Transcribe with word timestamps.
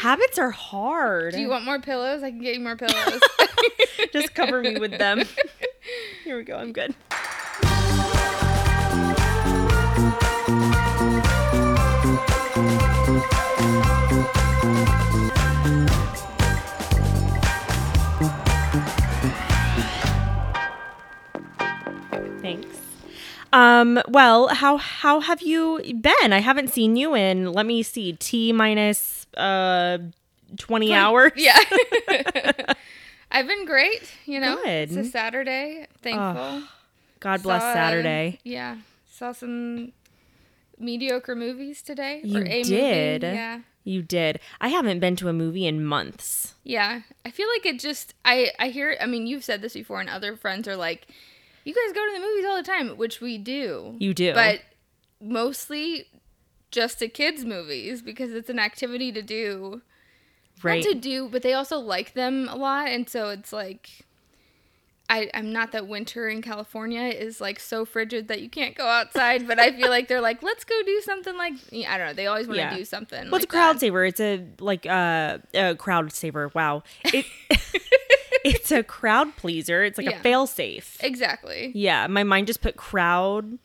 habits 0.00 0.38
are 0.38 0.50
hard. 0.50 1.34
Do 1.34 1.40
you 1.40 1.48
want 1.48 1.66
more 1.66 1.78
pillows? 1.78 2.22
I 2.22 2.30
can 2.30 2.40
get 2.40 2.54
you 2.54 2.60
more 2.60 2.76
pillows. 2.84 3.20
Just 4.12 4.34
cover 4.34 4.62
me 4.62 4.78
with 4.78 4.96
them. 4.96 5.22
Here 6.24 6.38
we 6.38 6.44
go. 6.44 6.56
I'm 6.56 6.72
good. 6.72 6.94
Thanks. 22.40 22.78
Um, 23.52 24.00
well, 24.08 24.48
how 24.48 24.78
how 24.78 25.20
have 25.20 25.42
you 25.42 25.80
been? 26.00 26.32
I 26.32 26.38
haven't 26.38 26.68
seen 26.70 26.96
you 26.96 27.14
in 27.14 27.52
let 27.52 27.66
me 27.66 27.82
see, 27.82 28.14
T 28.14 28.52
minus 28.52 29.19
uh 29.36 29.98
20 30.56 30.92
hours. 30.92 31.32
yeah. 31.36 31.58
I've 33.32 33.46
been 33.46 33.64
great, 33.64 34.10
you 34.26 34.40
know. 34.40 34.56
Good. 34.56 34.90
It's 34.90 34.96
a 34.96 35.04
Saturday. 35.04 35.86
Thankful. 36.02 36.64
God 37.20 37.42
bless 37.42 37.62
Saw, 37.62 37.74
Saturday. 37.74 38.40
Yeah. 38.42 38.78
Saw 39.08 39.32
some 39.32 39.92
mediocre 40.78 41.36
movies 41.36 41.82
today. 41.82 42.20
You 42.24 42.42
did. 42.42 43.22
Movie. 43.22 43.34
Yeah. 43.36 43.60
You 43.84 44.02
did. 44.02 44.40
I 44.60 44.68
haven't 44.68 45.00
been 45.00 45.16
to 45.16 45.28
a 45.28 45.32
movie 45.32 45.66
in 45.66 45.84
months. 45.84 46.54
Yeah. 46.64 47.02
I 47.24 47.30
feel 47.30 47.46
like 47.54 47.66
it 47.66 47.78
just 47.78 48.14
I 48.24 48.50
I 48.58 48.68
hear 48.68 48.96
I 49.00 49.06
mean 49.06 49.26
you've 49.26 49.44
said 49.44 49.62
this 49.62 49.74
before 49.74 50.00
and 50.00 50.10
other 50.10 50.36
friends 50.36 50.66
are 50.68 50.76
like 50.76 51.06
you 51.64 51.74
guys 51.74 51.94
go 51.94 52.06
to 52.06 52.12
the 52.12 52.26
movies 52.26 52.44
all 52.46 52.56
the 52.56 52.62
time, 52.62 52.96
which 52.96 53.20
we 53.20 53.38
do. 53.38 53.94
You 53.98 54.14
do. 54.14 54.32
But 54.34 54.60
mostly 55.20 56.06
just 56.70 56.98
to 57.00 57.08
kids 57.08 57.44
movies 57.44 58.02
because 58.02 58.32
it's 58.32 58.50
an 58.50 58.58
activity 58.58 59.10
to 59.12 59.22
do. 59.22 59.82
right. 60.62 60.84
Not 60.84 60.92
to 60.92 60.98
do, 60.98 61.28
but 61.28 61.42
they 61.42 61.52
also 61.54 61.78
like 61.78 62.14
them 62.14 62.48
a 62.48 62.56
lot 62.56 62.88
and 62.88 63.08
so 63.08 63.28
it's 63.30 63.52
like 63.52 63.90
I, 65.12 65.28
I'm 65.34 65.52
not 65.52 65.72
that 65.72 65.88
winter 65.88 66.28
in 66.28 66.40
California 66.40 67.02
is 67.02 67.40
like 67.40 67.58
so 67.58 67.84
frigid 67.84 68.28
that 68.28 68.42
you 68.42 68.48
can't 68.48 68.76
go 68.76 68.86
outside, 68.86 69.48
but 69.48 69.58
I 69.58 69.72
feel 69.72 69.88
like 69.90 70.06
they're 70.06 70.20
like, 70.20 70.40
let's 70.40 70.62
go 70.62 70.80
do 70.86 71.00
something 71.00 71.36
like 71.36 71.54
I 71.88 71.98
don't 71.98 72.06
know. 72.06 72.12
They 72.12 72.28
always 72.28 72.46
want 72.46 72.58
to 72.58 72.62
Yeah. 72.62 72.76
do 72.76 72.84
something. 72.84 73.24
Well, 73.28 73.34
it's 73.34 73.42
like 73.42 73.44
a 73.44 73.46
crowd 73.48 73.72
that. 73.76 73.80
saver. 73.80 74.04
It's 74.04 74.20
a 74.20 74.46
like 74.60 74.86
uh, 74.86 75.38
a 75.52 75.74
crowd 75.74 76.12
saver. 76.12 76.52
Wow. 76.54 76.84
It, 77.06 77.26
it's 78.44 78.70
a 78.70 78.84
crowd 78.84 79.34
pleaser. 79.36 79.82
It's 79.82 79.98
like 79.98 80.08
Yeah. 80.08 80.18
a 80.20 80.22
fail 80.22 80.46
safe. 80.46 80.96
Exactly. 81.02 81.72
Yeah, 81.74 82.06
my 82.06 82.22
mind 82.22 82.46
just 82.46 82.60
put 82.60 82.76
crowd 82.76 83.58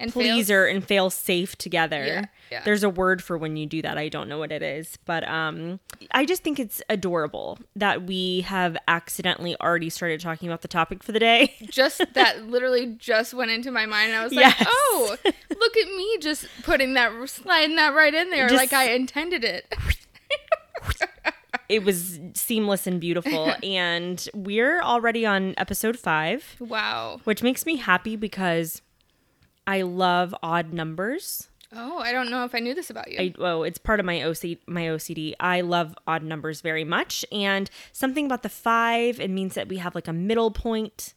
And 0.00 0.12
pleaser 0.12 0.64
fails- 0.66 0.74
and 0.76 0.84
fail 0.86 1.10
safe 1.10 1.56
together. 1.56 2.04
Yeah, 2.06 2.24
yeah. 2.52 2.62
There's 2.64 2.84
a 2.84 2.88
word 2.90 3.20
for 3.22 3.36
when 3.36 3.56
you 3.56 3.66
do 3.66 3.82
that. 3.82 3.98
I 3.98 4.08
don't 4.08 4.28
know 4.28 4.38
what 4.38 4.52
it 4.52 4.62
is, 4.62 4.96
but 5.04 5.26
um 5.28 5.80
I 6.12 6.24
just 6.24 6.42
think 6.44 6.60
it's 6.60 6.80
adorable 6.88 7.58
that 7.74 8.04
we 8.04 8.42
have 8.42 8.76
accidentally 8.86 9.56
already 9.60 9.90
started 9.90 10.20
talking 10.20 10.48
about 10.48 10.62
the 10.62 10.68
topic 10.68 11.02
for 11.02 11.10
the 11.10 11.18
day. 11.18 11.54
just 11.70 12.00
that 12.14 12.46
literally 12.46 12.94
just 12.98 13.34
went 13.34 13.50
into 13.50 13.72
my 13.72 13.86
mind. 13.86 14.12
And 14.12 14.20
I 14.20 14.24
was 14.24 14.32
like, 14.32 14.44
Yes. 14.58 14.66
oh, 14.70 15.16
look 15.24 15.76
at 15.76 15.88
me 15.88 16.18
just 16.20 16.46
putting 16.62 16.94
that, 16.94 17.10
sliding 17.28 17.74
that 17.76 17.92
right 17.94 18.14
in 18.14 18.30
there 18.30 18.48
Just- 18.48 18.56
like 18.58 18.72
I 18.72 18.92
intended 18.92 19.42
it. 19.44 19.74
it 21.68 21.84
was 21.84 22.18
seamless 22.34 22.86
and 22.86 23.00
beautiful 23.00 23.52
and 23.62 24.28
we're 24.34 24.80
already 24.80 25.26
on 25.26 25.54
episode 25.58 25.98
5. 25.98 26.56
wow. 26.60 27.20
which 27.24 27.42
makes 27.42 27.66
me 27.66 27.76
happy 27.76 28.16
because 28.16 28.80
I 29.68 29.82
love 29.82 30.34
odd 30.42 30.72
numbers. 30.72 31.48
Oh, 31.74 31.98
I 31.98 32.12
don't 32.12 32.30
know 32.30 32.44
if 32.44 32.54
I 32.54 32.60
knew 32.60 32.74
this 32.74 32.88
about 32.88 33.10
you. 33.10 33.18
I, 33.20 33.34
oh, 33.38 33.62
it's 33.62 33.76
part 33.78 34.00
of 34.00 34.06
my 34.06 34.22
OC, 34.22 34.58
my 34.66 34.84
OCD. 34.84 35.34
I 35.38 35.60
love 35.60 35.94
odd 36.06 36.22
numbers 36.22 36.62
very 36.62 36.84
much, 36.84 37.26
and 37.30 37.68
something 37.92 38.24
about 38.24 38.42
the 38.42 38.48
five 38.48 39.20
it 39.20 39.28
means 39.28 39.54
that 39.54 39.68
we 39.68 39.76
have 39.76 39.94
like 39.94 40.08
a 40.08 40.12
middle 40.14 40.50
point, 40.50 41.12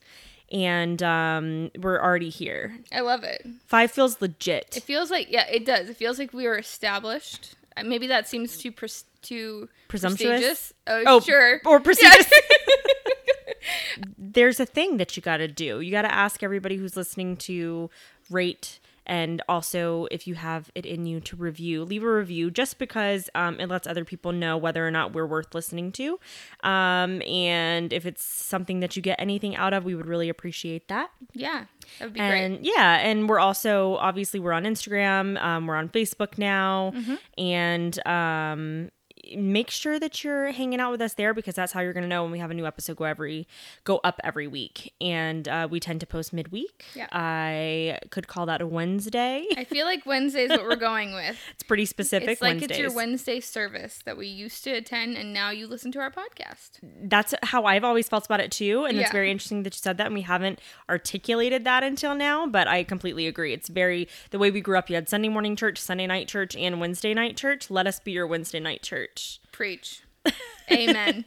and 0.52 1.02
um, 1.02 1.72
we're 1.80 2.02
already 2.02 2.30
here. 2.30 2.78
I 2.92 3.00
love 3.00 3.24
it. 3.24 3.48
Five 3.66 3.92
feels 3.92 4.22
legit. 4.22 4.76
It 4.76 4.84
feels 4.84 5.10
like, 5.10 5.32
yeah, 5.32 5.48
it 5.48 5.66
does. 5.66 5.88
It 5.88 5.96
feels 5.96 6.20
like 6.20 6.34
we 6.34 6.46
are 6.48 6.58
established. 6.58 7.56
Uh, 7.78 7.84
Maybe 7.86 8.08
that 8.08 8.28
seems 8.28 8.58
too 8.58 8.74
pres- 8.74 9.06
too 9.22 9.70
Presumptuous? 9.88 10.74
Oh, 10.86 11.04
Oh, 11.08 11.20
sure. 11.22 11.62
or 11.66 11.80
prestigious. 11.88 12.30
There's 14.18 14.60
a 14.60 14.66
thing 14.66 14.98
that 14.98 15.16
you 15.16 15.22
got 15.24 15.38
to 15.38 15.48
do. 15.48 15.80
You 15.80 15.92
got 15.92 16.02
to 16.04 16.14
ask 16.14 16.44
everybody 16.44 16.78
who's 16.78 16.96
listening 16.98 17.38
to 17.38 17.90
rate 18.32 18.80
and 19.08 19.42
also 19.50 20.08
if 20.12 20.28
you 20.28 20.36
have 20.36 20.70
it 20.76 20.86
in 20.86 21.08
you 21.08 21.20
to 21.20 21.36
review 21.36 21.84
leave 21.84 22.04
a 22.04 22.14
review 22.14 22.52
just 22.52 22.78
because 22.78 23.30
um, 23.34 23.60
it 23.60 23.68
lets 23.68 23.88
other 23.88 24.06
people 24.06 24.32
know 24.32 24.56
whether 24.58 24.88
or 24.88 24.92
not 24.92 25.12
we're 25.12 25.26
worth 25.26 25.56
listening 25.56 25.92
to 25.92 26.20
um, 26.64 27.22
and 27.24 27.92
if 27.92 28.06
it's 28.06 28.24
something 28.24 28.80
that 28.80 28.96
you 28.96 29.02
get 29.02 29.20
anything 29.20 29.56
out 29.56 29.74
of 29.74 29.84
we 29.86 29.96
would 29.96 30.06
really 30.06 30.30
appreciate 30.30 30.88
that 30.88 31.10
yeah, 31.34 31.66
that 31.98 32.06
would 32.06 32.14
be 32.14 32.20
and 32.20 32.58
great. 32.58 32.74
yeah 32.76 32.98
and 33.00 33.28
we're 33.28 33.40
also 33.40 33.96
obviously 33.96 34.40
we're 34.40 34.54
on 34.54 34.64
instagram 34.66 35.42
um, 35.42 35.66
we're 35.66 35.76
on 35.76 35.90
facebook 35.90 36.38
now 36.38 36.94
Mm-hmm. 36.96 37.16
and 37.44 38.08
um, 38.08 38.92
make 39.38 39.70
sure 39.70 40.00
that 40.00 40.24
you're 40.24 40.52
hanging 40.52 40.80
out 40.80 40.92
with 40.92 41.02
us 41.02 41.14
there 41.16 41.34
because 41.34 41.56
that's 41.56 41.72
how 41.74 41.80
you're 41.82 41.94
going 41.94 42.04
to 42.04 42.08
know 42.10 42.24
when 42.24 42.32
we 42.32 42.40
have 42.40 42.52
a 42.52 42.54
new 42.54 42.66
episode 42.66 42.98
go 42.98 43.06
every 43.06 43.48
go 43.84 44.00
up 44.04 44.20
every 44.24 44.48
week 44.48 44.94
and 45.02 45.48
uh, 45.48 45.68
we 45.70 45.80
tend 45.80 46.00
to 46.00 46.06
post 46.08 46.34
midweek 46.34 46.86
Yeah. 46.96 47.08
i 47.12 48.00
could 48.10 48.28
call 48.28 48.46
that 48.48 48.62
a 48.62 48.68
wednesday 48.68 49.46
I 49.58 49.64
feel 49.64 49.86
like 49.86 50.06
Wednesday 50.06 50.44
is 50.46 50.50
what 50.50 50.64
we're 50.64 50.76
going 50.76 51.14
with. 51.14 51.38
it's 51.54 51.64
pretty 51.64 51.86
specific 51.86 52.30
It's 52.30 52.42
like 52.42 52.54
Wednesdays. 52.54 52.70
it's 52.72 52.80
your 52.80 52.94
Wednesday 52.94 53.40
service 53.40 54.00
that 54.06 54.18
we 54.18 54.28
used 54.28 54.64
to 54.64 54.72
attend, 54.72 55.18
and 55.18 55.34
now 55.34 55.50
you 55.52 55.68
listen 55.68 55.92
to 55.94 56.00
our 56.00 56.10
podcast. 56.12 56.80
that's 57.04 57.34
how 57.44 57.66
I've 57.66 57.84
always 57.84 58.08
felt 58.10 58.26
about 58.26 58.40
it 58.40 58.52
too. 58.52 58.86
And 58.86 58.98
it's 59.00 59.12
very 59.12 59.30
interesting 59.32 59.64
that 59.64 59.74
you 59.76 59.80
said 59.80 59.98
that. 59.98 60.08
And 60.08 60.16
we 60.16 60.22
haven't 60.22 60.60
articulated 60.90 61.64
that 61.66 61.84
until 61.84 62.16
now, 62.16 62.48
but 62.48 62.68
I 62.68 62.84
completely 62.84 63.28
agree. 63.28 63.54
It's 63.54 63.70
very 63.70 64.08
the 64.32 64.40
way 64.40 64.52
we 64.52 64.62
grew 64.62 64.78
up. 64.78 64.90
You 64.90 64.96
had 64.96 65.08
Sunday 65.10 65.30
morning 65.30 65.56
church, 65.56 65.78
Sunday 65.78 66.08
night 66.08 66.28
church, 66.28 66.56
and 66.56 66.80
Wednesday 66.80 67.14
night 67.14 67.38
church. 67.38 67.70
Let 67.70 67.88
us 67.88 68.00
be 68.00 68.12
your 68.12 68.28
Wednesday 68.28 68.60
night 68.60 68.82
church. 68.82 69.11
Preach. 69.52 70.04
Amen. 70.72 71.26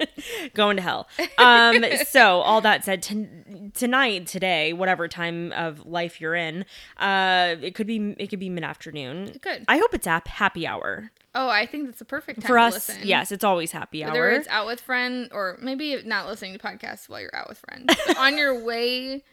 Going 0.54 0.76
to 0.76 0.82
hell. 0.82 1.08
Um, 1.36 1.84
so 2.06 2.40
all 2.40 2.60
that 2.60 2.84
said, 2.84 3.02
t- 3.02 3.26
tonight, 3.74 4.26
today, 4.28 4.72
whatever 4.72 5.08
time 5.08 5.52
of 5.52 5.84
life 5.84 6.20
you're 6.20 6.36
in, 6.36 6.64
uh, 6.98 7.56
it 7.60 7.74
could 7.74 7.86
be 7.88 8.14
it 8.18 8.28
could 8.28 8.38
be 8.38 8.48
mid 8.48 8.62
afternoon. 8.64 9.36
Good. 9.42 9.64
I 9.66 9.78
hope 9.78 9.94
it's 9.94 10.06
app 10.06 10.28
happy 10.28 10.66
hour 10.66 11.10
Oh, 11.36 11.48
I 11.48 11.66
think 11.66 11.86
that's 11.86 11.98
the 11.98 12.04
perfect 12.04 12.42
time 12.42 12.46
for 12.48 12.54
to 12.56 12.62
us. 12.62 12.74
listen. 12.74 12.98
Yes, 13.02 13.32
it's 13.32 13.42
always 13.42 13.72
happy 13.72 14.04
hour. 14.04 14.12
Whether 14.12 14.30
it's 14.30 14.48
out 14.48 14.66
with 14.66 14.80
friends 14.80 15.30
or 15.32 15.58
maybe 15.60 16.00
not 16.04 16.28
listening 16.28 16.52
to 16.56 16.60
podcasts 16.60 17.08
while 17.08 17.20
you're 17.20 17.34
out 17.34 17.48
with 17.48 17.58
friends, 17.58 17.92
on 18.16 18.38
your 18.38 18.62
way 18.64 19.24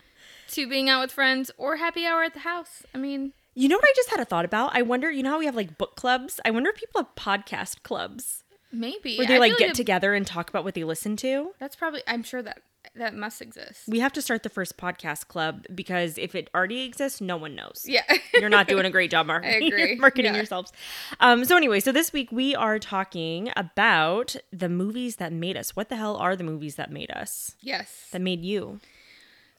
to 0.49 0.67
being 0.67 0.89
out 0.89 1.01
with 1.01 1.11
friends 1.11 1.51
or 1.59 1.75
happy 1.77 2.05
hour 2.07 2.23
at 2.23 2.33
the 2.33 2.39
house. 2.39 2.83
I 2.95 2.97
mean, 2.97 3.33
You 3.53 3.69
know 3.69 3.75
what 3.75 3.85
I 3.85 3.93
just 3.95 4.09
had 4.09 4.19
a 4.19 4.25
thought 4.25 4.45
about? 4.45 4.75
I 4.75 4.81
wonder, 4.81 5.11
you 5.11 5.21
know 5.21 5.29
how 5.29 5.37
we 5.39 5.45
have 5.45 5.55
like 5.55 5.77
book 5.77 5.95
clubs? 5.95 6.39
I 6.43 6.49
wonder 6.49 6.71
if 6.71 6.75
people 6.77 7.01
have 7.03 7.13
podcast 7.15 7.83
clubs 7.83 8.40
maybe 8.71 9.17
where 9.17 9.27
they 9.27 9.39
like 9.39 9.57
get 9.57 9.69
it- 9.71 9.75
together 9.75 10.13
and 10.13 10.25
talk 10.25 10.49
about 10.49 10.63
what 10.63 10.73
they 10.75 10.83
listen 10.83 11.15
to. 11.17 11.51
That's 11.59 11.75
probably. 11.75 12.01
I'm 12.07 12.23
sure 12.23 12.41
that 12.41 12.61
that 12.95 13.13
must 13.15 13.41
exist. 13.41 13.83
We 13.87 13.99
have 13.99 14.11
to 14.13 14.21
start 14.21 14.41
the 14.43 14.49
first 14.49 14.75
podcast 14.75 15.27
club 15.27 15.65
because 15.73 16.17
if 16.17 16.33
it 16.35 16.49
already 16.53 16.81
exists, 16.81 17.21
no 17.21 17.37
one 17.37 17.55
knows. 17.55 17.85
Yeah, 17.87 18.01
You're 18.33 18.49
not 18.49 18.67
doing 18.67 18.85
a 18.85 18.89
great 18.89 19.11
job 19.11 19.27
marketing, 19.27 19.97
marketing 19.99 20.33
Yeah. 20.33 20.37
yourselves. 20.37 20.73
Um, 21.19 21.45
so 21.45 21.55
anyway, 21.55 21.79
so 21.79 21.91
this 21.91 22.11
week 22.11 22.31
we 22.31 22.55
are 22.55 22.79
talking 22.79 23.51
about 23.55 24.35
the 24.51 24.67
movies 24.67 25.17
that 25.17 25.31
made 25.31 25.55
us. 25.57 25.75
What 25.75 25.89
the 25.89 25.95
hell 25.95 26.17
are 26.17 26.35
the 26.35 26.43
movies 26.43 26.75
that 26.75 26.91
made 26.91 27.11
us? 27.11 27.55
yes. 27.61 28.07
That 28.11 28.21
made 28.21 28.43
you? 28.43 28.79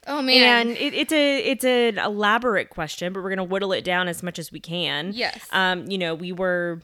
Oh 0.06 0.20
man. 0.20 0.66
And 0.68 0.76
it, 0.76 0.92
it's 0.94 1.12
a 1.12 1.38
it's 1.38 1.64
an 1.64 1.98
elaborate 1.98 2.70
question, 2.70 3.12
but 3.12 3.22
we're 3.22 3.30
gonna 3.30 3.44
whittle 3.44 3.72
it 3.72 3.84
down 3.84 4.08
as 4.08 4.20
much 4.20 4.40
as 4.40 4.50
we 4.50 4.58
can. 4.58 5.12
Yes. 5.14 5.46
Um, 5.52 5.88
you 5.88 5.96
know, 5.96 6.16
we 6.16 6.32
were 6.32 6.82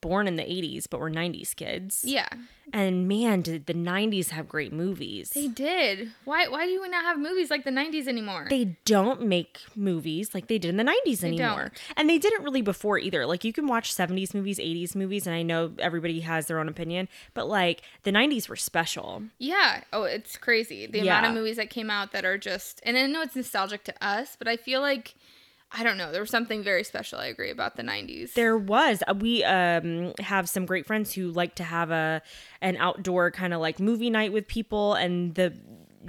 born 0.00 0.26
in 0.26 0.36
the 0.36 0.42
'80s, 0.42 0.86
but 0.88 1.00
we're 1.00 1.10
'90s 1.10 1.54
kids. 1.54 2.04
yeah. 2.06 2.28
And 2.72 3.08
man, 3.08 3.40
did 3.42 3.66
the 3.66 3.74
'90s 3.74 4.28
have 4.28 4.48
great 4.48 4.72
movies? 4.72 5.30
They 5.30 5.48
did. 5.48 6.12
Why? 6.24 6.46
Why 6.46 6.66
do 6.66 6.80
we 6.80 6.88
not 6.88 7.02
have 7.04 7.18
movies 7.18 7.50
like 7.50 7.64
the 7.64 7.72
'90s 7.72 8.06
anymore? 8.06 8.46
they 8.48 8.76
don't 8.84 9.22
make 9.26 9.58
movies 9.74 10.34
like 10.34 10.46
they 10.46 10.56
did 10.58 10.68
in 10.68 10.76
the 10.76 10.84
90s 10.84 11.24
anymore. 11.24 11.72
don't. 11.72 11.72
And 11.96 12.08
they 12.08 12.18
didn't 12.18 12.44
really 12.44 12.62
before 12.62 12.96
either. 12.98 13.26
Like 13.26 13.42
you 13.42 13.52
can 13.52 13.66
watch 13.66 13.92
70s 13.92 14.34
movies, 14.34 14.58
80s 14.60 14.94
movies, 14.94 15.26
and 15.26 15.34
I 15.34 15.42
know 15.42 15.72
everybody 15.80 16.20
has 16.20 16.46
their 16.46 16.60
own 16.60 16.68
opinion, 16.68 17.08
but 17.34 17.48
like 17.48 17.82
the 18.04 18.12
90s 18.12 18.48
were 18.48 18.56
special. 18.56 19.24
Yeah. 19.38 19.82
Oh, 19.92 20.04
it's 20.04 20.36
crazy. 20.36 20.86
The 20.86 21.00
amount 21.00 21.26
of 21.26 21.34
movies 21.34 21.56
that 21.56 21.70
came 21.70 21.90
out 21.90 22.12
that 22.12 22.24
are 22.24 22.38
just, 22.38 22.80
and 22.84 22.96
I 22.96 23.06
know 23.06 23.22
it's 23.22 23.34
nostalgic 23.34 23.82
to 23.84 23.94
us, 24.04 24.36
but 24.38 24.46
I 24.46 24.56
feel 24.56 24.80
like, 24.80 25.16
I 25.72 25.84
don't 25.84 25.96
know, 25.96 26.10
there 26.10 26.20
was 26.20 26.30
something 26.30 26.62
very 26.64 26.82
special, 26.82 27.18
I 27.20 27.26
agree, 27.26 27.50
about 27.50 27.76
the 27.76 27.82
90s. 27.82 28.34
There 28.34 28.58
was 28.58 29.02
uh, 29.06 29.14
we 29.14 29.44
um 29.44 30.12
have 30.18 30.48
some 30.48 30.66
great 30.66 30.84
friends 30.86 31.12
who 31.12 31.30
like 31.30 31.54
to 31.56 31.64
have 31.64 31.90
a 31.90 32.22
an 32.60 32.76
outdoor 32.76 33.30
kind 33.30 33.54
of 33.54 33.60
like 33.60 33.78
movie 33.78 34.10
night 34.10 34.32
with 34.32 34.46
people 34.48 34.94
and 34.94 35.34
the 35.36 35.54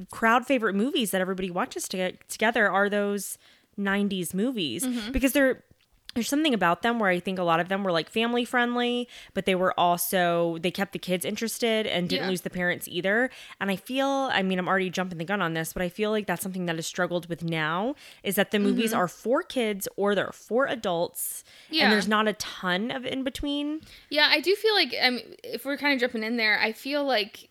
crowd 0.09 0.45
favorite 0.47 0.73
movies 0.75 1.11
that 1.11 1.21
everybody 1.21 1.51
watches 1.51 1.87
to 1.89 2.11
together 2.27 2.69
are 2.69 2.89
those 2.89 3.37
90s 3.77 4.33
movies 4.33 4.83
Mm-hmm. 4.85 5.11
because 5.11 5.33
they're 5.33 5.63
there's 6.13 6.27
something 6.27 6.53
about 6.53 6.81
them 6.81 6.99
where 6.99 7.09
I 7.09 7.19
think 7.21 7.39
a 7.39 7.43
lot 7.43 7.59
of 7.61 7.69
them 7.69 7.83
were 7.85 7.91
like 7.91 8.09
family 8.09 8.43
friendly, 8.43 9.07
but 9.33 9.45
they 9.45 9.55
were 9.55 9.73
also 9.79 10.57
they 10.59 10.69
kept 10.71 10.91
the 10.91 10.99
kids 10.99 11.23
interested 11.23 11.87
and 11.87 12.09
didn't 12.09 12.23
Yeah. 12.25 12.29
lose 12.29 12.41
the 12.41 12.49
parents 12.49 12.87
either. 12.89 13.29
And 13.61 13.71
I 13.71 13.77
feel, 13.77 14.07
I 14.07 14.43
mean, 14.43 14.59
I'm 14.59 14.67
already 14.67 14.89
jumping 14.89 15.17
the 15.19 15.23
gun 15.23 15.41
on 15.41 15.53
this, 15.53 15.71
but 15.71 15.81
I 15.81 15.87
feel 15.89 16.11
like 16.11 16.27
that's 16.27 16.43
something 16.43 16.65
that 16.65 16.77
is 16.77 16.85
struggled 16.85 17.29
with 17.29 17.43
now 17.43 17.95
is 18.23 18.35
that 18.35 18.51
the 18.51 18.57
Mm-hmm. 18.57 18.67
movies 18.67 18.93
are 18.93 19.07
for 19.07 19.41
kids 19.41 19.87
or 19.95 20.13
they're 20.13 20.31
for 20.33 20.65
adults, 20.67 21.43
Yeah. 21.69 21.83
and 21.85 21.93
there's 21.93 22.07
not 22.09 22.27
a 22.27 22.33
ton 22.33 22.91
of 22.91 23.05
in 23.05 23.23
between. 23.23 23.81
Yeah, 24.09 24.27
I 24.29 24.41
do 24.41 24.53
feel 24.55 24.73
like 24.73 24.93
I 25.01 25.09
mean, 25.11 25.35
if 25.43 25.63
we're 25.65 25.77
kind 25.77 25.93
of 25.93 25.99
jumping 26.01 26.23
in 26.23 26.35
there, 26.35 26.59
I 26.59 26.73
feel 26.73 27.05
like 27.05 27.47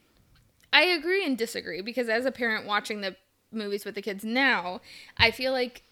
I 0.73 0.83
agree 0.83 1.25
and 1.25 1.37
disagree 1.39 1.81
because 1.81 2.09
as 2.09 2.27
a 2.27 2.31
parent 2.31 2.67
watching 2.67 3.01
the 3.01 3.17
movies 3.51 3.85
with 3.85 3.95
the 3.97 4.03
kids 4.03 4.23
now, 4.25 4.81
I 5.17 5.31
feel 5.33 5.53
like 5.53 5.83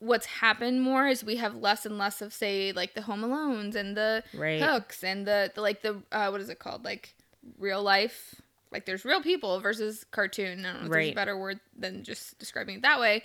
what's 0.00 0.26
happened 0.26 0.82
more 0.82 1.06
is 1.06 1.22
we 1.22 1.36
have 1.36 1.54
less 1.54 1.86
and 1.86 1.96
less 1.96 2.20
of 2.20 2.32
say 2.32 2.72
like 2.72 2.94
the 2.94 3.02
Home 3.02 3.22
Alones 3.22 3.74
and 3.76 3.96
the 3.96 4.22
Right. 4.34 4.60
Hooks 4.60 5.04
and 5.04 5.26
the, 5.26 5.52
the 5.54 5.60
like 5.60 5.82
the 5.82 6.02
uh, 6.10 6.28
what 6.28 6.40
is 6.40 6.48
it 6.48 6.58
called 6.58 6.84
like 6.84 7.14
real 7.58 7.82
life 7.82 8.40
like 8.72 8.86
there's 8.86 9.04
real 9.04 9.22
people 9.22 9.60
versus 9.60 10.04
cartoon. 10.10 10.64
I 10.64 10.72
don't 10.72 10.80
know 10.82 10.86
if 10.86 10.92
there's 10.92 11.08
a 11.08 11.14
better 11.14 11.36
word 11.36 11.60
than 11.76 12.04
just 12.04 12.38
describing 12.38 12.76
it 12.76 12.82
that 12.82 13.00
way. 13.00 13.24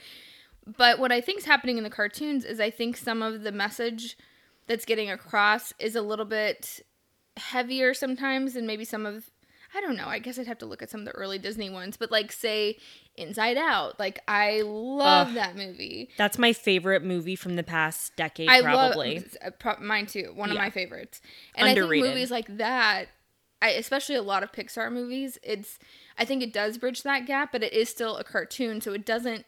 But 0.66 0.98
what 1.00 1.12
I 1.12 1.22
think 1.22 1.40
is 1.40 1.46
happening 1.46 1.78
in 1.78 1.84
the 1.84 1.90
cartoons 1.90 2.44
is 2.44 2.60
I 2.60 2.72
think 2.72 2.98
some 2.98 3.22
of 3.22 3.44
the 3.44 3.52
message 3.52 4.18
that's 4.68 4.86
getting 4.86 5.12
across 5.12 5.74
is 5.78 5.96
a 5.96 6.02
little 6.02 6.26
bit 6.26 6.82
heavier 7.38 7.94
sometimes 7.94 8.54
than 8.54 8.66
maybe 8.66 8.86
some 8.86 9.06
of 9.06 9.30
I 9.76 9.82
don't 9.82 9.98
know. 9.98 10.08
I 10.08 10.20
guess 10.20 10.40
I'd 10.40 10.48
have 10.48 10.60
to 10.60 10.66
look 10.66 10.82
at 10.82 10.90
some 10.90 11.02
of 11.02 11.06
the 11.06 11.12
early 11.12 11.38
Disney 11.38 11.70
ones, 11.70 11.98
but 11.98 12.10
like 12.10 12.32
say 12.32 12.78
Inside 13.16 13.58
Out, 13.58 14.00
like 14.00 14.20
I 14.28 14.62
love 14.62 15.30
Ugh. 15.30 15.34
that 15.36 15.56
movie. 15.56 16.10
That's 16.18 16.38
my 16.38 16.54
favorite 16.54 17.04
movie 17.04 17.36
from 17.36 17.56
the 17.58 17.64
past 17.64 18.16
decade, 18.16 18.50
I 18.50 18.62
probably. 18.62 19.16
love 19.16 19.38
uh, 19.46 19.50
pro- 19.52 19.80
mine 19.82 20.06
too. 20.06 20.32
One 20.34 20.50
of 20.50 20.58
my 20.58 20.70
favorites. 20.70 21.22
And 21.56 21.68
I 21.68 21.74
think 21.74 21.90
movies 21.90 22.32
like 22.32 22.58
that, 22.58 23.08
I, 23.62 23.72
especially 23.72 24.16
a 24.16 24.22
lot 24.22 24.44
of 24.44 24.52
Pixar 24.54 24.92
movies, 24.92 25.38
it's 25.44 25.78
I 26.18 26.24
think 26.24 26.42
it 26.42 26.54
does 26.54 26.78
bridge 26.78 27.04
that 27.04 27.26
gap, 27.26 27.52
but 27.52 27.64
it 27.64 27.74
is 27.74 27.90
still 27.90 28.16
a 28.18 28.24
cartoon, 28.24 28.80
so 28.80 28.94
it 28.94 29.06
doesn't. 29.06 29.46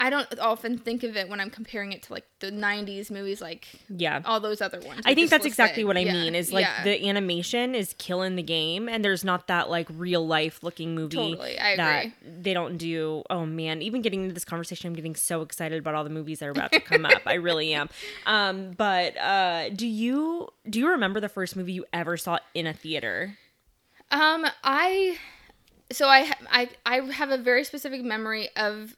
I 0.00 0.10
don't 0.10 0.26
often 0.40 0.76
think 0.76 1.02
of 1.04 1.16
it 1.16 1.28
when 1.28 1.40
I'm 1.40 1.50
comparing 1.50 1.92
it 1.92 2.02
to 2.04 2.12
like 2.12 2.24
the 2.40 2.50
'90s 2.50 3.10
movies, 3.12 3.40
like 3.40 3.68
yeah. 3.88 4.20
all 4.24 4.40
those 4.40 4.60
other 4.60 4.80
ones. 4.80 5.02
I 5.06 5.14
think 5.14 5.30
that's 5.30 5.46
exactly 5.46 5.84
what 5.84 5.96
I 5.96 6.00
Yeah, 6.00 6.12
mean. 6.12 6.34
Is 6.34 6.52
like 6.52 6.64
yeah. 6.66 6.82
the 6.82 7.08
animation 7.08 7.74
is 7.76 7.94
killing 7.96 8.34
the 8.34 8.42
game, 8.42 8.88
and 8.88 9.04
there's 9.04 9.24
not 9.24 9.46
that 9.46 9.70
like 9.70 9.86
real 9.94 10.26
life 10.26 10.62
looking 10.62 10.94
movie 10.96 11.16
Totally, 11.16 11.58
I 11.58 11.76
that 11.76 12.06
agree. 12.06 12.14
they 12.42 12.52
don't 12.54 12.76
do. 12.76 13.22
Oh 13.30 13.46
man, 13.46 13.82
even 13.82 14.02
getting 14.02 14.22
into 14.22 14.34
this 14.34 14.44
conversation, 14.44 14.88
I'm 14.88 14.94
getting 14.94 15.14
so 15.14 15.42
excited 15.42 15.78
about 15.78 15.94
all 15.94 16.04
the 16.04 16.10
movies 16.10 16.40
that 16.40 16.46
are 16.46 16.52
about 16.52 16.72
to 16.72 16.80
come 16.80 17.06
up. 17.06 17.22
I 17.26 17.34
really 17.34 17.72
am. 17.72 17.88
Um, 18.26 18.72
but 18.76 19.16
uh, 19.18 19.68
do 19.70 19.86
you 19.86 20.48
do 20.68 20.78
you 20.78 20.88
remember 20.88 21.20
the 21.20 21.28
first 21.28 21.56
movie 21.56 21.72
you 21.72 21.84
ever 21.92 22.16
saw 22.16 22.38
in 22.54 22.66
a 22.66 22.72
theater? 22.72 23.36
Um, 24.10 24.46
I 24.62 25.18
so 25.92 26.08
I 26.08 26.32
I 26.50 26.68
I 26.84 26.96
have 27.00 27.30
a 27.30 27.38
very 27.38 27.64
specific 27.64 28.02
memory 28.02 28.48
of 28.56 28.96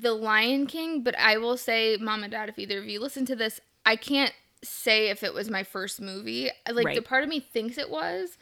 the 0.00 0.12
Lion 0.12 0.66
King, 0.66 1.02
but 1.02 1.16
I 1.18 1.38
will 1.38 1.56
say, 1.56 1.96
mom 2.00 2.22
and 2.22 2.30
dad, 2.32 2.48
if 2.48 2.58
either 2.58 2.78
of 2.78 2.86
you 2.86 3.00
listen 3.00 3.24
to 3.26 3.36
this, 3.36 3.60
I 3.84 3.96
can't 3.96 4.32
say 4.62 5.10
if 5.10 5.22
it 5.22 5.32
was 5.32 5.50
my 5.50 5.62
first 5.62 6.00
movie. 6.00 6.50
Like 6.70 6.84
the 6.96 7.02
part 7.02 7.22
of 7.22 7.28
me 7.28 7.40
thinks 7.40 7.78
it 7.78 7.90
was, 7.90 8.36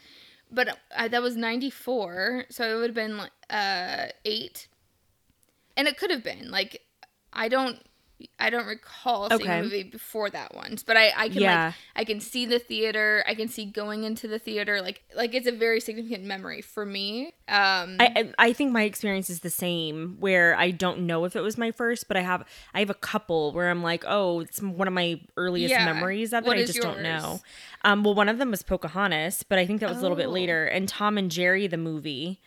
but 0.51 0.77
I, 0.95 1.07
that 1.07 1.21
was 1.21 1.35
ninety 1.35 1.69
four, 1.69 2.45
so 2.49 2.75
it 2.75 2.79
would 2.79 2.89
have 2.89 2.95
been 2.95 3.17
like 3.17 3.31
uh 3.49 4.07
eight, 4.23 4.67
and 5.77 5.87
it 5.87 5.97
could 5.97 6.11
have 6.11 6.23
been 6.23 6.49
like 6.49 6.81
I 7.33 7.47
don't. 7.47 7.79
I 8.39 8.49
don't 8.49 8.65
recall 8.65 9.29
seeing 9.29 9.41
Okay. 9.41 9.59
a 9.59 9.63
movie 9.63 9.83
before 9.83 10.29
that 10.29 10.55
one, 10.55 10.77
but 10.85 10.95
I, 10.95 11.11
I 11.17 11.27
can 11.29 11.41
Yeah. 11.41 11.65
like 11.65 11.73
I 11.97 12.03
can 12.05 12.19
see 12.21 12.45
the 12.45 12.59
theater. 12.59 13.23
I 13.27 13.35
can 13.35 13.49
see 13.49 13.65
going 13.65 14.03
into 14.05 14.27
the 14.27 14.39
theater. 14.39 14.81
Like 14.81 15.03
like 15.15 15.33
it's 15.33 15.47
a 15.47 15.51
very 15.51 15.81
significant 15.81 16.23
memory 16.23 16.61
for 16.61 16.85
me. 16.85 17.33
Um, 17.49 17.97
I 17.99 18.31
I 18.37 18.53
think 18.53 18.71
my 18.71 18.83
experience 18.83 19.29
is 19.29 19.41
the 19.41 19.49
same 19.49 20.15
where 20.19 20.55
I 20.55 20.71
don't 20.71 21.01
know 21.01 21.25
if 21.25 21.35
it 21.35 21.41
was 21.41 21.57
my 21.57 21.71
first, 21.71 22.07
but 22.07 22.15
I 22.15 22.21
have 22.21 22.43
I 22.73 22.79
have 22.79 22.89
a 22.89 22.93
couple 22.95 23.51
where 23.51 23.69
I'm 23.69 23.83
like, 23.83 24.05
oh, 24.07 24.39
it's 24.39 24.61
one 24.61 24.87
of 24.87 24.93
my 24.93 25.19
earliest 25.35 25.71
Yeah. 25.71 25.83
memories 25.85 26.31
of 26.33 26.45
it. 26.45 26.47
What 26.47 26.57
I 26.57 26.63
just 26.63 26.81
don't 26.81 27.01
know. 27.01 27.41
Um, 27.83 28.03
well, 28.03 28.15
one 28.15 28.29
of 28.29 28.37
them 28.37 28.49
was 28.51 28.63
Pocahontas, 28.63 29.43
but 29.43 29.59
I 29.59 29.65
think 29.65 29.81
that 29.81 29.89
was 29.89 29.97
a 29.99 30.01
little 30.01 30.17
bit 30.17 30.27
Oh. 30.27 30.31
later. 30.31 30.65
And 30.65 30.87
Tom 30.87 31.17
and 31.17 31.29
Jerry 31.29 31.67
the 31.67 31.77
movie, 31.77 32.39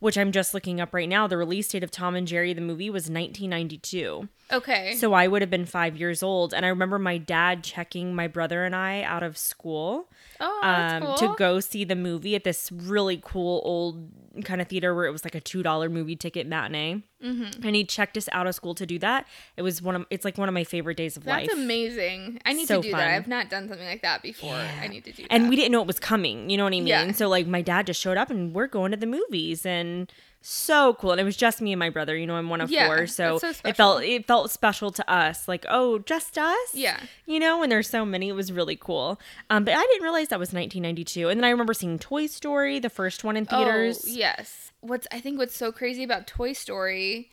which 0.00 0.18
I'm 0.18 0.32
just 0.32 0.52
looking 0.52 0.80
up 0.80 0.92
right 0.92 1.08
now, 1.08 1.26
the 1.28 1.36
release 1.36 1.68
date 1.68 1.84
of 1.84 1.90
Tom 1.92 2.16
and 2.16 2.26
Jerry 2.26 2.52
the 2.52 2.60
movie 2.60 2.90
was 2.90 3.08
1992. 3.08 4.28
Okay. 4.52 4.94
So 4.96 5.12
I 5.12 5.26
would 5.26 5.42
have 5.42 5.50
been 5.50 5.66
five 5.66 5.96
years 5.96 6.22
old, 6.22 6.54
and 6.54 6.64
I 6.64 6.68
remember 6.68 6.98
my 6.98 7.18
dad 7.18 7.64
checking 7.64 8.14
my 8.14 8.28
brother 8.28 8.64
and 8.64 8.74
I 8.74 9.02
out 9.02 9.22
of 9.22 9.36
school 9.38 10.08
oh, 10.40 10.60
um, 10.62 11.02
cool. 11.02 11.14
to 11.16 11.34
go 11.36 11.60
see 11.60 11.84
the 11.84 11.96
movie 11.96 12.34
at 12.34 12.44
this 12.44 12.70
really 12.72 13.20
cool 13.22 13.62
old 13.64 14.10
kind 14.44 14.60
of 14.60 14.68
theater 14.68 14.94
where 14.94 15.06
it 15.06 15.10
was 15.10 15.24
like 15.24 15.34
a 15.34 15.40
two 15.40 15.62
dollar 15.62 15.88
movie 15.88 16.16
ticket 16.16 16.46
matinee. 16.46 17.02
Mm-hmm. 17.22 17.64
And 17.64 17.76
he 17.76 17.84
checked 17.84 18.16
us 18.16 18.28
out 18.32 18.46
of 18.46 18.54
school 18.54 18.74
to 18.74 18.84
do 18.84 18.98
that. 18.98 19.26
It 19.56 19.62
was 19.62 19.80
one 19.80 19.94
of 19.94 20.06
it's 20.10 20.24
like 20.24 20.38
one 20.38 20.48
of 20.48 20.54
my 20.54 20.64
favorite 20.64 20.96
days 20.96 21.16
of 21.16 21.24
That's 21.24 21.42
life. 21.42 21.48
That's 21.48 21.60
amazing. 21.60 22.40
I 22.44 22.52
need 22.52 22.66
So 22.66 22.76
to 22.76 22.88
do 22.88 22.90
fun. 22.90 23.00
that. 23.00 23.14
I've 23.14 23.28
not 23.28 23.48
done 23.48 23.68
something 23.68 23.86
like 23.86 24.02
that 24.02 24.22
before. 24.22 24.54
I 24.54 24.88
need 24.88 25.04
to 25.04 25.12
do 25.12 25.22
that. 25.22 25.32
And 25.32 25.48
we 25.48 25.56
didn't 25.56 25.72
know 25.72 25.80
it 25.80 25.86
was 25.86 26.00
coming. 26.00 26.50
You 26.50 26.56
know 26.56 26.64
what 26.64 26.72
I 26.72 26.78
mean? 26.78 26.86
Yeah. 26.86 27.12
So 27.12 27.28
like 27.28 27.46
my 27.46 27.62
dad 27.62 27.86
just 27.86 28.00
showed 28.00 28.16
up 28.16 28.30
and 28.30 28.54
we're 28.54 28.66
going 28.66 28.90
to 28.90 28.96
the 28.96 29.06
movies 29.06 29.64
and 29.64 30.12
so 30.42 30.94
cool. 30.94 31.12
And 31.12 31.20
it 31.20 31.24
was 31.24 31.36
just 31.36 31.60
me 31.62 31.72
and 31.72 31.78
my 31.78 31.88
brother. 31.90 32.16
You 32.16 32.26
know, 32.26 32.34
I'm 32.34 32.48
one 32.50 32.60
of 32.60 32.70
Yeah, 32.70 32.86
four, 32.88 33.06
so, 33.06 33.38
so 33.38 33.52
it 33.64 33.76
felt 33.76 34.02
it 34.02 34.26
felt 34.26 34.50
special 34.50 34.90
to 34.92 35.10
us. 35.10 35.46
Like 35.48 35.64
oh, 35.68 35.98
just 36.00 36.36
us. 36.36 36.74
Yeah. 36.74 36.98
You 37.26 37.38
know, 37.40 37.60
when 37.60 37.68
there's 37.70 37.88
so 37.88 38.04
many, 38.04 38.28
it 38.28 38.32
was 38.34 38.52
really 38.52 38.76
cool. 38.76 39.20
Um, 39.50 39.64
but 39.64 39.74
I 39.74 39.82
didn't 39.82 40.02
realize 40.02 40.28
that 40.28 40.38
was 40.38 40.52
1992. 40.52 41.28
And 41.28 41.38
then 41.40 41.44
I 41.44 41.50
remember 41.50 41.72
seeing 41.74 41.98
Toy 41.98 42.26
Story, 42.26 42.78
the 42.78 42.90
first 42.90 43.24
one 43.24 43.36
in 43.36 43.46
theaters. 43.46 44.02
Oh, 44.04 44.10
yes. 44.10 44.72
What's 44.80 45.06
I 45.12 45.20
think 45.20 45.38
what's 45.38 45.56
so 45.56 45.70
crazy 45.72 46.02
about 46.02 46.26
Toy 46.26 46.52
Story 46.52 47.30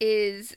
is 0.00 0.54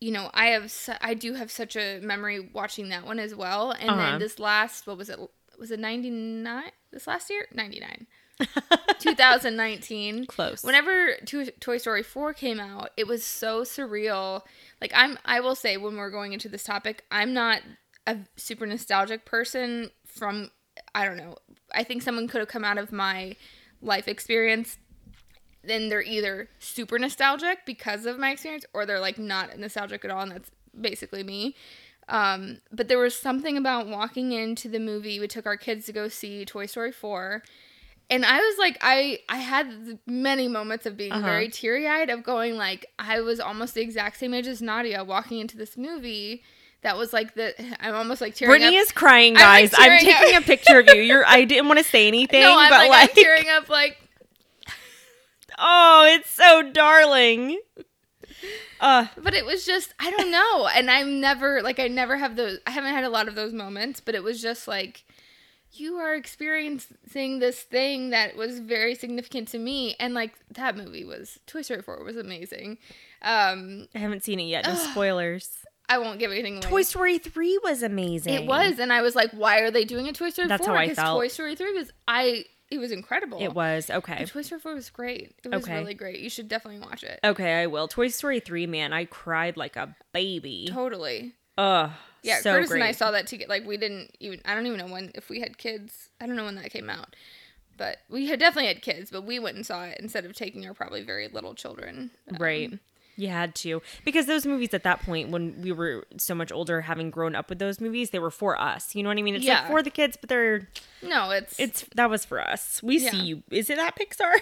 you 0.00 0.12
know, 0.12 0.30
I 0.32 0.46
have 0.50 0.70
su- 0.70 0.92
I 1.00 1.14
do 1.14 1.34
have 1.34 1.50
such 1.50 1.74
a 1.74 1.98
memory 2.00 2.38
watching 2.52 2.90
that 2.90 3.04
one 3.04 3.18
as 3.18 3.34
well. 3.34 3.72
And 3.72 3.90
Uh-huh. 3.90 4.10
then 4.12 4.18
this 4.20 4.38
last 4.38 4.86
what 4.86 4.96
was 4.96 5.10
it 5.10 5.18
was 5.58 5.72
it 5.72 5.80
99 5.80 6.62
this 6.92 7.08
last 7.08 7.28
year? 7.30 7.46
99. 7.52 8.06
2019. 8.98 10.26
Close. 10.26 10.62
Whenever 10.62 11.14
To- 11.26 11.50
Toy 11.52 11.78
Story 11.78 12.02
4 12.02 12.32
came 12.34 12.60
out, 12.60 12.90
it 12.96 13.06
was 13.06 13.24
so 13.24 13.62
surreal. 13.62 14.42
Like 14.80 14.92
I'm 14.94 15.18
I 15.24 15.40
will 15.40 15.54
say 15.54 15.76
when 15.76 15.96
we're 15.96 16.10
going 16.10 16.32
into 16.32 16.48
this 16.48 16.64
topic, 16.64 17.04
I'm 17.10 17.32
not 17.32 17.60
a 18.06 18.18
super 18.36 18.66
nostalgic 18.66 19.24
person 19.24 19.90
from 20.06 20.50
I 20.94 21.04
don't 21.04 21.16
know. 21.16 21.36
I 21.74 21.82
think 21.84 22.02
someone 22.02 22.28
could 22.28 22.38
have 22.40 22.48
come 22.48 22.64
out 22.64 22.78
of 22.78 22.92
my 22.92 23.36
life 23.80 24.08
experience 24.08 24.78
then 25.62 25.88
they're 25.88 26.02
either 26.02 26.48
super 26.58 26.98
nostalgic 26.98 27.64
because 27.66 28.06
of 28.06 28.18
my 28.18 28.30
experience 28.30 28.64
or 28.72 28.86
they're 28.86 29.00
like 29.00 29.18
not 29.18 29.58
nostalgic 29.58 30.04
at 30.04 30.10
all 30.10 30.22
and 30.22 30.32
that's 30.32 30.50
basically 30.78 31.22
me. 31.22 31.54
Um, 32.08 32.60
but 32.72 32.88
there 32.88 32.98
was 32.98 33.14
something 33.14 33.56
about 33.56 33.86
walking 33.86 34.32
into 34.32 34.68
the 34.68 34.78
movie. 34.78 35.20
We 35.20 35.28
took 35.28 35.44
our 35.46 35.58
kids 35.58 35.84
to 35.86 35.92
go 35.92 36.08
see 36.08 36.44
Toy 36.44 36.66
Story 36.66 36.92
4 36.92 37.42
and 38.10 38.24
I 38.24 38.38
was 38.38 38.58
like, 38.58 38.78
I 38.80 39.18
I 39.28 39.36
had 39.38 39.98
many 40.06 40.48
moments 40.48 40.86
of 40.86 40.96
being 40.96 41.12
Uh-huh. 41.12 41.22
very 41.26 41.48
teary 41.48 41.86
eyed, 41.86 42.10
of 42.10 42.22
going 42.22 42.56
like, 42.56 42.86
I 42.98 43.20
was 43.20 43.40
almost 43.40 43.74
the 43.74 43.80
exact 43.82 44.18
same 44.18 44.34
age 44.34 44.46
as 44.46 44.62
Nadia 44.62 45.04
walking 45.04 45.38
into 45.40 45.56
this 45.56 45.76
movie. 45.76 46.42
That 46.82 46.96
was 46.96 47.12
like 47.12 47.34
the 47.34 47.54
I'm 47.80 47.94
almost 47.94 48.20
like 48.20 48.34
tearing 48.36 48.50
up. 48.54 48.58
Brittany 48.60 48.78
up. 48.78 48.82
is 48.84 48.92
crying, 48.92 49.36
I'm, 49.36 49.42
like, 49.42 49.72
guys. 49.72 49.74
I'm, 49.78 49.98
taking 49.98 50.36
a 50.36 50.40
picture 50.42 50.78
of 50.78 50.86
you. 50.86 51.02
You're. 51.02 51.26
I 51.26 51.44
didn't 51.44 51.66
want 51.68 51.78
to 51.78 51.84
say 51.84 52.06
anything, 52.14 52.40
no, 52.40 52.56
I'm 52.58 52.70
but 52.70 52.78
like, 52.78 52.90
like, 52.90 53.10
I'm 53.10 53.14
tearing 53.24 53.48
up 53.50 53.68
like 53.68 53.96
oh, 55.58 56.06
it's 56.10 56.30
so 56.30 56.62
darling. 56.70 57.58
Uh, 58.80 59.06
but 59.20 59.34
it 59.34 59.44
was 59.44 59.66
just 59.66 59.92
I 59.98 60.10
don't 60.12 60.30
know, 60.30 60.68
and 60.68 60.88
I'm 60.90 61.20
never 61.20 61.62
like 61.62 61.80
I 61.80 61.88
never 61.88 62.16
have 62.16 62.36
those. 62.36 62.58
I 62.66 62.70
haven't 62.70 62.94
had 62.94 63.02
a 63.04 63.08
lot 63.10 63.26
of 63.26 63.34
those 63.34 63.52
moments, 63.52 63.98
but 64.00 64.14
it 64.14 64.22
was 64.22 64.40
just 64.40 64.68
like 64.68 65.02
you 65.72 65.96
are 65.96 66.14
experiencing 66.14 67.38
this 67.38 67.60
thing 67.62 68.10
that 68.10 68.36
was 68.36 68.58
very 68.60 68.94
significant 68.94 69.48
to 69.48 69.58
me, 69.58 69.96
and 70.00 70.14
like 70.14 70.32
that 70.50 70.76
movie 70.76 71.04
was 71.04 71.38
Toy 71.46 71.62
Story 71.62 71.82
4 71.82 72.02
was 72.04 72.16
amazing. 72.16 72.78
Um, 73.22 73.88
I 73.94 73.98
haven't 73.98 74.24
seen 74.24 74.40
it 74.40 74.44
yet. 74.44 74.64
No 74.66 74.74
spoilers. 74.74 75.50
I 75.90 75.98
won't 75.98 76.18
give 76.18 76.30
anything 76.30 76.54
away. 76.58 76.68
Toy 76.68 76.82
Story 76.82 77.18
three 77.18 77.58
was 77.64 77.82
amazing. 77.82 78.34
It 78.34 78.46
was, 78.46 78.78
and 78.78 78.92
I 78.92 79.00
was 79.02 79.14
like, 79.16 79.30
why 79.32 79.60
are 79.60 79.70
they 79.70 79.84
doing 79.84 80.06
a 80.08 80.12
Toy 80.12 80.28
Story 80.30 80.48
That's 80.48 80.64
4? 80.66 80.74
how 80.74 80.80
I 80.80 80.84
Because 80.86 80.96
felt. 80.96 81.20
Toy 81.20 81.28
Story 81.28 81.54
3 81.56 81.72
was 81.72 81.90
I 82.06 82.44
it 82.70 82.76
was 82.78 82.92
incredible. 82.92 83.38
It 83.40 83.54
was 83.54 83.88
okay. 83.88 84.16
But 84.18 84.28
Toy 84.28 84.42
Story 84.42 84.60
4 84.60 84.74
was 84.74 84.90
great. 84.90 85.34
It 85.42 85.48
was 85.50 85.62
Okay. 85.64 85.78
really 85.78 85.94
great. 85.94 86.20
You 86.20 86.28
should 86.28 86.48
definitely 86.48 86.80
watch 86.80 87.02
it. 87.02 87.18
Okay, 87.24 87.62
I 87.62 87.66
will. 87.66 87.88
Toy 87.88 88.08
Story 88.08 88.40
three, 88.40 88.66
man, 88.66 88.92
I 88.92 89.06
cried 89.06 89.56
like 89.56 89.76
a 89.76 89.96
baby. 90.12 90.68
Totally. 90.70 91.32
Ugh. 91.56 91.90
Yeah, 92.22 92.40
so 92.40 92.52
Curtis 92.52 92.70
great. 92.70 92.80
and 92.80 92.88
I 92.88 92.92
saw 92.92 93.10
that 93.12 93.26
together. 93.26 93.48
Like 93.48 93.66
we 93.66 93.76
didn't 93.76 94.16
even. 94.20 94.40
I 94.44 94.54
don't 94.54 94.66
even 94.66 94.78
know 94.78 94.92
when 94.92 95.10
if 95.14 95.28
we 95.30 95.40
had 95.40 95.58
kids. 95.58 96.08
I 96.20 96.26
don't 96.26 96.36
know 96.36 96.44
when 96.44 96.56
that 96.56 96.70
came 96.70 96.90
out, 96.90 97.14
but 97.76 97.98
we 98.08 98.26
had 98.26 98.38
definitely 98.40 98.68
had 98.68 98.82
kids. 98.82 99.10
But 99.10 99.22
we 99.24 99.38
went 99.38 99.56
and 99.56 99.64
saw 99.64 99.84
it 99.84 99.98
instead 100.00 100.24
of 100.24 100.34
taking 100.34 100.66
our 100.66 100.74
probably 100.74 101.02
very 101.02 101.28
little 101.28 101.54
children. 101.54 102.10
Um, 102.30 102.36
Right. 102.38 102.78
You 103.16 103.26
had 103.28 103.56
to 103.56 103.82
because 104.04 104.26
those 104.26 104.46
movies 104.46 104.72
at 104.72 104.84
that 104.84 105.02
point, 105.02 105.30
when 105.30 105.60
we 105.60 105.72
were 105.72 106.06
so 106.18 106.36
much 106.36 106.52
older, 106.52 106.82
having 106.82 107.10
grown 107.10 107.34
up 107.34 107.48
with 107.48 107.58
those 107.58 107.80
movies, 107.80 108.10
they 108.10 108.20
were 108.20 108.30
for 108.30 108.56
us. 108.60 108.94
You 108.94 109.02
know 109.02 109.08
what 109.08 109.18
I 109.18 109.22
mean? 109.22 109.34
It's 109.34 109.44
like 109.44 109.66
for 109.66 109.82
the 109.82 109.90
kids, 109.90 110.16
but 110.20 110.28
they're 110.28 110.68
No, 111.02 111.30
it's 111.32 111.58
it's 111.58 111.84
that 111.96 112.08
was 112.10 112.24
for 112.24 112.40
us. 112.40 112.80
We 112.80 112.98
Yeah. 112.98 113.10
see 113.10 113.22
you. 113.24 113.42
Is 113.50 113.70
it 113.70 113.76
that 113.76 113.96
Pixar? 113.96 114.34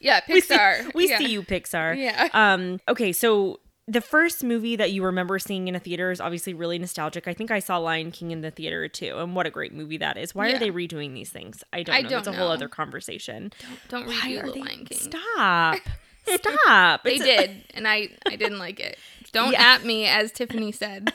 yeah, 0.00 0.20
we 0.28 0.40
see, 0.40 0.54
Pixar. 0.54 0.94
we 0.94 1.08
yeah. 1.10 1.18
see 1.18 1.26
you, 1.32 1.42
Pixar. 1.42 1.96
Yeah. 1.96 2.28
Um. 2.32 2.78
Okay, 2.88 3.10
so. 3.12 3.58
The 3.90 4.00
first 4.00 4.44
movie 4.44 4.76
that 4.76 4.92
you 4.92 5.02
remember 5.04 5.38
seeing 5.40 5.66
in 5.66 5.74
a 5.74 5.80
theater 5.80 6.12
is 6.12 6.20
obviously 6.20 6.54
really 6.54 6.78
nostalgic. 6.78 7.26
I 7.26 7.34
think 7.34 7.50
I 7.50 7.58
saw 7.58 7.78
Lion 7.78 8.12
King 8.12 8.30
in 8.30 8.40
the 8.40 8.52
theater 8.52 8.86
too, 8.86 9.16
and 9.18 9.34
what 9.34 9.46
a 9.46 9.50
great 9.50 9.72
movie 9.74 9.96
that 9.96 10.16
is. 10.16 10.32
Why 10.34 10.52
are 10.52 10.58
they 10.58 10.70
redoing 10.70 11.12
these 11.14 11.30
things? 11.30 11.64
I 11.72 11.82
don't 11.82 11.94
I 11.96 12.00
know. 12.02 12.08
don't 12.08 12.24
That's 12.24 12.36
a 12.36 12.40
whole 12.40 12.48
other 12.52 12.68
conversation. 12.68 13.52
Don't 13.88 14.06
Why 14.06 14.14
redo 14.14 14.46
the 14.46 14.52
they? 14.52 14.60
Lion 14.60 14.84
King. 14.84 14.98
Stop. 14.98 15.78
Stop. 16.26 17.02
They 17.02 17.14
It's 17.16 17.24
did, 17.24 17.64
and 17.74 17.88
I 17.88 18.10
I 18.26 18.36
didn't 18.36 18.58
like 18.58 18.78
it. 18.78 18.96
Don't 19.32 19.52
Yeah. 19.52 19.62
at 19.74 19.84
me, 19.84 20.06
as 20.06 20.30
Tiffany 20.30 20.70
said. 20.72 21.12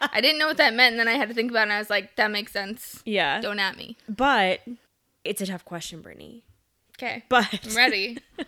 I 0.00 0.20
didn't 0.20 0.38
know 0.38 0.46
what 0.46 0.58
that 0.58 0.74
meant, 0.74 0.92
and 0.92 1.00
then 1.00 1.08
I 1.08 1.12
had 1.18 1.28
to 1.28 1.34
think 1.34 1.50
about 1.50 1.60
it. 1.60 1.62
and 1.64 1.72
I 1.72 1.78
was 1.78 1.90
like, 1.90 2.14
that 2.16 2.30
makes 2.30 2.52
sense. 2.52 3.02
Yeah. 3.04 3.40
Don't 3.40 3.58
at 3.58 3.76
me. 3.76 3.96
But 4.08 4.60
it's 5.24 5.40
a 5.40 5.46
tough 5.46 5.64
question, 5.64 6.00
Brittany. 6.02 6.42
Okay, 6.96 7.24
But 7.28 7.48
I'm 7.68 7.74
ready. 7.76 8.18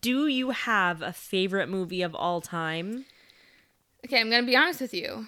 do 0.00 0.26
you 0.26 0.50
have 0.50 1.02
a 1.02 1.12
favorite 1.12 1.68
movie 1.68 2.02
of 2.02 2.14
all 2.14 2.40
time? 2.40 3.04
Okay, 4.04 4.20
I'm 4.20 4.30
gonna 4.30 4.46
be 4.46 4.56
honest 4.56 4.80
with 4.80 4.94
you. 4.94 5.26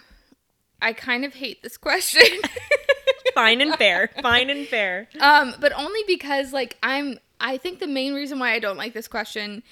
I 0.80 0.92
kind 0.92 1.24
of 1.24 1.34
hate 1.34 1.62
this 1.62 1.76
question. 1.76 2.22
Fine 3.34 3.60
and 3.60 3.74
fair. 3.76 4.10
Fine 4.20 4.50
and 4.50 4.66
fair. 4.66 5.08
um, 5.20 5.54
but 5.60 5.72
only 5.72 6.00
because 6.06 6.52
like 6.52 6.76
I'm 6.82 7.18
I 7.40 7.56
think 7.56 7.78
the 7.80 7.86
main 7.86 8.14
reason 8.14 8.38
why 8.38 8.52
I 8.52 8.58
don't 8.58 8.76
like 8.76 8.92
this 8.92 9.08
question 9.08 9.62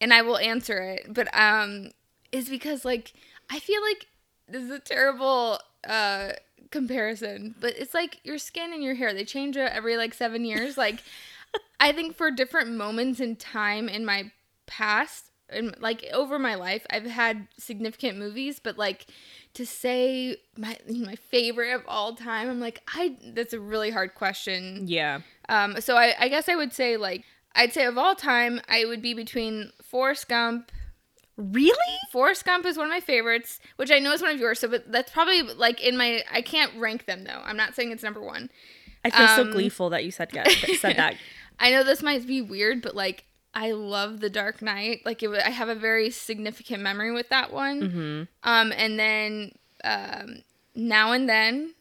and 0.00 0.12
I 0.12 0.22
will 0.22 0.38
answer 0.38 0.78
it, 0.80 1.12
but 1.12 1.28
um 1.38 1.90
is 2.32 2.48
because 2.48 2.84
like 2.84 3.12
I 3.50 3.58
feel 3.58 3.80
like 3.82 4.06
this 4.48 4.62
is 4.62 4.70
a 4.70 4.78
terrible 4.78 5.58
uh 5.88 6.30
comparison, 6.70 7.54
but 7.60 7.74
it's 7.76 7.94
like 7.94 8.20
your 8.24 8.38
skin 8.38 8.72
and 8.72 8.82
your 8.82 8.94
hair, 8.94 9.12
they 9.14 9.24
change 9.24 9.56
every 9.56 9.96
like 9.96 10.14
7 10.14 10.44
years. 10.44 10.76
Like 10.76 11.02
I 11.78 11.92
think 11.92 12.16
for 12.16 12.30
different 12.30 12.70
moments 12.72 13.20
in 13.20 13.36
time 13.36 13.88
in 13.88 14.04
my 14.04 14.30
past 14.66 15.30
and 15.48 15.76
like 15.78 16.04
over 16.12 16.38
my 16.38 16.54
life, 16.56 16.84
I've 16.90 17.06
had 17.06 17.46
significant 17.58 18.18
movies, 18.18 18.58
but 18.62 18.76
like 18.78 19.06
to 19.54 19.64
say 19.64 20.36
my 20.56 20.76
my 20.88 21.14
favorite 21.16 21.72
of 21.72 21.82
all 21.86 22.14
time, 22.14 22.48
I'm 22.50 22.60
like 22.60 22.80
I 22.88 23.16
that's 23.34 23.52
a 23.52 23.60
really 23.60 23.90
hard 23.90 24.14
question. 24.14 24.84
Yeah. 24.86 25.20
Um, 25.48 25.80
so 25.80 25.96
I, 25.96 26.14
I 26.18 26.28
guess 26.28 26.48
I 26.48 26.56
would 26.56 26.72
say 26.72 26.96
like 26.96 27.24
I'd 27.54 27.72
say 27.72 27.84
of 27.86 27.96
all 27.96 28.14
time, 28.14 28.60
I 28.68 28.84
would 28.84 29.00
be 29.00 29.14
between 29.14 29.70
Forrest 29.82 30.28
Gump. 30.28 30.72
Really? 31.38 31.96
Forrest 32.12 32.44
Gump 32.44 32.64
is 32.66 32.76
one 32.78 32.86
of 32.86 32.90
my 32.90 33.00
favorites, 33.00 33.60
which 33.76 33.90
I 33.90 33.98
know 33.98 34.12
is 34.12 34.22
one 34.22 34.30
of 34.30 34.40
yours. 34.40 34.58
So, 34.58 34.68
but 34.68 34.90
that's 34.90 35.12
probably 35.12 35.42
like 35.42 35.82
in 35.82 35.96
my. 35.96 36.22
I 36.30 36.40
can't 36.42 36.72
rank 36.78 37.06
them 37.06 37.24
though. 37.24 37.42
I'm 37.44 37.56
not 37.56 37.74
saying 37.74 37.92
it's 37.92 38.02
number 38.02 38.22
one. 38.22 38.50
I 39.04 39.10
feel 39.10 39.28
so 39.28 39.42
Um, 39.42 39.52
gleeful 39.52 39.90
that 39.90 40.04
you 40.04 40.10
said 40.10 40.30
that. 40.32 40.50
Said 40.80 40.96
that. 40.96 41.14
I 41.58 41.70
know 41.70 41.82
this 41.82 42.02
might 42.02 42.26
be 42.26 42.42
weird, 42.42 42.82
but 42.82 42.94
like 42.94 43.24
I 43.54 43.72
love 43.72 44.20
The 44.20 44.30
Dark 44.30 44.60
Knight. 44.60 45.02
Like 45.06 45.22
it, 45.22 45.30
I 45.30 45.50
have 45.50 45.68
a 45.68 45.74
very 45.74 46.10
significant 46.10 46.82
memory 46.82 47.10
with 47.12 47.28
that 47.30 47.52
one. 47.52 47.80
Mm-hmm. 47.80 48.22
Um, 48.48 48.72
and 48.72 48.98
then 48.98 49.52
um, 49.82 50.42
Now 50.74 51.12
and 51.12 51.28
Then 51.28 51.74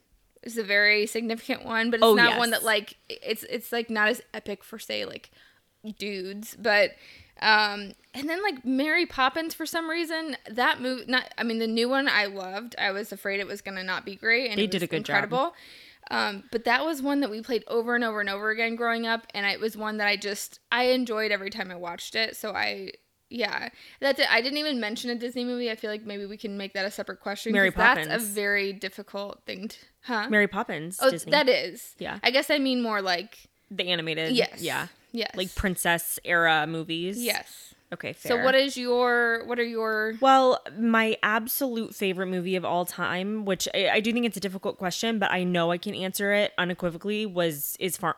is 0.43 0.57
a 0.57 0.63
very 0.63 1.05
significant 1.05 1.65
one, 1.65 1.91
but 1.91 1.97
it's 1.97 2.05
Oh, 2.05 2.13
not 2.15 2.37
one 2.37 2.51
that 2.51 2.63
like 2.63 2.95
it's 3.09 3.43
it's 3.43 3.71
like 3.71 3.89
not 3.89 4.07
as 4.07 4.21
epic 4.33 4.63
for 4.63 4.79
say 4.79 5.03
like 5.05 5.31
dudes, 5.97 6.55
but 6.59 6.91
um, 7.41 7.91
and 8.13 8.29
then 8.29 8.41
like 8.41 8.63
Mary 8.63 9.05
Poppins 9.05 9.53
for 9.53 9.65
some 9.65 9.89
reason 9.89 10.37
that 10.49 10.79
movie 10.79 11.03
not 11.07 11.33
I 11.37 11.43
mean 11.43 11.59
the 11.59 11.67
new 11.67 11.89
one 11.89 12.07
I 12.07 12.25
loved. 12.27 12.75
I 12.79 12.91
was 12.91 13.11
afraid 13.11 13.39
it 13.39 13.47
was 13.47 13.61
gonna 13.61 13.83
not 13.83 14.05
be 14.05 14.15
great, 14.15 14.49
and 14.49 14.57
They 14.57 14.63
it 14.63 14.71
did 14.71 14.81
was 14.81 14.83
a 14.83 14.87
good 14.87 15.03
job. 15.05 15.29
Um, 16.11 16.43
but 16.51 16.65
that 16.65 16.85
was 16.85 17.01
one 17.01 17.19
that 17.21 17.31
we 17.31 17.41
played 17.41 17.63
over 17.67 17.95
and 17.95 18.03
over 18.03 18.19
and 18.19 18.29
over 18.29 18.51
again 18.51 18.75
growing 18.75 19.07
up, 19.07 19.25
and 19.33 19.45
it 19.45 19.59
was 19.59 19.75
one 19.75 19.97
that 19.97 20.07
I 20.07 20.15
just 20.17 20.59
I 20.71 20.85
enjoyed 20.85 21.31
every 21.31 21.49
time 21.49 21.71
I 21.71 21.75
watched 21.75 22.15
it. 22.15 22.35
So 22.35 22.51
I 22.53 22.91
yeah, 23.29 23.69
that's 23.99 24.19
it. 24.19 24.31
I 24.31 24.41
didn't 24.41 24.59
even 24.59 24.79
mention 24.79 25.09
a 25.09 25.15
Disney 25.15 25.43
movie. 25.43 25.71
I 25.71 25.75
feel 25.75 25.89
like 25.89 26.05
maybe 26.05 26.25
we 26.27 26.37
can 26.37 26.57
make 26.57 26.73
that 26.73 26.85
a 26.85 26.91
separate 26.91 27.19
question. 27.21 27.53
Mary 27.53 27.71
'cause 27.71 28.07
That's 28.07 28.23
a 28.23 28.25
very 28.27 28.71
difficult 28.71 29.41
thing 29.45 29.69
to, 29.69 29.77
huh? 30.03 30.27
Mary 30.29 30.47
Poppins. 30.47 30.99
oh, 31.01 31.09
Disney. 31.09 31.31
that 31.31 31.49
is. 31.49 31.95
Yeah. 31.97 32.19
I 32.23 32.29
guess 32.29 32.51
I 32.51 32.59
mean 32.59 32.83
more 32.83 33.01
like 33.01 33.39
the 33.71 33.87
animated. 33.89 34.33
yes. 34.33 34.61
Yeah. 34.61 34.87
Yes. 35.11 35.31
Like 35.35 35.55
princess 35.55 36.19
era 36.23 36.67
movies. 36.67 37.23
yes. 37.23 37.73
Okay. 37.95 38.13
Fair. 38.13 38.29
So 38.37 38.43
what 38.43 38.53
is 38.55 38.77
your 38.77 39.43
what 39.47 39.57
are 39.59 39.63
your 39.63 40.13
Well, 40.21 40.61
my 40.77 41.17
absolute 41.23 41.95
favorite 41.95 42.27
movie 42.27 42.55
of 42.55 42.63
all 42.63 42.85
time, 42.85 43.43
which 43.45 43.67
I, 43.73 43.89
I 43.93 43.99
do 43.99 44.13
think 44.13 44.25
it's 44.25 44.37
a 44.37 44.41
difficult 44.41 44.77
question, 44.77 45.17
but 45.19 45.31
I 45.31 45.43
know 45.43 45.71
I 45.71 45.77
can 45.79 45.95
answer 45.95 46.31
it 46.31 46.53
unequivocally, 46.57 47.25
was 47.25 47.75
is 47.79 47.97
farm. 47.97 48.15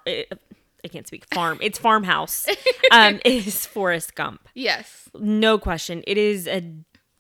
I 0.86 0.88
can't 0.90 1.08
speak 1.08 1.26
farm. 1.34 1.58
It's 1.62 1.80
farmhouse. 1.80 2.46
um, 2.92 3.20
is 3.26 3.66
Forrest 3.66 4.16
Gump. 4.16 4.48
yes 4.54 5.10
No 5.18 5.58
question. 5.58 6.04
It 6.06 6.18
is 6.18 6.48
a 6.48 6.62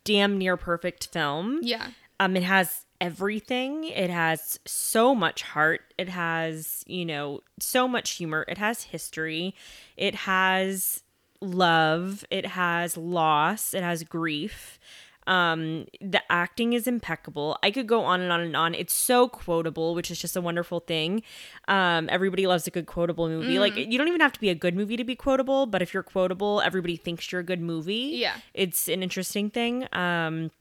damn 0.03 0.37
near 0.37 0.57
perfect 0.57 1.07
film. 1.13 1.59
yeah 1.63 1.87
Um, 2.19 2.35
it 2.37 2.43
has 2.43 2.85
everything. 2.99 3.83
It 3.83 4.09
has 4.09 4.59
so 4.65 5.13
much 5.13 5.41
heart. 5.43 5.81
It 5.97 6.09
has, 6.09 6.83
you 6.87 7.05
know, 7.05 7.41
so 7.59 7.87
much 7.87 8.11
humor. 8.11 8.45
It 8.47 8.57
has 8.57 8.83
history. 8.83 9.53
It 9.97 10.15
has 10.15 11.03
love. 11.41 12.25
It 12.29 12.45
has 12.47 12.97
loss. 12.97 13.73
It 13.73 13.83
has 13.83 14.03
grief. 14.03 14.79
Um, 15.25 15.87
the 15.99 16.21
acting 16.31 16.71
is 16.71 16.87
impeccable. 16.87 17.57
I 17.61 17.69
could 17.69 17.85
go 17.85 18.01
on 18.05 18.21
and 18.21 18.31
on 18.31 18.39
and 18.39 18.55
on. 18.55 18.73
It's 18.73 18.93
so 18.93 19.27
quotable, 19.27 19.93
which 19.93 20.09
is 20.09 20.19
just 20.19 20.37
a 20.37 20.41
wonderful 20.41 20.79
thing. 20.79 21.21
Um, 21.67 22.07
everybody 22.09 22.47
loves 22.47 22.65
a 22.65 22.71
good 22.71 22.85
quotable 22.85 23.27
movie. 23.27 23.59
Like 23.59 23.75
you 23.75 23.97
don't 23.97 24.07
even 24.07 24.21
have 24.21 24.31
to 24.31 24.39
be 24.39 24.47
a 24.49 24.55
good 24.55 24.73
movie 24.73 24.95
to 24.95 25.03
be 25.03 25.15
quotable, 25.17 25.65
but 25.65 25.81
if 25.81 25.93
you're 25.93 26.01
quotable, 26.03 26.61
everybody 26.61 26.95
thinks 26.95 27.29
you're 27.29 27.41
a 27.41 27.43
good 27.43 27.59
movie. 27.59 28.11
Yeah. 28.13 28.35
It's 28.53 28.87
an 28.87 29.03
interesting 29.03 29.49
thing. 29.49 29.85
Um, 29.91 30.51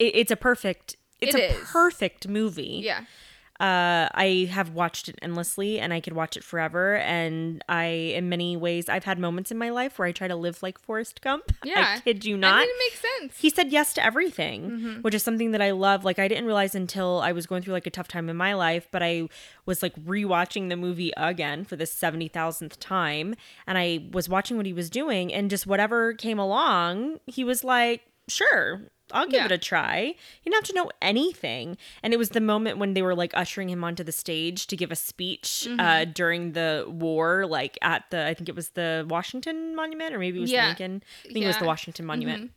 it, 0.00 0.16
it's 0.16 0.30
a 0.32 0.36
perfect 0.36 0.96
it's 1.20 1.34
It 1.34 1.40
a 1.40 1.50
is. 1.54 1.68
perfect 1.68 2.26
movie. 2.26 2.80
yeah 2.82 3.04
Uh, 3.60 4.08
I 4.14 4.48
have 4.50 4.70
watched 4.70 5.10
it 5.10 5.18
endlessly 5.20 5.78
and 5.78 5.92
I 5.92 6.00
could 6.00 6.14
watch 6.14 6.34
it 6.36 6.42
forever. 6.42 6.96
And 6.96 7.62
I, 7.68 7.84
in 8.16 8.30
many 8.30 8.56
ways, 8.56 8.88
I've 8.88 9.04
had 9.04 9.18
moments 9.18 9.50
in 9.50 9.58
my 9.58 9.68
life 9.68 9.98
where 9.98 10.08
I 10.08 10.12
try 10.12 10.28
to 10.28 10.34
live 10.36 10.62
like 10.62 10.78
Forrest 10.78 11.20
Gump. 11.20 11.52
yeah. 11.62 11.96
I 11.98 12.00
kid 12.00 12.24
you 12.24 12.36
I 12.36 12.38
not. 12.38 12.58
mean, 12.60 12.68
it 12.70 12.78
makes 12.78 13.00
sense. 13.18 13.38
he 13.38 13.50
said 13.50 13.70
yes 13.70 13.92
to 13.94 14.04
everything, 14.04 14.70
Mm-hmm. 14.70 15.00
which 15.02 15.14
is 15.14 15.22
something 15.22 15.50
that 15.50 15.60
I 15.60 15.72
love. 15.72 16.04
Like 16.06 16.18
I 16.18 16.26
didn't 16.26 16.46
realize 16.46 16.74
until 16.74 17.20
I 17.20 17.32
was 17.32 17.46
going 17.46 17.62
through 17.62 17.74
like 17.74 17.86
a 17.86 17.90
tough 17.90 18.08
time 18.08 18.30
in 18.30 18.36
my 18.36 18.54
life, 18.54 18.88
but 18.90 19.02
I 19.02 19.28
was 19.66 19.82
like 19.82 19.94
rewatching 19.96 20.70
the 20.70 20.76
movie 20.76 21.12
again 21.18 21.64
for 21.66 21.76
the 21.76 21.84
70,000th 21.84 22.76
time 22.80 23.34
and 23.66 23.76
I 23.76 24.06
was 24.10 24.26
watching 24.28 24.56
what 24.56 24.64
he 24.66 24.72
was 24.72 24.88
doing 24.88 25.32
and 25.34 25.50
just 25.50 25.66
whatever 25.66 26.14
came 26.14 26.38
along, 26.38 27.20
he 27.26 27.44
was 27.44 27.62
like, 27.62 28.02
"Sure, 28.26 28.82
I'll 29.12 29.26
give 29.26 29.34
Yeah. 29.40 29.44
it 29.46 29.52
a 29.52 29.58
try." 29.58 30.14
You 30.44 30.52
don't 30.52 30.60
have 30.62 30.68
to 30.68 30.74
know 30.74 30.90
anything. 31.02 31.76
And 32.02 32.12
it 32.12 32.18
was 32.18 32.30
the 32.30 32.40
moment 32.40 32.78
when 32.78 32.94
they 32.94 33.02
were 33.02 33.14
like 33.14 33.32
ushering 33.34 33.68
him 33.68 33.82
onto 33.84 34.02
the 34.04 34.12
stage 34.12 34.66
to 34.68 34.76
give 34.76 34.90
a 34.90 34.96
speech 34.96 35.66
Mm-hmm. 35.68 35.80
uh 35.80 36.04
during 36.06 36.52
the 36.52 36.84
war 36.88 37.46
like 37.46 37.78
at 37.82 38.04
the 38.10 38.26
I 38.26 38.34
think 38.34 38.48
it 38.48 38.54
was 38.56 38.70
the 38.70 39.06
Washington 39.08 39.74
Monument 39.74 40.14
or 40.14 40.18
maybe 40.18 40.38
it 40.38 40.42
was 40.42 40.52
Yeah. 40.52 40.66
Lincoln. 40.68 41.02
I 41.28 41.32
think 41.32 41.44
it 41.44 41.48
was 41.48 41.58
the 41.58 41.64
Washington 41.66 42.06
Monument 42.06 42.50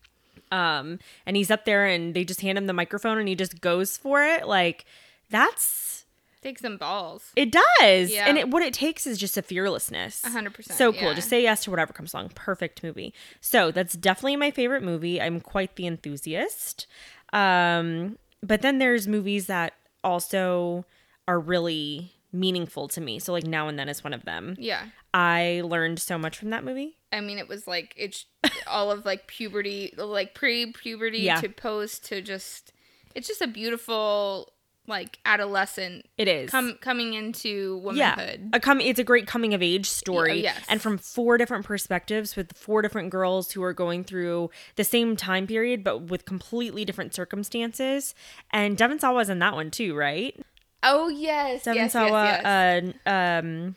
um 0.51 0.99
and 1.25 1.35
he's 1.35 1.49
up 1.49 1.65
there 1.65 1.85
and 1.87 2.13
they 2.13 2.23
just 2.23 2.41
hand 2.41 2.57
him 2.57 2.67
the 2.67 2.73
microphone 2.73 3.17
and 3.17 3.27
he 3.27 3.33
just 3.35 3.59
goes 3.61 3.97
for 3.97 4.23
it 4.23 4.45
like 4.47 4.85
that's 5.29 6.02
Take 6.43 6.59
some 6.59 6.77
balls. 6.77 7.31
it 7.35 7.51
does 7.51 8.11
Yeah. 8.11 8.27
and 8.27 8.37
it, 8.37 8.49
what 8.49 8.61
it 8.61 8.73
takes 8.73 9.07
is 9.07 9.17
just 9.17 9.37
a 9.37 9.41
fearlessness 9.41 10.23
A 10.25 10.29
hundred 10.29 10.53
percent, 10.53 10.77
so 10.77 10.91
cool 10.91 11.01
yeah. 11.09 11.13
just 11.15 11.29
say 11.29 11.41
yes 11.41 11.63
to 11.63 11.71
whatever 11.71 11.93
comes 11.93 12.13
along 12.13 12.29
perfect 12.35 12.83
movie 12.83 13.13
so 13.41 13.71
that's 13.71 13.93
definitely 13.95 14.35
my 14.35 14.51
favorite 14.51 14.83
movie 14.83 15.19
i'm 15.21 15.39
quite 15.39 15.75
the 15.77 15.87
enthusiast 15.87 16.85
um 17.31 18.17
but 18.41 18.61
then 18.61 18.77
there's 18.79 19.07
movies 19.07 19.47
that 19.47 19.73
also 20.03 20.85
are 21.27 21.39
really 21.39 22.11
meaningful 22.31 22.87
to 22.89 22.99
me 23.01 23.19
so 23.19 23.31
like 23.31 23.45
now 23.45 23.67
and 23.67 23.77
then 23.79 23.87
is 23.87 24.03
one 24.03 24.13
of 24.13 24.25
them 24.25 24.55
Yeah. 24.59 24.85
i 25.13 25.61
learned 25.63 25.99
so 25.99 26.17
much 26.17 26.37
from 26.37 26.49
that 26.51 26.63
movie 26.63 26.97
I 27.11 27.21
mean, 27.21 27.37
it 27.37 27.47
was 27.47 27.67
like 27.67 27.93
it's 27.95 28.25
all 28.67 28.89
of 28.89 29.05
like 29.05 29.27
puberty, 29.27 29.93
like 29.95 30.33
pre-puberty 30.33 31.19
Yeah. 31.19 31.39
to 31.41 31.47
post 31.47 32.05
to 32.05 32.23
just. 32.23 32.73
It's 33.13 33.27
just 33.27 33.39
a 33.39 33.45
beautiful 33.45 34.51
like 34.85 35.17
adolescent 35.25 36.05
it 36.17 36.27
is 36.27 36.49
come 36.49 36.77
coming 36.81 37.13
into 37.13 37.81
yeah 37.93 38.15
womanhood. 38.17 38.49
a 38.53 38.59
com- 38.59 38.81
it's 38.81 38.99
a 38.99 39.03
great 39.03 39.25
coming 39.25 39.53
of 39.53 39.61
age 39.61 39.89
story 39.89 40.35
Yeah, 40.41 40.53
yes. 40.55 40.65
and 40.67 40.81
from 40.81 40.97
four 40.97 41.37
different 41.37 41.65
perspectives 41.65 42.35
with 42.35 42.55
four 42.57 42.81
different 42.81 43.09
girls 43.09 43.51
who 43.53 43.63
are 43.63 43.71
going 43.73 44.03
through 44.03 44.49
the 44.75 44.83
same 44.83 45.15
time 45.15 45.47
period 45.47 45.83
but 45.83 46.03
with 46.09 46.25
completely 46.25 46.83
different 46.83 47.13
circumstances 47.13 48.13
and 48.51 48.75
devon 48.77 48.99
sawa 48.99 49.15
was 49.15 49.29
in 49.29 49.39
that 49.39 49.53
one 49.53 49.71
too 49.71 49.95
right 49.95 50.37
Oh 50.85 51.07
yes, 51.07 51.63
devon 51.63 51.77
yes, 51.83 51.93
sawa 51.93 52.23
yes, 52.25 52.41
yes. 52.43 52.93
Uh, 53.05 53.09
um 53.09 53.75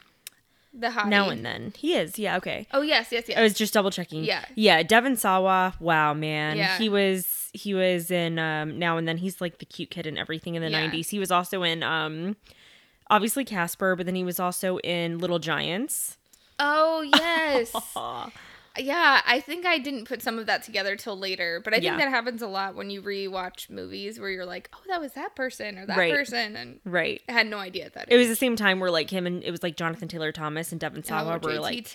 The 0.74 0.88
hottie. 0.88 1.08
Now 1.08 1.28
and 1.30 1.46
then. 1.46 1.72
He 1.78 1.94
is. 1.94 2.18
Yeah. 2.18 2.36
Okay. 2.38 2.66
Oh 2.72 2.82
yes, 2.82 3.12
yes, 3.12 3.26
yes. 3.28 3.38
I 3.38 3.42
was 3.42 3.54
just 3.54 3.72
double 3.72 3.92
checking. 3.92 4.24
Yeah. 4.24 4.44
Yeah. 4.56 4.82
Devon 4.82 5.16
Sawa. 5.16 5.74
Wow, 5.80 6.14
man. 6.14 6.56
Yeah. 6.56 6.76
He 6.78 6.88
was 6.88 7.45
he 7.56 7.74
was 7.74 8.10
in 8.10 8.38
um 8.38 8.78
now 8.78 8.96
and 8.96 9.06
then 9.08 9.18
he's 9.18 9.40
like 9.40 9.58
the 9.58 9.64
cute 9.66 9.90
kid 9.90 10.06
and 10.06 10.18
everything 10.18 10.54
in 10.54 10.62
the 10.62 10.70
Yeah. 10.70 10.88
90s. 10.88 11.10
He 11.10 11.18
was 11.18 11.30
also 11.30 11.62
in 11.62 11.82
um 11.82 12.36
obviously 13.10 13.44
Casper, 13.44 13.96
but 13.96 14.06
then 14.06 14.14
he 14.14 14.24
was 14.24 14.38
also 14.40 14.78
in 14.78 15.18
Little 15.18 15.38
Giants. 15.38 16.16
oh 16.58 17.02
yes. 17.14 17.72
yeah, 18.78 19.22
I 19.26 19.40
think 19.40 19.64
I 19.64 19.78
didn't 19.78 20.06
put 20.06 20.20
some 20.20 20.38
of 20.38 20.44
that 20.46 20.62
together 20.62 20.96
till 20.96 21.18
later, 21.18 21.60
but 21.64 21.72
I 21.72 21.76
think 21.76 21.84
Yeah. 21.92 21.96
that 21.96 22.08
happens 22.10 22.42
a 22.42 22.46
lot 22.46 22.74
when 22.74 22.90
you 22.90 23.00
rewatch 23.00 23.70
movies 23.70 24.20
where 24.20 24.28
you're 24.28 24.44
like, 24.44 24.68
"Oh, 24.74 24.80
that 24.88 25.00
was 25.00 25.12
that 25.12 25.34
person 25.34 25.78
or 25.78 25.86
that 25.86 25.96
Right. 25.96 26.12
person," 26.12 26.56
and 26.56 26.80
Right. 26.84 27.22
I 27.28 27.32
had 27.32 27.46
no 27.46 27.56
idea 27.58 27.88
that 27.94 28.12
It 28.12 28.16
was 28.18 28.28
the 28.28 28.36
same 28.36 28.54
time 28.54 28.78
where 28.80 28.90
like 28.90 29.08
him 29.08 29.26
and 29.26 29.42
it 29.42 29.50
was 29.50 29.62
like 29.62 29.76
Jonathan 29.76 30.08
Taylor 30.08 30.30
Thomas 30.30 30.72
and 30.72 30.80
Devon 30.80 31.02
Sawa 31.04 31.40
oh, 31.42 31.46
were 31.46 31.58
like 31.58 31.88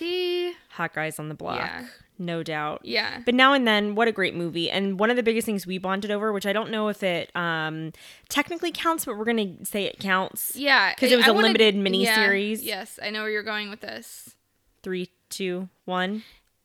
hot 0.70 0.92
guys 0.94 1.18
on 1.20 1.28
the 1.28 1.34
block. 1.36 1.58
Yeah. 1.58 1.86
No 2.22 2.42
doubt. 2.44 2.82
Yeah. 2.84 3.20
But 3.24 3.34
now 3.34 3.52
and 3.52 3.66
then, 3.66 3.94
what 3.96 4.06
a 4.06 4.12
great 4.12 4.34
movie. 4.34 4.70
And 4.70 4.98
one 4.98 5.10
of 5.10 5.16
the 5.16 5.22
biggest 5.24 5.44
things 5.44 5.66
we 5.66 5.76
bonded 5.78 6.10
over, 6.12 6.32
which 6.32 6.46
I 6.46 6.52
don't 6.52 6.70
know 6.70 6.88
if 6.88 7.02
it 7.02 7.34
um, 7.36 7.92
technically 8.28 8.70
counts, 8.70 9.04
but 9.04 9.18
we're 9.18 9.24
going 9.24 9.58
to 9.58 9.64
say 9.66 9.84
it 9.84 9.98
counts. 9.98 10.54
Yeah. 10.54 10.94
Because 10.94 11.10
it 11.10 11.16
was 11.16 11.26
a 11.26 11.32
a 11.32 11.34
limited 11.34 11.74
mini-series. 11.74 12.62
Yes, 12.62 13.00
I 13.02 13.10
know 13.10 13.22
where 13.22 13.30
you're 13.30 13.42
going 13.42 13.70
with 13.70 13.80
this. 13.80 14.34
Three, 14.82 15.10
two, 15.30 15.68
one. 15.84 16.22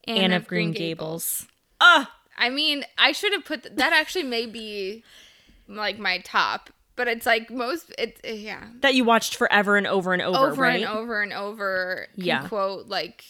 Anne, 0.08 0.18
Anne 0.18 0.32
of 0.34 0.48
Green 0.48 0.72
Gables. 0.72 1.48
Ah! 1.82 2.14
I 2.38 2.50
mean, 2.50 2.84
I 2.98 3.12
should 3.14 3.34
have 3.34 3.44
put 3.44 3.64
th- 3.64 3.76
that. 3.76 3.94
Actually, 3.94 4.24
may 4.24 4.46
be 4.46 5.04
like 5.68 5.98
my 5.98 6.20
top, 6.20 6.70
but 6.96 7.08
it's 7.08 7.26
like 7.26 7.50
most. 7.50 7.94
It's 7.98 8.22
yeah, 8.24 8.66
That 8.82 8.94
you 8.94 9.04
watched 9.04 9.36
forever 9.36 9.76
and 9.76 9.88
over 9.88 10.14
and 10.14 10.22
over, 10.22 10.52
over 10.52 10.62
right? 10.62 10.82
and 10.84 10.86
over 10.86 11.22
and 11.22 11.34
over. 11.34 12.08
Yeah. 12.16 12.48
quote 12.48 12.88
like 12.88 13.26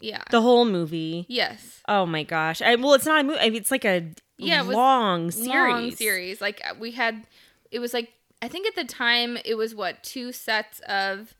yeah, 0.00 0.22
The 0.30 0.42
whole 0.42 0.64
movie. 0.64 1.26
yes, 1.28 1.80
Oh 1.88 2.04
my 2.06 2.22
gosh. 2.24 2.60
I, 2.62 2.74
well, 2.76 2.94
it's 2.94 3.06
not 3.06 3.20
a 3.20 3.24
movie. 3.24 3.38
I 3.40 3.44
mean, 3.50 3.56
it's 3.60 3.70
like 3.70 3.84
a 3.84 4.10
Yeah, 4.38 4.62
long 4.62 5.30
series. 5.30 5.48
long 5.48 5.90
series. 5.92 6.40
Like 6.40 6.60
uh, 6.68 6.74
we 6.78 6.90
had, 6.92 7.26
it 7.70 7.78
was 7.78 7.94
like 7.94 8.12
I 8.42 8.48
think 8.48 8.66
at 8.66 8.74
the 8.74 8.84
time 8.84 9.38
it 9.44 9.54
was 9.54 9.74
what 9.74 10.02
two 10.02 10.30
sets 10.32 10.80
of, 10.88 11.34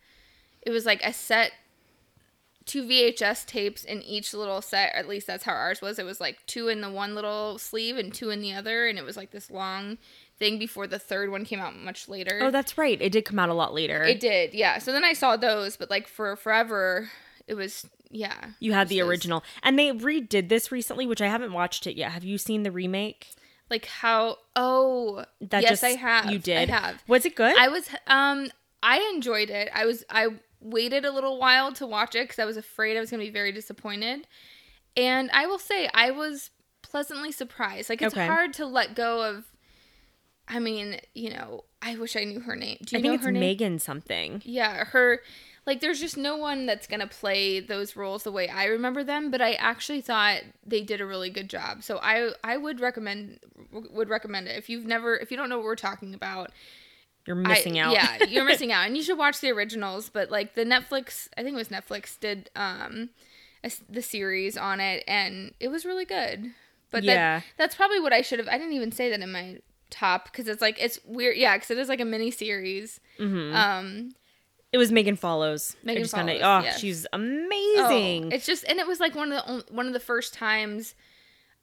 it 0.62 0.70
was 0.70 0.86
like 0.86 1.02
a 1.04 1.12
set. 1.12 1.52
Two 2.64 2.82
VHS 2.82 3.46
tapes 3.46 3.84
in 3.84 4.02
each 4.02 4.34
little 4.34 4.60
set, 4.60 4.92
at 4.96 5.06
least 5.06 5.28
that's 5.28 5.44
how 5.44 5.52
ours 5.52 5.80
was. 5.80 6.00
It 6.00 6.04
was 6.04 6.20
like 6.20 6.44
two 6.46 6.66
in 6.66 6.80
the 6.80 6.90
one 6.90 7.14
little 7.14 7.58
sleeve 7.58 7.96
and 7.96 8.12
two 8.12 8.30
in 8.30 8.40
the 8.40 8.54
other, 8.54 8.88
and 8.88 8.98
it 8.98 9.04
was 9.04 9.16
like 9.16 9.30
this 9.30 9.52
long 9.52 9.98
thing 10.40 10.58
before 10.58 10.88
the 10.88 10.98
third 10.98 11.30
one 11.30 11.44
came 11.44 11.60
out 11.60 11.76
much 11.76 12.08
later. 12.08 12.40
Oh, 12.42 12.50
that's 12.50 12.76
right. 12.76 13.00
It 13.00 13.12
did 13.12 13.24
come 13.24 13.38
out 13.38 13.50
a 13.50 13.54
lot 13.54 13.72
later. 13.72 14.02
It 14.02 14.18
did, 14.18 14.52
yeah. 14.52 14.78
So 14.78 14.90
then 14.90 15.04
I 15.04 15.12
saw 15.12 15.36
those, 15.36 15.76
but 15.76 15.90
like 15.90 16.08
for 16.08 16.34
forever, 16.34 17.08
it 17.46 17.54
was 17.54 17.86
yeah. 18.10 18.50
You 18.60 18.72
had 18.72 18.88
the 18.88 19.00
original. 19.00 19.42
And 19.62 19.78
they 19.78 19.90
redid 19.92 20.48
this 20.48 20.70
recently, 20.72 21.06
which 21.06 21.20
I 21.22 21.28
haven't 21.28 21.52
watched 21.52 21.86
it 21.86 21.96
yet. 21.96 22.12
Have 22.12 22.24
you 22.24 22.38
seen 22.38 22.62
the 22.62 22.70
remake? 22.70 23.34
Like 23.70 23.86
how? 23.86 24.38
Oh, 24.54 25.24
That 25.40 25.62
yes, 25.62 25.70
just 25.72 25.84
I 25.84 25.88
have. 25.90 26.30
You 26.30 26.38
did. 26.38 26.70
I 26.70 26.72
have. 26.80 27.02
Was 27.08 27.24
it 27.24 27.34
good? 27.34 27.56
I 27.58 27.68
was 27.68 27.88
um 28.06 28.48
I 28.82 29.10
enjoyed 29.14 29.50
it. 29.50 29.68
I 29.74 29.84
was 29.86 30.04
I 30.08 30.28
waited 30.60 31.04
a 31.04 31.10
little 31.12 31.38
while 31.38 31.72
to 31.72 31.86
watch 31.86 32.14
it 32.14 32.24
because 32.24 32.38
I 32.38 32.44
was 32.44 32.56
afraid 32.56 32.96
I 32.96 33.00
was 33.00 33.10
going 33.10 33.20
to 33.20 33.26
be 33.26 33.32
very 33.32 33.52
disappointed. 33.52 34.26
And 34.96 35.30
I 35.32 35.46
will 35.46 35.58
say 35.58 35.88
I 35.92 36.10
was 36.12 36.50
pleasantly 36.82 37.32
surprised. 37.32 37.88
Like 37.90 38.00
it's 38.02 38.14
Okay. 38.14 38.26
hard 38.26 38.52
to 38.54 38.66
let 38.66 38.94
go 38.94 39.22
of. 39.22 39.44
I 40.48 40.60
mean, 40.60 41.00
you 41.14 41.30
know, 41.30 41.64
I 41.82 41.96
wish 41.96 42.14
I 42.14 42.22
knew 42.24 42.38
her 42.40 42.54
name. 42.54 42.78
Do 42.84 42.94
you 42.94 42.98
I 42.98 43.02
know 43.02 43.08
think 43.10 43.14
it's 43.16 43.24
her 43.26 43.32
name? 43.32 43.40
Megan 43.40 43.78
something. 43.80 44.42
Yeah, 44.44 44.84
her 44.84 45.20
like 45.66 45.80
there's 45.80 46.00
just 46.00 46.16
no 46.16 46.36
one 46.36 46.64
that's 46.66 46.86
going 46.86 47.00
to 47.00 47.06
play 47.06 47.58
those 47.60 47.96
roles 47.96 48.22
the 48.22 48.30
way 48.32 48.48
I 48.48 48.66
remember 48.66 49.02
them, 49.02 49.30
but 49.30 49.40
I 49.42 49.54
actually 49.54 50.00
thought 50.00 50.42
they 50.64 50.80
did 50.82 51.00
a 51.00 51.06
really 51.06 51.30
good 51.30 51.48
job. 51.50 51.82
So 51.82 51.98
I 52.02 52.30
I 52.44 52.56
would 52.56 52.80
recommend 52.80 53.40
would 53.72 54.08
recommend 54.08 54.46
it. 54.48 54.56
If 54.56 54.68
you've 54.68 54.86
never 54.86 55.16
if 55.16 55.30
you 55.30 55.36
don't 55.36 55.48
know 55.48 55.56
what 55.56 55.64
we're 55.64 55.74
talking 55.76 56.14
about, 56.14 56.52
You're 57.26 57.36
I- 57.38 57.48
missing 57.48 57.78
out. 57.78 57.92
Yeah, 57.92 58.24
you're 58.28 58.44
missing 58.52 58.70
out, 58.72 58.86
and 58.86 58.96
you 58.96 59.02
should 59.02 59.18
watch 59.18 59.40
the 59.40 59.50
originals. 59.50 60.08
But 60.08 60.30
like 60.30 60.54
the 60.54 60.64
Netflix, 60.64 61.28
I 61.36 61.42
think 61.42 61.54
it 61.54 61.58
was 61.58 61.68
Netflix 61.68 62.18
did 62.20 62.48
um 62.54 63.10
a 63.64 63.70
the 63.90 64.02
series 64.02 64.56
on 64.56 64.78
it, 64.80 65.02
and 65.08 65.52
it 65.58 65.68
was 65.68 65.84
really 65.84 66.04
good. 66.04 66.52
But 66.92 67.02
Yeah. 67.02 67.40
that, 67.40 67.44
that's 67.58 67.74
probably 67.74 67.98
what 67.98 68.12
I 68.12 68.22
should 68.22 68.38
have. 68.38 68.46
I 68.46 68.56
didn't 68.58 68.74
even 68.74 68.92
say 68.92 69.10
that 69.10 69.18
in 69.20 69.32
my 69.32 69.58
top 69.90 70.26
because 70.26 70.46
it's 70.46 70.62
like 70.62 70.76
it's 70.80 71.00
weird. 71.04 71.36
Yeah, 71.36 71.56
because 71.56 71.72
it 71.72 71.78
is 71.78 71.88
like 71.88 72.00
a 72.00 72.04
mini 72.04 72.30
series. 72.30 73.00
Um, 73.18 74.14
It 74.76 74.78
was 74.78 74.92
Megan 74.92 75.16
Follows. 75.16 75.74
I 75.82 75.86
Megan 75.86 76.02
just 76.02 76.14
kinda- 76.14 76.38
Follows, 76.38 76.62
oh, 76.62 76.66
yes. 76.66 76.78
she's 76.80 77.06
oh, 77.06 77.16
amazing. 77.16 78.30
it's 78.30 78.44
just, 78.44 78.62
and 78.68 78.78
it 78.78 78.86
was 78.86 79.00
like 79.00 79.14
one 79.14 79.32
of 79.32 79.42
the 79.42 79.50
on- 79.50 79.64
one 79.70 79.86
of 79.86 79.94
the 79.94 80.00
first 80.00 80.34
times 80.34 80.94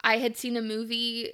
I 0.03 0.17
had 0.17 0.35
seen 0.35 0.57
a 0.57 0.63
movie 0.63 1.31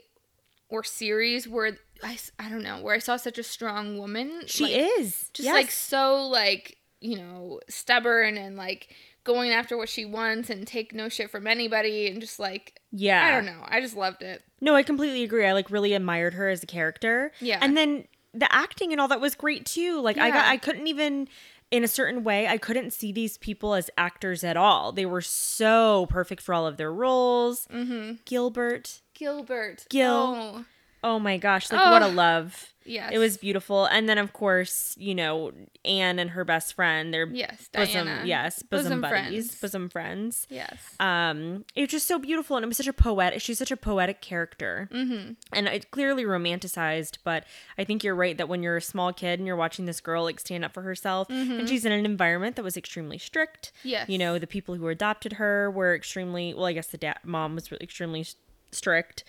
or 0.68 0.84
series 0.84 1.48
where 1.48 1.78
I, 2.04 2.18
I 2.38 2.50
don't 2.50 2.64
know 2.64 2.82
where 2.82 2.94
I 2.96 3.00
saw 3.00 3.16
such 3.16 3.38
a 3.38 3.44
strong 3.44 3.98
woman. 3.98 4.42
she 4.46 4.66
like, 4.66 4.74
is. 5.00 5.30
just 5.34 5.46
Yes. 5.46 5.54
like 5.54 5.72
so 5.72 6.28
like 6.28 6.76
you 7.00 7.16
know 7.16 7.62
stubborn 7.70 8.36
and 8.36 8.58
like 8.58 8.94
going 9.24 9.52
after 9.52 9.78
what 9.78 9.88
she 9.88 10.04
wants 10.04 10.50
and 10.50 10.68
take 10.68 10.94
no 10.94 11.08
shit 11.08 11.32
from 11.32 11.48
anybody 11.48 12.08
and 12.08 12.20
just 12.20 12.40
like 12.40 12.82
yeah. 12.92 13.26
I 13.26 13.32
don't 13.32 13.46
know. 13.46 13.64
I 13.66 13.80
just 13.80 13.96
loved 13.96 14.22
it. 14.22 14.44
No, 14.60 14.76
I 14.76 14.84
completely 14.84 15.24
agree. 15.24 15.46
I 15.46 15.54
like 15.54 15.72
really 15.72 15.94
admired 15.94 16.34
her 16.34 16.50
as 16.50 16.62
a 16.62 16.68
character. 16.68 17.32
Yeah. 17.40 17.60
And 17.62 17.78
then 17.78 18.04
the 18.34 18.54
acting 18.54 18.92
and 18.92 19.00
all 19.02 19.08
that 19.08 19.22
was 19.22 19.34
great 19.34 19.66
too. 19.66 20.02
Like 20.02 20.18
I 20.18 20.30
got 20.30 20.46
I 20.46 20.58
couldn't 20.58 20.88
even 20.88 21.28
in 21.72 21.84
a 21.84 21.88
certain 21.88 22.24
way, 22.24 22.48
I 22.48 22.58
couldn't 22.58 22.92
see 22.92 23.12
these 23.12 23.38
people 23.38 23.74
as 23.74 23.90
actors 23.98 24.44
at 24.44 24.58
all. 24.58 24.92
They 24.92 25.06
were 25.06 25.22
so 25.22 26.08
perfect 26.10 26.42
for 26.42 26.54
all 26.54 26.66
of 26.66 26.78
their 26.78 26.92
roles. 26.92 27.68
Mm-hmm. 27.68 28.14
Gilbert. 28.26 29.02
Gilbert. 29.14 29.86
Gil. 29.90 30.12
Oh, 30.12 30.66
Oh 31.04 31.20
my 31.20 31.38
gosh, 31.38 31.72
like 31.72 31.80
what 31.92 32.02
a 32.02 32.06
Oh. 32.08 32.10
love. 32.10 32.74
yes. 32.86 33.12
It 33.14 33.20
was 33.20 33.38
beautiful. 33.38 33.86
And 33.86 34.10
then 34.10 34.18
of 34.18 34.34
course, 34.34 34.96
you 34.98 35.14
know, 35.16 35.52
Anne 35.86 36.18
and 36.20 36.32
her 36.32 36.44
best 36.44 36.74
friend, 36.74 37.14
their 37.14 37.28
yes. 37.28 37.70
bosom 37.72 38.06
Diana. 38.08 38.26
yes, 38.26 38.62
bosom, 38.64 38.86
Bosom 38.86 39.02
buddies, 39.02 39.48
friends. 39.48 39.62
bosom 39.62 39.90
friends. 39.90 40.48
Yes. 40.50 40.78
um 41.00 41.64
it 41.76 41.82
was 41.82 41.90
just 41.92 42.08
so 42.08 42.20
beautiful 42.20 42.58
and 42.58 42.64
it 42.64 42.68
was 42.68 42.78
such 42.78 42.88
a 42.88 42.94
poetic 42.94 43.40
she's 43.42 43.58
such 43.60 43.72
a 43.72 43.78
poetic 43.78 44.20
character 44.22 44.90
mm-hmm. 44.92 45.34
and 45.54 45.68
it 45.68 45.92
clearly 45.92 46.24
romanticized 46.26 47.20
but 47.24 47.46
i 47.78 47.84
think 47.86 48.04
you're 48.04 48.16
right 48.16 48.38
that 48.38 48.50
when 48.50 48.62
you're 48.64 48.76
a 48.78 48.82
small 48.82 49.14
kid 49.14 49.40
and 49.40 49.48
you're 49.48 49.56
watching 49.56 49.86
this 49.86 50.02
girl 50.02 50.24
like 50.24 50.40
stand 50.40 50.66
up 50.66 50.74
for 50.74 50.82
herself 50.82 51.30
and 51.30 51.70
she's 51.70 51.86
in 51.86 51.92
an 51.92 52.06
environment 52.06 52.56
that 52.58 52.64
was 52.64 52.76
extremely 52.76 53.18
strict 53.18 53.72
Yes. 53.84 54.10
you 54.10 54.18
know 54.18 54.38
the 54.40 54.48
people 54.48 54.76
who 54.76 54.88
adopted 54.90 55.34
her 55.34 55.70
were 55.72 55.96
extremely 55.96 56.54
well 56.54 56.66
i 56.66 56.74
guess 56.74 56.88
the 56.88 56.98
dad 56.98 57.20
mom 57.24 57.56
was 57.56 57.72
really 57.72 57.84
extremely 57.84 58.26
strict 58.72 59.24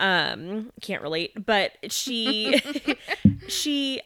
um 0.00 0.72
can't 0.80 1.02
relate 1.02 1.32
but 1.46 1.72
she 1.92 2.60
she 3.48 4.00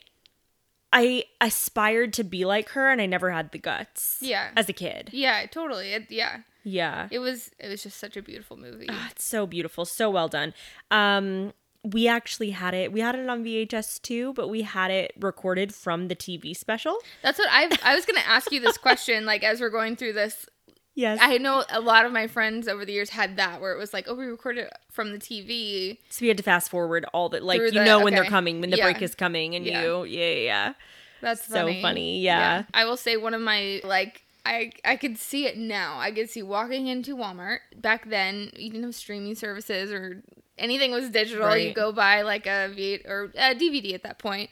i 0.93 1.25
aspired 1.41 2.13
to 2.13 2.25
be 2.25 2.45
like 2.45 2.71
her 2.71 2.91
and 2.91 3.01
i 3.01 3.07
never 3.07 3.31
had 3.31 3.51
the 3.53 3.59
guts 3.59 4.19
Yeah. 4.21 4.51
as 4.57 4.69
a 4.69 4.73
kid 4.73 5.11
Yeah. 5.13 5.47
Totally. 5.47 5.93
It, 5.93 6.07
yeah. 6.11 6.39
yeah 6.65 7.09
It 7.11 7.19
was. 7.21 7.51
It 7.59 7.69
was 7.69 7.83
just 7.83 7.99
such 7.99 8.17
a 8.17 8.23
beautiful 8.23 8.57
movie. 8.57 8.87
Ah, 8.89 9.09
it's 9.11 9.25
so 9.25 9.47
beautiful, 9.47 9.85
so 9.85 10.11
well 10.11 10.29
done. 10.29 10.55
Um, 10.91 11.53
we 11.83 12.09
actually 12.09 12.51
had 12.51 12.73
it. 12.75 12.91
We 12.93 13.01
had 13.01 13.15
it 13.15 13.29
on 13.29 13.45
VHS 13.45 14.01
too, 14.01 14.33
but 14.33 14.49
we 14.49 14.63
had 14.63 14.91
it 14.91 15.13
recorded 15.21 15.75
from 15.75 16.09
the 16.09 16.17
TV 16.17 16.57
special. 16.57 16.97
That's 17.23 17.39
what 17.39 17.49
I. 17.51 17.69
I 17.85 17.95
was 17.95 18.07
gonna 18.07 18.21
ask 18.27 18.51
you 18.51 18.61
this 18.61 18.79
question. 18.87 19.27
Like 19.27 19.43
as 19.45 19.61
we're 19.61 19.69
going 19.71 19.95
through 19.97 20.15
this, 20.15 20.47
Yes. 20.95 21.19
I 21.21 21.39
know 21.39 21.65
a 21.71 21.81
lot 21.81 22.05
of 22.07 22.13
my 22.13 22.27
friends 22.29 22.69
over 22.69 22.85
the 22.85 22.93
years 22.93 23.11
had 23.11 23.37
that 23.37 23.61
where 23.61 23.73
it 23.73 23.79
was 23.79 23.93
like, 23.93 24.07
oh, 24.09 24.15
we 24.15 24.27
recorded 24.27 24.67
it 24.67 24.73
from 24.91 25.11
the 25.13 25.19
TV. 25.19 25.99
so 26.09 26.19
we 26.23 26.29
had 26.29 26.37
to 26.37 26.43
fast 26.45 26.71
forward 26.71 27.05
all 27.13 27.29
the 27.29 27.41
like 27.41 27.59
Through 27.59 27.67
you 27.67 27.73
the- 27.81 27.85
know 27.85 28.03
when 28.03 28.13
they're 28.15 28.23
okay. 28.23 28.31
coming, 28.31 28.61
when 28.61 28.71
the 28.71 28.77
Yeah. 28.77 28.85
break 28.85 29.03
is 29.03 29.15
coming, 29.15 29.55
and 29.57 29.67
Yeah. 29.67 29.83
you 29.83 30.05
yeah 30.05 30.27
yeah. 30.31 30.35
yeah. 30.43 30.73
That's 31.21 31.47
So 31.47 31.55
funny. 31.55 31.83
funny, 31.83 32.21
yeah. 32.21 32.65
I 32.75 32.85
will 32.85 32.97
say 32.97 33.17
one 33.17 33.35
of 33.35 33.41
my 33.41 33.81
like 33.83 34.23
I 34.47 34.73
I 34.85 34.97
could 34.97 35.17
see 35.19 35.47
it 35.47 35.57
now. 35.57 35.99
I 35.99 36.13
could 36.13 36.29
see 36.31 36.43
walking 36.43 36.87
into 36.87 37.17
Walmart 37.17 37.59
back 37.77 38.09
then. 38.09 38.51
You 38.57 38.71
didn't 38.71 38.85
have 38.85 38.95
streaming 38.95 39.35
services 39.35 39.91
or 39.91 40.23
anything 40.59 40.93
was 40.93 41.09
digital. 41.09 41.57
You 41.57 41.67
Right. 41.69 41.75
go 41.75 41.91
buy 41.93 42.23
like 42.23 42.47
a 42.47 42.69
V 42.75 43.01
or 43.07 43.33
a 43.37 43.55
DVD 43.55 43.95
at 43.95 44.03
that 44.03 44.19
point. 44.19 44.51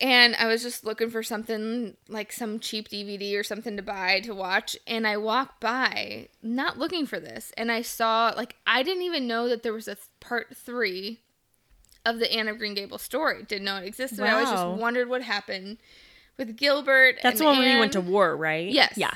And 0.00 0.36
I 0.36 0.46
was 0.46 0.62
just 0.62 0.84
looking 0.84 1.10
for 1.10 1.24
something 1.24 1.96
like 2.08 2.32
some 2.32 2.60
cheap 2.60 2.88
DVD 2.88 3.38
or 3.38 3.42
something 3.42 3.76
to 3.76 3.82
buy 3.82 4.20
to 4.20 4.32
watch. 4.32 4.76
And 4.86 5.06
I 5.06 5.16
walked 5.16 5.60
by, 5.60 6.28
not 6.40 6.78
looking 6.78 7.04
for 7.04 7.18
this, 7.18 7.52
and 7.56 7.72
I 7.72 7.82
saw 7.82 8.32
like 8.36 8.54
I 8.66 8.82
didn't 8.82 9.02
even 9.02 9.26
know 9.26 9.48
that 9.48 9.64
there 9.64 9.72
was 9.72 9.88
a 9.88 9.96
th- 9.96 10.06
part 10.20 10.56
three 10.56 11.20
of 12.04 12.20
the 12.20 12.32
Anne 12.32 12.48
of 12.48 12.58
Green 12.58 12.74
Gables 12.74 13.02
story. 13.02 13.42
Didn't 13.42 13.64
know 13.64 13.76
it 13.76 13.86
existed. 13.86 14.20
I 14.20 14.40
was 14.40 14.50
just 14.50 14.80
wondered 14.80 15.08
what 15.08 15.22
happened 15.22 15.78
with 16.36 16.56
Gilbert. 16.56 17.16
That's 17.22 17.40
and 17.40 17.40
the 17.40 17.44
one 17.44 17.58
where 17.58 17.72
you 17.72 17.78
went 17.78 17.92
to 17.92 18.00
war, 18.00 18.36
right? 18.36 18.70
Yes. 18.70 18.94
Yeah. 18.96 19.12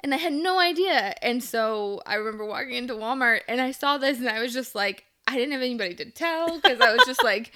And 0.00 0.12
I 0.12 0.18
had 0.18 0.32
no 0.32 0.58
idea. 0.58 1.14
And 1.22 1.42
so 1.42 2.02
I 2.04 2.16
remember 2.16 2.44
walking 2.44 2.72
into 2.72 2.94
Walmart 2.94 3.40
and 3.48 3.60
I 3.60 3.70
saw 3.70 3.96
this 3.96 4.18
and 4.18 4.28
I 4.28 4.40
was 4.40 4.52
just 4.52 4.74
like, 4.74 5.04
I 5.26 5.36
didn't 5.36 5.52
have 5.52 5.62
anybody 5.62 5.94
to 5.94 6.10
tell 6.10 6.60
because 6.60 6.80
I 6.80 6.92
was 6.92 7.02
just 7.06 7.24
like, 7.24 7.52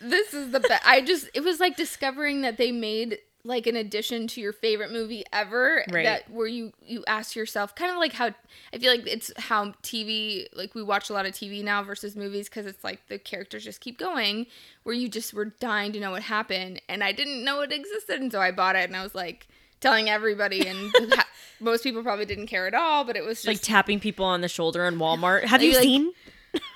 this 0.00 0.34
is 0.34 0.50
the 0.50 0.60
best. 0.60 0.82
I 0.86 1.00
just, 1.02 1.28
it 1.34 1.40
was 1.44 1.60
like 1.60 1.76
discovering 1.76 2.40
that 2.42 2.56
they 2.56 2.72
made 2.72 3.18
like 3.42 3.66
an 3.66 3.74
addition 3.74 4.26
to 4.28 4.38
your 4.40 4.52
favorite 4.52 4.92
movie 4.92 5.24
ever 5.32 5.82
Right. 5.90 6.04
that 6.04 6.30
where 6.30 6.46
you 6.46 6.74
you 6.82 7.02
ask 7.06 7.34
yourself 7.34 7.74
kind 7.74 7.90
of 7.90 7.96
like 7.96 8.12
how 8.12 8.26
I 8.74 8.78
feel 8.78 8.92
like 8.92 9.06
it's 9.06 9.32
how 9.38 9.72
TV 9.82 10.44
like 10.52 10.74
we 10.74 10.82
watch 10.82 11.08
a 11.08 11.14
lot 11.14 11.24
of 11.24 11.32
TV 11.32 11.64
now 11.64 11.82
versus 11.82 12.14
movies 12.16 12.50
because 12.50 12.66
it's 12.66 12.84
like 12.84 13.00
the 13.08 13.18
characters 13.18 13.64
just 13.64 13.80
keep 13.80 13.98
going 13.98 14.44
where 14.82 14.94
you 14.94 15.08
just 15.08 15.32
were 15.32 15.46
dying 15.46 15.90
to 15.94 16.00
know 16.00 16.10
what 16.10 16.20
happened 16.24 16.82
and 16.86 17.02
I 17.02 17.12
didn't 17.12 17.42
know 17.42 17.62
it 17.62 17.72
existed 17.72 18.20
and 18.20 18.30
so 18.30 18.42
I 18.42 18.50
bought 18.50 18.76
it 18.76 18.84
and 18.90 18.94
I 18.94 19.02
was 19.02 19.14
like 19.14 19.48
telling 19.80 20.10
everybody 20.10 20.66
and 20.68 20.92
most 21.60 21.82
people 21.82 22.02
probably 22.02 22.26
didn't 22.26 22.48
care 22.48 22.66
at 22.66 22.74
all 22.74 23.04
but 23.04 23.16
it 23.16 23.24
was 23.24 23.38
just 23.38 23.46
like 23.46 23.62
tapping 23.62 24.00
people 24.00 24.26
on 24.26 24.42
the 24.42 24.48
shoulder 24.48 24.84
in 24.84 24.96
Walmart. 24.96 25.44
Have 25.44 25.62
you 25.62 25.72
Like- 25.72 25.82
seen? 25.82 26.12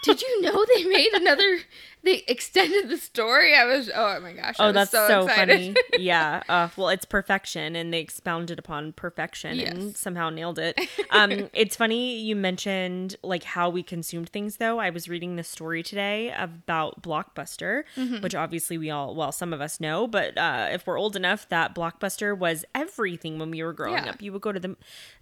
Did 0.02 0.20
you 0.22 0.42
know 0.42 0.64
they 0.76 0.84
made 0.84 1.12
another 1.14 1.58
they 2.02 2.22
extended 2.28 2.88
the 2.90 2.96
story 2.98 3.56
I 3.56 3.64
was 3.64 3.90
oh 3.94 4.20
my 4.20 4.32
gosh 4.34 4.56
I 4.58 4.68
Oh, 4.68 4.72
that's 4.72 4.90
so, 4.90 5.08
so, 5.08 5.26
funny. 5.28 5.74
yeah. 5.98 6.42
Uh, 6.48 6.68
well, 6.76 6.90
it's 6.90 7.06
perfection, 7.06 7.74
and 7.74 7.92
they 7.94 8.00
expounded 8.00 8.58
upon 8.58 8.92
perfection 8.92 9.58
and 9.58 9.96
somehow 9.96 10.28
nailed 10.30 10.58
it. 10.58 10.78
Um, 11.10 11.48
it's 11.52 11.76
funny 11.76 12.18
you 12.18 12.34
mentioned 12.36 13.14
like 13.22 13.44
how 13.44 13.70
we 13.70 13.82
consumed 13.82 14.28
things. 14.30 14.56
Though 14.56 14.78
I 14.80 14.90
was 14.90 15.08
reading 15.08 15.36
this 15.36 15.48
story 15.48 15.82
today 15.82 16.32
about 16.36 17.00
Blockbuster, 17.02 17.84
Mm-hmm. 17.96 18.20
which 18.20 18.34
obviously 18.34 18.76
we 18.78 18.90
all, 18.90 19.14
well, 19.14 19.30
some 19.32 19.52
of 19.52 19.60
us 19.60 19.80
know, 19.80 20.06
but 20.06 20.36
uh, 20.36 20.68
if 20.72 20.86
we're 20.86 20.98
old 20.98 21.14
enough, 21.16 21.48
that 21.50 21.74
Blockbuster 21.74 22.36
was 22.36 22.64
everything 22.74 23.38
when 23.38 23.50
we 23.50 23.62
were 23.62 23.72
growing 23.72 24.04
Yeah. 24.04 24.10
up. 24.10 24.20
You 24.22 24.32
would 24.32 24.42
go 24.42 24.52
to 24.52 24.60
the 24.60 24.76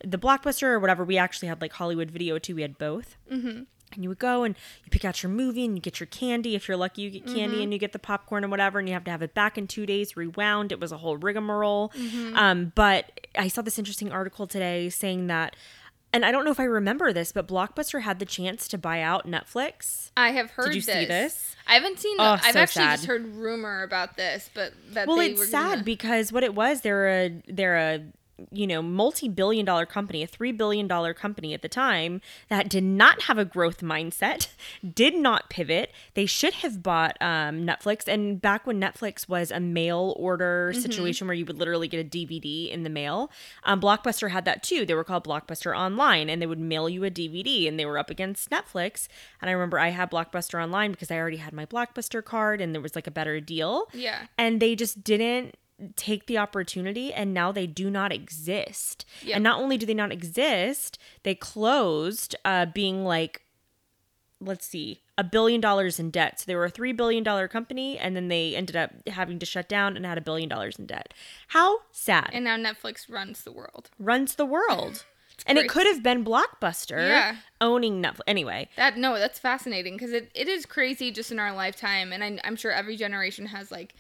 the 0.04 0.18
Blockbuster 0.18 0.64
or 0.64 0.80
whatever. 0.80 1.04
We 1.04 1.16
actually 1.18 1.48
had 1.48 1.60
like 1.60 1.72
Hollywood 1.74 2.10
Video 2.10 2.38
too. 2.38 2.56
We 2.56 2.62
had 2.62 2.76
both. 2.78 3.16
Mm-hmm. 3.30 3.62
And 3.94 4.02
you 4.02 4.08
would 4.08 4.18
go 4.18 4.44
and 4.44 4.54
you 4.84 4.90
pick 4.90 5.04
out 5.04 5.22
your 5.22 5.30
movie 5.30 5.64
and 5.64 5.76
you 5.76 5.80
get 5.80 6.00
your 6.00 6.06
candy. 6.08 6.54
If 6.54 6.68
you're 6.68 6.76
lucky, 6.76 7.02
you 7.02 7.10
get 7.10 7.26
candy 7.26 7.62
and 7.62 7.72
you 7.72 7.78
get 7.78 7.92
the 7.92 7.98
popcorn 7.98 8.44
and 8.44 8.50
whatever, 8.50 8.78
and 8.78 8.88
you 8.88 8.94
have 8.94 9.04
to 9.04 9.10
have 9.10 9.22
it 9.22 9.34
back 9.34 9.56
in 9.58 9.66
two 9.66 9.86
days, 9.86 10.16
rewound. 10.16 10.72
It 10.72 10.80
was 10.80 10.92
a 10.92 10.98
whole 10.98 11.16
rigmarole. 11.16 11.92
Um, 12.34 12.72
but 12.74 13.20
I 13.36 13.48
saw 13.48 13.62
this 13.62 13.78
interesting 13.78 14.10
article 14.12 14.46
today 14.46 14.88
saying 14.90 15.26
that, 15.28 15.56
and 16.14 16.26
I 16.26 16.30
don't 16.30 16.44
know 16.44 16.50
if 16.50 16.60
I 16.60 16.64
remember 16.64 17.12
this, 17.12 17.32
but 17.32 17.48
Blockbuster 17.48 18.02
had 18.02 18.18
the 18.18 18.26
chance 18.26 18.68
to 18.68 18.76
buy 18.76 19.00
out 19.00 19.26
Netflix. 19.26 20.10
I 20.14 20.32
have 20.32 20.50
heard 20.50 20.66
Did 20.66 20.74
you 20.74 20.82
this. 20.82 20.94
see 20.94 21.04
this? 21.06 21.56
I 21.66 21.74
haven't 21.74 21.98
seen. 22.00 22.16
Oh, 22.18 22.38
I've 22.42 22.52
so 22.52 22.58
actually 22.60 22.82
sad. 22.82 22.96
just 22.96 23.06
heard 23.06 23.34
rumor 23.34 23.82
about 23.82 24.16
this, 24.18 24.50
but 24.52 24.72
that 24.90 25.08
Well, 25.08 25.20
it's 25.20 25.48
sad 25.50 25.70
gonna- 25.70 25.82
because 25.84 26.30
what 26.30 26.42
it 26.42 26.54
was, 26.54 26.82
they're 26.82 27.08
a 27.08 27.42
they're 27.48 27.76
a 27.78 28.02
you 28.50 28.66
know 28.66 28.82
multi-billion 28.82 29.64
dollar 29.64 29.86
company 29.86 30.22
a 30.22 30.26
three 30.26 30.52
billion 30.52 30.86
dollar 30.88 31.14
company 31.14 31.54
at 31.54 31.62
the 31.62 31.68
time 31.68 32.20
that 32.48 32.68
did 32.68 32.84
not 32.84 33.22
have 33.22 33.38
a 33.38 33.44
growth 33.44 33.80
mindset 33.80 34.48
did 34.94 35.14
not 35.14 35.48
pivot. 35.50 35.92
They 36.14 36.26
should 36.26 36.54
have 36.54 36.82
bought 36.82 37.16
um, 37.20 37.66
netflix. 37.66 38.08
And 38.08 38.40
back 38.40 38.66
when 38.66 38.80
netflix 38.80 39.28
was 39.28 39.50
a 39.50 39.60
mail 39.60 40.14
order 40.18 40.42
Mm-hmm. 40.72 40.80
situation 40.80 41.26
where 41.26 41.34
you 41.34 41.44
would 41.44 41.58
literally 41.58 41.88
get 41.88 42.04
a 42.04 42.08
dvd 42.08 42.70
in 42.70 42.82
the 42.82 42.90
mail 42.90 43.30
um, 43.64 43.80
blockbuster 43.80 44.30
had 44.30 44.44
that 44.44 44.62
too. 44.62 44.84
They 44.86 44.94
were 44.94 45.04
called 45.04 45.24
blockbuster 45.26 45.76
online 45.76 46.28
and 46.30 46.40
they 46.40 46.46
would 46.46 46.58
mail 46.58 46.88
you 46.88 47.04
a 47.04 47.10
dvd 47.10 47.68
and 47.68 47.78
they 47.78 47.84
were 47.86 47.98
up 47.98 48.10
against 48.10 48.50
netflix. 48.50 49.08
And 49.40 49.48
i 49.48 49.52
remember 49.52 49.78
i 49.78 49.88
had 49.90 50.10
blockbuster 50.10 50.62
online 50.62 50.90
because 50.92 51.10
i 51.10 51.16
already 51.16 51.36
had 51.38 51.52
my 51.52 51.66
blockbuster 51.66 52.24
card 52.24 52.60
and 52.60 52.74
there 52.74 52.82
was 52.82 52.94
like 52.94 53.06
a 53.06 53.10
better 53.10 53.40
deal. 53.40 53.86
Yeah. 53.92 54.26
and 54.38 54.60
they 54.60 54.74
just 54.74 55.02
didn't 55.04 55.56
take 55.96 56.26
the 56.26 56.38
opportunity 56.38 57.12
and 57.12 57.32
now 57.34 57.52
they 57.52 57.66
do 57.66 57.90
not 57.90 58.12
exist. 58.12 59.04
Yep. 59.22 59.36
and 59.36 59.44
not 59.44 59.60
only 59.60 59.76
do 59.78 59.86
they 59.86 59.94
not 59.94 60.12
exist 60.12 60.98
they 61.22 61.34
closed 61.34 62.34
uh 62.44 62.66
being 62.66 63.04
like 63.04 63.42
let's 64.40 64.66
see 64.66 65.00
a 65.18 65.22
billion 65.24 65.60
dollars 65.60 66.00
in 66.00 66.10
debt. 66.10 66.40
So 66.40 66.44
they 66.46 66.56
were 66.56 66.64
a 66.64 66.70
three 66.70 66.92
billion 66.92 67.22
dollar 67.22 67.46
company 67.46 67.98
and 67.98 68.16
then 68.16 68.28
they 68.28 68.56
ended 68.56 68.74
up 68.76 68.90
having 69.08 69.38
to 69.38 69.46
shut 69.46 69.68
down 69.68 69.96
and 69.96 70.04
had 70.06 70.18
a 70.18 70.22
billion 70.22 70.48
dollars 70.48 70.78
in 70.78 70.86
debt. 70.86 71.14
How 71.48 71.80
sad. 71.92 72.30
And 72.32 72.44
now 72.44 72.56
Netflix 72.56 73.10
runs 73.10 73.44
the 73.44 73.52
world. 73.52 73.90
runs 73.98 74.34
the 74.34 74.46
world. 74.46 75.04
And 75.46 75.58
it 75.58 75.68
could 75.68 75.86
have 75.86 76.02
been 76.02 76.24
blockbuster 76.24 77.08
Yeah. 77.08 77.36
owning 77.60 78.02
netflix. 78.02 78.20
Anyway. 78.26 78.68
That 78.76 78.96
no, 78.96 79.18
that's 79.18 79.38
fascinating 79.38 79.94
because 79.94 80.12
it, 80.12 80.30
it 80.34 80.48
is 80.48 80.66
crazy 80.66 81.10
just 81.10 81.32
in 81.32 81.38
our 81.38 81.52
lifetime, 81.54 82.12
and 82.12 82.22
I, 82.22 82.38
I'm 82.44 82.54
sure 82.56 82.70
every 82.70 82.96
generation 82.96 83.46
has 83.46 83.70
like 83.72 83.94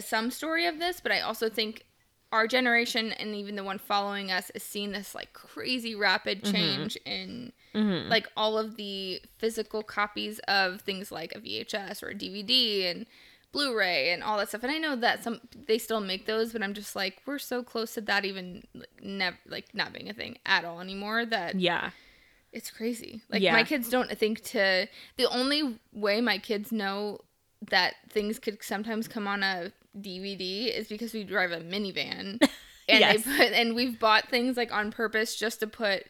some 0.00 0.30
story 0.30 0.66
of 0.66 0.78
this. 0.78 1.00
But 1.00 1.12
I 1.12 1.20
also 1.20 1.48
think 1.48 1.84
our 2.32 2.46
generation 2.46 3.12
and 3.12 3.34
even 3.34 3.56
the 3.56 3.64
one 3.64 3.78
following 3.78 4.32
us 4.32 4.50
is 4.54 4.62
seeing 4.62 4.92
this 4.92 5.14
like 5.14 5.32
crazy 5.34 5.94
rapid 5.94 6.42
mm-hmm. 6.42 6.52
change 6.52 6.96
in 7.04 7.52
mm-hmm. 7.74 8.08
like 8.08 8.26
all 8.36 8.56
of 8.58 8.76
the 8.76 9.20
physical 9.36 9.82
copies 9.82 10.38
of 10.48 10.80
things 10.80 11.12
like 11.12 11.34
a 11.34 11.40
VHS 11.40 12.02
or 12.02 12.08
a 12.08 12.14
DVD 12.14 12.90
and 12.90 13.06
Blu-ray 13.52 14.10
and 14.12 14.22
all 14.22 14.38
that 14.38 14.48
stuff. 14.48 14.62
And 14.62 14.72
I 14.72 14.78
know 14.78 14.96
that 14.96 15.22
some 15.22 15.40
they 15.66 15.76
still 15.76 16.00
make 16.00 16.24
those, 16.24 16.54
but 16.54 16.62
I'm 16.62 16.72
just 16.72 16.96
like 16.96 17.20
we're 17.26 17.38
so 17.38 17.62
close 17.62 17.92
to 17.94 18.00
that 18.02 18.24
even 18.24 18.64
like, 18.74 18.88
never 19.02 19.36
like 19.46 19.74
not 19.74 19.92
being 19.92 20.08
a 20.08 20.14
thing 20.14 20.38
at 20.46 20.64
all 20.64 20.80
anymore 20.80 21.26
that 21.26 21.60
yeah 21.60 21.90
it's 22.52 22.70
crazy. 22.70 23.22
Like 23.30 23.42
Yeah. 23.42 23.52
my 23.52 23.64
kids 23.64 23.88
don't 23.88 24.10
think 24.16 24.42
to 24.44 24.86
the 25.16 25.28
only 25.30 25.78
way 25.92 26.20
my 26.20 26.38
kids 26.38 26.72
know 26.72 27.20
that 27.70 27.94
things 28.10 28.38
could 28.38 28.62
sometimes 28.62 29.08
come 29.08 29.26
on 29.28 29.42
a 29.42 29.72
DVD 29.98 30.66
is 30.76 30.88
because 30.88 31.12
we 31.12 31.24
drive 31.24 31.52
a 31.52 31.60
minivan. 31.60 32.38
And 32.88 32.98
Yes. 32.98 33.22
they 33.24 33.36
put 33.36 33.52
and 33.52 33.76
we've 33.76 33.98
bought 34.00 34.28
things 34.28 34.56
like 34.56 34.72
on 34.72 34.90
purpose 34.90 35.36
just 35.36 35.60
to 35.60 35.68
put 35.68 36.02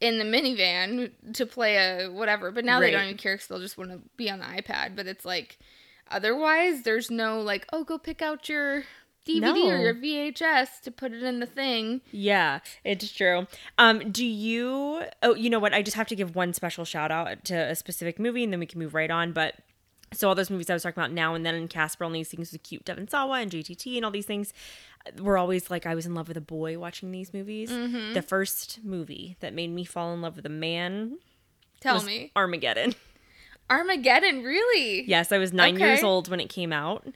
in 0.00 0.18
the 0.18 0.24
minivan 0.24 1.12
to 1.34 1.46
play 1.46 1.76
a 1.76 2.08
whatever. 2.08 2.50
But 2.50 2.64
now 2.64 2.80
they 2.80 2.90
don't 2.90 3.04
even 3.04 3.16
care 3.16 3.34
because 3.34 3.46
they'll 3.46 3.60
just 3.60 3.78
want 3.78 3.92
to 3.92 4.00
be 4.16 4.28
on 4.28 4.40
the 4.40 4.44
iPad. 4.44 4.96
But 4.96 5.06
it's 5.06 5.24
like 5.24 5.56
otherwise 6.10 6.82
there's 6.82 7.12
no 7.12 7.40
like, 7.40 7.66
oh 7.72 7.84
go 7.84 7.96
pick 7.96 8.22
out 8.22 8.48
your 8.48 8.82
DVD 9.26 9.54
or 9.72 9.78
your 9.78 9.94
VHS 9.94 10.80
to 10.82 10.90
put 10.90 11.12
it 11.12 11.22
in 11.22 11.38
the 11.38 11.46
thing. 11.46 12.00
Yeah, 12.10 12.58
it's 12.82 13.10
true. 13.12 13.46
Um, 13.78 14.10
do 14.10 14.26
you? 14.26 15.02
Oh, 15.22 15.34
you 15.36 15.48
know 15.48 15.60
what? 15.60 15.72
I 15.72 15.80
just 15.82 15.96
have 15.96 16.08
to 16.08 16.16
give 16.16 16.34
one 16.34 16.52
special 16.52 16.84
shout 16.84 17.12
out 17.12 17.44
to 17.46 17.54
a 17.54 17.76
specific 17.76 18.18
movie, 18.18 18.42
and 18.44 18.52
then 18.52 18.60
we 18.60 18.66
can 18.66 18.80
move 18.80 18.94
right 18.94 19.10
on. 19.12 19.32
But 19.32 19.54
so 20.14 20.28
all 20.28 20.34
those 20.34 20.50
movies 20.50 20.70
I 20.70 20.74
was 20.74 20.82
talking 20.82 21.00
about 21.00 21.12
now 21.12 21.34
and 21.34 21.44
then, 21.44 21.54
and 21.54 21.68
Casper, 21.68 22.04
all 22.04 22.10
these 22.10 22.28
things 22.28 22.52
with 22.52 22.62
cute 22.62 22.84
Devon 22.84 23.08
Sawa 23.08 23.40
and 23.40 23.50
JTT 23.50 23.96
and 23.96 24.04
all 24.04 24.10
these 24.10 24.26
things, 24.26 24.52
were 25.20 25.36
always 25.36 25.70
like 25.70 25.86
I 25.86 25.94
was 25.94 26.06
in 26.06 26.14
love 26.14 26.28
with 26.28 26.36
a 26.36 26.42
boy 26.42 26.78
watching 26.78 27.10
these 27.10 27.34
movies. 27.34 27.70
Mm-hmm. 27.70 28.14
The 28.14 28.22
first 28.22 28.80
movie 28.82 29.36
that 29.40 29.52
made 29.52 29.70
me 29.70 29.84
fall 29.84 30.12
in 30.14 30.22
love 30.22 30.36
with 30.36 30.46
a 30.46 30.50
man 30.50 31.18
Tell 31.80 31.96
was 31.96 32.04
me. 32.04 32.32
Armageddon. 32.34 32.94
Armageddon, 33.70 34.42
really? 34.42 35.04
Yes, 35.08 35.32
I 35.32 35.38
was 35.38 35.52
nine 35.52 35.78
years 35.78 36.02
old 36.02 36.28
when 36.28 36.40
it 36.40 36.48
came 36.48 36.72
out. 36.72 37.06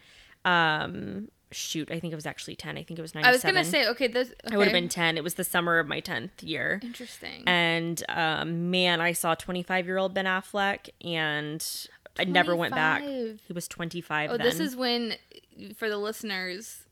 Um, 0.44 1.28
shoot, 1.50 1.90
I 1.90 2.00
think 2.00 2.12
it 2.12 2.16
was 2.16 2.26
actually 2.26 2.56
ten. 2.56 2.76
I 2.78 2.82
think 2.82 2.98
it 2.98 3.02
was 3.02 3.14
ninety 3.14 3.28
I 3.28 3.32
was 3.32 3.42
gonna 3.42 3.64
say, 3.64 3.86
okay, 3.88 4.06
this. 4.06 4.32
Okay. 4.46 4.54
I 4.54 4.58
would 4.58 4.66
have 4.66 4.72
been 4.72 4.88
ten. 4.88 5.16
It 5.16 5.24
was 5.24 5.34
the 5.34 5.44
summer 5.44 5.78
of 5.78 5.86
my 5.86 6.00
tenth 6.00 6.42
year. 6.42 6.80
interesting. 6.82 7.42
And 7.46 8.02
um, 8.08 8.70
man, 8.70 9.00
I 9.00 9.12
saw 9.12 9.34
25 9.34 9.86
year 9.86 9.98
old 9.98 10.14
Ben 10.14 10.24
Affleck, 10.24 10.88
and 11.04 11.64
I 12.18 12.24
never 12.24 12.54
went 12.56 12.74
back. 12.74 13.02
He 13.02 13.52
was 13.52 13.68
25 13.68 14.30
oh, 14.30 14.36
then. 14.36 14.46
this 14.46 14.60
is 14.60 14.74
when, 14.74 15.14
for 15.76 15.88
the 15.88 15.98
listeners, 15.98 16.84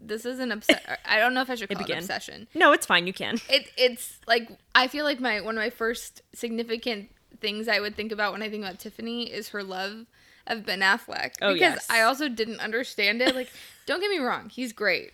this 0.00 0.24
is 0.24 0.38
an 0.38 0.52
obsession. 0.52 0.96
I 1.04 1.18
don't 1.18 1.34
know 1.34 1.42
if 1.42 1.50
I 1.50 1.54
should 1.54 1.68
call 1.68 1.80
it, 1.80 1.86
began. 1.86 1.98
obsession. 1.98 2.48
no, 2.54 2.72
it's 2.72 2.86
fine. 2.86 3.06
You 3.06 3.12
can. 3.12 3.40
It 3.48 3.70
it's 3.76 4.20
like 4.26 4.48
I 4.74 4.86
feel 4.86 5.04
like 5.04 5.20
my 5.20 5.40
one 5.40 5.56
of 5.56 5.62
my 5.62 5.70
first 5.70 6.22
significant 6.34 7.10
things 7.40 7.68
I 7.68 7.80
would 7.80 7.96
think 7.96 8.12
about 8.12 8.32
when 8.32 8.42
I 8.42 8.50
think 8.50 8.64
about 8.64 8.78
Tiffany 8.78 9.24
is 9.24 9.48
her 9.50 9.62
love 9.62 10.06
of 10.46 10.64
Ben 10.64 10.80
Affleck. 10.80 11.32
Oh, 11.42 11.52
because 11.52 11.74
yes. 11.74 11.86
I 11.90 12.02
also 12.02 12.28
didn't 12.28 12.60
understand 12.60 13.22
it. 13.22 13.34
Like, 13.34 13.50
don't 13.86 14.00
get 14.00 14.10
me 14.10 14.18
wrong, 14.18 14.48
he's 14.48 14.72
great. 14.72 15.12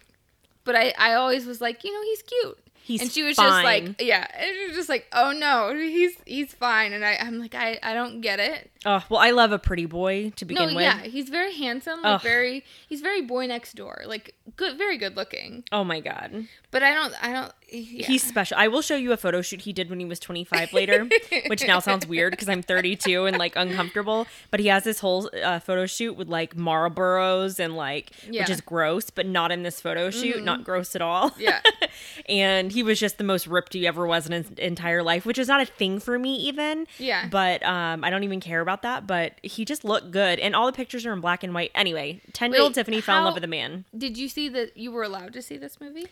But 0.64 0.76
I, 0.76 0.94
I 0.98 1.14
always 1.14 1.44
was 1.44 1.60
like, 1.60 1.84
you 1.84 1.92
know, 1.92 2.02
he's 2.02 2.22
cute. 2.22 2.58
He's 2.86 3.00
and 3.00 3.10
she 3.10 3.22
was 3.22 3.36
fine. 3.36 3.46
just 3.50 3.64
like, 3.64 4.02
yeah, 4.06 4.26
and 4.38 4.50
she 4.54 4.66
was 4.66 4.76
just 4.76 4.88
like, 4.90 5.06
oh 5.14 5.32
no, 5.32 5.74
he's 5.74 6.12
he's 6.26 6.52
fine. 6.52 6.92
And 6.92 7.02
I, 7.02 7.16
I'm 7.18 7.38
like, 7.38 7.54
I, 7.54 7.78
I 7.82 7.94
don't 7.94 8.20
get 8.20 8.38
it. 8.40 8.70
Oh 8.84 9.02
well, 9.08 9.20
I 9.20 9.30
love 9.30 9.52
a 9.52 9.58
pretty 9.58 9.86
boy 9.86 10.32
to 10.36 10.44
No, 10.44 10.48
begin 10.48 10.74
with. 10.74 10.82
yeah, 10.84 10.98
he's 11.00 11.30
very 11.30 11.54
handsome, 11.54 12.02
like 12.02 12.16
Ugh. 12.16 12.20
very, 12.22 12.62
he's 12.86 13.00
very 13.00 13.22
boy 13.22 13.46
next 13.46 13.74
door, 13.74 14.02
like 14.06 14.34
good, 14.56 14.76
very 14.76 14.98
good 14.98 15.16
looking. 15.16 15.64
Oh 15.72 15.82
my 15.82 16.00
god, 16.00 16.46
But 16.70 16.82
I 16.82 16.92
don't, 16.92 17.14
I 17.24 17.32
don't. 17.32 17.52
Yeah. 17.70 18.06
he's 18.06 18.22
special. 18.22 18.56
I 18.58 18.68
will 18.68 18.82
show 18.82 18.96
you 18.96 19.12
a 19.12 19.16
photo 19.16 19.42
shoot 19.42 19.62
he 19.62 19.72
did 19.72 19.90
when 19.90 19.98
he 19.98 20.04
was 20.06 20.20
25 20.20 20.72
later, 20.72 21.08
which 21.46 21.66
now 21.66 21.80
sounds 21.80 22.06
weird 22.06 22.30
because 22.32 22.48
I'm 22.48 22.62
32 22.62 23.26
and 23.26 23.36
like 23.38 23.56
uncomfortable. 23.56 24.26
But 24.50 24.60
he 24.60 24.66
has 24.68 24.84
this 24.84 25.00
whole 25.00 25.30
uh, 25.42 25.58
photo 25.58 25.86
shoot 25.86 26.14
with 26.16 26.28
like 26.28 26.54
Marlboros 26.56 27.58
and 27.58 27.76
like, 27.76 28.10
Yeah. 28.30 28.42
which 28.42 28.50
is 28.50 28.60
gross, 28.60 29.10
but 29.10 29.26
not 29.26 29.50
in 29.50 29.62
this 29.62 29.80
photo 29.80 30.10
shoot. 30.10 30.42
Not 30.44 30.64
gross 30.64 30.94
at 30.94 31.02
all. 31.02 31.32
Yeah. 31.38 31.60
and 32.28 32.70
he 32.72 32.82
was 32.82 33.00
just 33.00 33.18
the 33.18 33.24
most 33.24 33.46
ripped 33.46 33.72
he 33.74 33.86
ever 33.86 34.06
was 34.06 34.26
in 34.26 34.32
his 34.32 34.50
entire 34.58 35.02
life, 35.02 35.26
which 35.26 35.38
is 35.38 35.48
not 35.48 35.60
a 35.60 35.66
thing 35.66 35.98
for 36.00 36.18
me 36.18 36.36
even. 36.36 36.86
Yeah. 36.98 37.28
But 37.28 37.62
um, 37.64 38.04
I 38.04 38.10
don't 38.10 38.24
even 38.24 38.40
care 38.40 38.60
about 38.60 38.82
that. 38.82 39.06
But 39.06 39.32
he 39.42 39.64
just 39.64 39.84
looked 39.84 40.10
good, 40.10 40.38
and 40.38 40.54
all 40.54 40.66
the 40.66 40.72
pictures 40.72 41.04
are 41.06 41.12
in 41.12 41.20
black 41.20 41.42
and 41.42 41.54
white. 41.54 41.70
Anyway, 41.74 42.20
ten 42.32 42.52
year 42.52 42.62
old 42.62 42.74
Tiffany 42.74 43.00
fell 43.00 43.18
in 43.18 43.24
love 43.24 43.34
with 43.34 43.44
a 43.44 43.48
man. 43.48 43.84
Did 43.96 44.16
you 44.16 44.28
see 44.28 44.48
that 44.50 44.76
you 44.76 44.90
were 44.92 45.02
allowed 45.02 45.32
to 45.34 45.42
see 45.42 45.56
this 45.56 45.80
movie? 45.80 46.06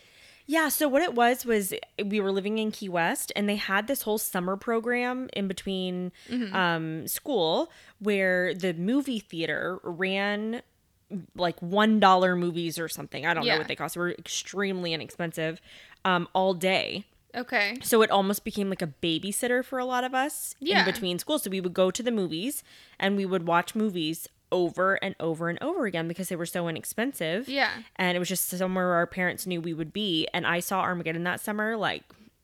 Yeah, 0.45 0.67
so 0.69 0.87
what 0.89 1.01
it 1.01 1.13
was 1.15 1.45
was 1.45 1.73
we 2.03 2.19
were 2.19 2.31
living 2.31 2.57
in 2.57 2.71
Key 2.71 2.89
West 2.89 3.31
and 3.35 3.47
they 3.47 3.55
had 3.55 3.87
this 3.87 4.01
whole 4.01 4.17
summer 4.17 4.57
program 4.57 5.29
in 5.33 5.47
between 5.47 6.11
Mm-hmm. 6.29 6.55
um, 6.55 7.07
school 7.07 7.71
where 7.99 8.53
the 8.53 8.73
movie 8.73 9.19
theater 9.19 9.79
ran 9.83 10.61
like 11.35 11.59
one 11.61 11.99
dollar 11.99 12.35
movies 12.35 12.77
or 12.79 12.89
something. 12.89 13.25
I 13.25 13.33
don't 13.33 13.45
know 13.45 13.57
what 13.59 13.67
they 13.67 13.75
cost. 13.75 13.95
They 13.95 13.99
were 14.01 14.11
extremely 14.11 14.93
inexpensive, 14.93 15.61
um, 16.03 16.27
all 16.33 16.53
day. 16.53 17.05
Okay. 17.35 17.77
So 17.81 18.01
it 18.01 18.11
almost 18.11 18.43
became 18.43 18.69
like 18.69 18.81
a 18.81 18.87
babysitter 19.01 19.63
for 19.63 19.79
a 19.79 19.85
lot 19.85 20.03
of 20.03 20.13
us 20.13 20.55
Yeah. 20.59 20.79
in 20.79 20.85
between 20.85 21.19
school. 21.19 21.39
So 21.39 21.49
we 21.49 21.61
would 21.61 21.73
go 21.73 21.89
to 21.89 22.03
the 22.03 22.11
movies 22.11 22.63
and 22.99 23.15
we 23.15 23.25
would 23.25 23.47
watch 23.47 23.75
movies 23.75 24.27
over 24.53 24.95
and 25.03 25.15
over 25.19 25.49
and 25.49 25.61
over 25.61 25.85
again 25.85 26.07
because 26.07 26.29
they 26.29 26.35
were 26.37 26.45
so 26.45 26.67
inexpensive. 26.69 27.49
Yeah. 27.49 27.71
And 27.97 28.15
it 28.15 28.19
was 28.19 28.29
just 28.29 28.47
somewhere 28.49 28.93
our 28.93 29.07
parents 29.07 29.45
knew 29.45 29.59
we 29.59 29.73
would 29.73 29.91
be. 29.91 30.27
And 30.33 30.47
I 30.47 30.61
saw 30.61 30.79
Armageddon 30.81 31.23
that 31.25 31.41
summer 31.41 31.75
like 31.75 32.03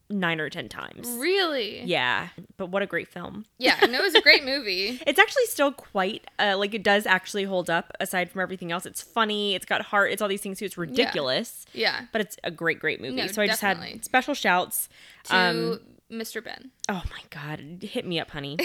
nine 0.10 0.40
or 0.40 0.50
ten 0.50 0.68
times. 0.68 1.08
Really? 1.08 1.84
Yeah. 1.84 2.30
But 2.58 2.72
what 2.72 2.82
a 2.82 2.88
great 2.88 3.08
film. 3.08 3.46
Yeah. 3.60 3.78
And 3.80 3.94
it 3.94 4.02
was 4.02 4.16
a 4.16 4.22
great 4.22 4.44
movie. 4.44 5.00
It's 5.08 5.20
actually 5.20 5.46
still 5.46 5.72
quite 5.72 6.26
uh, 6.40 6.56
like 6.58 6.74
it 6.74 6.82
does 6.84 7.06
actually 7.06 7.44
hold 7.44 7.70
up 7.70 7.94
aside 8.00 8.32
from 8.32 8.42
everything 8.42 8.72
else. 8.72 8.86
It's 8.88 9.02
funny, 9.04 9.54
it's 9.56 9.66
got 9.68 9.82
heart, 9.84 10.12
it's 10.12 10.22
all 10.22 10.28
these 10.28 10.42
things 10.42 10.58
too. 10.60 10.66
It's 10.66 10.78
ridiculous. 10.78 11.66
Yeah. 11.74 12.06
But 12.12 12.22
it's 12.22 12.38
a 12.44 12.50
great, 12.52 12.80
great 12.80 13.00
movie. 13.02 13.16
No, 13.16 13.28
so 13.28 13.42
I 13.42 13.48
just 13.48 13.62
had 13.62 14.04
special 14.04 14.34
shouts. 14.34 14.90
To 15.26 15.36
Um, 15.36 15.80
Mr. 16.12 16.44
Ben. 16.44 16.72
Oh 16.88 17.04
my 17.12 17.22
god, 17.30 17.84
hit 17.84 18.06
me 18.06 18.20
up, 18.20 18.32
honey. 18.32 18.58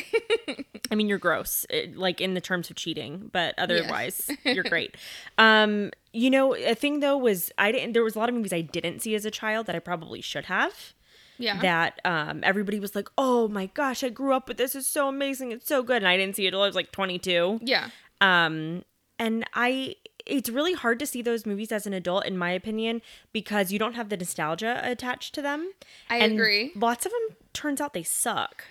I 0.90 0.94
mean, 0.94 1.08
you're 1.08 1.18
gross, 1.18 1.66
it, 1.70 1.96
like 1.96 2.20
in 2.20 2.34
the 2.34 2.40
terms 2.40 2.70
of 2.70 2.76
cheating, 2.76 3.30
but 3.32 3.54
otherwise, 3.58 4.30
you're 4.44 4.64
great. 4.68 4.96
Um, 5.38 5.90
you 6.12 6.30
know, 6.30 6.54
a 6.54 6.74
thing 6.74 7.00
though 7.00 7.16
was 7.18 7.50
I 7.58 7.72
didn't. 7.72 7.92
There 7.92 8.04
was 8.04 8.16
a 8.16 8.18
lot 8.18 8.28
of 8.28 8.34
movies 8.34 8.52
I 8.52 8.60
didn't 8.60 9.00
see 9.00 9.14
as 9.14 9.24
a 9.24 9.30
child 9.30 9.66
that 9.66 9.76
I 9.76 9.78
probably 9.78 10.20
should 10.20 10.46
have. 10.46 10.94
Yeah. 11.36 11.60
That 11.60 12.00
um, 12.04 12.40
everybody 12.44 12.78
was 12.78 12.94
like, 12.94 13.08
"Oh 13.18 13.48
my 13.48 13.66
gosh, 13.66 14.04
I 14.04 14.08
grew 14.08 14.32
up 14.34 14.46
with 14.48 14.56
this. 14.56 14.74
It's 14.74 14.86
so 14.86 15.08
amazing. 15.08 15.50
It's 15.52 15.66
so 15.66 15.82
good," 15.82 15.96
and 15.96 16.08
I 16.08 16.16
didn't 16.16 16.36
see 16.36 16.46
it 16.46 16.52
till 16.52 16.62
I 16.62 16.66
was 16.66 16.76
like 16.76 16.92
22. 16.92 17.60
yeah. 17.62 17.88
Um, 18.20 18.84
and 19.18 19.44
I, 19.54 19.96
it's 20.26 20.48
really 20.48 20.72
hard 20.72 20.98
to 21.00 21.06
see 21.06 21.22
those 21.22 21.44
movies 21.46 21.70
as 21.72 21.86
an 21.86 21.92
adult, 21.92 22.24
in 22.26 22.36
my 22.38 22.50
opinion, 22.50 23.02
because 23.32 23.70
you 23.72 23.78
don't 23.78 23.94
have 23.94 24.08
the 24.08 24.16
nostalgia 24.16 24.80
attached 24.82 25.34
to 25.34 25.42
them. 25.42 25.72
I 26.08 26.18
and 26.18 26.34
agree. 26.34 26.72
Lots 26.74 27.04
of 27.06 27.12
them 27.12 27.36
turns 27.52 27.80
out 27.80 27.92
they 27.94 28.02
suck. 28.02 28.64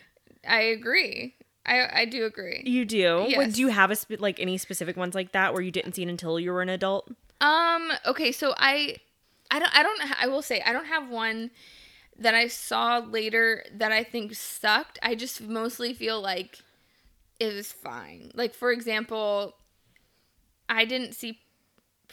I 0.48 0.62
agree. 0.62 1.36
I 1.66 2.02
I 2.02 2.06
do 2.06 2.26
agree. 2.26 2.63
You 2.66 2.86
do? 2.86 3.28
What- 3.36 3.54
Do 3.54 3.62
you 3.62 3.70
have 3.70 3.92
a 3.92 3.98
like 4.20 4.39
any 4.39 4.58
specific 4.58 4.98
ones 4.98 5.16
like 5.16 5.32
that 5.32 5.54
where 5.54 5.62
you 5.62 5.72
didn't 5.72 5.94
see 5.94 6.04
it 6.04 6.10
until 6.10 6.39
you 6.39 6.52
were 6.52 6.62
an 6.62 6.70
adult? 6.70 7.10
Um. 7.39 7.92
Okay. 8.06 8.32
So 8.32 8.54
I, 8.58 8.98
I 9.52 9.60
don't. 9.60 9.76
I 9.78 9.84
don't. 9.84 10.24
I 10.24 10.28
will 10.28 10.42
say 10.42 10.62
I 10.66 10.74
don't 10.74 10.86
have 10.88 11.10
one 11.10 11.52
that 12.20 12.36
I 12.36 12.48
saw 12.48 12.98
later 13.00 13.66
that 13.74 13.92
I 13.92 14.04
think 14.04 14.36
sucked. 14.36 15.00
I 15.02 15.16
just 15.16 15.42
mostly 15.42 15.94
feel 15.94 16.22
like 16.22 16.60
it 17.39 17.54
was 17.54 17.72
fine. 17.72 18.32
Like 18.34 18.54
for 18.54 18.72
example, 18.72 19.56
I 20.70 20.86
didn't 20.86 21.13
see 21.13 21.39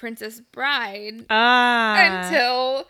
Princess 0.00 0.40
Bride 0.40 1.26
Ah. 1.28 2.24
until 2.24 2.88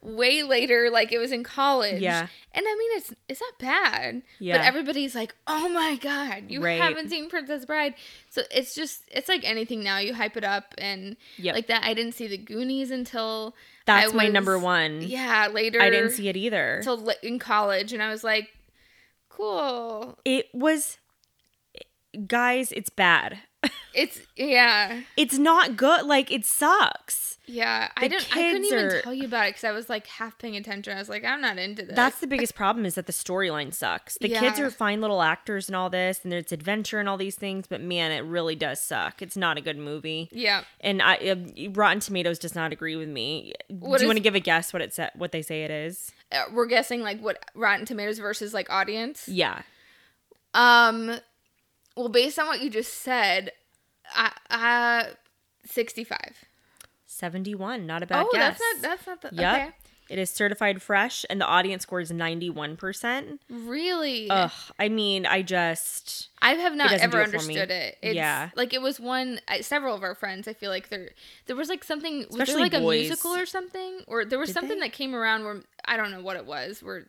way 0.00 0.42
later. 0.44 0.90
Like 0.90 1.10
it 1.12 1.18
was 1.18 1.32
in 1.32 1.42
college. 1.42 2.00
Yeah. 2.00 2.28
And 2.54 2.64
I 2.66 2.76
mean, 2.76 2.98
it's 2.98 3.12
it's 3.28 3.40
not 3.40 3.58
bad. 3.58 4.22
Yeah. 4.38 4.58
But 4.58 4.66
everybody's 4.66 5.14
like, 5.14 5.34
"Oh 5.48 5.68
my 5.68 5.96
god, 5.96 6.44
you 6.50 6.62
Right. 6.62 6.80
haven't 6.80 7.10
seen 7.10 7.28
Princess 7.28 7.64
Bride." 7.64 7.94
So 8.30 8.42
it's 8.50 8.74
just 8.74 9.02
it's 9.10 9.28
like 9.28 9.42
anything 9.44 9.82
now. 9.82 9.98
You 9.98 10.14
hype 10.14 10.36
it 10.36 10.44
up 10.44 10.74
and 10.78 11.16
Yep. 11.38 11.54
like 11.54 11.66
that. 11.66 11.82
I 11.84 11.94
didn't 11.94 12.12
see 12.12 12.26
the 12.28 12.36
Goonies 12.38 12.90
until 12.92 13.56
That's 13.86 14.12
I 14.12 14.16
my 14.16 14.28
number 14.28 14.56
one. 14.58 15.02
Yeah, 15.02 15.48
later. 15.52 15.80
I 15.82 15.90
didn't 15.90 16.10
see 16.12 16.28
it 16.28 16.36
either. 16.36 16.76
until 16.76 17.08
in 17.22 17.38
college, 17.40 17.92
and 17.92 18.00
I 18.02 18.10
was 18.10 18.22
like, 18.22 18.50
"Cool." 19.28 20.18
it 20.24 20.46
was, 20.54 20.98
guys, 22.26 22.70
it's 22.72 22.90
bad. 22.90 23.40
It's 23.94 24.20
yeah, 24.36 25.02
It's 25.18 25.36
not 25.38 25.76
good. 25.76 26.06
Like 26.06 26.30
it 26.32 26.46
sucks. 26.46 27.36
yeah. 27.46 27.88
I 27.96 28.00
The 28.02 28.08
didn't. 28.08 28.28
I 28.32 28.34
couldn't 28.34 28.62
kids 28.62 28.72
even 28.72 29.02
tell 29.02 29.12
you 29.14 29.24
about 29.26 29.46
it 29.46 29.50
because 29.50 29.64
I 29.64 29.72
was 29.72 29.90
like 29.90 30.06
half 30.06 30.38
paying 30.38 30.56
attention. 30.56 30.96
I 30.96 30.98
was 30.98 31.10
like, 31.10 31.24
I'm 31.24 31.42
not 31.42 31.58
into 31.58 31.82
this. 31.84 31.94
That's 31.94 32.18
the 32.18 32.26
biggest 32.26 32.54
problem 32.54 32.86
is 32.86 32.94
that 32.94 33.04
the 33.06 33.12
storyline 33.12 33.74
sucks. 33.74 34.16
The 34.18 34.30
kids 34.30 34.58
are 34.58 34.70
fine 34.70 35.02
little 35.02 35.20
actors 35.20 35.68
and 35.68 35.76
all 35.76 35.90
this, 35.90 36.20
and 36.22 36.32
there's 36.32 36.52
adventure 36.52 37.00
and 37.00 37.08
all 37.08 37.18
these 37.18 37.36
things, 37.36 37.66
but 37.68 37.82
man, 37.82 38.12
it 38.12 38.20
really 38.20 38.56
does 38.56 38.80
suck. 38.80 39.20
It's 39.20 39.36
not 39.36 39.58
a 39.58 39.60
good 39.60 39.76
movie. 39.76 40.30
yeah. 40.32 40.64
And 40.80 41.02
I, 41.02 41.16
uh, 41.16 41.70
Rotten 41.72 42.00
Tomatoes 42.00 42.38
does 42.38 42.54
not 42.54 42.72
agree 42.72 42.96
with 42.96 43.08
me. 43.10 43.52
What 43.68 43.98
Do 43.98 44.04
you 44.04 44.08
want 44.08 44.16
to 44.16 44.22
give 44.22 44.34
a 44.34 44.40
guess 44.40 44.72
what 44.72 44.80
it 44.80 44.94
said? 44.94 45.10
what 45.16 45.32
they 45.32 45.42
say 45.42 45.64
it 45.64 45.70
is? 45.70 46.12
Uh, 46.32 46.44
we're 46.52 46.64
guessing 46.66 47.02
like 47.02 47.20
what 47.20 47.44
Rotten 47.54 47.84
Tomatoes 47.84 48.18
versus 48.18 48.54
like 48.54 48.70
audience. 48.70 49.28
Yeah. 49.28 49.60
Um, 50.54 51.18
well, 51.96 52.08
based 52.08 52.38
on 52.38 52.46
what 52.46 52.60
you 52.60 52.70
just 52.70 52.92
said, 52.94 53.52
I 54.14 54.32
uh, 54.50 55.12
sixty-five. 55.64 56.36
71. 57.06 57.86
Not 57.86 58.02
a 58.02 58.06
bad 58.06 58.24
oh, 58.26 58.30
guess. 58.32 58.58
that's 58.58 58.82
not 58.82 58.90
that's 58.90 59.06
not 59.06 59.20
the 59.20 59.40
Yep. 59.40 59.54
okay. 59.54 59.70
It 60.08 60.18
is 60.18 60.28
certified 60.28 60.82
fresh, 60.82 61.24
and 61.30 61.40
the 61.40 61.46
audience 61.46 61.84
score 61.84 62.00
is 62.00 62.10
91%. 62.10 63.38
Really? 63.48 64.28
Ugh. 64.28 64.50
I 64.78 64.88
mean, 64.90 65.24
I 65.24 65.40
just. 65.42 66.28
I 66.42 66.52
have 66.54 66.74
not 66.74 66.92
ever 66.92 67.20
it 67.20 67.24
understood 67.24 67.70
it. 67.70 67.96
It's, 68.02 68.14
Yeah. 68.14 68.50
like 68.54 68.74
it 68.74 68.82
was 68.82 68.98
one. 69.00 69.40
Several 69.60 69.94
of 69.94 70.02
our 70.02 70.14
friends. 70.14 70.48
I 70.48 70.52
feel 70.52 70.70
like 70.70 70.88
there 70.90 71.10
there 71.46 71.56
was 71.56 71.68
like 71.68 71.84
something. 71.84 72.26
Was 72.30 72.48
there 72.48 72.58
like 72.58 72.72
boys. 72.72 72.82
a 72.82 73.00
musical 73.00 73.30
or 73.30 73.46
something? 73.46 74.00
Or 74.06 74.24
there 74.24 74.38
was 74.38 74.48
Did 74.48 74.54
something 74.54 74.80
they? 74.80 74.86
that 74.88 74.92
came 74.92 75.14
around 75.14 75.44
where 75.44 75.62
I 75.84 75.96
don't 75.96 76.10
know 76.10 76.20
what 76.20 76.36
it 76.36 76.44
was. 76.44 76.82
Where 76.82 77.06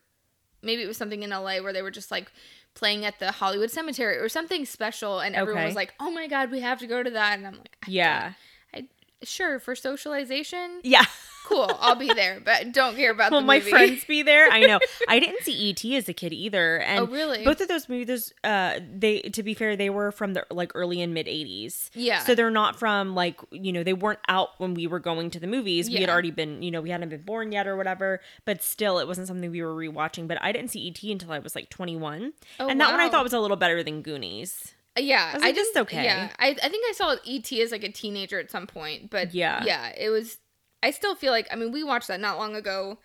maybe 0.62 0.82
it 0.82 0.86
was 0.86 0.96
something 0.96 1.22
in 1.22 1.30
LA 1.30 1.58
where 1.60 1.72
they 1.72 1.82
were 1.82 1.90
just 1.90 2.10
like 2.10 2.30
playing 2.74 3.04
at 3.04 3.18
the 3.20 3.32
Hollywood 3.32 3.70
Cemetery 3.70 4.16
or 4.18 4.28
something 4.28 4.64
special, 4.66 5.20
and 5.20 5.34
everyone 5.34 5.60
Okay. 5.62 5.66
was 5.68 5.76
like, 5.76 5.94
"Oh 6.00 6.10
my 6.10 6.26
god, 6.26 6.50
we 6.50 6.60
have 6.60 6.78
to 6.80 6.86
go 6.86 7.02
to 7.02 7.10
that!" 7.10 7.38
And 7.38 7.46
I'm 7.46 7.54
like, 7.58 7.76
Yeah. 7.86 8.22
don't- 8.22 8.34
sure 9.22 9.58
for 9.58 9.74
socialization. 9.74 10.80
Yeah. 10.82 11.04
Cool, 11.46 11.70
I'll 11.78 11.94
be 11.94 12.10
there, 12.10 12.40
but 12.42 12.72
don't 12.72 12.96
care 12.96 13.10
about 13.10 13.30
Will 13.30 13.40
the 13.40 13.46
my 13.46 13.58
movie. 13.58 13.68
friends 13.68 14.02
be 14.06 14.22
there? 14.22 14.48
I 14.50 14.60
know. 14.60 14.80
I 15.10 15.18
didn't 15.18 15.42
see 15.42 15.52
E.T. 15.52 15.94
as 15.94 16.08
a 16.08 16.14
kid 16.14 16.32
either. 16.32 16.78
And 16.78 17.00
Oh, 17.00 17.04
really? 17.06 17.44
Both 17.44 17.60
of 17.60 17.68
those 17.68 17.86
movies, 17.86 18.32
uh, 18.42 18.80
they 18.96 19.20
to 19.20 19.42
be 19.42 19.52
fair, 19.52 19.76
they 19.76 19.90
were 19.90 20.10
from 20.10 20.32
the 20.32 20.46
like 20.50 20.72
early 20.74 21.02
and 21.02 21.12
mid 21.12 21.26
'80s. 21.26 21.90
Yeah. 21.92 22.20
So 22.20 22.34
they're 22.34 22.48
not 22.48 22.76
from 22.78 23.14
like 23.14 23.38
you 23.50 23.72
know 23.74 23.82
they 23.82 23.92
weren't 23.92 24.20
out 24.26 24.52
when 24.56 24.72
we 24.72 24.86
were 24.86 25.00
going 25.00 25.28
to 25.32 25.38
the 25.38 25.46
movies. 25.46 25.90
We 25.90 25.96
had 25.96 26.08
already 26.08 26.30
been 26.30 26.62
you 26.62 26.70
know 26.70 26.80
we 26.80 26.88
hadn't 26.88 27.10
been 27.10 27.20
born 27.20 27.52
yet 27.52 27.66
or 27.66 27.76
whatever. 27.76 28.22
But 28.46 28.62
still, 28.62 28.98
it 28.98 29.06
wasn't 29.06 29.26
something 29.26 29.50
we 29.50 29.60
were 29.62 29.74
rewatching. 29.76 30.26
But 30.26 30.38
I 30.42 30.50
didn't 30.50 30.70
see 30.70 30.80
E.T. 30.80 31.12
until 31.12 31.30
I 31.30 31.40
was 31.40 31.54
like 31.54 31.68
21, 31.68 32.32
Oh, 32.58 32.68
and 32.68 32.80
that 32.80 32.90
one 32.90 33.00
I 33.00 33.10
thought 33.10 33.22
was 33.22 33.34
a 33.34 33.40
little 33.40 33.58
better 33.58 33.82
than 33.82 34.00
Goonies. 34.00 34.73
Yeah, 34.98 35.32
I 35.34 35.38
like, 35.38 35.54
just 35.54 35.74
didn't- 35.74 35.88
okay. 35.88 36.04
Yeah, 36.04 36.30
I, 36.38 36.48
I 36.50 36.68
think 36.68 36.84
I 36.88 36.92
saw 36.92 37.16
ET 37.26 37.52
as 37.60 37.72
like 37.72 37.82
a 37.84 37.90
teenager 37.90 38.38
at 38.38 38.50
some 38.50 38.66
point, 38.66 39.10
but 39.10 39.34
Yeah. 39.34 39.64
yeah, 39.64 39.92
it 39.96 40.10
was. 40.10 40.38
I 40.82 40.90
still 40.90 41.14
feel 41.14 41.32
like 41.32 41.48
I 41.50 41.56
mean 41.56 41.72
we 41.72 41.82
watched 41.82 42.08
that 42.08 42.20
not 42.20 42.36
long 42.38 42.54
ago 42.54 42.98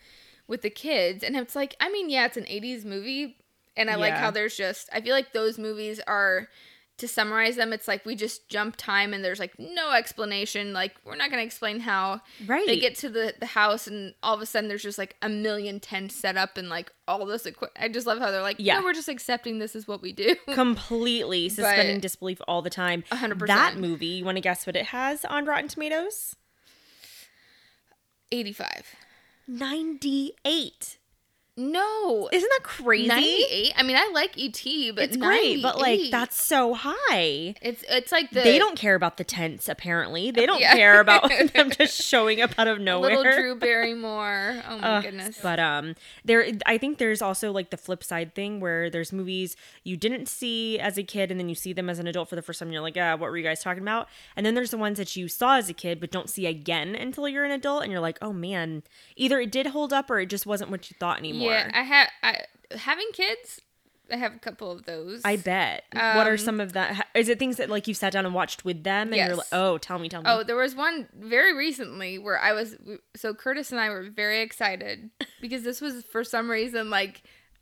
with 0.48 0.62
the 0.62 0.70
kids, 0.70 1.24
and 1.24 1.36
it's 1.36 1.56
like 1.56 1.76
I 1.80 1.90
mean 1.90 2.10
yeah, 2.10 2.26
it's 2.26 2.38
an 2.38 2.44
'80s 2.46 2.86
movie, 2.86 3.38
and 3.78 3.90
I 3.90 3.96
like 3.96 4.14
how 4.20 4.32
there's 4.32 4.56
just 4.58 4.90
I 4.94 5.02
feel 5.02 5.14
like 5.14 5.32
those 5.34 5.58
movies 5.58 6.00
are 6.06 6.48
to 7.00 7.08
summarize 7.08 7.56
them, 7.56 7.74
it's 7.74 7.88
like 7.88 8.06
we 8.06 8.16
just 8.16 8.48
jump 8.50 8.76
time 8.78 9.14
and 9.14 9.24
there's 9.26 9.40
like 9.40 9.58
no 9.60 9.92
explanation. 9.92 10.72
Like 10.74 10.96
we're 11.04 11.16
not 11.16 11.30
gonna 11.30 11.42
explain 11.44 11.80
how 11.82 12.22
Right. 12.46 12.66
they 12.68 12.80
get 12.80 12.96
to 12.98 13.10
the 13.10 13.34
the 13.40 13.46
house 13.48 13.88
and 13.88 14.14
all 14.24 14.36
of 14.36 14.42
a 14.42 14.46
sudden 14.46 14.68
there's 14.70 14.84
just 14.84 14.98
like 14.98 15.16
a 15.22 15.28
million 15.30 15.80
tents 15.80 16.16
set 16.16 16.38
up 16.38 16.58
and 16.58 16.70
like 16.70 16.92
all 17.08 17.26
this 17.26 17.46
equi- 17.46 17.70
I 17.80 17.88
just 17.90 18.06
love 18.08 18.20
how 18.20 18.30
they're 18.32 18.42
like 18.42 18.58
Yeah. 18.60 18.76
yeah 18.80 18.84
we're 18.84 18.94
just 18.94 19.10
accepting 19.10 19.60
this 19.60 19.76
is 19.76 19.88
what 19.88 20.02
we 20.02 20.14
do. 20.14 20.36
Completely 20.54 21.50
suspending 21.50 21.96
But- 21.98 22.02
disbelief 22.04 22.40
all 22.48 22.62
the 22.62 22.70
time. 22.70 23.04
100%. 23.12 23.48
That 23.48 23.78
movie, 23.78 24.06
you 24.08 24.26
want 24.26 24.38
to 24.38 24.42
guess 24.42 24.68
what 24.68 24.76
it 24.76 24.86
has 24.88 25.26
on 25.26 25.46
Rotten 25.46 25.68
Tomatoes? 25.68 26.36
85. 28.32 28.96
98. 29.48 30.99
No. 31.60 32.30
Isn't 32.32 32.50
that 32.50 32.64
crazy? 32.64 33.08
98? 33.08 33.74
I 33.78 33.84
mean, 33.84 33.96
I 33.98 34.10
like 34.14 34.38
ET, 34.40 34.96
but 34.96 35.04
It's 35.04 35.18
great, 35.18 35.62
but 35.62 35.78
like 35.78 36.10
that's 36.10 36.42
so 36.42 36.74
high. 36.74 37.56
it's 37.62 37.84
it's 37.90 38.12
like 38.12 38.30
the 38.32 38.42
they 38.42 38.58
don't 38.58 38.78
care 38.78 38.96
about 38.96 39.18
the 39.18 39.24
tents. 39.24 39.68
Apparently, 39.68 40.32
they 40.32 40.46
don't 40.46 40.62
Yeah. 40.62 40.74
care 40.76 41.00
about 41.00 41.30
them 41.54 41.70
just 41.78 42.02
showing 42.02 42.42
up 42.42 42.52
out 42.58 42.68
of 42.68 42.80
nowhere. 42.80 43.18
little 43.18 43.32
Drew 43.34 43.56
Barrymore. 43.56 44.62
Oh 44.70 44.78
my 44.78 44.88
Ugh, 44.98 45.04
goodness. 45.04 45.40
But 45.42 45.60
um, 45.60 45.96
there, 46.24 46.46
I 46.66 46.78
think 46.78 46.98
there's 46.98 47.22
also 47.22 47.52
like 47.52 47.70
the 47.72 47.78
flip 47.78 48.04
side 48.04 48.34
thing 48.36 48.60
where 48.60 48.90
there's 48.90 49.12
movies 49.12 49.56
you 49.84 49.98
didn't 49.98 50.28
see 50.28 50.80
as 50.80 50.98
a 50.98 51.04
kid, 51.04 51.32
and 51.32 51.40
then 51.40 51.50
you 51.50 51.56
see 51.56 51.74
them 51.74 51.90
as 51.90 52.00
an 52.00 52.08
adult 52.08 52.30
for 52.30 52.36
the 52.36 52.42
first 52.42 52.60
time. 52.60 52.68
And 52.68 52.74
you're 52.74 52.82
like, 52.82 52.98
ah, 52.98 53.16
what 53.16 53.30
were 53.32 53.38
you 53.38 53.44
guys 53.44 53.62
talking 53.64 53.82
about? 53.84 54.08
And 54.36 54.46
then 54.46 54.54
there's 54.56 54.72
the 54.72 54.78
ones 54.78 54.98
that 54.98 55.16
you 55.16 55.28
saw 55.28 55.58
as 55.58 55.70
a 55.70 55.74
kid 55.74 56.00
but 56.00 56.12
don't 56.12 56.30
see 56.30 56.46
again 56.46 56.96
until 56.96 57.28
you're 57.28 57.46
an 57.46 57.52
adult, 57.52 57.84
and 57.84 57.92
you're 57.92 58.02
like, 58.02 58.18
oh 58.22 58.32
man, 58.34 58.84
either 59.16 59.40
it 59.40 59.52
did 59.52 59.68
hold 59.68 59.92
up 59.92 60.10
or 60.10 60.20
it 60.20 60.28
just 60.28 60.46
wasn't 60.46 60.70
what 60.72 60.90
you 60.90 60.96
thought 61.00 61.18
anymore. 61.18 61.49
yeah, 61.49 61.49
I 61.52 61.82
have 61.82 62.10
I 62.24 62.42
having 62.76 63.08
kids. 63.14 63.62
I 64.12 64.16
have 64.18 64.34
a 64.36 64.40
couple 64.40 64.72
of 64.72 64.86
those. 64.86 65.22
I 65.24 65.36
bet. 65.36 65.84
what 65.94 66.26
are 66.26 66.32
Um, 66.32 66.38
some 66.40 66.60
of 66.60 66.74
that? 66.74 67.08
Is 67.14 67.30
it 67.30 67.38
things 67.38 67.58
that 67.58 67.70
like 67.70 67.88
you've 67.88 67.96
sat 67.98 68.12
down 68.14 68.26
and 68.26 68.34
watched 68.34 68.66
with 68.66 68.84
them, 68.84 69.10
and 69.10 69.16
you're 69.18 69.28
like, 69.36 69.38
Yes. 69.38 69.50
oh, 69.52 69.78
tell 69.78 70.00
me, 70.00 70.10
tell 70.10 70.24
me. 70.24 70.30
Oh, 70.32 70.42
there 70.44 70.56
was 70.56 70.74
one 70.76 71.08
very 71.16 71.56
recently 71.56 72.18
where 72.18 72.40
I 72.40 72.54
was 72.54 72.76
so 73.16 73.36
Curtis 73.36 73.72
and 73.72 73.80
I 73.80 73.90
were 73.90 74.10
very 74.10 74.42
excited 74.42 75.12
because 75.42 75.62
this 75.64 75.80
was 75.80 76.04
for 76.06 76.24
some 76.24 76.50
reason 76.50 76.90
like 76.90 77.22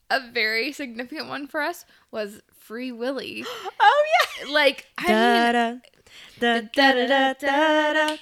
a 0.09 0.21
very 0.31 0.71
significant 0.71 1.27
one 1.27 1.47
for 1.47 1.61
us 1.61 1.83
was 2.11 2.41
Free 2.57 2.93
Willy. 2.93 3.43
oh 3.79 4.05
yeah. 4.45 4.49
Like 4.53 4.85
I 4.97 5.01
mean, 5.07 5.81
Da-da, 6.39 6.61
Da, 6.61 6.61
da, 6.73 7.07
da, 7.07 7.33
da, 7.33 7.93
da, 7.93 8.07
da. 8.07 8.15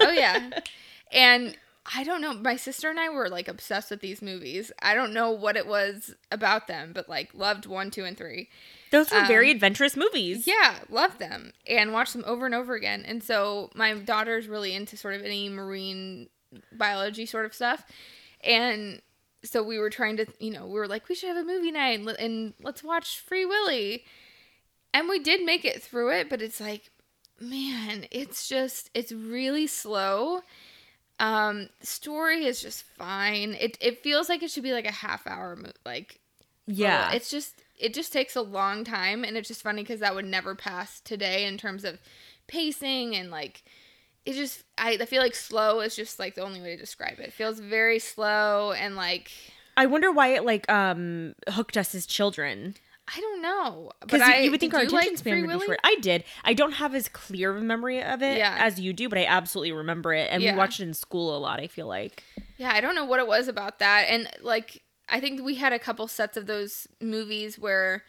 Oh 0.00 0.10
yeah. 0.12 0.50
and 1.12 1.56
I 1.92 2.02
don't 2.02 2.22
know. 2.22 2.32
My 2.32 2.56
sister 2.56 2.88
and 2.88 2.98
I 2.98 3.10
were 3.10 3.28
like 3.28 3.46
obsessed 3.46 3.90
with 3.90 4.00
these 4.00 4.22
movies. 4.22 4.72
I 4.80 4.94
don't 4.94 5.12
know 5.12 5.30
what 5.30 5.56
it 5.56 5.66
was 5.66 6.14
about 6.30 6.66
them, 6.66 6.92
but 6.94 7.08
like 7.08 7.34
loved 7.34 7.66
one, 7.66 7.90
two, 7.90 8.04
and 8.04 8.16
three. 8.16 8.48
Those 8.90 9.10
were 9.10 9.26
very 9.26 9.50
Um, 9.50 9.56
adventurous 9.56 9.96
movies. 9.96 10.46
Yeah, 10.46 10.76
loved 10.88 11.18
them 11.18 11.52
and 11.66 11.92
watched 11.92 12.14
them 12.14 12.24
over 12.26 12.46
and 12.46 12.54
over 12.54 12.74
again. 12.74 13.04
And 13.06 13.22
so 13.22 13.70
my 13.74 13.92
daughter's 13.94 14.48
really 14.48 14.72
into 14.72 14.96
sort 14.96 15.14
of 15.14 15.22
any 15.22 15.48
marine 15.50 16.30
biology 16.72 17.26
sort 17.26 17.44
of 17.44 17.52
stuff. 17.52 17.84
And 18.42 19.02
so 19.42 19.62
we 19.62 19.78
were 19.78 19.90
trying 19.90 20.16
to, 20.16 20.26
you 20.38 20.52
know, 20.52 20.66
we 20.66 20.74
were 20.74 20.88
like, 20.88 21.08
we 21.08 21.14
should 21.14 21.28
have 21.28 21.36
a 21.36 21.44
movie 21.44 21.70
night 21.72 21.98
and, 21.98 22.08
and 22.08 22.54
let's 22.62 22.82
watch 22.82 23.20
Free 23.20 23.44
Willy. 23.44 24.04
And 24.94 25.08
we 25.08 25.18
did 25.18 25.44
make 25.44 25.64
it 25.66 25.82
through 25.82 26.12
it, 26.12 26.30
but 26.30 26.40
it's 26.40 26.60
like, 26.60 26.90
man, 27.40 28.06
it's 28.10 28.48
just, 28.48 28.90
it's 28.94 29.12
really 29.12 29.66
slow. 29.66 30.40
Um, 31.20 31.68
story 31.80 32.44
is 32.44 32.60
just 32.60 32.82
fine. 32.82 33.54
It 33.58 33.78
it 33.80 34.02
feels 34.02 34.28
like 34.28 34.42
it 34.42 34.50
should 34.50 34.62
be 34.62 34.72
like 34.72 34.86
a 34.86 34.92
half 34.92 35.26
hour 35.26 35.54
mo- 35.56 35.70
like 35.86 36.18
Yeah. 36.66 37.12
it's 37.12 37.30
just 37.30 37.62
it 37.78 37.94
just 37.94 38.12
takes 38.12 38.34
a 38.36 38.42
long 38.42 38.84
time 38.84 39.24
and 39.24 39.36
it's 39.36 39.48
just 39.48 39.62
funny 39.62 39.82
because 39.82 40.00
that 40.00 40.14
would 40.14 40.24
never 40.24 40.54
pass 40.54 41.00
today 41.00 41.44
in 41.46 41.56
terms 41.58 41.84
of 41.84 41.98
pacing 42.46 43.14
and 43.16 43.30
like 43.30 43.62
it 44.26 44.34
just 44.34 44.64
I, 44.78 44.98
I 45.00 45.04
feel 45.06 45.22
like 45.22 45.34
slow 45.34 45.80
is 45.80 45.94
just 45.94 46.18
like 46.18 46.34
the 46.34 46.42
only 46.42 46.60
way 46.60 46.74
to 46.74 46.76
describe 46.76 47.18
it. 47.20 47.26
It 47.28 47.32
feels 47.32 47.60
very 47.60 47.98
slow 47.98 48.72
and 48.72 48.96
like 48.96 49.30
I 49.76 49.86
wonder 49.86 50.10
why 50.10 50.28
it 50.34 50.44
like 50.44 50.68
um 50.70 51.34
hooked 51.48 51.76
us 51.76 51.94
as 51.94 52.06
children. 52.06 52.74
I 53.06 53.20
don't 53.20 53.42
know. 53.42 53.90
Because 54.00 54.26
you, 54.28 54.44
you 54.44 54.50
would 54.50 54.60
think 54.60 54.72
our 54.74 54.80
attention 54.80 55.10
like 55.10 55.18
span 55.18 55.46
would 55.46 55.60
be 55.60 55.66
short. 55.66 55.78
I 55.84 55.96
did. 56.00 56.24
I 56.42 56.54
don't 56.54 56.72
have 56.72 56.94
as 56.94 57.08
clear 57.08 57.50
of 57.50 57.58
a 57.58 57.60
memory 57.64 58.02
of 58.02 58.22
it 58.22 58.38
Yeah. 58.38 58.56
as 58.58 58.80
you 58.80 58.92
do, 58.92 59.08
but 59.08 59.18
I 59.18 59.26
absolutely 59.26 59.72
remember 59.72 60.14
it. 60.14 60.28
And 60.30 60.42
Yeah. 60.42 60.52
we 60.52 60.58
watched 60.58 60.80
it 60.80 60.84
in 60.84 60.94
school 60.94 61.36
a 61.36 61.38
lot, 61.38 61.60
I 61.60 61.66
feel 61.66 61.86
like. 61.86 62.22
Yeah, 62.56 62.72
I 62.72 62.80
don't 62.80 62.94
know 62.94 63.04
what 63.04 63.20
it 63.20 63.26
was 63.26 63.46
about 63.48 63.78
that. 63.80 64.06
And 64.08 64.28
like, 64.40 64.82
I 65.08 65.20
think 65.20 65.42
we 65.42 65.56
had 65.56 65.72
a 65.74 65.78
couple 65.78 66.08
sets 66.08 66.36
of 66.38 66.46
those 66.46 66.88
movies 67.00 67.58
where, 67.58 68.04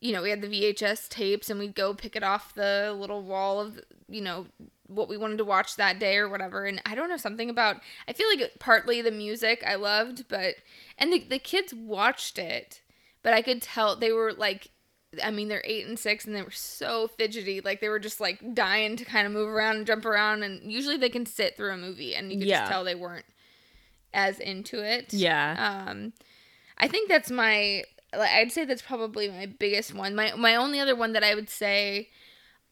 you 0.00 0.12
know, 0.12 0.20
we 0.22 0.30
had 0.30 0.40
the 0.42 0.48
VHS 0.48 1.08
tapes 1.08 1.48
and 1.48 1.60
we'd 1.60 1.74
go 1.76 1.94
pick 1.94 2.16
it 2.16 2.24
off 2.24 2.52
the 2.54 2.94
little 2.98 3.22
wall 3.22 3.60
of, 3.60 3.78
you 4.08 4.20
know, 4.20 4.46
what 4.88 5.08
we 5.08 5.16
wanted 5.16 5.38
to 5.38 5.44
watch 5.44 5.76
that 5.76 6.00
day 6.00 6.16
or 6.16 6.28
whatever. 6.28 6.64
And 6.64 6.82
I 6.84 6.96
don't 6.96 7.08
know, 7.08 7.16
something 7.16 7.48
about, 7.48 7.76
I 8.08 8.12
feel 8.12 8.26
like 8.28 8.50
partly 8.58 9.00
the 9.00 9.12
music 9.12 9.62
I 9.64 9.76
loved, 9.76 10.26
but, 10.26 10.56
and 10.98 11.12
the, 11.12 11.20
the 11.20 11.38
kids 11.38 11.72
watched 11.72 12.36
it, 12.36 12.80
but 13.22 13.32
I 13.34 13.42
could 13.42 13.60
tell 13.62 13.96
they 13.96 14.12
were 14.12 14.32
like, 14.32 14.68
I 15.22 15.30
mean, 15.30 15.48
they're 15.48 15.62
eight 15.64 15.86
and 15.86 15.98
six, 15.98 16.24
and 16.24 16.34
they 16.36 16.42
were 16.42 16.50
so 16.50 17.08
fidgety. 17.08 17.60
Like 17.60 17.80
they 17.80 17.88
were 17.88 17.98
just 17.98 18.20
like 18.20 18.54
dying 18.54 18.96
to 18.96 19.04
kind 19.04 19.26
of 19.26 19.32
move 19.32 19.48
around 19.48 19.76
and 19.76 19.86
jump 19.86 20.04
around. 20.04 20.42
And 20.44 20.70
usually 20.72 20.96
they 20.96 21.08
can 21.10 21.26
sit 21.26 21.56
through 21.56 21.72
a 21.72 21.76
movie, 21.76 22.14
and 22.14 22.30
you 22.32 22.38
could 22.38 22.46
Yeah. 22.48 22.60
just 22.60 22.70
tell 22.70 22.84
they 22.84 22.94
weren't 22.94 23.26
as 24.14 24.38
into 24.38 24.82
it. 24.82 25.12
Yeah. 25.12 25.86
Um, 25.88 26.12
I 26.78 26.86
think 26.88 27.08
that's 27.08 27.30
my. 27.30 27.84
like, 28.16 28.30
I'd 28.30 28.52
say 28.52 28.64
that's 28.64 28.82
probably 28.82 29.28
my 29.28 29.46
biggest 29.46 29.94
one. 29.94 30.14
My 30.14 30.32
my 30.36 30.54
only 30.56 30.78
other 30.80 30.94
one 30.96 31.12
that 31.12 31.24
I 31.24 31.34
would 31.34 31.50
say. 31.50 32.08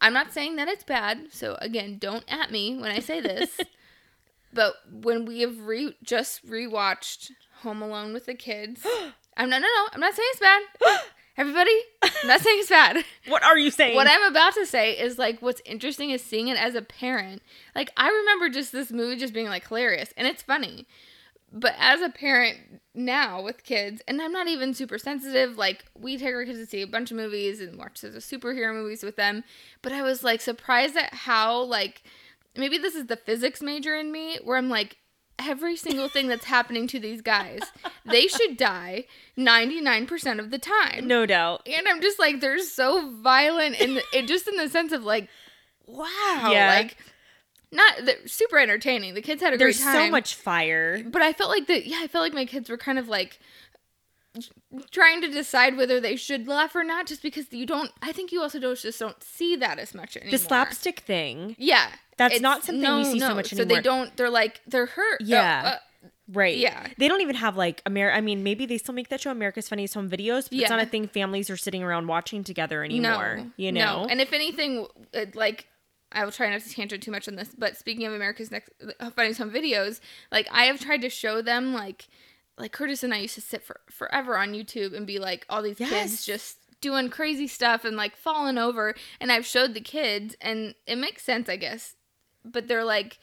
I'm 0.00 0.12
not 0.12 0.32
saying 0.32 0.54
that 0.56 0.68
it's 0.68 0.84
bad. 0.84 1.32
So 1.32 1.56
again, 1.60 1.98
don't 1.98 2.22
at 2.28 2.52
me 2.52 2.76
when 2.78 2.92
I 2.92 3.00
say 3.00 3.20
this. 3.20 3.58
but 4.52 4.74
when 4.92 5.24
we 5.26 5.40
have 5.40 5.60
re 5.66 5.96
just 6.04 6.46
rewatched 6.46 7.32
Home 7.62 7.82
Alone 7.82 8.12
with 8.12 8.26
the 8.26 8.34
kids, 8.34 8.86
I'm 9.38 9.48
not. 9.48 9.62
No, 9.62 9.68
no, 9.68 9.88
I'm 9.92 10.00
not 10.00 10.14
saying 10.14 10.28
it's 10.32 10.40
bad. 10.40 10.62
Everybody, 11.36 11.70
I'm 12.02 12.26
not 12.26 12.40
saying 12.40 12.58
it's 12.58 12.68
bad. 12.68 13.04
what 13.28 13.44
are 13.44 13.56
you 13.56 13.70
saying? 13.70 13.94
What 13.94 14.08
I'm 14.10 14.24
about 14.24 14.54
to 14.54 14.66
say 14.66 14.98
is 14.98 15.18
like 15.18 15.40
what's 15.40 15.62
interesting 15.64 16.10
is 16.10 16.22
seeing 16.22 16.48
it 16.48 16.58
as 16.58 16.74
a 16.74 16.82
parent. 16.82 17.42
Like 17.76 17.92
I 17.96 18.08
remember 18.08 18.48
just 18.48 18.72
this 18.72 18.90
movie 18.90 19.16
just 19.16 19.32
being 19.32 19.46
like 19.46 19.68
hilarious 19.68 20.12
and 20.16 20.26
it's 20.26 20.42
funny. 20.42 20.86
But 21.50 21.74
as 21.78 22.02
a 22.02 22.10
parent 22.10 22.58
now 22.92 23.40
with 23.40 23.64
kids, 23.64 24.02
and 24.06 24.20
I'm 24.20 24.32
not 24.32 24.48
even 24.48 24.74
super 24.74 24.98
sensitive, 24.98 25.56
like 25.56 25.84
we 25.96 26.18
take 26.18 26.34
our 26.34 26.44
kids 26.44 26.58
to 26.58 26.66
see 26.66 26.82
a 26.82 26.86
bunch 26.86 27.10
of 27.10 27.16
movies 27.16 27.60
and 27.60 27.78
watch 27.78 28.00
the 28.00 28.08
superhero 28.08 28.74
movies 28.74 29.02
with 29.02 29.16
them. 29.16 29.44
But 29.80 29.92
I 29.92 30.02
was 30.02 30.24
like 30.24 30.40
surprised 30.40 30.96
at 30.96 31.14
how 31.14 31.62
like 31.62 32.02
maybe 32.56 32.78
this 32.78 32.96
is 32.96 33.06
the 33.06 33.16
physics 33.16 33.62
major 33.62 33.94
in 33.94 34.10
me 34.10 34.38
where 34.42 34.58
I'm 34.58 34.68
like 34.68 34.96
every 35.38 35.76
single 35.76 36.08
thing 36.08 36.26
that's 36.28 36.44
happening 36.46 36.86
to 36.88 36.98
these 36.98 37.20
guys, 37.22 37.60
they 38.04 38.26
should 38.26 38.56
die 38.56 39.04
99% 39.38 40.38
of 40.40 40.50
the 40.50 40.58
time 40.58 41.06
no 41.06 41.26
doubt. 41.26 41.62
and 41.66 41.86
I'm 41.88 42.00
just 42.00 42.18
like 42.18 42.40
they're 42.40 42.58
so 42.58 43.10
violent 43.22 43.80
and 43.80 44.02
it 44.12 44.26
just 44.26 44.48
in 44.48 44.56
the 44.56 44.68
sense 44.68 44.92
of 44.92 45.04
like 45.04 45.28
wow 45.86 46.50
Yeah. 46.52 46.74
like 46.76 46.96
not 47.70 47.94
super 48.26 48.58
entertaining 48.58 49.14
the 49.14 49.22
kids 49.22 49.42
had 49.42 49.52
a 49.54 49.56
There's 49.58 49.76
great 49.76 49.84
time 49.84 49.92
There's 49.94 50.06
so 50.08 50.10
much 50.10 50.34
fire. 50.34 51.02
but 51.06 51.22
I 51.22 51.32
felt 51.32 51.50
like 51.50 51.66
the 51.66 51.86
yeah 51.86 52.00
I 52.02 52.08
felt 52.08 52.22
like 52.22 52.34
my 52.34 52.44
kids 52.46 52.68
were 52.68 52.78
kind 52.78 52.98
of 52.98 53.08
like 53.08 53.38
trying 54.90 55.20
to 55.22 55.28
decide 55.28 55.76
whether 55.76 56.00
they 56.00 56.14
should 56.16 56.46
laugh 56.46 56.74
or 56.76 56.84
not 56.84 57.06
just 57.06 57.22
because 57.22 57.52
you 57.52 57.66
don't 57.66 57.90
I 58.02 58.12
think 58.12 58.30
you 58.32 58.40
also 58.40 58.58
don't 58.60 58.78
just 58.78 58.98
don't 58.98 59.22
see 59.22 59.56
that 59.56 59.78
as 59.78 59.94
much 59.94 60.16
anymore 60.16 60.32
The 60.32 60.38
slapstick 60.38 61.00
thing. 61.00 61.56
yeah 61.58 61.88
That's 62.18 62.34
It's- 62.34 62.42
not 62.42 62.64
something 62.64 62.96
we 62.96 63.04
see 63.04 63.20
so 63.20 63.34
much 63.34 63.52
anymore. 63.52 63.68
so 63.70 63.74
they 63.76 63.80
don't 63.80 64.14
they're 64.16 64.28
like 64.30 64.60
they're 64.66 64.86
hurt 64.86 65.20
Oh, 65.22 65.24
Yeah. 65.24 65.62
uh, 65.64 66.08
Right. 66.30 66.58
Yeah. 66.58 66.86
They 66.98 67.08
don't 67.08 67.22
even 67.22 67.36
have 67.36 67.56
like 67.56 67.80
America. 67.86 68.14
I 68.18 68.20
mean, 68.20 68.42
maybe 68.42 68.66
they 68.66 68.76
still 68.76 68.92
make 68.94 69.08
that 69.08 69.22
show 69.22 69.30
America's 69.30 69.66
Funniest 69.66 69.94
Home 69.94 70.10
Videos, 70.10 70.50
but 70.50 70.58
it's 70.58 70.68
not 70.68 70.82
a 70.82 70.84
thing 70.84 71.08
families 71.08 71.48
are 71.48 71.56
sitting 71.56 71.82
around 71.82 72.06
watching 72.06 72.44
together 72.44 72.84
anymore. 72.84 73.46
you 73.56 73.72
know. 73.72 74.02
No. 74.02 74.08
And 74.10 74.20
if 74.20 74.34
anything, 74.34 74.86
it, 75.14 75.34
like, 75.34 75.68
I 76.12 76.24
will 76.26 76.32
try 76.32 76.50
not 76.50 76.60
to 76.60 76.68
tangent 76.70 77.02
too 77.02 77.10
much 77.10 77.28
on 77.28 77.36
this, 77.36 77.54
but 77.56 77.78
speaking 77.78 78.04
of 78.04 78.12
America's 78.12 78.50
Next 78.50 78.68
uh, 79.00 79.08
Funniest 79.10 79.38
Home 79.40 79.50
Videos, 79.50 80.00
like, 80.30 80.46
I 80.52 80.64
have 80.64 80.78
tried 80.80 81.00
to 81.00 81.08
show 81.08 81.40
them, 81.40 81.72
like, 81.72 82.08
like 82.58 82.72
Curtis 82.72 83.02
and 83.02 83.14
I 83.14 83.20
used 83.20 83.36
to 83.36 83.40
sit 83.40 83.62
for 83.62 83.80
forever 83.90 84.36
on 84.36 84.52
YouTube 84.52 84.94
and 84.94 85.06
be 85.06 85.18
like, 85.18 85.46
all 85.48 85.62
these 85.62 85.80
Yes. 85.80 85.90
kids 85.90 86.26
just 86.26 86.58
doing 86.82 87.08
crazy 87.08 87.46
stuff 87.46 87.84
and 87.86 87.96
like 87.96 88.16
falling 88.16 88.58
over. 88.58 88.94
And 89.20 89.32
I've 89.32 89.46
showed 89.46 89.72
the 89.72 89.80
kids, 89.80 90.36
and 90.42 90.74
it 90.86 90.96
makes 90.96 91.22
sense, 91.22 91.48
I 91.48 91.56
guess. 91.56 91.94
But 92.52 92.68
they're 92.68 92.84
like, 92.84 93.18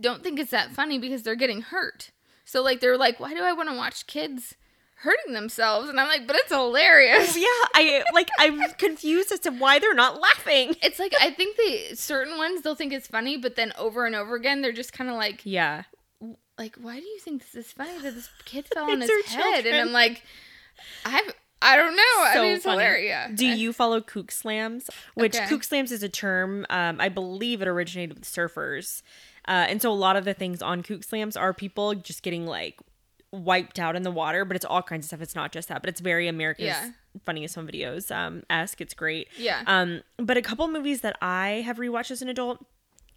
don't 0.00 0.22
think 0.22 0.38
it's 0.38 0.50
that 0.50 0.70
funny 0.70 0.98
because 0.98 1.22
they're 1.22 1.34
getting 1.36 1.62
hurt. 1.62 2.10
So, 2.44 2.62
like, 2.62 2.80
they're 2.80 2.98
like, 2.98 3.20
why 3.20 3.34
do 3.34 3.42
I 3.42 3.52
want 3.52 3.68
to 3.70 3.76
watch 3.76 4.06
kids 4.06 4.54
hurting 4.96 5.32
themselves? 5.32 5.88
And 5.88 5.98
I'm 6.00 6.08
like, 6.08 6.26
but 6.26 6.36
it's 6.36 6.52
hilarious. 6.52 7.36
yeah, 7.36 7.44
I 7.74 8.04
like. 8.12 8.28
I'm 8.38 8.60
confused 8.78 9.32
as 9.32 9.40
to 9.40 9.50
why 9.50 9.78
they're 9.78 9.94
not 9.94 10.20
laughing. 10.20 10.74
It's 10.82 10.98
like 10.98 11.14
I 11.20 11.30
think 11.30 11.56
the 11.56 11.94
certain 11.96 12.36
ones 12.36 12.62
they'll 12.62 12.74
think 12.74 12.92
it's 12.92 13.06
funny, 13.06 13.36
but 13.36 13.56
then 13.56 13.72
over 13.78 14.04
and 14.06 14.14
over 14.14 14.34
again 14.34 14.60
they're 14.62 14.72
just 14.72 14.92
kind 14.92 15.08
of 15.10 15.16
like, 15.16 15.42
Yeah. 15.44 15.84
like, 16.58 16.76
why 16.76 16.98
do 17.00 17.06
you 17.06 17.18
think 17.20 17.42
this 17.42 17.54
is 17.54 17.72
funny 17.72 17.98
that 18.00 18.14
this 18.14 18.28
kid 18.44 18.66
fell 18.74 18.90
on 18.90 19.00
his 19.00 19.10
head? 19.26 19.66
And. 19.66 19.76
I'm 19.76 19.92
like, 19.92 20.22
I've 21.04 21.32
I 21.62 21.76
don't 21.76 21.96
know. 21.96 22.02
I 22.02 22.30
So 22.34 22.42
mean, 22.42 22.52
it's 22.54 22.64
funny. 22.64 22.78
hilarious. 22.82 23.30
Do 23.38 23.46
you 23.46 23.72
follow 23.72 24.00
kook 24.00 24.30
slams? 24.32 24.90
Which 25.14 25.36
Okay. 25.36 25.46
kook 25.46 25.64
slams 25.64 25.92
is 25.92 26.02
a 26.02 26.08
term. 26.08 26.66
Um, 26.70 27.00
I 27.00 27.08
believe 27.08 27.62
it 27.62 27.68
originated 27.68 28.16
with 28.18 28.24
surfers, 28.26 29.02
uh, 29.48 29.66
and 29.68 29.80
so 29.80 29.90
a 29.90 29.94
lot 29.94 30.16
of 30.16 30.24
the 30.24 30.34
things 30.34 30.60
on 30.62 30.82
kook 30.82 31.04
slams 31.04 31.36
are 31.36 31.52
people 31.54 31.94
just 31.94 32.22
getting 32.22 32.46
like 32.46 32.78
wiped 33.30 33.78
out 33.78 33.96
in 33.96 34.02
the 34.02 34.10
water. 34.10 34.44
But 34.44 34.56
it's 34.56 34.64
all 34.64 34.82
kinds 34.82 35.04
of 35.04 35.08
stuff. 35.08 35.22
It's 35.22 35.34
not 35.34 35.52
just 35.52 35.68
that. 35.68 35.80
But 35.82 35.88
it's 35.88 36.00
very 36.00 36.28
America's 36.28 36.64
Yeah. 36.66 36.90
funniest 37.24 37.54
home 37.54 37.66
videos. 37.68 38.14
Um, 38.14 38.42
esque. 38.50 38.80
It's 38.80 38.94
great. 38.94 39.28
Yeah. 39.38 39.62
Um, 39.66 40.02
but 40.18 40.36
a 40.36 40.42
couple 40.42 40.66
movies 40.68 41.00
that 41.02 41.16
I 41.22 41.62
have 41.64 41.78
rewatched 41.78 42.10
as 42.10 42.20
an 42.22 42.28
adult. 42.28 42.64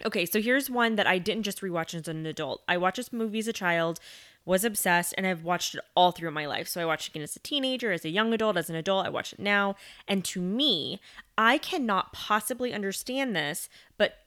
Okay, 0.05 0.25
so 0.25 0.41
here's 0.41 0.69
one 0.69 0.97
that 0.97 1.07
I 1.07 1.17
didn't 1.19 1.43
just 1.43 1.61
rewatch 1.61 1.93
as 1.93 2.09
an 2.09 2.25
adult. 2.25 2.61
I 2.67 2.75
watched 2.75 2.97
this 2.97 3.13
movie 3.13 3.39
as 3.39 3.47
a 3.47 3.53
child, 3.53 3.99
was 4.45 4.63
obsessed, 4.63 5.13
and 5.17 5.25
I've 5.25 5.43
watched 5.43 5.75
it 5.75 5.81
all 5.95 6.11
through 6.11 6.31
my 6.31 6.45
life. 6.45 6.67
So 6.67 6.81
I 6.81 6.85
watched 6.85 7.07
it 7.07 7.11
again 7.11 7.23
as 7.23 7.35
a 7.35 7.39
teenager, 7.39 7.91
as 7.91 8.05
a 8.05 8.09
young 8.09 8.33
adult, 8.33 8.57
as 8.57 8.69
an 8.69 8.75
adult. 8.75 9.05
I 9.05 9.09
watch 9.09 9.33
it 9.33 9.39
now. 9.39 9.75
And 10.07 10.23
to 10.25 10.39
me, 10.39 11.01
I 11.37 11.57
cannot 11.57 12.13
possibly 12.13 12.73
understand 12.73 13.35
this, 13.35 13.67
but 13.97 14.19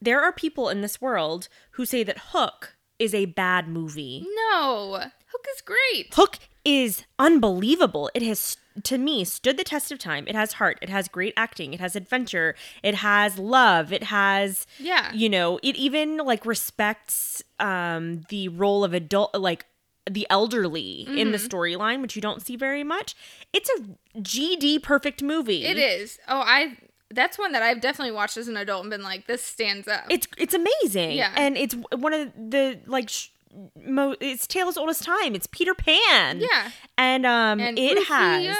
there 0.00 0.22
are 0.22 0.32
people 0.32 0.68
in 0.68 0.80
this 0.80 1.00
world 1.00 1.48
who 1.72 1.84
say 1.84 2.02
that 2.04 2.18
Hook 2.32 2.76
is 2.98 3.14
a 3.14 3.26
bad 3.26 3.68
movie. 3.68 4.24
No, 4.50 5.00
Hook 5.26 5.46
is 5.54 5.62
great. 5.62 6.14
Hook 6.14 6.38
is 6.64 7.04
unbelievable. 7.18 8.10
It 8.14 8.22
has, 8.22 8.56
to 8.84 8.98
me, 8.98 9.24
stood 9.24 9.56
the 9.56 9.64
test 9.64 9.90
of 9.92 9.98
time. 9.98 10.24
It 10.28 10.34
has 10.34 10.54
heart. 10.54 10.78
It 10.82 10.88
has 10.88 11.08
great 11.08 11.34
acting. 11.36 11.72
It 11.74 11.80
has 11.80 11.96
adventure. 11.96 12.54
It 12.82 12.96
has 12.96 13.38
love. 13.38 13.92
It 13.92 14.04
has, 14.04 14.66
Yeah. 14.78 15.12
you 15.12 15.28
know, 15.28 15.58
it 15.62 15.76
even 15.76 16.18
like 16.18 16.44
respects 16.46 17.42
um 17.60 18.22
the 18.28 18.48
role 18.48 18.84
of 18.84 18.94
adult, 18.94 19.34
like 19.34 19.66
the 20.10 20.26
elderly 20.30 21.00
in 21.06 21.14
Mm-hmm. 21.28 21.32
the 21.32 21.38
storyline, 21.38 22.00
which 22.02 22.16
you 22.16 22.22
don't 22.22 22.40
see 22.40 22.56
very 22.56 22.82
much. 22.84 23.14
It's 23.52 23.68
a 23.70 24.18
GD 24.20 24.82
perfect 24.82 25.22
movie. 25.22 25.64
It 25.64 25.78
is. 25.78 26.18
Oh, 26.28 26.40
I. 26.40 26.76
That's 27.10 27.38
one 27.38 27.52
that 27.52 27.62
I've 27.62 27.80
definitely 27.80 28.12
watched 28.12 28.36
as 28.36 28.48
an 28.48 28.56
adult 28.58 28.82
and 28.82 28.90
been 28.90 29.02
like, 29.02 29.26
this 29.26 29.42
stands 29.42 29.88
up. 29.88 30.04
It's 30.10 30.26
it's 30.36 30.52
amazing. 30.54 31.12
Yeah. 31.12 31.32
and 31.36 31.56
it's 31.56 31.74
one 31.96 32.12
of 32.12 32.32
the 32.36 32.80
like. 32.86 33.08
Sh- 33.08 33.28
Mo- 33.76 34.16
it's 34.20 34.46
tale 34.46 34.72
oldest 34.76 35.02
time. 35.02 35.34
It's 35.34 35.46
Peter 35.46 35.74
Pan. 35.74 36.40
Yeah. 36.40 36.70
and 36.96 37.24
um, 37.26 37.60
and 37.60 37.78
it 37.78 38.06
has 38.06 38.56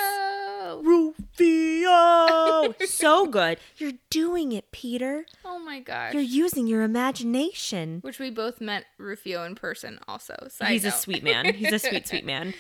Rufio. 0.83 0.83
Rufio. 0.83 2.75
so 2.87 3.27
good. 3.27 3.59
You're 3.77 3.93
doing 4.11 4.53
it, 4.53 4.71
Peter. 4.73 5.27
Oh 5.45 5.59
my 5.59 5.81
gosh. 5.81 6.13
You're 6.15 6.23
using 6.23 6.67
your 6.67 6.83
imagination. 6.83 8.01
Which 8.03 8.19
we 8.19 8.31
both 8.31 8.61
met 8.61 8.85
Rufio 8.99 9.45
in 9.45 9.55
person 9.55 9.99
also. 10.09 10.35
Side 10.49 10.71
He's 10.73 10.85
a 10.85 10.91
sweet 10.91 11.23
man. 11.23 11.55
He's 11.55 11.73
a 11.73 11.79
sweet, 11.79 12.07
sweet 12.09 12.25
man. 12.27 12.55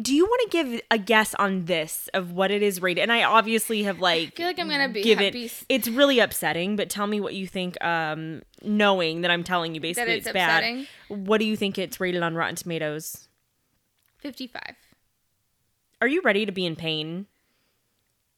Do 0.00 0.14
you 0.14 0.26
want 0.26 0.50
to 0.50 0.56
give 0.56 0.80
a 0.90 0.98
guess 0.98 1.34
on 1.36 1.64
this 1.64 2.08
of 2.14 2.32
what 2.32 2.50
it 2.50 2.62
is 2.62 2.80
rated? 2.80 3.02
And 3.02 3.12
I 3.12 3.24
obviously 3.24 3.82
have 3.84 4.00
like 4.00 4.28
I 4.28 4.30
feel 4.30 4.46
like 4.46 4.58
I'm 4.58 4.68
gonna 4.68 4.88
be 4.88 5.02
give 5.02 5.18
happy 5.18 5.46
it. 5.46 5.64
It's 5.68 5.88
really 5.88 6.18
upsetting, 6.20 6.76
but 6.76 6.90
tell 6.90 7.06
me 7.06 7.20
what 7.20 7.34
you 7.34 7.46
think. 7.46 7.82
Um, 7.82 8.42
knowing 8.62 9.22
that 9.22 9.30
I'm 9.30 9.44
telling 9.44 9.74
you 9.74 9.80
basically 9.80 10.14
it's 10.14 10.26
it's, 10.26 10.34
bad. 10.34 10.86
What 11.08 11.38
do 11.38 11.46
you 11.46 11.56
think 11.56 11.78
it's 11.78 12.00
rated 12.00 12.22
on 12.22 12.34
Rotten 12.34 12.56
Tomatoes? 12.56 13.28
55. 14.18 14.62
Are 16.00 16.08
you 16.08 16.20
ready 16.22 16.44
to 16.46 16.52
be 16.52 16.66
in 16.66 16.76
pain? 16.76 17.26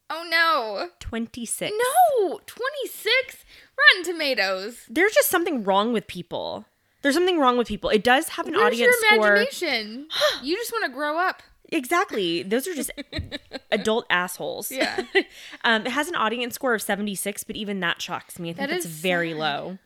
Oh 0.09 0.27
no. 0.29 0.89
Twenty 0.99 1.47
six. 1.47 1.73
No, 2.19 2.41
26 2.47 3.45
Rotten 3.79 4.13
Tomatoes. 4.13 4.85
there's 4.89 5.13
just 5.13 5.29
something 5.29 5.63
wrong 5.63 5.93
with 5.93 6.07
people. 6.07 6.65
There's 7.03 7.15
something 7.15 7.39
wrong 7.39 7.57
with 7.59 7.69
people. 7.69 7.91
It 7.91 8.03
does 8.05 8.29
have 8.31 8.47
an 8.47 8.55
Where's 8.55 8.67
audience 8.75 8.95
your 9.03 9.15
score. 9.19 9.37
imagination? 9.37 10.09
you 10.43 10.57
just 10.57 10.73
want 10.73 10.85
to 10.85 10.91
grow 10.91 11.19
up. 11.19 11.43
Exactly. 11.73 12.43
Those 12.43 12.67
are 12.67 12.75
just 12.75 12.91
adult 13.71 14.05
assholes. 14.11 14.71
Yeah. 14.73 15.03
um, 15.65 15.87
it 15.87 15.93
has 15.93 16.09
an 16.09 16.17
audience 16.17 16.55
score 16.57 16.75
of 16.75 16.83
76, 16.83 17.45
but 17.45 17.57
even 17.57 17.81
that 17.81 18.03
shocks 18.03 18.39
me. 18.39 18.51
I 18.51 18.53
think 18.55 18.69
That 18.69 18.77
it's 18.77 18.87
very 18.87 19.31
sad. 19.31 19.39
low. 19.39 19.79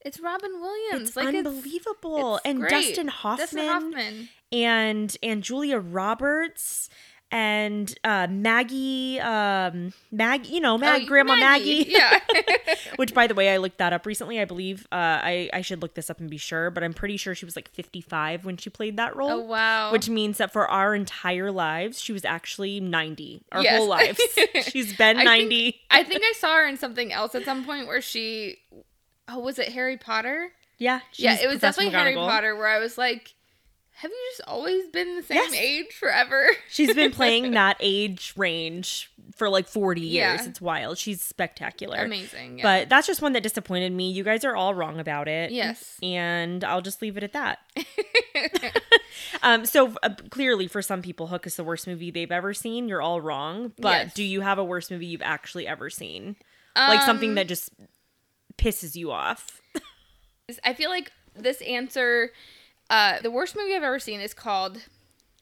It's 0.00 0.20
Robin 0.20 0.60
Williams. 0.60 1.08
It's 1.08 1.16
like 1.16 1.28
unbelievable. 1.28 2.36
It's, 2.36 2.46
and 2.46 2.60
great. 2.60 2.70
Dustin 2.70 3.08
Hoffman, 3.08 3.44
Dustin 3.44 3.66
Hoffman. 3.66 4.28
and 4.52 5.16
and 5.22 5.42
Julia 5.42 5.78
Roberts 5.78 6.88
and 7.30 7.94
uh, 8.04 8.26
Maggie, 8.30 9.20
um, 9.20 9.92
Maggie, 10.10 10.48
you 10.54 10.60
know, 10.60 10.78
Mag- 10.78 11.02
Oh, 11.02 11.06
Grandma 11.06 11.36
Maggie. 11.36 11.84
Yeah. 11.88 12.18
Which, 12.96 13.12
by 13.12 13.26
the 13.26 13.34
way, 13.34 13.50
I 13.52 13.58
looked 13.58 13.78
that 13.78 13.92
up 13.92 14.06
recently. 14.06 14.40
I 14.40 14.44
believe 14.46 14.86
uh, 14.90 14.94
I 14.96 15.50
I 15.52 15.60
should 15.60 15.82
look 15.82 15.94
this 15.94 16.08
up 16.10 16.20
and 16.20 16.30
be 16.30 16.38
sure, 16.38 16.70
but 16.70 16.82
I'm 16.82 16.94
pretty 16.94 17.16
sure 17.16 17.34
she 17.34 17.44
was 17.44 17.54
like 17.56 17.68
55 17.70 18.44
when 18.44 18.56
she 18.56 18.70
played 18.70 18.96
that 18.96 19.14
role. 19.14 19.30
oh 19.30 19.40
wow. 19.40 19.92
Which 19.92 20.08
means 20.08 20.38
that 20.38 20.52
for 20.52 20.66
our 20.68 20.94
entire 20.94 21.50
lives, 21.52 22.00
she 22.00 22.12
was 22.12 22.24
actually 22.24 22.80
90. 22.80 23.42
Our 23.52 23.62
Yes. 23.62 23.78
whole 23.78 23.88
lives. 23.88 24.20
She's 24.62 24.96
been 24.96 25.18
I 25.18 25.24
90. 25.24 25.48
Think, 25.70 25.76
I 25.90 26.02
think 26.04 26.22
I 26.24 26.32
saw 26.38 26.56
her 26.56 26.66
in 26.66 26.76
something 26.76 27.12
else 27.12 27.34
at 27.34 27.44
some 27.44 27.64
point 27.64 27.86
where 27.86 28.00
she. 28.00 28.56
Oh, 29.28 29.40
was 29.40 29.58
it 29.58 29.68
Harry 29.72 29.98
Potter? 29.98 30.52
yeah. 30.78 31.00
yeah, 31.14 31.32
it 31.32 31.46
was 31.48 31.58
Professor 31.58 31.82
definitely 31.82 31.98
Harry 31.98 32.14
Potter 32.14 32.56
where 32.56 32.68
I 32.68 32.78
was 32.78 32.96
like, 32.96 33.34
have 34.00 34.10
you 34.10 34.30
just 34.36 34.48
always 34.48 34.86
been 34.88 35.16
the 35.16 35.22
same 35.22 35.36
Yes. 35.36 35.54
age 35.54 35.92
forever? 35.92 36.48
She's 36.70 36.94
been 36.94 37.10
playing 37.10 37.50
that 37.52 37.76
age 37.80 38.32
range 38.36 39.10
for 39.34 39.48
like 39.48 39.66
40 39.68 40.00
years. 40.00 40.40
Yeah. 40.40 40.48
It's 40.48 40.60
wild. 40.60 40.98
She's 40.98 41.20
spectacular. 41.20 41.98
Amazing. 41.98 42.58
Yeah. 42.58 42.62
But 42.62 42.88
that's 42.88 43.06
just 43.06 43.20
one 43.22 43.32
that 43.32 43.42
disappointed 43.42 43.92
me. 43.92 44.10
You 44.10 44.22
guys 44.24 44.44
are 44.44 44.54
all 44.54 44.72
wrong 44.74 45.00
about 45.00 45.26
it. 45.28 45.50
Yes. 45.50 45.96
And 46.02 46.62
I'll 46.64 46.80
just 46.80 47.02
leave 47.02 47.16
it 47.16 47.22
at 47.24 47.32
that. 47.32 47.58
um, 49.42 49.64
so 49.66 49.94
uh, 50.02 50.10
clearly, 50.30 50.66
for 50.68 50.82
some 50.82 51.02
people, 51.02 51.26
Hook 51.28 51.46
is 51.46 51.56
the 51.56 51.64
worst 51.64 51.86
movie 51.86 52.10
they've 52.10 52.30
ever 52.32 52.54
seen. 52.54 52.88
You're 52.88 53.02
all 53.02 53.20
wrong. 53.20 53.72
But 53.78 54.06
Yes. 54.06 54.14
do 54.14 54.22
you 54.22 54.40
have 54.42 54.58
a 54.58 54.64
worst 54.64 54.90
movie 54.90 55.06
you've 55.06 55.22
actually 55.22 55.66
ever 55.66 55.90
seen? 55.90 56.36
like 56.76 57.02
something 57.02 57.30
Um, 57.30 57.34
that 57.34 57.48
just 57.48 57.70
pisses 58.56 58.94
you 58.94 59.10
off? 59.10 59.60
I 60.64 60.74
feel 60.74 60.90
like 60.90 61.10
this 61.34 61.60
answer, 61.62 62.30
uh, 62.90 63.20
the 63.20 63.30
worst 63.30 63.56
movie 63.56 63.74
I've 63.74 63.82
ever 63.82 63.98
seen 63.98 64.20
is 64.20 64.34
called 64.34 64.82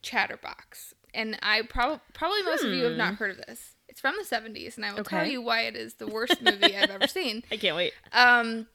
Chatterbox, 0.02 0.94
and 1.14 1.38
I 1.42 1.62
probably 1.62 2.00
probably 2.12 2.42
most 2.42 2.64
of 2.64 2.72
you 2.72 2.84
have 2.84 2.96
not 2.96 3.14
heard 3.14 3.30
of 3.30 3.38
this. 3.46 3.74
It's 3.88 4.00
from 4.00 4.14
the 4.18 4.24
'70s, 4.24 4.76
and 4.76 4.84
I 4.84 4.92
will 4.92 5.04
tell 5.04 5.24
Hmm. 5.24 5.30
You 5.30 5.42
why 5.42 5.62
it 5.62 5.76
is 5.76 5.94
the 5.94 6.06
worst 6.06 6.42
movie 6.42 6.76
I've 6.76 6.90
ever 6.90 7.06
seen. 7.06 7.42
I 7.50 7.56
can't 7.56 7.76
wait. 7.76 7.92
Um, 8.12 8.66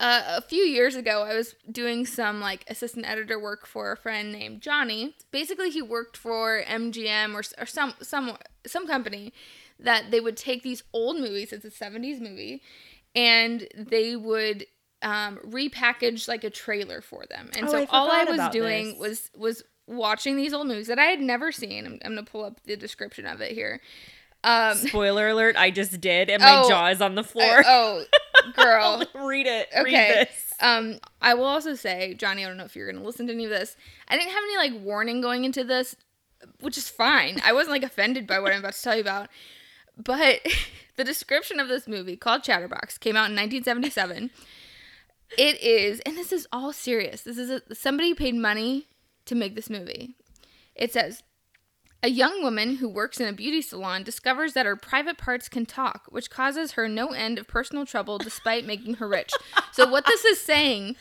uh, 0.00 0.22
a 0.38 0.42
few 0.42 0.62
years 0.64 0.96
ago, 0.96 1.22
I 1.22 1.34
was 1.36 1.54
doing 1.70 2.04
some 2.04 2.40
like 2.40 2.64
assistant 2.68 3.06
editor 3.08 3.38
work 3.38 3.64
for 3.66 3.92
a 3.92 3.96
friend 3.96 4.32
named 4.32 4.60
Johnny. 4.60 5.14
Basically, 5.30 5.70
he 5.70 5.80
worked 5.82 6.16
for 6.16 6.62
MGM 6.66 7.32
or, 7.34 7.42
or 7.62 7.66
some 7.66 7.94
some 8.02 8.36
some 8.66 8.86
company 8.88 9.32
that 9.78 10.10
they 10.10 10.20
would 10.20 10.36
take 10.36 10.62
these 10.62 10.82
old 10.92 11.16
movies. 11.18 11.52
It's 11.52 11.64
a 11.64 11.70
'70s 11.70 12.20
movie, 12.20 12.60
and 13.14 13.68
they 13.76 14.16
would 14.16 14.66
um, 15.04 15.38
repackage 15.46 16.26
like 16.26 16.42
a 16.42 16.50
trailer 16.50 17.00
for 17.00 17.24
them. 17.30 17.50
And 17.56 17.66
Oh, 17.68 17.70
so 17.70 17.78
I 17.82 17.86
all 17.90 18.10
I 18.10 18.24
was 18.24 18.50
doing 18.50 18.90
this. 18.90 18.98
was 18.98 19.30
was 19.36 19.62
watching 19.86 20.34
these 20.36 20.52
old 20.52 20.66
movies 20.66 20.86
that 20.88 20.98
I 20.98 21.04
had 21.04 21.20
never 21.20 21.52
seen. 21.52 21.86
I'm, 21.86 21.92
I'm 22.04 22.12
gonna 22.16 22.24
pull 22.24 22.42
up 22.44 22.60
the 22.64 22.74
description 22.76 23.26
of 23.26 23.40
it 23.40 23.52
here. 23.52 23.80
Um, 24.42 24.76
Spoiler 24.76 25.28
alert, 25.28 25.56
I 25.56 25.70
just 25.70 26.00
did, 26.02 26.28
and 26.28 26.42
my 26.42 26.62
Oh, 26.64 26.68
jaw 26.68 26.88
is 26.88 27.00
on 27.00 27.14
the 27.14 27.24
floor. 27.24 27.62
oh, 27.66 28.04
girl. 28.56 29.04
read 29.14 29.46
it. 29.46 29.68
Okay. 29.76 29.82
Read 29.84 30.28
this. 30.28 30.52
Um, 30.60 30.98
I 31.22 31.32
will 31.34 31.44
also 31.46 31.74
say, 31.74 32.14
Johnny, 32.14 32.44
I 32.44 32.48
don't 32.48 32.56
know 32.58 32.64
if 32.64 32.76
you're 32.76 32.90
gonna 32.90 33.04
listen 33.04 33.26
to 33.28 33.32
any 33.32 33.44
of 33.44 33.50
this. 33.50 33.76
I 34.08 34.16
didn't 34.16 34.32
have 34.32 34.42
any 34.44 34.56
like 34.72 34.82
warning 34.84 35.20
going 35.20 35.44
into 35.44 35.64
this, 35.64 35.96
which 36.60 36.76
is 36.78 36.88
fine. 36.90 37.40
I 37.44 37.52
wasn't 37.52 37.72
like 37.72 37.82
offended 37.82 38.26
by 38.26 38.38
what 38.38 38.52
I'm 38.52 38.58
about 38.60 38.74
to 38.74 38.82
tell 38.82 38.94
you 38.94 39.00
about. 39.00 39.28
But 39.96 40.40
the 40.96 41.04
description 41.04 41.58
of 41.60 41.68
this 41.68 41.86
movie 41.88 42.16
called 42.16 42.42
Chatterbox 42.42 42.98
came 42.98 43.16
out 43.16 43.30
in 43.30 43.36
1977. 43.36 44.30
It 45.36 45.60
is, 45.60 46.00
and 46.00 46.16
this 46.16 46.32
is 46.32 46.46
all 46.52 46.72
serious. 46.72 47.22
This 47.22 47.38
is 47.38 47.50
a, 47.50 47.74
somebody 47.74 48.14
paid 48.14 48.34
money 48.34 48.86
to 49.26 49.34
make 49.34 49.54
this 49.54 49.68
movie. 49.70 50.14
It 50.74 50.92
says, 50.92 51.22
a 52.02 52.08
young 52.08 52.42
woman 52.42 52.76
who 52.76 52.88
works 52.88 53.18
in 53.18 53.26
a 53.26 53.32
beauty 53.32 53.62
salon 53.62 54.02
discovers 54.02 54.52
that 54.52 54.66
her 54.66 54.76
private 54.76 55.16
parts 55.16 55.48
can 55.48 55.64
talk, 55.64 56.04
which 56.10 56.30
causes 56.30 56.72
her 56.72 56.86
no 56.88 57.08
end 57.08 57.38
of 57.38 57.48
personal 57.48 57.86
trouble 57.86 58.18
despite 58.18 58.66
making 58.66 58.94
her 58.94 59.08
rich. 59.08 59.32
So, 59.72 59.88
what 59.88 60.04
this 60.06 60.24
is 60.24 60.40
saying 60.40 60.96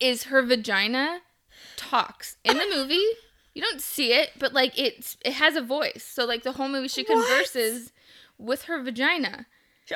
is 0.00 0.24
her 0.24 0.42
vagina 0.42 1.20
talks. 1.76 2.36
In 2.44 2.58
the 2.58 2.66
movie, 2.74 3.06
you 3.54 3.62
don't 3.62 3.80
see 3.80 4.12
it, 4.12 4.30
but 4.38 4.52
like 4.52 4.76
it's 4.78 5.16
it 5.24 5.34
has 5.34 5.54
a 5.54 5.62
voice. 5.62 6.04
So, 6.04 6.24
like 6.24 6.42
the 6.42 6.52
whole 6.52 6.68
movie, 6.68 6.88
she 6.88 7.04
What? 7.04 7.24
converses 7.24 7.92
with 8.36 8.64
her 8.64 8.82
vagina. 8.82 9.46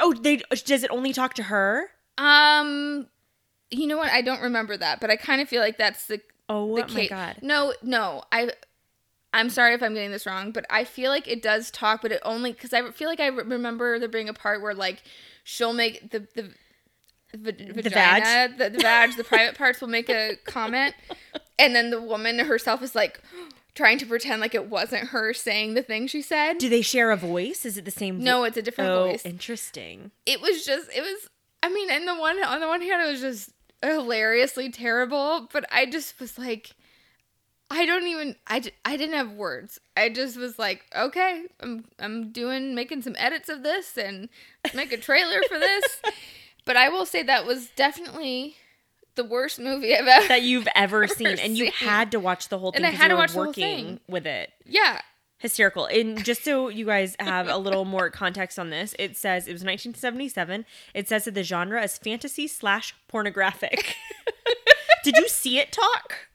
Oh, 0.00 0.12
they 0.12 0.36
does 0.36 0.84
it 0.84 0.90
only 0.92 1.12
talk 1.12 1.34
to 1.34 1.42
her? 1.44 1.90
Um, 2.18 3.08
you 3.72 3.86
know 3.86 3.96
what? 3.96 4.10
I 4.10 4.22
don't 4.22 4.42
remember 4.42 4.76
that, 4.76 5.00
but 5.00 5.10
I 5.10 5.16
kind 5.16 5.40
of 5.40 5.48
feel 5.48 5.60
like 5.60 5.78
that's 5.78 6.06
the 6.06 6.20
Oh 6.48 6.76
the 6.76 6.92
my 6.92 7.06
god. 7.06 7.36
No, 7.42 7.72
no. 7.82 8.22
I 8.30 8.50
I'm 9.32 9.48
sorry 9.48 9.74
if 9.74 9.82
I'm 9.82 9.94
getting 9.94 10.10
this 10.10 10.26
wrong, 10.26 10.52
but 10.52 10.66
I 10.68 10.84
feel 10.84 11.10
like 11.10 11.26
it 11.26 11.42
does 11.42 11.70
talk, 11.70 12.02
but 12.02 12.12
it 12.12 12.20
only 12.24 12.52
because 12.52 12.72
I 12.72 12.90
feel 12.90 13.08
like 13.08 13.20
I 13.20 13.28
remember 13.28 13.98
there 13.98 14.08
being 14.08 14.28
a 14.28 14.34
part 14.34 14.60
where 14.60 14.74
like 14.74 15.02
she'll 15.44 15.72
make 15.72 16.10
the 16.10 16.26
the. 16.34 16.42
va- 17.34 17.52
vagina, 17.52 17.90
vag? 17.90 18.58
the, 18.58 18.70
the 18.70 18.78
vag, 18.78 19.16
the 19.16 19.24
private 19.24 19.56
parts 19.56 19.80
will 19.80 19.88
make 19.88 20.10
a 20.10 20.36
comment, 20.44 20.94
and 21.58 21.74
then 21.74 21.90
the 21.90 22.00
woman 22.00 22.38
herself 22.40 22.82
is 22.82 22.94
like 22.94 23.20
trying 23.74 23.96
to 23.98 24.04
pretend 24.04 24.42
like 24.42 24.54
it 24.54 24.68
wasn't 24.68 25.08
her 25.08 25.32
saying 25.32 25.72
the 25.74 25.82
thing 25.82 26.06
she 26.06 26.20
said. 26.20 26.58
Do 26.58 26.68
they 26.68 26.82
share 26.82 27.10
a 27.10 27.16
voice? 27.16 27.64
Is 27.64 27.78
it 27.78 27.86
the 27.86 27.90
same? 27.90 28.18
vo- 28.18 28.24
no, 28.24 28.44
it's 28.44 28.58
a 28.58 28.62
different 28.62 28.90
oh, 28.90 29.08
voice. 29.08 29.24
interesting. 29.24 30.10
It 30.26 30.42
was 30.42 30.64
just, 30.64 30.90
it 30.94 31.00
was. 31.00 31.28
I 31.62 31.68
mean, 31.70 31.90
and 31.90 32.06
the 32.06 32.14
one 32.14 32.42
on 32.42 32.60
the 32.60 32.66
one 32.66 32.82
hand, 32.82 33.02
it 33.02 33.10
was 33.10 33.20
just 33.20 33.50
hilariously 33.82 34.70
terrible, 34.70 35.48
but 35.52 35.64
I 35.70 35.86
just 35.86 36.18
was 36.20 36.38
like, 36.38 36.70
I 37.70 37.86
don't 37.86 38.06
even 38.06 38.36
I, 38.46 38.62
I 38.84 38.96
didn't 38.96 39.14
have 39.16 39.32
words. 39.32 39.80
I 39.96 40.08
just 40.10 40.36
was 40.36 40.58
like, 40.58 40.84
okay, 40.94 41.44
I'm 41.60 41.84
I'm 41.98 42.30
doing 42.30 42.74
making 42.74 43.02
some 43.02 43.16
edits 43.18 43.48
of 43.48 43.62
this 43.62 43.96
and 43.96 44.28
make 44.74 44.92
a 44.92 44.98
trailer 44.98 45.40
for 45.48 45.58
this. 45.58 46.00
but 46.64 46.76
I 46.76 46.90
will 46.90 47.06
say 47.06 47.22
that 47.22 47.46
was 47.46 47.68
definitely 47.74 48.56
the 49.14 49.24
worst 49.24 49.58
movie 49.58 49.94
I've 49.94 50.06
ever. 50.06 50.28
That 50.28 50.42
you've 50.42 50.68
ever 50.74 51.06
seen, 51.08 51.38
and 51.38 51.56
you 51.56 51.64
seen. 51.66 51.72
had 51.72 52.12
to 52.12 52.20
watch 52.20 52.48
the 52.48 52.58
whole 52.58 52.72
thing. 52.72 52.84
And 52.84 52.86
I 52.86 52.90
had 52.90 53.04
you 53.04 53.08
to 53.10 53.16
watch 53.16 53.30
the 53.30 53.36
whole 53.38 53.46
working 53.46 53.84
thing. 53.86 54.00
with 54.08 54.26
it. 54.26 54.52
yeah. 54.66 55.00
Hysterical. 55.42 55.86
And 55.86 56.24
just 56.24 56.44
so 56.44 56.68
you 56.68 56.86
guys 56.86 57.16
have 57.18 57.48
a 57.48 57.56
little 57.58 57.84
more 57.84 58.08
context 58.10 58.58
on 58.60 58.70
this, 58.70 58.94
it 58.98 59.16
says 59.16 59.48
it 59.48 59.52
was 59.52 59.62
1977. 59.64 60.64
It 60.94 61.08
says 61.08 61.24
that 61.24 61.34
the 61.34 61.42
genre 61.42 61.82
is 61.82 61.98
fantasy 61.98 62.46
slash 62.46 62.94
pornographic. 63.08 63.96
Did 65.04 65.16
you 65.16 65.28
see 65.28 65.58
it 65.58 65.72
talk? 65.72 66.28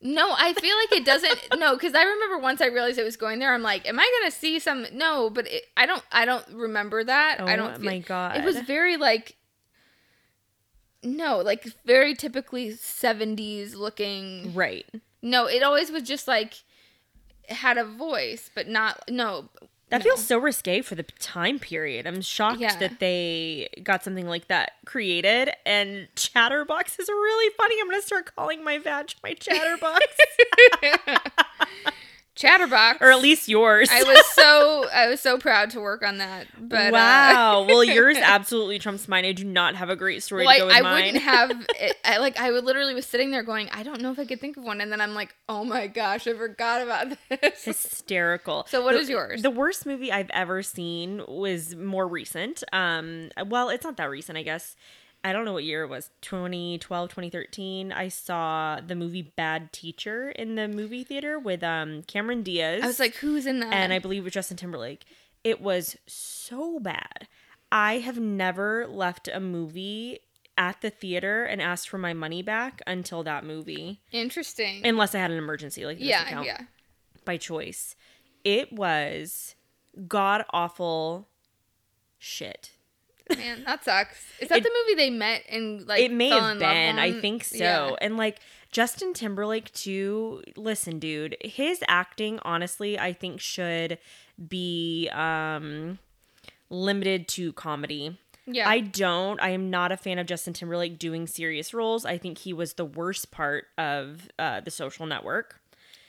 No, 0.00 0.34
I 0.38 0.52
feel 0.52 0.76
like 0.76 0.92
it 1.00 1.04
doesn't. 1.04 1.58
no, 1.58 1.74
because 1.74 1.94
I 1.94 2.04
remember 2.04 2.38
once 2.38 2.60
I 2.60 2.66
realized 2.66 2.96
it 2.98 3.04
was 3.04 3.16
going 3.16 3.40
there. 3.40 3.52
I'm 3.52 3.62
like, 3.62 3.88
am 3.88 3.98
I 3.98 4.08
gonna 4.20 4.30
see 4.30 4.60
some? 4.60 4.86
No, 4.92 5.30
but 5.30 5.48
it, 5.50 5.64
I 5.76 5.86
don't. 5.86 6.02
I 6.12 6.24
don't 6.24 6.46
remember 6.50 7.02
that. 7.02 7.40
I 7.40 7.54
Oh 7.54 7.56
don't. 7.56 7.82
my 7.82 7.98
God. 7.98 8.36
It 8.36 8.44
was 8.44 8.60
very 8.60 8.96
like. 8.96 9.36
No, 11.02 11.38
like 11.38 11.66
very 11.84 12.14
typically 12.14 12.70
70s 12.70 13.74
looking. 13.74 14.54
Right. 14.54 14.86
No, 15.22 15.46
it 15.46 15.62
always 15.62 15.90
was 15.90 16.02
just 16.04 16.28
like 16.28 16.62
had 17.48 17.78
a 17.78 17.84
voice, 17.84 18.50
but 18.54 18.68
not 18.68 19.02
no. 19.10 19.48
That 19.90 19.98
no. 19.98 20.04
feels 20.04 20.24
so 20.26 20.38
risque 20.38 20.80
for 20.80 20.94
the 20.94 21.02
time 21.20 21.58
period. 21.58 22.06
I'm 22.06 22.20
shocked 22.22 22.58
Yeah. 22.60 22.76
that 22.78 23.00
they 23.00 23.68
got 23.82 24.02
something 24.02 24.26
like 24.26 24.48
that 24.48 24.72
created. 24.86 25.50
And 25.66 26.08
Chatterbox 26.16 26.98
is 26.98 27.08
really 27.08 27.54
funny. 27.56 27.76
I'm 27.80 27.88
gonna 27.90 28.02
start 28.02 28.34
calling 28.34 28.64
my 28.64 28.78
vag 28.78 29.12
my 29.22 29.34
Chatterbox. 29.34 30.04
Chatterbox. 32.34 33.00
or 33.00 33.12
at 33.12 33.20
least 33.20 33.48
yours. 33.48 33.88
I 33.92 34.02
was 34.02 34.26
so 34.32 34.88
I 34.92 35.08
was 35.08 35.20
so 35.20 35.38
proud 35.38 35.70
to 35.70 35.80
work 35.80 36.02
on 36.02 36.18
that. 36.18 36.48
But 36.58 36.88
uh, 36.88 36.96
wow. 36.96 37.64
well, 37.64 37.84
yours 37.84 38.16
absolutely 38.22 38.78
trumps 38.80 39.06
mine. 39.06 39.24
I 39.24 39.32
do 39.32 39.44
not 39.44 39.76
have 39.76 39.88
a 39.88 39.96
great 39.96 40.22
story 40.22 40.44
well, 40.44 40.54
to 40.54 40.60
go 40.60 40.66
with 40.66 40.74
I, 40.74 40.78
I 40.78 40.82
mine. 40.82 41.04
wouldn't 41.04 41.22
have. 41.22 41.66
It, 41.80 41.96
I 42.04 42.18
like. 42.18 42.38
I 42.38 42.50
would 42.50 42.64
literally 42.64 42.94
was 42.94 43.06
sitting 43.06 43.30
there 43.30 43.42
going, 43.42 43.68
I 43.72 43.82
don't 43.82 44.00
know 44.00 44.10
if 44.12 44.18
I 44.18 44.24
could 44.24 44.40
think 44.40 44.56
of 44.56 44.64
one, 44.64 44.80
and 44.80 44.90
then 44.92 45.00
I'm 45.00 45.14
like, 45.14 45.34
oh 45.48 45.64
my 45.64 45.86
gosh, 45.86 46.26
I 46.26 46.34
forgot 46.34 46.82
about 46.82 47.16
this. 47.28 47.64
hysterical. 47.64 48.66
So 48.68 48.82
what 48.82 48.92
the, 48.92 49.00
is 49.00 49.08
yours? 49.08 49.42
The 49.42 49.50
worst 49.50 49.86
movie 49.86 50.10
I've 50.12 50.30
ever 50.30 50.62
seen 50.62 51.22
was 51.26 51.74
more 51.74 52.06
recent. 52.06 52.62
Um 52.72 53.30
well, 53.46 53.68
it's 53.70 53.84
not 53.84 53.96
that 53.96 54.08
recent, 54.10 54.38
I 54.38 54.42
guess. 54.42 54.76
I 55.24 55.32
don't 55.32 55.46
know 55.46 55.54
what 55.54 55.64
year 55.64 55.82
it 55.82 55.88
was. 55.88 56.10
2012, 56.20 57.08
2013. 57.08 57.92
I 57.92 58.08
saw 58.08 58.78
the 58.86 58.94
movie 58.94 59.22
Bad 59.22 59.72
Teacher 59.72 60.28
in 60.28 60.54
the 60.54 60.68
movie 60.68 61.02
theater 61.02 61.38
with 61.38 61.62
um 61.64 62.02
Cameron 62.02 62.42
Diaz. 62.42 62.82
I 62.84 62.86
was 62.86 63.00
like, 63.00 63.14
who's 63.16 63.46
in 63.46 63.60
that? 63.60 63.72
and 63.72 63.92
I 63.92 63.98
believe 63.98 64.24
with 64.24 64.34
Justin 64.34 64.58
Timberlake. 64.58 65.04
It 65.42 65.60
was 65.60 65.96
so 66.06 66.78
bad. 66.78 67.26
I 67.72 67.98
have 67.98 68.18
never 68.18 68.86
left 68.86 69.28
a 69.28 69.40
movie 69.40 70.20
at 70.56 70.80
the 70.80 70.90
theater 70.90 71.44
and 71.44 71.60
asked 71.60 71.88
for 71.88 71.98
my 71.98 72.12
money 72.12 72.42
back 72.42 72.82
until 72.86 73.22
that 73.24 73.44
movie. 73.44 74.00
Interesting. 74.12 74.86
Unless 74.86 75.14
I 75.14 75.18
had 75.18 75.30
an 75.30 75.38
emergency, 75.38 75.84
like 75.86 75.96
yeah, 75.98 76.42
yeah. 76.42 76.60
by 77.24 77.36
choice. 77.38 77.96
It 78.44 78.72
was 78.72 79.54
god 80.06 80.44
awful 80.50 81.28
shit. 82.18 82.72
Man, 83.38 83.64
that 83.64 83.84
sucks. 83.84 84.16
Is 84.40 84.48
that 84.48 84.58
It- 84.58 84.64
the 84.64 84.70
movie 84.86 84.96
they 84.96 85.10
met 85.10 85.42
and 85.48 85.86
like 85.86 86.00
it 86.02 86.12
may 86.12 86.30
fell 86.30 86.40
have 86.48 86.58
been. 86.58 86.98
I 86.98 87.12
think 87.20 87.44
so. 87.44 87.56
Yeah. 87.58 87.90
And 88.00 88.16
like 88.16 88.38
Justin 88.70 89.14
Timberlake 89.14 89.72
too. 89.72 90.42
Listen, 90.56 90.98
dude, 90.98 91.36
his 91.42 91.82
acting 91.88 92.38
honestly, 92.42 92.98
I 92.98 93.12
think 93.12 93.40
should 93.40 93.98
be 94.48 95.08
um 95.12 95.98
limited 96.70 97.28
to 97.28 97.52
comedy. 97.54 98.18
Yeah. 98.46 98.68
I 98.68 98.80
don't. 98.80 99.40
I 99.40 99.50
am 99.50 99.70
not 99.70 99.90
a 99.90 99.96
fan 99.96 100.18
of 100.18 100.26
Justin 100.26 100.52
Timberlake 100.52 100.98
doing 100.98 101.26
serious 101.26 101.72
roles. 101.72 102.04
I 102.04 102.18
think 102.18 102.38
he 102.38 102.52
was 102.52 102.74
the 102.74 102.84
worst 102.84 103.30
part 103.30 103.66
of 103.78 104.28
uh, 104.38 104.60
the 104.60 104.70
Social 104.70 105.06
Network. 105.06 105.60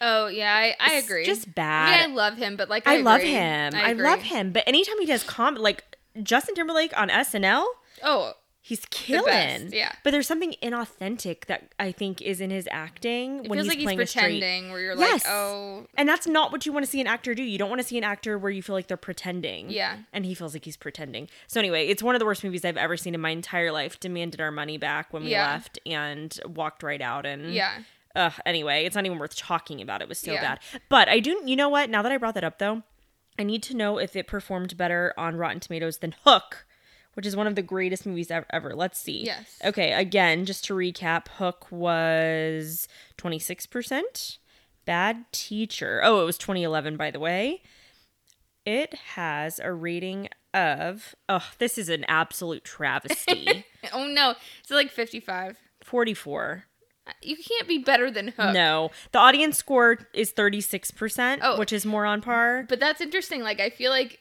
oh 0.01 0.28
yeah, 0.28 0.53
I, 0.53 0.76
I 0.80 0.95
It's 0.97 1.05
agree. 1.05 1.24
just 1.26 1.55
bad. 1.55 2.01
mean, 2.09 2.11
I 2.11 2.13
love 2.13 2.36
him, 2.38 2.57
but 2.57 2.68
like 2.70 2.86
I, 2.88 2.97
I, 2.97 3.01
love 3.01 3.22
him. 3.22 3.74
I, 3.74 3.91
agree. 3.91 4.03
love 4.03 4.22
him. 4.24 4.51
But 4.51 4.68
anytime 4.68 4.99
he 4.99 5.05
does 5.05 5.24
com, 5.24 5.55
like 5.55 5.86
Justin 6.24 6.55
Timberlake 6.55 6.97
on 6.97 7.09
SNL, 7.09 7.66
Oh, 8.03 8.34
he's 8.61 8.86
killing. 8.89 9.72
yeah. 9.72 9.93
But 10.03 10.11
there's 10.11 10.28
something 10.28 10.55
inauthentic 10.63 11.45
that 11.45 11.74
I 11.80 11.91
think 11.91 12.22
is 12.22 12.41
in 12.41 12.49
his 12.49 12.68
acting 12.72 13.45
it 13.45 13.49
when 13.49 13.57
feels 13.57 13.66
he's 13.66 13.70
like 13.70 13.78
he's 13.78 13.86
playing 13.86 14.01
a 14.01 14.07
straight. 14.07 14.22
pretending. 14.41 14.72
Where 14.72 14.82
you're 14.82 14.95
Yes. 14.97 15.24
like, 15.26 15.34
oh, 15.34 15.86
And 15.95 16.07
that's 16.09 16.26
not 16.28 16.51
what 16.51 16.66
you 16.66 16.72
want 16.74 16.84
to 16.86 16.91
see 16.91 16.99
an 17.01 17.07
actor 17.07 17.34
do. 17.36 17.43
You 17.43 17.57
don't 17.57 17.70
want 17.70 17.82
to 17.82 17.88
see 17.88 17.97
an 17.97 18.03
actor 18.03 18.38
where 18.38 18.51
you 18.51 18.61
feel 18.63 18.76
like 18.76 18.88
they're 18.88 18.97
pretending. 18.97 19.70
Yeah. 19.70 19.97
And 20.13 20.26
he 20.26 20.34
feels 20.34 20.53
like 20.53 20.66
he's 20.66 20.78
pretending. 20.78 21.30
So 21.47 21.59
anyway, 21.59 21.88
it's 21.88 22.01
one 22.03 22.16
of 22.16 22.20
the 22.20 22.26
worst 22.26 22.43
movies 22.43 22.66
I've 22.66 22.78
ever 22.78 22.97
seen 22.97 23.13
in 23.16 23.22
my 23.22 23.30
entire 23.32 23.72
life. 23.72 23.99
Demanded 23.99 24.41
our 24.41 24.51
money 24.51 24.78
back 24.78 25.13
when 25.13 25.24
we 25.24 25.32
Yeah. 25.32 25.47
left 25.51 25.80
and 25.86 26.38
walked 26.45 26.82
right 26.84 27.01
out 27.01 27.26
and 27.26 27.53
yeah. 27.53 27.80
Anyway, 28.45 28.86
it's 28.86 28.95
not 28.95 29.05
even 29.05 29.18
worth 29.20 29.36
talking 29.36 29.82
about. 29.82 30.01
It 30.01 30.07
was 30.07 30.18
so 30.20 30.32
Yeah. 30.34 30.41
bad. 30.41 30.59
But 30.89 31.09
I 31.09 31.20
do 31.20 31.41
you 31.45 31.55
know 31.55 31.70
what? 31.70 31.89
Now 31.89 32.01
that 32.01 32.11
I 32.11 32.18
brought 32.18 32.34
that 32.36 32.43
up 32.45 32.59
though, 32.59 32.82
I 33.38 33.43
need 33.43 33.63
to 33.63 33.75
know 33.75 33.97
if 33.97 34.15
it 34.15 34.27
performed 34.27 34.77
better 34.77 35.13
on 35.17 35.36
Rotten 35.36 35.59
Tomatoes 35.59 35.97
than 35.97 36.15
Hook, 36.23 36.65
which 37.13 37.25
is 37.25 37.36
one 37.36 37.47
of 37.47 37.55
the 37.55 37.61
greatest 37.61 38.05
movies 38.05 38.31
ever. 38.31 38.45
ever. 38.49 38.75
Let's 38.75 38.99
see. 38.99 39.25
Yes. 39.25 39.59
Okay, 39.63 39.91
again, 39.93 40.45
just 40.45 40.65
to 40.65 40.73
recap, 40.73 41.27
Hook 41.27 41.67
was 41.71 42.88
26%. 43.17 44.38
Bad 44.86 45.25
Teacher. 45.31 46.01
Oh, 46.03 46.21
it 46.21 46.25
was 46.25 46.38
2011 46.38 46.95
by 46.95 47.09
the 47.11 47.19
way. 47.19 47.63
It 48.65 48.93
has 49.15 49.59
a 49.59 49.71
rating 49.73 50.29
of 50.53 51.15
oh, 51.27 51.49
this 51.59 51.77
is 51.77 51.89
an 51.89 52.05
absolute 52.07 52.63
travesty. 52.63 53.65
Oh 53.93 54.07
no, 54.07 54.33
it's 54.61 54.71
like 54.71 54.89
55. 54.89 55.57
44. 55.83 56.65
You 57.22 57.38
can't 57.38 57.68
be 57.68 57.78
better 57.78 58.10
than 58.10 58.30
Hook. 58.30 58.53
No, 58.53 58.91
the 59.12 59.20
audience 59.20 59.58
score 59.58 59.99
is 60.14 60.32
36%, 60.34 61.39
Oh. 61.41 61.58
which 61.60 61.72
is 61.74 61.86
more 61.86 62.06
on 62.06 62.22
par. 62.22 62.66
But 62.68 62.80
that's 62.80 63.01
interesting. 63.01 63.41
Like 63.41 63.60
I 63.60 63.70
feel 63.70 63.91
like 63.91 64.20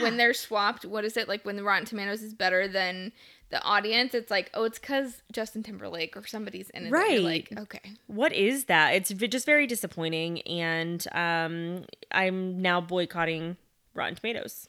when 0.00 0.16
they're 0.16 0.32
swapped, 0.34 0.84
what 0.84 1.04
is 1.04 1.16
it 1.16 1.28
like 1.28 1.44
when 1.44 1.56
the 1.56 1.62
Rotten 1.62 1.84
Tomatoes 1.84 2.22
is 2.22 2.32
better 2.34 2.66
than 2.68 3.12
the 3.50 3.62
audience? 3.62 4.14
It's 4.14 4.30
like, 4.30 4.50
oh, 4.54 4.64
it's 4.64 4.78
because 4.78 5.22
Justin 5.30 5.62
Timberlake 5.62 6.16
or 6.16 6.26
somebody's 6.26 6.70
in 6.70 6.86
it. 6.86 6.90
Right. 6.90 7.20
like, 7.20 7.52
okay. 7.58 7.92
What 8.06 8.32
is 8.32 8.64
that? 8.64 8.94
It's 8.94 9.10
just 9.10 9.44
very 9.44 9.66
disappointing, 9.66 10.40
and 10.42 11.06
um, 11.12 11.84
I'm 12.10 12.62
now 12.62 12.80
boycotting 12.80 13.58
Rotten 13.94 14.14
Tomatoes. 14.14 14.68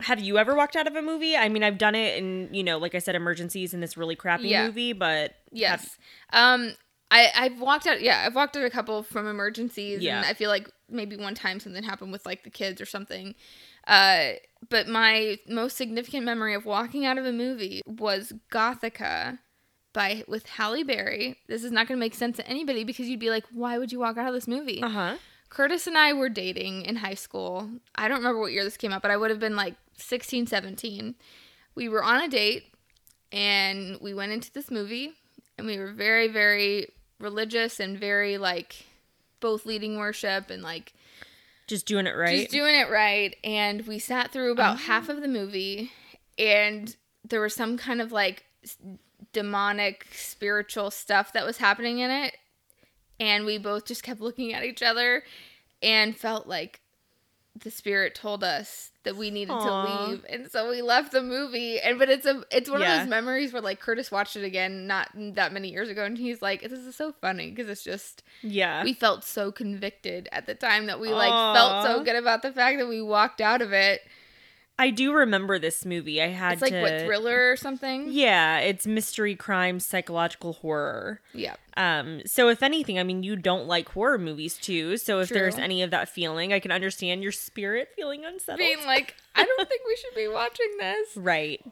Have 0.00 0.20
you 0.20 0.36
ever 0.38 0.54
walked 0.54 0.76
out 0.76 0.86
of 0.86 0.94
a 0.94 1.02
movie? 1.02 1.36
I 1.36 1.48
mean, 1.48 1.62
I've 1.62 1.78
done 1.78 1.94
it 1.94 2.18
in, 2.18 2.52
you 2.52 2.62
know, 2.62 2.78
like 2.78 2.94
I 2.94 2.98
said, 2.98 3.14
emergencies 3.14 3.72
in 3.72 3.80
this 3.80 3.96
really 3.96 4.14
crappy 4.16 4.48
Yeah. 4.48 4.66
movie, 4.66 4.92
but 4.92 5.34
Yes. 5.52 5.96
Um. 6.32 6.74
I 7.10 7.30
I've 7.36 7.60
walked 7.60 7.86
out. 7.86 8.00
Yeah, 8.02 8.24
I've 8.26 8.34
walked 8.34 8.56
out 8.56 8.64
a 8.64 8.70
couple 8.70 9.02
from 9.04 9.26
emergencies. 9.28 10.02
Yeah. 10.02 10.16
And 10.18 10.26
I 10.26 10.34
feel 10.34 10.50
like 10.50 10.68
maybe 10.90 11.16
one 11.16 11.34
time 11.34 11.60
something 11.60 11.84
happened 11.84 12.10
with 12.12 12.26
like 12.26 12.42
the 12.44 12.50
kids 12.50 12.80
or 12.80 12.86
something. 12.86 13.34
Uh. 13.86 14.32
But 14.68 14.88
my 14.88 15.38
most 15.48 15.76
significant 15.76 16.24
memory 16.24 16.54
of 16.54 16.64
walking 16.66 17.06
out 17.06 17.18
of 17.18 17.24
a 17.24 17.32
movie 17.32 17.80
was 17.86 18.32
Gothika. 18.52 19.38
By 19.92 20.24
with 20.28 20.46
Halle 20.46 20.82
Berry. 20.82 21.38
This 21.48 21.64
is 21.64 21.72
not 21.72 21.86
going 21.88 21.96
to 21.96 22.00
make 22.00 22.14
sense 22.14 22.36
to 22.36 22.46
anybody 22.46 22.84
because 22.84 23.08
you'd 23.08 23.20
be 23.20 23.30
like, 23.30 23.44
"Why 23.50 23.78
would 23.78 23.92
you 23.92 24.00
walk 24.00 24.18
out 24.18 24.28
of 24.28 24.34
this 24.34 24.46
movie?" 24.48 24.82
uh 24.82 24.88
huh. 24.90 25.16
Curtis 25.48 25.86
and 25.86 25.96
I 25.96 26.12
were 26.12 26.28
dating 26.28 26.82
in 26.82 26.96
high 26.96 27.14
school. 27.14 27.70
I 27.94 28.08
don't 28.08 28.18
remember 28.18 28.40
what 28.40 28.52
year 28.52 28.64
this 28.64 28.76
came 28.76 28.92
out, 28.92 29.02
but 29.02 29.10
I 29.10 29.16
would 29.16 29.30
have 29.30 29.40
been 29.40 29.56
like 29.56 29.74
16, 29.96 30.46
17. 30.46 31.14
We 31.74 31.88
were 31.88 32.02
on 32.02 32.22
a 32.22 32.28
date 32.28 32.64
and 33.32 33.98
we 34.00 34.14
went 34.14 34.32
into 34.32 34.52
this 34.52 34.70
movie 34.70 35.12
and 35.56 35.66
we 35.66 35.78
were 35.78 35.92
very, 35.92 36.28
very 36.28 36.88
religious 37.18 37.80
and 37.80 37.98
very 37.98 38.38
like 38.38 38.86
both 39.40 39.66
leading 39.66 39.96
worship 39.96 40.50
and 40.50 40.62
like 40.62 40.92
Just 41.66 41.86
doing 41.86 42.06
it 42.06 42.16
right. 42.16 42.40
just 42.40 42.50
doing 42.50 42.74
it 42.74 42.90
right. 42.90 43.34
And 43.44 43.86
we 43.86 43.98
sat 43.98 44.32
through 44.32 44.52
about 44.52 44.74
oh. 44.74 44.78
half 44.78 45.08
of 45.08 45.20
the 45.20 45.28
movie, 45.28 45.92
and 46.38 46.94
there 47.24 47.40
was 47.40 47.54
some 47.54 47.76
kind 47.76 48.00
of 48.00 48.12
like 48.12 48.44
demonic 49.32 50.06
spiritual 50.12 50.90
stuff 50.90 51.32
that 51.32 51.46
was 51.46 51.58
happening 51.58 51.98
in 51.98 52.10
it. 52.10 52.36
And 53.18 53.44
we 53.46 53.58
both 53.58 53.86
just 53.86 54.02
kept 54.02 54.20
looking 54.20 54.52
at 54.52 54.64
each 54.64 54.82
other 54.82 55.22
and 55.82 56.16
felt 56.16 56.46
like 56.46 56.80
the 57.62 57.70
spirit 57.70 58.14
told 58.14 58.44
us 58.44 58.90
that 59.04 59.16
we 59.16 59.30
needed 59.30 59.52
Aw. 59.52 59.64
to 60.06 60.08
leave 60.10 60.26
and 60.28 60.50
so 60.50 60.68
we 60.68 60.82
left 60.82 61.10
the 61.12 61.22
movie 61.22 61.80
and 61.80 61.98
but 61.98 62.10
it's 62.10 62.26
a 62.26 62.44
it's 62.50 62.68
one 62.68 62.82
Yeah. 62.82 62.96
of 62.96 63.00
those 63.00 63.08
memories 63.08 63.50
where 63.50 63.62
like 63.62 63.80
Curtis 63.80 64.10
watched 64.10 64.36
it 64.36 64.44
again 64.44 64.86
not 64.86 65.08
that 65.14 65.54
many 65.54 65.70
years 65.70 65.88
ago 65.88 66.04
and 66.04 66.18
he's 66.18 66.42
like 66.42 66.60
this 66.60 66.72
is 66.72 66.94
so 66.94 67.12
funny 67.22 67.48
because 67.50 67.70
it's 67.70 67.82
just 67.82 68.22
yeah. 68.42 68.84
we 68.84 68.92
felt 68.92 69.24
so 69.24 69.50
convicted 69.50 70.28
at 70.32 70.44
the 70.44 70.54
time 70.54 70.84
that 70.86 71.00
we 71.00 71.08
like 71.08 71.32
felt 71.56 71.82
so 71.84 72.04
good 72.04 72.16
about 72.16 72.42
the 72.42 72.52
fact 72.52 72.78
that 72.78 72.88
we 72.88 73.00
walked 73.00 73.40
out 73.40 73.62
of 73.62 73.72
it. 73.72 74.02
I 74.78 74.90
do 74.90 75.14
remember 75.14 75.58
this 75.58 75.86
movie. 75.86 76.20
I 76.20 76.26
had 76.28 76.52
It's 76.54 76.62
like 76.62 76.72
to. 76.72 76.82
what 76.82 77.00
thriller 77.06 77.50
or 77.52 77.56
something. 77.56 78.08
Yeah, 78.10 78.58
it's 78.58 78.86
mystery, 78.86 79.34
crime, 79.34 79.80
psychological 79.80 80.52
horror. 80.52 81.22
Yeah. 81.32 81.56
Um, 81.76 82.22
so 82.24 82.48
if 82.48 82.62
anything, 82.62 82.98
I 82.98 83.02
mean, 83.02 83.22
you 83.22 83.36
don't 83.36 83.66
like 83.66 83.90
horror 83.90 84.18
movies 84.18 84.56
too. 84.56 84.96
So 84.96 85.20
if 85.20 85.28
there's 85.28 85.56
any 85.56 85.82
of 85.82 85.90
that 85.90 86.08
feeling, 86.08 86.52
I 86.52 86.58
can 86.58 86.70
understand 86.70 87.22
your 87.22 87.32
spirit 87.32 87.90
feeling 87.94 88.24
unsettled. 88.24 88.58
Being 88.58 88.84
like, 88.86 89.14
I 89.34 89.44
don't 89.44 89.68
think 89.68 89.82
we 89.86 89.96
should 89.96 90.14
be 90.14 90.28
watching 90.28 90.70
this. 90.78 91.08
right. 91.16 91.62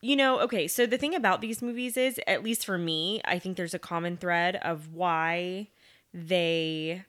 You 0.00 0.16
know, 0.16 0.40
okay, 0.40 0.66
so 0.66 0.86
the 0.86 0.96
thing 0.96 1.14
about 1.14 1.40
these 1.40 1.60
movies 1.60 1.96
is, 1.96 2.18
at 2.26 2.42
least 2.42 2.64
for 2.64 2.78
me, 2.78 3.20
I 3.24 3.38
think 3.38 3.56
there's 3.56 3.74
a 3.74 3.78
common 3.78 4.16
thread 4.16 4.56
of 4.56 4.94
why 4.94 5.68
they 6.14 7.04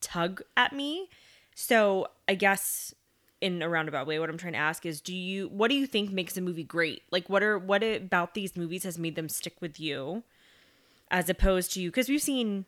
tug 0.00 0.42
at 0.56 0.72
me. 0.72 1.08
So 1.54 2.08
I 2.28 2.34
guess 2.34 2.92
in 3.40 3.62
a 3.62 3.68
roundabout 3.68 4.06
way, 4.06 4.18
what 4.18 4.28
I'm 4.28 4.36
trying 4.36 4.52
to 4.54 4.58
ask 4.58 4.84
is, 4.84 5.00
do 5.00 5.14
you 5.14 5.48
what 5.48 5.68
do 5.68 5.76
you 5.76 5.86
think 5.86 6.10
makes 6.10 6.36
a 6.36 6.40
movie 6.40 6.64
great? 6.64 7.02
Like 7.10 7.30
what 7.30 7.42
are 7.42 7.58
what 7.58 7.82
about 7.82 8.34
these 8.34 8.56
movies 8.56 8.84
has 8.84 8.98
made 8.98 9.16
them 9.16 9.28
stick 9.28 9.54
with 9.60 9.78
you? 9.78 10.24
As 11.10 11.28
opposed 11.28 11.72
to 11.74 11.80
you, 11.80 11.90
because 11.90 12.08
we've 12.08 12.20
seen 12.22 12.66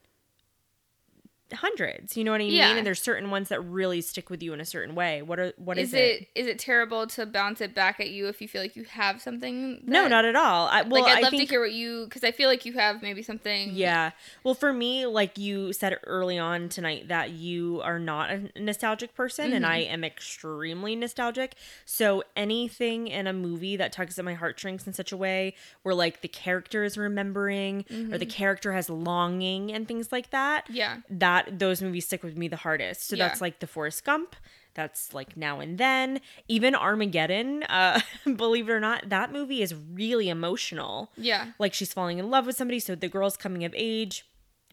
hundreds, 1.52 2.16
you 2.16 2.24
know 2.24 2.32
what 2.32 2.40
I 2.40 2.44
mean? 2.44 2.54
Yeah. 2.54 2.76
And 2.76 2.86
there's 2.86 3.00
certain 3.00 3.30
ones 3.30 3.48
that 3.50 3.60
really 3.60 4.00
stick 4.00 4.30
with 4.30 4.42
you 4.42 4.52
in 4.52 4.60
a 4.60 4.64
certain 4.64 4.94
way. 4.94 5.22
What 5.22 5.38
are 5.38 5.52
what 5.56 5.78
Is 5.78 5.90
is, 5.90 5.94
it 5.94 6.28
is 6.34 6.46
it 6.46 6.58
terrible 6.58 7.06
to 7.08 7.26
bounce 7.26 7.60
it 7.60 7.74
back 7.74 8.00
at 8.00 8.10
you 8.10 8.28
if 8.28 8.40
you 8.40 8.48
feel 8.48 8.62
like 8.62 8.74
you 8.76 8.84
have 8.84 9.20
something? 9.22 9.80
No, 9.84 10.08
not 10.08 10.24
at 10.24 10.34
all. 10.34 10.66
I, 10.68 10.82
well, 10.82 11.02
like 11.02 11.12
I'd 11.12 11.18
I 11.18 11.20
love 11.22 11.30
think, 11.30 11.42
to 11.44 11.48
hear 11.48 11.60
what 11.60 11.72
you 11.72 12.04
because 12.06 12.24
I 12.24 12.32
feel 12.32 12.48
like 12.48 12.64
you 12.64 12.72
have 12.74 13.02
maybe 13.02 13.22
something. 13.22 13.70
Yeah. 13.72 14.10
Well, 14.42 14.54
for 14.54 14.72
me, 14.72 15.06
like 15.06 15.38
you 15.38 15.72
said 15.72 15.98
early 16.04 16.38
on 16.38 16.68
tonight, 16.68 17.08
that 17.08 17.30
you 17.30 17.80
are 17.84 17.98
not 17.98 18.30
a 18.30 18.50
nostalgic 18.60 19.14
person, 19.14 19.52
and 19.52 19.64
Mm-hmm. 19.64 19.72
I 19.72 19.78
am 19.78 20.04
extremely 20.04 20.94
nostalgic. 20.96 21.54
So 21.84 22.22
anything 22.36 23.08
in 23.08 23.26
a 23.26 23.32
movie 23.32 23.76
that 23.76 23.92
tugs 23.92 24.18
at 24.18 24.24
my 24.24 24.34
heartstrings 24.34 24.86
in 24.86 24.92
such 24.92 25.12
a 25.12 25.16
way 25.16 25.54
where, 25.82 25.94
like, 25.94 26.20
the 26.20 26.28
character 26.28 26.84
is 26.84 26.96
remembering 26.96 27.84
or 28.12 28.18
the 28.18 28.26
character 28.26 28.72
has 28.72 28.88
longing 28.88 29.72
and 29.72 29.86
things 29.88 30.10
like 30.12 30.30
that, 30.30 30.64
Mm-hmm. 30.66 30.74
Yeah. 30.76 30.96
that 31.10 31.35
that 31.44 31.58
those 31.58 31.82
movies 31.82 32.04
stick 32.06 32.22
with 32.22 32.36
me 32.36 32.48
the 32.48 32.56
hardest. 32.56 33.08
So 33.08 33.16
Yeah. 33.16 33.28
that's 33.28 33.40
like 33.40 33.60
the 33.60 33.66
Forrest 33.66 34.04
Gump. 34.04 34.36
That's 34.74 35.14
like 35.14 35.36
now 35.36 35.60
and 35.60 35.78
then. 35.78 36.20
Even 36.48 36.74
Armageddon, 36.74 37.62
uh, 37.64 38.00
believe 38.36 38.68
it 38.68 38.72
or 38.72 38.80
not, 38.80 39.08
that 39.08 39.32
movie 39.32 39.62
is 39.62 39.74
really 39.74 40.28
emotional. 40.28 41.10
Yeah. 41.16 41.52
Like 41.58 41.72
she's 41.74 41.92
falling 41.92 42.18
in 42.18 42.30
love 42.30 42.46
with 42.46 42.56
somebody, 42.56 42.80
so 42.80 42.94
the 42.94 43.08
girl's 43.08 43.36
coming 43.38 43.64
of 43.64 43.72
age, 43.74 44.26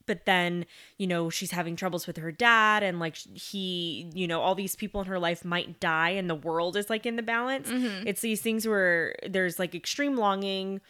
but 0.06 0.26
then, 0.26 0.66
you 0.98 1.08
know, 1.08 1.30
she's 1.30 1.52
having 1.52 1.78
troubles 1.78 2.06
with 2.08 2.18
her 2.18 2.34
dad, 2.34 2.84
and 2.84 3.00
like 3.00 3.16
he, 3.16 4.10
you 4.14 4.28
know, 4.28 4.42
all 4.42 4.56
these 4.56 4.76
people 4.76 5.00
in 5.00 5.08
her 5.08 5.20
life 5.20 5.46
might 5.46 5.80
die, 5.80 6.10
and 6.10 6.30
the 6.30 6.36
world 6.36 6.76
is 6.76 6.90
like 6.90 7.06
in 7.06 7.16
the 7.16 7.22
balance. 7.24 7.70
Mm-hmm. 7.70 8.06
It's 8.08 8.20
these 8.20 8.42
things 8.42 8.68
where 8.68 9.16
there's 9.26 9.58
like 9.60 9.74
extreme 9.74 10.18
longing. 10.18 10.82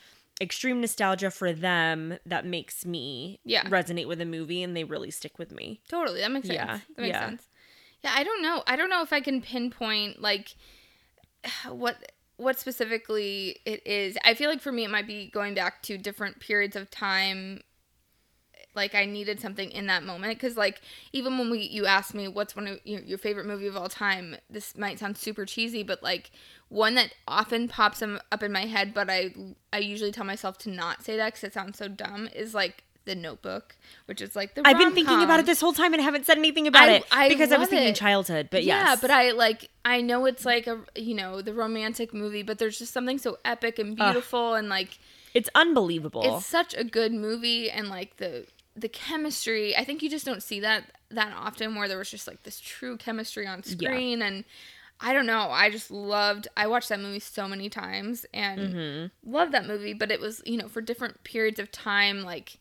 Extreme 0.43 0.81
nostalgia 0.81 1.31
for 1.31 1.53
them 1.53 2.17
that 2.25 2.45
makes 2.45 2.85
me 2.85 3.39
Yeah. 3.45 3.63
resonate 3.69 4.07
with 4.07 4.19
a 4.19 4.25
movie 4.25 4.61
and 4.61 4.75
they 4.75 4.83
really 4.83 5.09
stick 5.09 5.39
with 5.39 5.51
me. 5.53 5.79
Totally. 5.87 6.19
That 6.19 6.31
makes 6.31 6.47
sense. 6.47 6.55
Yeah, 6.57 6.79
That 6.95 7.01
makes 7.01 7.13
yeah. 7.13 7.29
sense. 7.29 7.43
Yeah, 8.03 8.11
I 8.13 8.23
don't 8.25 8.41
know. 8.41 8.61
I 8.67 8.75
don't 8.75 8.89
know 8.89 9.01
if 9.01 9.13
I 9.13 9.21
can 9.21 9.41
pinpoint 9.41 10.21
like 10.21 10.55
what 11.69 12.11
what 12.35 12.59
specifically 12.59 13.59
it 13.65 13.85
is. 13.87 14.17
I 14.25 14.33
feel 14.33 14.49
like 14.49 14.59
for 14.59 14.71
me 14.71 14.83
it 14.83 14.89
might 14.89 15.07
be 15.07 15.29
going 15.29 15.53
back 15.53 15.81
to 15.83 15.97
different 15.97 16.39
periods 16.39 16.75
of 16.75 16.89
time 16.91 17.61
like 18.76 18.95
I 18.95 19.05
needed 19.05 19.39
something 19.39 19.69
in 19.71 19.86
that 19.88 20.03
moment 20.03 20.39
cuz 20.39 20.57
like 20.57 20.82
even 21.11 21.38
when 21.38 21.49
we 21.49 21.59
you 21.59 21.86
asked 21.86 22.13
me 22.13 22.28
what's 22.28 22.55
one 22.55 22.67
of 22.67 22.80
your, 22.84 23.01
your 23.01 23.17
favorite 23.17 23.45
movie 23.45 23.67
of 23.67 23.78
all 23.78 23.89
time, 23.89 24.36
this 24.49 24.78
might 24.78 24.99
sound 24.99 25.17
super 25.17 25.45
cheesy, 25.45 25.84
but 25.84 26.01
like 26.01 26.32
one 26.69 26.95
that 26.95 27.13
often 27.28 27.67
pops 27.67 28.01
up 28.01 28.43
in 28.43 28.51
my 28.51 28.65
head 28.65 28.93
but 28.93 29.09
I 29.09 29.34
I 29.71 29.78
usually 29.80 30.11
tell 30.11 30.26
myself 30.26 30.57
to 30.59 30.69
not 30.69 31.03
say 31.03 31.17
that 31.17 31.34
cuz 31.36 31.43
it 31.43 31.53
sounds 31.53 31.78
so 31.78 31.88
dumb 31.88 32.30
is 32.34 32.53
like 32.55 32.84
The 33.05 33.15
Notebook, 33.15 33.76
which 34.05 34.21
is 34.21 34.34
like 34.36 34.55
the 34.55 34.61
I've 34.65 34.78
been 34.78 34.93
thinking 34.93 35.21
about 35.21 35.39
it 35.41 35.45
this 35.45 35.59
whole 35.61 35.74
time 35.74 35.93
and 35.93 36.01
haven't 36.01 36.26
said 36.26 36.38
anything 36.38 36.67
about 36.67 36.88
I- 36.89 36.93
it 36.93 37.03
I 37.11 37.28
because 37.30 37.51
I 37.51 37.57
was 37.57 37.67
thinking 37.69 37.89
it. 37.89 37.95
childhood. 37.95 38.47
But 38.49 38.63
yeah, 38.63 38.91
yes, 38.91 39.01
but 39.01 39.11
I 39.11 39.32
like 39.32 39.69
I 39.86 39.99
know 40.01 40.26
it's 40.26 40.45
like 40.45 40.67
a 40.67 40.80
you 40.95 41.13
know 41.13 41.41
the 41.41 41.53
romantic 41.53 42.13
movie, 42.13 42.43
but 42.43 42.57
there's 42.59 42.80
just 42.80 42.93
something 42.93 43.17
so 43.19 43.38
epic 43.43 43.78
and 43.78 43.95
beautiful 43.95 44.53
and 44.55 44.69
like 44.69 44.97
it's 45.34 45.49
unbelievable. 45.55 46.21
it's 46.38 46.45
such 46.45 46.74
a 46.76 46.84
good 46.84 47.11
movie 47.11 47.69
and 47.69 47.89
like 47.89 48.17
the 48.17 48.45
the 48.76 48.89
chemistry. 48.89 49.76
I 49.76 49.84
think 49.84 50.01
you 50.01 50.09
just 50.09 50.26
don't 50.26 50.41
see 50.43 50.59
that 50.61 50.91
that 51.11 51.34
often 51.38 51.76
where 51.76 51.88
there 51.88 51.97
was 51.97 52.09
just 52.09 52.28
like 52.28 52.43
this 52.43 52.59
true 52.59 52.97
chemistry 52.97 53.45
on 53.47 53.63
screen 53.63 54.21
and. 54.21 54.43
I 55.05 55.11
don't 55.11 55.26
know. 55.26 55.49
I 55.49 55.69
just 55.69 55.91
loved. 55.91 56.47
I 56.55 56.67
watched 56.67 56.88
that 56.88 56.99
movie 56.99 57.19
so 57.19 57.45
many 57.45 57.67
times 57.67 58.26
and 58.34 58.74
Mm-hmm. 58.74 59.30
loved 59.34 59.51
that 59.51 59.65
movie. 59.67 59.91
But 59.93 60.11
it 60.11 60.21
was, 60.21 60.41
you 60.45 60.55
know, 60.55 60.69
for 60.69 60.80
different 60.80 61.26
periods 61.26 61.59
of 61.59 61.71
time. 61.74 62.21
Like, 62.21 62.57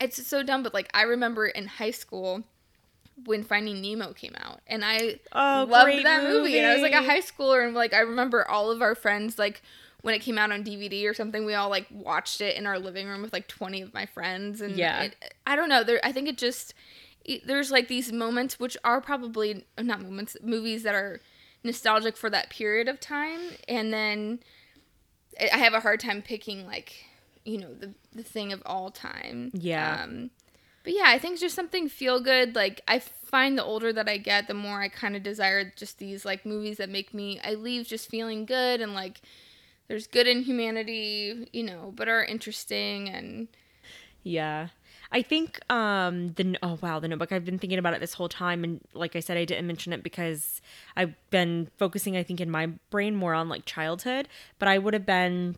it's 0.00 0.26
so 0.26 0.42
dumb. 0.42 0.64
But 0.64 0.74
like, 0.74 0.90
I 0.92 1.02
remember 1.02 1.46
in 1.46 1.66
high 1.66 1.92
school 1.92 2.42
when 3.26 3.44
Finding 3.44 3.80
Nemo 3.80 4.12
came 4.12 4.34
out, 4.40 4.60
and 4.66 4.84
I 4.84 5.20
Oh, 5.30 5.66
loved 5.68 6.04
that 6.04 6.24
movie. 6.24 6.58
And 6.58 6.66
I 6.66 6.72
was 6.72 6.82
like 6.82 6.94
a 6.94 7.02
high 7.02 7.20
schooler, 7.20 7.64
and 7.64 7.74
like 7.76 7.94
I 7.94 8.00
remember 8.00 8.48
all 8.48 8.72
of 8.72 8.82
our 8.82 8.96
friends 8.96 9.38
like 9.38 9.62
when 10.04 10.14
it 10.14 10.20
came 10.20 10.36
out 10.36 10.52
on 10.52 10.62
DVD 10.62 11.08
or 11.08 11.14
something, 11.14 11.46
we 11.46 11.54
all 11.54 11.70
like 11.70 11.86
watched 11.90 12.42
it 12.42 12.56
in 12.58 12.66
our 12.66 12.78
living 12.78 13.08
room 13.08 13.22
with 13.22 13.32
like 13.32 13.48
twenty 13.48 13.80
of 13.80 13.94
my 13.94 14.04
friends. 14.04 14.60
And 14.60 14.76
Yeah. 14.76 15.04
it, 15.04 15.34
I 15.46 15.56
don't 15.56 15.70
know. 15.70 15.82
There, 15.82 15.98
I 16.04 16.12
think 16.12 16.28
it 16.28 16.36
just 16.36 16.74
it, 17.24 17.46
there's 17.46 17.70
like 17.70 17.88
these 17.88 18.12
moments 18.12 18.60
which 18.60 18.76
are 18.84 19.00
probably 19.00 19.64
not 19.78 20.02
moments, 20.02 20.36
movies 20.42 20.82
that 20.82 20.94
are 20.94 21.20
nostalgic 21.62 22.18
for 22.18 22.28
that 22.28 22.50
period 22.50 22.86
of 22.86 23.00
time, 23.00 23.40
and 23.66 23.94
then 23.94 24.40
I 25.40 25.56
have 25.56 25.72
a 25.72 25.80
hard 25.80 26.00
time 26.00 26.20
picking 26.20 26.66
like 26.66 27.06
you 27.46 27.56
know 27.58 27.72
the 27.72 27.94
the 28.14 28.22
thing 28.22 28.52
of 28.52 28.62
all 28.66 28.90
time. 28.90 29.52
Yeah. 29.54 30.02
Um, 30.02 30.30
but 30.82 30.92
yeah, 30.92 31.04
I 31.06 31.18
think 31.18 31.32
it's 31.32 31.40
just 31.40 31.54
something 31.56 31.88
feel 31.88 32.20
good. 32.20 32.54
Like 32.54 32.82
I 32.86 32.98
find 32.98 33.56
the 33.56 33.64
older 33.64 33.90
that 33.90 34.06
I 34.06 34.18
get, 34.18 34.48
the 34.48 34.52
more 34.54 34.82
I 34.82 34.88
kind 34.88 35.16
of 35.16 35.22
desire 35.22 35.72
just 35.74 35.98
these 35.98 36.26
like 36.26 36.44
movies 36.44 36.76
that 36.76 36.90
make 36.90 37.14
me 37.14 37.40
I 37.42 37.54
leave 37.54 37.86
just 37.86 38.10
feeling 38.10 38.44
good 38.44 38.82
and 38.82 38.92
like 38.92 39.22
there's 39.88 40.06
good 40.06 40.26
in 40.26 40.42
humanity, 40.42 41.48
you 41.52 41.62
know, 41.62 41.92
but 41.94 42.08
are 42.08 42.24
interesting 42.24 43.08
and 43.08 43.48
Yeah. 44.22 44.68
I 45.12 45.22
think 45.22 45.60
um 45.70 46.32
the 46.34 46.56
oh 46.62 46.78
wow 46.82 46.98
the 46.98 47.06
notebook 47.08 47.30
I've 47.30 47.44
been 47.44 47.58
thinking 47.58 47.78
about 47.78 47.94
it 47.94 48.00
this 48.00 48.14
whole 48.14 48.28
time 48.28 48.64
and 48.64 48.80
like 48.94 49.14
I 49.14 49.20
said 49.20 49.36
I 49.36 49.44
didn't 49.44 49.66
mention 49.66 49.92
it 49.92 50.02
because 50.02 50.60
I've 50.96 51.14
been 51.30 51.68
focusing 51.76 52.16
I 52.16 52.22
think 52.24 52.40
in 52.40 52.50
my 52.50 52.66
brain 52.90 53.14
more 53.14 53.34
on 53.34 53.48
like 53.48 53.64
childhood 53.64 54.28
but 54.58 54.68
I 54.68 54.78
would 54.78 54.94
have 54.94 55.06
been 55.06 55.56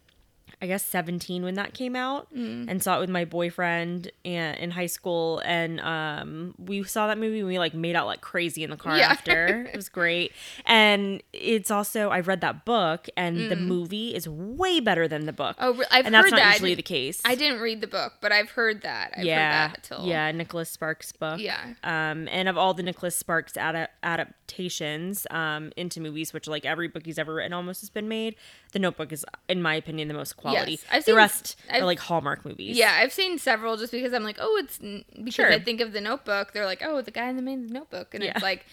I 0.63 0.67
guess 0.67 0.85
17 0.85 1.43
when 1.43 1.55
that 1.55 1.75
came 1.75 1.95
out 1.95 2.33
Mm. 2.35 2.67
and 2.71 2.83
saw 2.83 2.97
it 2.97 3.01
with 3.01 3.11
my 3.11 3.25
boyfriend 3.27 4.11
and 4.25 4.57
in 4.59 4.71
high 4.71 4.87
school 4.87 5.43
and 5.45 5.81
um 5.81 6.55
we 6.59 6.83
saw 6.85 7.09
that 7.09 7.19
movie 7.19 7.41
and 7.41 7.49
we 7.49 7.59
like 7.59 7.75
made 7.75 7.95
out 7.95 8.07
like 8.07 8.21
crazy 8.23 8.65
in 8.65 8.71
the 8.71 8.77
car 8.77 8.97
Yeah. 8.97 9.11
after 9.11 9.67
it 9.73 9.77
was 9.77 9.89
great 9.91 10.33
and 10.65 11.23
it's 11.35 11.71
also 11.71 12.09
I 12.09 12.21
read 12.21 12.41
that 12.41 12.65
book 12.65 13.07
and 13.17 13.51
the 13.51 13.57
movie 13.57 14.15
is 14.15 14.27
way 14.29 14.81
better 14.81 15.07
than 15.09 15.27
the 15.27 15.33
book 15.33 15.57
Mm. 15.59 15.79
Oh, 15.79 15.85
I've 15.91 16.07
and 16.07 16.15
that's 16.15 16.31
not 16.31 16.39
that. 16.39 16.53
Usually 16.55 16.75
the 16.75 16.83
case 16.83 17.21
I 17.25 17.35
didn't 17.35 17.61
read 17.61 17.81
the 17.81 17.87
book, 17.87 18.15
but 18.21 18.33
I've 18.33 18.51
heard 18.51 18.83
that. 18.83 19.13
I've 19.17 19.25
yeah, 19.25 19.69
heard 19.69 19.75
that 19.77 19.83
till 19.83 20.07
yeah, 20.07 20.31
Nicholas 20.33 20.71
Sparks 20.71 21.13
book. 21.13 21.39
Yeah. 21.41 21.75
Um, 21.85 22.29
and 22.29 22.49
of 22.49 22.57
all 22.57 22.73
the 22.75 22.83
Nicholas 22.83 23.17
Sparks 23.17 23.57
ada- 23.57 23.89
adaptations 24.03 25.27
um 25.31 25.73
into 25.77 26.01
movies, 26.01 26.33
which 26.33 26.47
like 26.47 26.65
every 26.65 26.89
book 26.89 27.05
he's 27.05 27.19
ever 27.19 27.35
written 27.35 27.53
almost 27.53 27.81
has 27.81 27.91
been 27.91 28.09
made, 28.09 28.35
The 28.73 28.79
Notebook 28.79 29.13
is, 29.13 29.25
in 29.49 29.63
my 29.63 29.75
opinion, 29.75 30.09
the 30.09 30.15
most 30.15 30.36
quality. 30.37 30.73
Yes. 30.73 30.85
I've 30.91 31.05
the 31.05 31.11
seen- 31.13 31.17
rest 31.17 31.57
I've- 31.71 31.81
are 31.81 31.85
like 31.87 31.99
Hallmark 31.99 32.45
movies. 32.45 32.77
Yeah, 32.77 32.93
I've 33.01 33.13
seen 33.13 33.39
several 33.39 33.77
just 33.77 33.93
because 33.93 34.13
I'm 34.13 34.23
like, 34.25 34.39
oh, 34.41 34.57
it's 34.63 34.79
because 34.79 35.35
Sure. 35.35 35.53
I 35.53 35.59
think 35.59 35.81
of 35.81 35.93
the 35.93 36.01
Notebook. 36.01 36.53
They're 36.53 36.67
like, 36.67 36.83
oh, 36.85 37.01
the 37.03 37.11
guy 37.11 37.29
in 37.29 37.37
the 37.37 37.43
main 37.43 37.67
Notebook, 37.67 38.15
and 38.15 38.23
Yeah. 38.23 38.33
it's 38.35 38.43
like, 38.43 38.67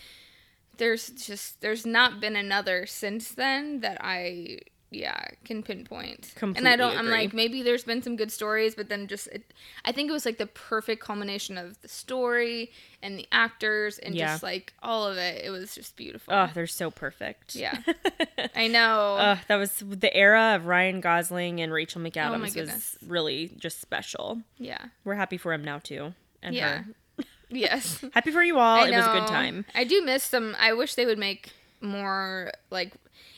there's 0.77 1.09
just 1.11 1.61
there's 1.61 1.85
not 1.85 2.19
been 2.19 2.35
another 2.35 2.85
since 2.87 3.29
then 3.29 3.81
that 3.81 3.97
I 4.01 4.59
yeah 4.95 5.25
can 5.45 5.63
pinpoint. 5.63 6.33
and 6.41 6.67
I 6.67 6.75
don't. 6.75 6.97
I'm 6.97 7.09
like 7.09 7.33
maybe 7.33 7.61
there's 7.63 7.83
been 7.83 8.01
some 8.01 8.15
good 8.15 8.31
stories, 8.31 8.75
but 8.75 8.89
then 8.89 9.07
just 9.07 9.27
it, 9.27 9.53
I 9.85 9.91
think 9.91 10.09
it 10.09 10.13
was 10.13 10.25
like 10.25 10.37
the 10.37 10.47
perfect 10.47 11.03
culmination 11.03 11.57
of 11.57 11.81
the 11.81 11.87
story 11.87 12.71
and 13.01 13.17
the 13.17 13.27
actors 13.31 13.97
and 13.99 14.15
Yeah. 14.15 14.27
just 14.33 14.43
like 14.43 14.73
all 14.81 15.07
of 15.07 15.17
it. 15.17 15.43
It 15.43 15.49
was 15.49 15.75
just 15.75 15.95
beautiful. 15.95 16.33
Oh, 16.33 16.49
they're 16.53 16.67
so 16.67 16.89
perfect. 16.91 17.55
yeah, 17.55 17.77
I 18.55 18.67
know. 18.67 19.15
Uh, 19.15 19.37
that 19.47 19.55
was 19.57 19.83
the 19.85 20.15
era 20.15 20.55
of 20.55 20.65
Ryan 20.65 21.01
Gosling 21.01 21.59
and 21.61 21.71
Rachel 21.73 22.01
McAdams 22.01 22.39
was 22.41 22.51
Oh 22.51 22.53
goodness. 22.61 22.97
really 23.07 23.51
just 23.57 23.81
special. 23.81 24.41
yeah. 24.57 24.85
We're 25.03 25.15
happy 25.15 25.37
for 25.37 25.53
him 25.53 25.63
now 25.63 25.79
too, 25.79 26.13
and 26.41 26.55
Yeah. 26.55 26.83
her. 26.83 26.85
Yes. 27.49 28.03
Happy 28.15 28.31
for 28.31 28.41
you 28.43 28.57
all. 28.57 28.83
It 28.83 28.95
was 28.95 29.05
a 29.05 29.11
good 29.11 29.27
time. 29.27 29.65
I 29.75 29.83
do 29.83 30.01
miss 30.03 30.29
them. 30.29 30.55
I 30.59 30.73
wish 30.73 30.95
they 30.95 31.05
would 31.05 31.19
make 31.19 31.51
more 31.81 32.51
like 32.71 32.93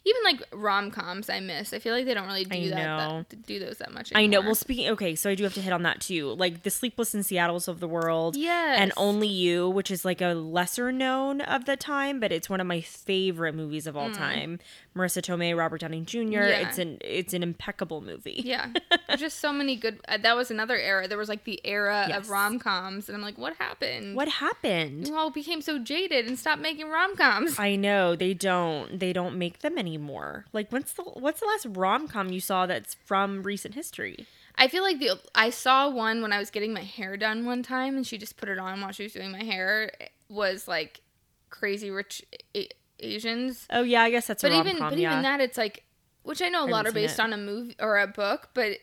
even 0.06 0.22
like 0.24 0.42
rom 0.54 0.92
coms. 0.92 1.30
I 1.30 1.40
miss. 1.40 1.74
I 1.74 1.80
feel 1.80 1.94
like 1.94 2.06
they 2.06 2.14
don't 2.14 2.28
really 2.28 2.46
do 2.46 2.70
that, 2.70 3.30
that 3.30 3.46
do 3.48 3.60
those 3.60 3.80
that 3.80 3.92
much. 3.92 4.12
I 4.14 4.28
know. 4.28 4.38
anymore. 4.38 4.50
Well, 4.50 4.56
speaking, 4.56 4.90
okay, 4.90 5.16
so 5.16 5.30
I 5.30 5.36
do 5.36 5.44
have 5.44 5.56
to 5.56 5.62
hit 5.62 5.74
on 5.74 5.84
that 5.84 6.00
too. 6.00 6.34
Like 6.36 6.64
the 6.64 6.70
Sleepless 6.70 7.16
in 7.16 7.24
Seattle's 7.24 7.68
of 7.68 7.80
the 7.80 7.88
world, 7.88 8.36
Yes. 8.36 8.80
and 8.80 8.94
Only 8.98 9.28
You, 9.28 9.70
which 9.70 9.90
is 9.90 10.06
like 10.06 10.22
a 10.22 10.34
lesser 10.34 10.92
known 10.92 11.42
of 11.42 11.66
the 11.66 11.76
time, 11.76 12.20
but 12.20 12.32
it's 12.32 12.50
one 12.50 12.62
of 12.62 12.68
my 12.68 12.82
favorite 12.82 13.56
movies 13.56 13.88
of 13.88 13.98
all 13.98 14.10
mm. 14.10 14.18
time. 14.18 14.60
Marisa 14.96 15.22
Tomei, 15.22 15.56
Robert 15.58 15.82
Downey 15.82 16.02
Jr. 16.02 16.20
Yeah. 16.22 16.68
It's 16.70 16.78
an 16.78 16.98
it's 17.02 17.34
an 17.34 17.44
impeccable 17.44 18.00
movie. 18.02 18.42
yeah, 18.46 18.70
just 19.18 19.40
so 19.40 19.52
many 19.52 19.76
good. 19.76 20.00
Uh, 20.08 20.18
that 20.18 20.36
was 20.38 20.50
another 20.52 20.78
era. 20.78 21.08
There 21.08 21.18
was 21.18 21.28
like 21.28 21.44
the 21.44 21.60
era 21.66 22.06
Yes. 22.08 22.18
of 22.26 22.30
rom 22.30 22.60
coms, 22.60 23.10
and 23.10 23.16
I'm 23.18 23.22
like, 23.22 23.38
what 23.38 23.56
happened? 23.58 24.16
What 24.16 24.30
happened? 24.30 25.08
You 25.08 25.18
all 25.18 25.32
became 25.32 25.62
so 25.62 25.80
jaded 25.80 26.28
and 26.28 26.40
stopped 26.40 26.62
making 26.62 26.90
rom 26.90 27.16
coms. 27.18 27.60
I 27.60 27.76
know 27.76 28.16
they 28.16 28.34
don't 28.34 28.98
they 29.00 29.12
don't 29.12 29.38
make 29.38 29.60
them 29.60 29.78
anymore. 29.78 30.46
Like 30.54 30.72
what's 30.72 30.94
the 30.94 31.04
what's 31.04 31.42
the 31.42 31.46
last 31.48 31.68
rom 31.70 32.08
com 32.08 32.30
you 32.32 32.40
saw 32.40 32.66
that's 32.66 32.94
from 32.94 33.44
recent 33.44 33.74
history? 33.76 34.26
I 34.58 34.70
feel 34.70 34.84
like 34.84 35.00
the 35.00 35.20
I 35.36 35.50
saw 35.50 35.90
one 35.90 36.22
when 36.22 36.32
I 36.32 36.40
was 36.40 36.50
getting 36.50 36.72
my 36.74 36.84
hair 36.84 37.18
done 37.18 37.46
one 37.46 37.64
time, 37.64 37.98
and 37.98 38.08
she 38.08 38.18
just 38.18 38.38
put 38.38 38.48
it 38.48 38.58
on 38.58 38.80
while 38.80 38.94
she 38.94 39.04
was 39.04 39.12
doing 39.12 39.34
my 39.34 39.44
hair. 39.44 39.92
It 40.00 40.12
was 40.30 40.70
like 40.70 41.02
Crazy 41.50 41.92
Rich 41.92 42.24
A- 42.56 42.70
Asians. 43.00 43.68
Oh 43.70 43.84
yeah, 43.84 44.02
I 44.04 44.12
guess 44.12 44.28
that's 44.28 44.44
a 44.44 44.48
but 44.48 44.54
rom 44.54 44.68
even 44.68 44.80
but 44.80 44.98
Yeah, 44.98 45.12
even 45.12 45.24
that 45.24 45.42
it's 45.42 45.58
like 45.58 45.84
which 46.24 46.42
I 46.42 46.50
know 46.50 46.64
a 46.64 46.68
I 46.68 46.72
lot 46.72 46.88
are 46.88 46.92
based 46.92 47.20
it. 47.20 47.22
on 47.22 47.34
a 47.34 47.38
movie 47.38 47.76
or 47.80 48.00
a 48.00 48.08
book, 48.08 48.50
but 48.54 48.78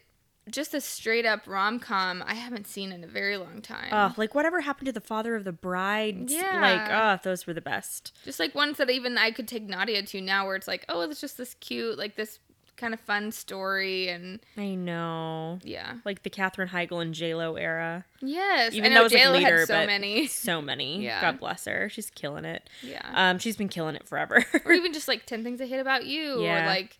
just 0.50 0.74
a 0.74 0.80
straight 0.80 1.24
up 1.24 1.46
rom 1.46 1.78
com 1.78 2.22
I 2.26 2.34
haven't 2.34 2.66
seen 2.66 2.92
in 2.92 3.04
a 3.04 3.06
very 3.06 3.36
long 3.36 3.62
time. 3.62 3.90
Oh, 3.92 4.12
like 4.16 4.34
whatever 4.34 4.60
happened 4.60 4.86
to 4.86 4.92
the 4.92 5.00
father 5.00 5.34
of 5.36 5.44
the 5.44 5.52
bride? 5.52 6.30
Yeah. 6.30 6.60
like 6.60 6.88
oh, 6.90 7.20
those 7.22 7.46
were 7.46 7.54
the 7.54 7.60
best. 7.60 8.12
just 8.24 8.40
like 8.40 8.54
ones 8.54 8.78
that 8.78 8.90
even 8.90 9.16
I 9.18 9.30
could 9.30 9.46
take 9.48 9.62
Nadia 9.68 10.02
to 10.02 10.20
now, 10.20 10.46
where 10.46 10.56
it's 10.56 10.68
like, 10.68 10.84
oh, 10.88 11.02
it's 11.02 11.20
just 11.20 11.38
this 11.38 11.54
cute, 11.54 11.96
like 11.98 12.16
this 12.16 12.38
kind 12.82 12.92
of 12.92 13.00
fun 13.00 13.32
story, 13.32 14.08
and 14.08 14.40
I 14.58 14.74
know. 14.74 15.58
yeah, 15.62 15.94
like 16.04 16.22
the 16.24 16.30
Katherine 16.30 16.68
Heigl 16.68 17.00
and 17.00 17.14
J 17.14 17.34
Lo 17.34 17.54
era. 17.54 18.04
yes, 18.20 18.74
Even 18.74 18.92
though 18.92 19.00
it 19.00 19.04
was 19.04 19.12
like 19.14 19.22
JLo 19.22 19.32
later, 19.32 19.58
had 19.60 19.68
so 19.68 19.74
but 19.74 19.86
many, 19.86 20.26
so 20.28 20.60
many. 20.60 21.02
Yeah. 21.04 21.20
God 21.20 21.38
bless 21.40 21.64
her. 21.66 21.88
She's 21.88 22.10
killing 22.10 22.44
it. 22.44 22.68
yeah, 22.82 23.00
Um, 23.14 23.38
she's 23.38 23.56
been 23.56 23.68
killing 23.68 23.94
it 23.96 24.06
forever. 24.06 24.44
or 24.64 24.72
even 24.72 24.92
just 24.98 25.08
like 25.08 25.24
ten 25.24 25.42
things 25.44 25.60
I 25.60 25.66
hate 25.66 25.78
about 25.80 26.04
you, 26.04 26.42
Yeah. 26.42 26.64
or 26.64 26.66
like 26.66 26.98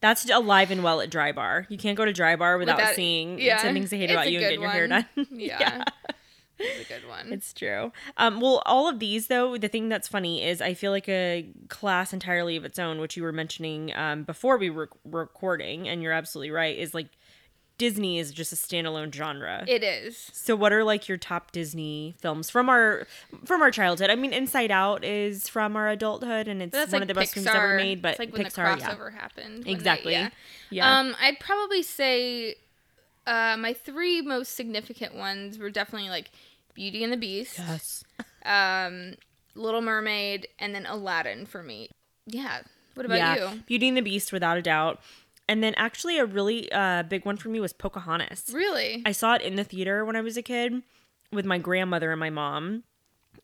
That's 0.00 0.28
alive 0.30 0.70
and 0.70 0.82
well 0.82 1.00
at 1.00 1.10
Dry 1.10 1.32
Bar. 1.32 1.66
You 1.68 1.78
can't 1.78 1.96
go 1.96 2.04
to 2.04 2.12
Dry 2.12 2.36
Bar 2.36 2.58
without, 2.58 2.76
Without- 2.78 2.94
seeing 2.94 3.38
yeah, 3.38 3.58
Ten 3.58 3.74
Things 3.74 3.92
I 3.92 3.96
Hate 3.96 4.04
it's 4.04 4.12
About 4.12 4.30
You 4.32 4.38
and 4.38 4.44
getting 4.44 4.60
your 4.62 4.70
hair 4.70 4.88
one. 4.88 5.06
done. 5.16 5.26
Yeah. 5.32 5.84
Is 6.62 6.80
a 6.80 6.88
good 6.88 7.08
one. 7.08 7.32
It's 7.32 7.52
true. 7.52 7.92
Um, 8.16 8.40
well, 8.40 8.62
all 8.66 8.88
of 8.88 8.98
these, 8.98 9.26
though, 9.28 9.56
the 9.58 9.68
thing 9.68 9.88
that's 9.88 10.08
funny 10.08 10.42
is 10.44 10.60
I 10.60 10.74
feel 10.74 10.90
like 10.92 11.08
a 11.08 11.46
class 11.68 12.12
entirely 12.12 12.56
of 12.56 12.64
its 12.64 12.78
own, 12.78 13.00
which 13.00 13.16
you 13.16 13.22
were 13.22 13.32
mentioning 13.32 13.92
um, 13.94 14.22
before 14.24 14.56
we 14.58 14.70
were 14.70 14.88
recording, 15.04 15.88
and 15.88 16.02
you're 16.02 16.12
absolutely 16.12 16.50
right, 16.50 16.76
is 16.78 16.94
like 16.94 17.08
Disney 17.78 18.18
is 18.20 18.30
just 18.32 18.52
a 18.52 18.56
standalone 18.56 19.12
genre. 19.12 19.64
it 19.66 19.82
is. 19.82 20.30
so, 20.32 20.54
what 20.54 20.72
are 20.72 20.84
like 20.84 21.08
your 21.08 21.16
top 21.18 21.50
Disney 21.50 22.14
films 22.20 22.48
from 22.50 22.68
our 22.68 23.06
from 23.44 23.60
our 23.62 23.70
childhood? 23.72 24.08
I 24.10 24.14
mean, 24.14 24.32
Inside 24.32 24.70
Out 24.70 25.04
is 25.04 25.48
from 25.48 25.74
our 25.74 25.88
adulthood, 25.88 26.46
and 26.46 26.62
it's 26.62 26.74
one 26.76 26.88
like 26.92 27.02
of 27.02 27.08
the 27.08 27.14
best 27.14 27.32
Pixar. 27.32 27.34
films 27.34 27.48
ever 27.48 27.76
made. 27.76 28.00
But 28.02 28.10
it's 28.10 28.18
like 28.20 28.32
when 28.32 28.44
Pixar, 28.44 28.74
the 28.76 28.80
yeah, 28.80 28.94
crossover 28.94 29.12
happened. 29.12 29.54
when 29.54 29.62
they- 29.64 29.70
exactly, 29.72 30.12
yeah. 30.12 30.28
yeah, 30.70 30.98
Um, 31.00 31.16
I'd 31.20 31.40
probably 31.40 31.82
say 31.82 32.54
uh, 33.26 33.56
my 33.58 33.72
three 33.72 34.20
most 34.22 34.54
significant 34.54 35.14
ones 35.16 35.58
were 35.58 35.70
definitely 35.70 36.08
like 36.10 36.30
Beauty 36.74 37.04
and 37.04 37.12
the 37.12 37.16
Beast, 37.16 37.58
yes. 37.58 38.04
um, 38.44 39.14
Little 39.54 39.82
Mermaid, 39.82 40.48
and 40.58 40.74
then 40.74 40.86
Aladdin 40.86 41.46
for 41.46 41.62
me. 41.62 41.90
Yeah. 42.26 42.60
What 42.94 43.06
about 43.06 43.18
yeah, 43.18 43.52
you? 43.52 43.62
Beauty 43.66 43.88
and 43.88 43.96
the 43.96 44.02
Beast, 44.02 44.32
without 44.32 44.56
a 44.56 44.62
doubt. 44.62 45.00
And 45.48 45.62
then 45.62 45.74
actually, 45.76 46.18
a 46.18 46.24
really 46.24 46.70
uh, 46.72 47.02
big 47.02 47.24
one 47.24 47.36
for 47.36 47.48
me 47.48 47.60
was 47.60 47.72
Pocahontas. 47.72 48.50
Really? 48.52 49.02
I 49.04 49.12
saw 49.12 49.34
it 49.34 49.42
in 49.42 49.56
the 49.56 49.64
theater 49.64 50.04
when 50.04 50.16
I 50.16 50.20
was 50.20 50.36
a 50.36 50.42
kid 50.42 50.82
with 51.32 51.44
my 51.44 51.58
grandmother 51.58 52.10
and 52.10 52.20
my 52.20 52.30
mom, 52.30 52.84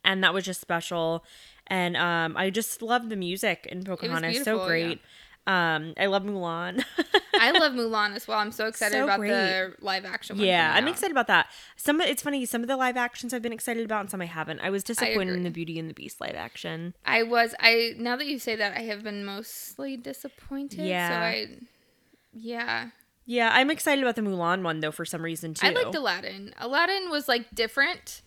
and 0.05 0.23
that 0.23 0.33
was 0.33 0.45
just 0.45 0.61
special. 0.61 1.25
And 1.67 1.97
um, 1.97 2.37
I 2.37 2.51
just 2.51 2.83
love 2.83 3.09
the 3.09 3.17
music 3.17 3.67
in 3.71 3.85
Pocahontas. 3.85 4.45
so 4.45 4.67
great. 4.67 5.01
Um, 5.49 5.95
I 5.97 6.07
love 6.07 6.25
Mulan. 6.25 6.85
I 7.41 7.51
love 7.59 7.73
Mulan 7.73 8.15
as 8.15 8.29
well. 8.29 8.39
I'm 8.39 8.53
so 8.53 8.67
excited 8.67 8.93
So 8.93 9.05
about 9.05 9.19
great. 9.19 9.31
the 9.31 9.73
live 9.81 10.05
action 10.05 10.37
one. 10.37 10.45
yeah, 10.47 10.73
I'm 10.75 10.85
out. 10.85 10.91
excited 10.91 11.11
about 11.11 11.27
that. 11.29 11.47
Some 11.77 12.01
it's 12.03 12.23
funny. 12.23 12.45
Some 12.45 12.61
of 12.61 12.69
the 12.69 12.77
live 12.77 12.99
actions 12.99 13.33
I've 13.33 13.41
been 13.41 13.53
excited 13.55 13.85
about, 13.85 14.01
and 14.03 14.11
some 14.11 14.21
I 14.21 14.27
haven't. 14.27 14.61
I 14.61 14.69
was 14.69 14.85
disappointed 14.85 15.35
in 15.35 15.45
the 15.45 15.51
Beauty 15.51 15.79
and 15.79 15.89
the 15.89 15.95
Beast 15.95 16.21
live 16.21 16.35
action. 16.35 16.95
I 17.07 17.23
was 17.23 17.55
I 17.61 17.95
now 17.97 18.17
that 18.17 18.27
you 18.27 18.39
say 18.39 18.57
that 18.57 18.77
I 18.77 18.83
have 18.83 19.03
been 19.03 19.25
mostly 19.25 19.97
disappointed. 19.97 20.81
Yeah. 20.81 21.09
So 21.09 21.15
I 21.15 21.47
yeah. 22.35 22.91
Yeah, 23.25 23.51
I'm 23.53 23.71
excited 23.71 24.03
about 24.03 24.17
the 24.17 24.23
Mulan 24.23 24.63
one 24.63 24.81
though 24.81 24.91
for 24.93 25.05
some 25.05 25.23
reason 25.23 25.55
too. 25.55 25.67
I 25.67 25.71
liked 25.71 25.95
Aladdin. 25.95 26.55
Aladdin 26.59 27.11
was 27.11 27.27
like 27.29 27.55
different, 27.55 28.23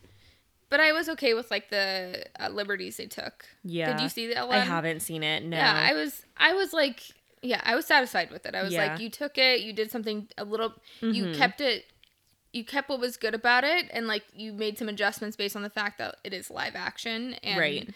but 0.72 0.80
I 0.80 0.91
was 0.93 1.07
okay 1.09 1.36
with 1.36 1.51
like 1.51 1.69
the 1.69 2.26
uh, 2.39 2.49
liberties 2.49 2.97
they 2.97 3.05
took. 3.05 3.45
Yeah. 3.63 3.91
Did 3.93 4.01
you 4.01 4.09
see 4.09 4.28
the 4.28 4.41
I 4.41 4.57
haven't 4.59 5.01
seen 5.01 5.22
it. 5.22 5.43
No. 5.43 5.55
Yeah, 5.57 5.88
I 5.89 5.93
was 5.93 6.26
I 6.38 6.53
was 6.53 6.74
like 6.74 7.03
yeah, 7.43 7.61
I 7.63 7.76
was 7.76 7.86
satisfied 7.86 8.32
with 8.32 8.45
it. 8.47 8.55
I 8.55 8.63
was 8.63 8.74
Yeah. 8.74 8.82
Mm-hmm. 8.84 8.91
like 8.93 9.01
you 9.01 9.09
took 9.09 9.38
it, 9.38 9.61
you 9.61 9.74
did 9.74 9.91
something 9.91 10.28
a 10.38 10.43
little 10.45 10.74
you 11.01 11.34
kept 11.36 11.61
it 11.61 11.86
you 12.53 12.65
kept 12.65 12.89
what 12.89 12.99
was 12.99 13.15
good 13.15 13.34
about 13.36 13.63
it 13.63 13.86
and 13.93 14.07
like 14.07 14.24
you 14.34 14.51
made 14.51 14.78
some 14.78 14.89
adjustments 14.89 15.38
based 15.38 15.55
on 15.55 15.61
the 15.61 15.69
fact 15.69 15.97
that 15.99 16.15
it 16.24 16.34
is 16.34 16.49
live 16.49 16.76
action 16.76 17.34
and 17.43 17.59
Right. 17.59 17.89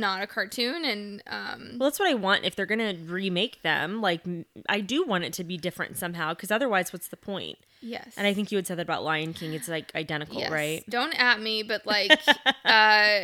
Not 0.00 0.22
a 0.22 0.26
cartoon 0.26 0.84
and 0.84 1.22
um 1.26 1.76
Well, 1.78 1.88
that's 1.88 1.98
what 1.98 2.08
I 2.10 2.14
want. 2.14 2.44
If 2.44 2.54
they're 2.56 2.66
gonna 2.66 2.94
remake 3.06 3.62
them, 3.62 4.00
like 4.00 4.22
i 4.68 4.80
do 4.80 5.04
want 5.04 5.24
it 5.24 5.32
to 5.34 5.44
be 5.44 5.56
different 5.56 5.96
somehow, 5.96 6.34
because 6.34 6.50
otherwise, 6.50 6.92
what's 6.92 7.08
the 7.08 7.16
point? 7.16 7.58
yes. 7.80 8.14
And 8.16 8.26
I 8.26 8.32
think 8.34 8.50
you 8.52 8.56
had 8.58 8.66
said 8.66 8.78
that 8.78 8.82
about 8.82 9.04
Lion 9.04 9.32
King. 9.34 9.52
It's 9.52 9.68
like 9.68 9.94
identical, 9.94 10.38
Yes. 10.38 10.50
right? 10.50 10.84
Don't 10.88 11.12
at 11.18 11.40
me, 11.40 11.62
but 11.62 11.86
like, 11.94 12.18
uh, 12.64 13.20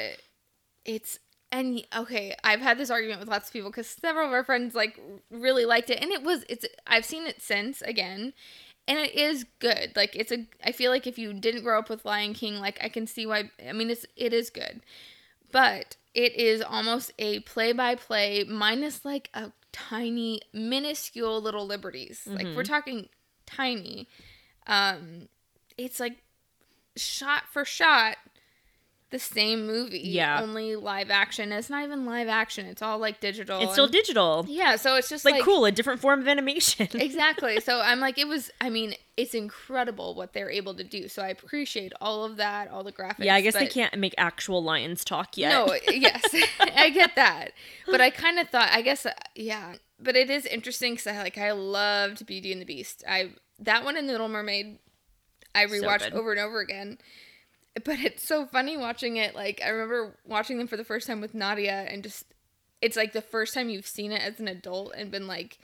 it's 0.84 1.18
and 1.52 1.84
okay. 1.96 2.34
I've 2.44 2.60
had 2.60 2.78
this 2.78 2.90
argument 2.90 3.20
with 3.20 3.28
lots 3.28 3.48
of 3.48 3.52
people 3.52 3.70
because 3.70 3.88
several 3.88 4.26
of 4.26 4.32
our 4.32 4.44
friends 4.44 4.74
like 4.74 5.00
really 5.30 5.64
liked 5.64 5.90
it, 5.90 5.98
and 6.00 6.10
it 6.12 6.22
was 6.22 6.44
it's. 6.48 6.64
I've 6.86 7.04
seen 7.04 7.26
it 7.26 7.42
since 7.42 7.82
again, 7.82 8.32
and 8.86 8.98
it 8.98 9.14
is 9.14 9.44
good. 9.58 9.92
Like 9.96 10.14
it's 10.14 10.30
a. 10.30 10.46
I 10.64 10.70
feel 10.72 10.90
like 10.92 11.06
if 11.08 11.18
you 11.18 11.32
didn't 11.34 11.62
grow 11.64 11.78
up 11.78 11.90
with 11.90 12.04
Lion 12.04 12.34
King, 12.34 12.60
like 12.60 12.78
I 12.84 12.88
can 12.88 13.06
see 13.06 13.26
why. 13.26 13.50
I 13.68 13.72
mean, 13.72 13.90
it's 13.90 14.06
it 14.16 14.32
is 14.32 14.48
good, 14.50 14.82
but 15.50 15.96
it 16.14 16.34
is 16.34 16.61
almost 16.62 17.12
a 17.18 17.40
play 17.40 17.72
by 17.72 17.94
play 17.94 18.44
minus 18.44 19.04
like 19.04 19.30
a 19.34 19.52
tiny 19.72 20.40
minuscule 20.52 21.40
little 21.40 21.66
liberties. 21.66 22.22
Like 22.26 22.46
Mm-hmm. 22.46 22.56
we're 22.56 22.64
talking 22.64 23.08
tiny. 23.46 24.08
Um, 24.66 25.28
it's 25.78 26.00
like 26.00 26.18
shot 26.96 27.44
for 27.52 27.64
shot 27.64 28.16
the 29.11 29.18
same 29.18 29.66
movie. 29.66 29.98
Yeah. 29.98 30.40
Only 30.40 30.76
live 30.76 31.11
action. 31.11 31.50
It's 31.50 31.68
not 31.68 31.82
even 31.84 32.06
live 32.06 32.28
action. 32.28 32.66
It's 32.66 32.80
all 32.80 32.98
like 32.98 33.20
digital. 33.20 33.61
It's 33.61 33.72
still 33.72 33.84
and- 33.84 33.92
digital. 33.92 34.46
Yeah, 34.48 34.76
so 34.76 34.94
it's 34.94 35.08
just 35.08 35.24
Like, 35.24 35.34
like, 35.34 35.42
cool, 35.44 35.64
a 35.64 35.72
different 35.72 36.00
form 36.00 36.20
of 36.20 36.28
animation. 36.28 36.88
Exactly. 36.94 37.61
So 37.61 37.80
I'm 37.80 37.98
like, 38.00 38.18
it 38.18 38.28
was. 38.28 38.50
I 38.61 38.70
mean, 38.70 38.94
it's 39.16 39.34
incredible 39.34 40.14
what 40.14 40.32
they're 40.32 40.50
able 40.50 40.74
to 40.74 40.84
do. 40.84 41.08
So 41.08 41.22
I 41.22 41.28
appreciate 41.28 41.92
all 42.00 42.24
of 42.24 42.36
that, 42.36 42.70
all 42.70 42.84
the 42.84 42.92
graphics. 42.92 43.24
yeah, 43.24 43.34
I 43.34 43.40
guess 43.40 43.54
they 43.54 43.66
can't 43.66 43.96
make 43.98 44.14
actual 44.16 44.62
lions 44.62 45.04
talk 45.04 45.36
yet. 45.36 45.50
No, 45.50 45.74
yes, 45.92 46.22
I 46.61 46.90
get 46.90 47.16
that, 47.16 47.52
but 47.86 48.00
I 48.00 48.11
kind 48.11 48.38
of 48.38 48.48
thought, 48.48 48.70
I 48.72 48.82
guess, 48.82 49.04
uh, 49.06 49.12
yeah. 49.34 49.74
But 49.98 50.16
it 50.16 50.30
is 50.30 50.46
interesting 50.46 50.92
because 50.94 51.08
I 51.08 51.22
like, 51.22 51.36
I 51.36 51.50
loved 51.52 52.24
Beauty 52.26 52.52
and 52.52 52.61
the 52.61 52.64
Beast. 52.64 53.02
I 53.08 53.30
that 53.58 53.84
one 53.84 53.96
and 53.96 54.08
the 54.08 54.12
Little 54.12 54.28
Mermaid, 54.28 54.78
I 55.54 55.66
rewatched 55.66 56.04
good. 56.04 56.14
over 56.14 56.30
and 56.32 56.40
over 56.40 56.61
again. 56.61 56.98
But 57.84 58.00
it's 58.00 58.26
so 58.26 58.46
funny 58.46 58.76
watching 58.76 59.16
it. 59.16 59.34
Like 59.34 59.60
I 59.64 59.68
remember 59.68 60.16
watching 60.26 60.58
them 60.58 60.66
for 60.66 60.76
the 60.76 60.84
first 60.84 61.06
time 61.06 61.20
with 61.20 61.34
Nadia, 61.34 61.86
and 61.88 62.02
just 62.02 62.24
it's 62.82 62.96
like 62.96 63.12
the 63.12 63.22
first 63.22 63.54
time 63.54 63.68
you've 63.68 63.86
seen 63.86 64.10
it 64.12 64.20
as 64.22 64.40
an 64.40 64.48
adult 64.48 64.92
and 64.96 65.10
been 65.10 65.26
like, 65.26 65.58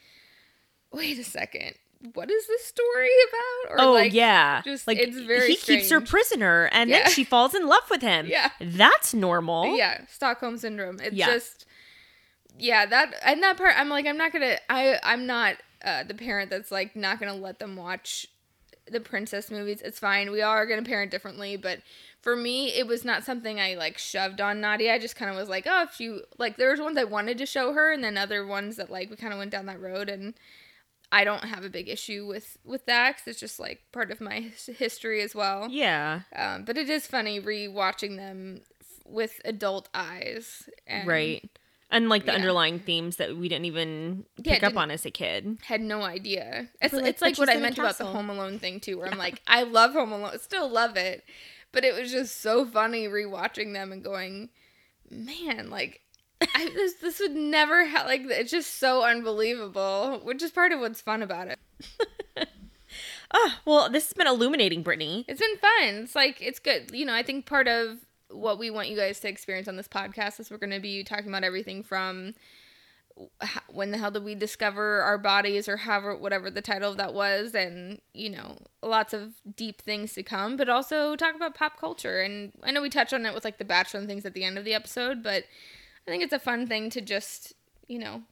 wait 0.93 1.19
a 1.19 1.25
second. 1.25 1.75
What 2.15 2.31
is 2.31 2.47
this 2.47 2.65
story 2.65 3.09
about? 3.29 3.73
Or 3.73 3.81
Oh 3.81 3.93
like, 3.93 4.13
yeah, 4.13 4.61
just- 4.63 4.87
like 4.87 4.99
it's 4.99 5.19
very 5.19 5.49
he 5.49 5.57
keeps 5.57 5.91
her 5.91 6.01
prisoner, 6.01 6.69
and 6.73 6.91
Yeah. 6.91 7.05
then 7.05 7.11
she 7.11 7.25
falls 7.25 7.55
in 7.55 7.67
love 7.67 7.89
with 7.91 8.03
him. 8.03 8.27
Yeah. 8.27 8.51
that's 8.61 9.13
normal. 9.15 9.77
yeah 9.77 10.03
stockholm 10.09 10.59
syndrome 10.59 11.01
it's 11.03 11.15
Yeah. 11.17 11.27
just 11.27 11.65
yeah 12.59 12.87
that 12.87 13.13
and 13.25 13.43
that 13.43 13.57
part 13.59 13.75
i'm 13.77 13.89
like 13.91 14.07
i'm 14.07 14.17
not 14.17 14.33
gonna 14.33 14.57
i 14.71 14.99
i'm 15.03 15.27
not 15.27 15.57
uh 15.85 16.03
the 16.05 16.15
parent 16.15 16.49
that's 16.51 16.71
like 16.73 16.97
not 16.97 17.19
gonna 17.21 17.35
let 17.35 17.59
them 17.59 17.77
watch 17.77 18.27
the 18.91 19.01
princess 19.01 19.51
movies 19.51 19.83
it's 19.83 19.99
fine 19.99 20.31
we 20.31 20.41
are 20.43 20.67
gonna 20.67 20.83
parent 20.83 21.11
differently 21.11 21.57
but 21.57 21.81
for 22.21 22.37
me 22.37 22.69
it 22.73 22.87
was 22.87 23.05
not 23.05 23.25
something 23.25 23.61
i 23.61 23.75
like 23.75 23.99
shoved 23.99 24.41
on 24.41 24.61
nadia 24.61 24.95
i 24.95 24.99
just 24.99 25.17
kind 25.17 25.31
of 25.31 25.37
was 25.37 25.49
like 25.49 25.67
oh 25.69 25.83
if 25.83 26.01
you 26.01 26.23
like 26.39 26.57
there 26.57 26.71
was 26.71 26.81
ones 26.81 26.97
i 26.97 27.05
wanted 27.05 27.39
to 27.39 27.47
show 27.47 27.73
her 27.73 27.93
and 27.93 28.03
then 28.03 28.17
other 28.17 28.47
ones 28.47 28.77
that 28.77 28.91
like 28.91 29.11
we 29.11 29.17
kind 29.17 29.33
of 29.33 29.39
went 29.39 29.51
down 29.51 29.67
that 29.67 29.81
road 29.81 30.09
and 30.09 30.35
i 31.13 31.25
don't 31.25 31.45
have 31.45 31.65
a 31.65 31.71
big 31.71 31.89
issue 31.89 32.27
with 32.27 32.57
with 32.65 32.87
that 32.87 33.17
because 33.17 33.29
it's 33.29 33.41
just 33.41 33.59
like 33.61 33.83
part 33.93 34.11
of 34.11 34.21
my 34.21 34.51
history 34.79 35.21
as 35.23 35.35
well 35.35 35.69
yeah, 35.69 36.21
um, 36.35 36.65
but 36.65 36.77
it 36.77 36.89
is 36.89 37.07
funny 37.07 37.41
rewatching 37.41 38.17
them 38.17 38.61
f- 38.81 39.01
with 39.05 39.41
adult 39.45 39.89
eyes. 39.95 40.69
And 40.87 41.07
right. 41.07 41.59
And 41.97 42.11
like 42.11 42.27
the 42.27 42.33
Yeah. 42.33 42.37
underlying 42.37 42.79
themes 42.79 43.17
that 43.17 43.37
we 43.37 43.49
didn't 43.49 43.65
even 43.65 44.27
Yeah, 44.37 44.55
pick 44.55 44.65
up 44.65 44.77
on 44.77 44.91
as 44.91 45.07
a 45.07 45.11
kid. 45.11 45.59
Had 45.65 45.81
no 45.81 46.03
idea. 46.03 46.69
It's, 46.83 46.93
like, 46.93 47.07
it's 47.07 47.23
like 47.23 47.39
what 47.39 47.49
I 47.49 47.57
meant 47.57 47.79
about 47.79 47.97
the. 47.97 48.05
Home 48.05 48.29
Alone 48.29 48.59
thing 48.59 48.81
too, 48.81 48.99
where 48.99 49.09
I'm 49.11 49.17
like, 49.19 49.41
I 49.47 49.63
love 49.63 49.93
Home 49.93 50.13
Alone, 50.13 50.39
still 50.39 50.69
love 50.69 50.97
it, 50.97 51.25
but 51.73 51.85
it 51.85 51.99
was 51.99 52.13
just 52.13 52.43
so 52.43 52.67
funny 52.67 53.09
rewatching 53.09 53.73
them 53.73 53.93
and 53.93 54.05
going, 54.05 54.51
man, 55.11 55.71
like. 55.71 56.03
I, 56.55 56.69
this 56.75 56.93
this 56.97 57.19
would 57.19 57.35
never 57.35 57.87
ha- 57.87 58.05
like 58.05 58.21
it's 58.25 58.51
just 58.51 58.75
so 58.79 59.03
unbelievable, 59.03 60.21
which 60.23 60.43
is 60.43 60.51
part 60.51 60.71
of 60.73 60.81
what's 60.81 61.01
fun 61.01 61.23
about 61.23 61.49
it. 61.49 62.49
Oh, 63.33 63.55
well, 63.65 63.89
this 63.89 64.05
has 64.05 64.13
been 64.13 64.27
illuminating, 64.27 64.83
Brittany. 64.83 65.25
It's 65.29 65.41
been 65.41 65.57
fun. 65.57 66.03
It's 66.05 66.15
like 66.15 66.43
it's 66.43 66.59
good. 66.59 66.91
You 66.93 67.07
know, 67.07 67.15
I 67.15 67.23
think 67.23 67.47
part 67.47 67.69
of 67.69 68.01
what 68.31 68.59
we 68.59 68.71
want 68.71 68.89
you 68.89 68.97
guys 68.97 69.21
to 69.21 69.29
experience 69.29 69.69
on 69.69 69.77
this 69.77 69.89
podcast 69.89 70.41
is 70.41 70.51
we're 70.51 70.59
going 70.59 70.71
to 70.71 70.81
be 70.81 71.05
talking 71.05 71.29
about 71.29 71.45
everything 71.45 71.83
from 71.83 72.35
when 73.71 73.93
the 73.93 73.97
hell 73.99 74.11
did 74.11 74.25
we 74.25 74.35
discover 74.35 75.01
our 75.01 75.17
bodies 75.17 75.69
or 75.69 75.79
however 75.79 76.15
whatever 76.15 76.51
the 76.51 76.61
title 76.61 76.91
of 76.91 76.99
that 76.99 77.15
was 77.15 77.55
and 77.55 77.99
you 78.13 78.29
know 78.29 78.59
lots 78.83 79.15
of 79.15 79.33
deep 79.57 79.81
things 79.81 80.13
to 80.13 80.23
come 80.23 80.55
but 80.57 80.69
also 80.69 81.17
talk 81.17 81.35
about 81.35 81.55
pop 81.55 81.81
culture 81.81 82.21
and 82.21 82.53
i 82.63 82.71
know 82.71 82.83
we 82.83 82.91
touched 82.91 83.15
on 83.15 83.25
it 83.25 83.33
with 83.33 83.43
like 83.45 83.57
the 83.57 83.65
bachelor 83.65 84.01
and 84.01 84.09
things 84.09 84.27
at 84.27 84.35
the 84.35 84.45
end 84.45 84.59
of 84.59 84.67
the 84.67 84.75
episode 84.75 85.23
but 85.23 85.45
i 86.07 86.11
think 86.11 86.23
it's 86.23 86.33
a 86.35 86.39
fun 86.39 86.67
thing 86.67 86.91
to 86.91 87.01
just 87.01 87.55
you 87.89 87.99
know 87.99 88.23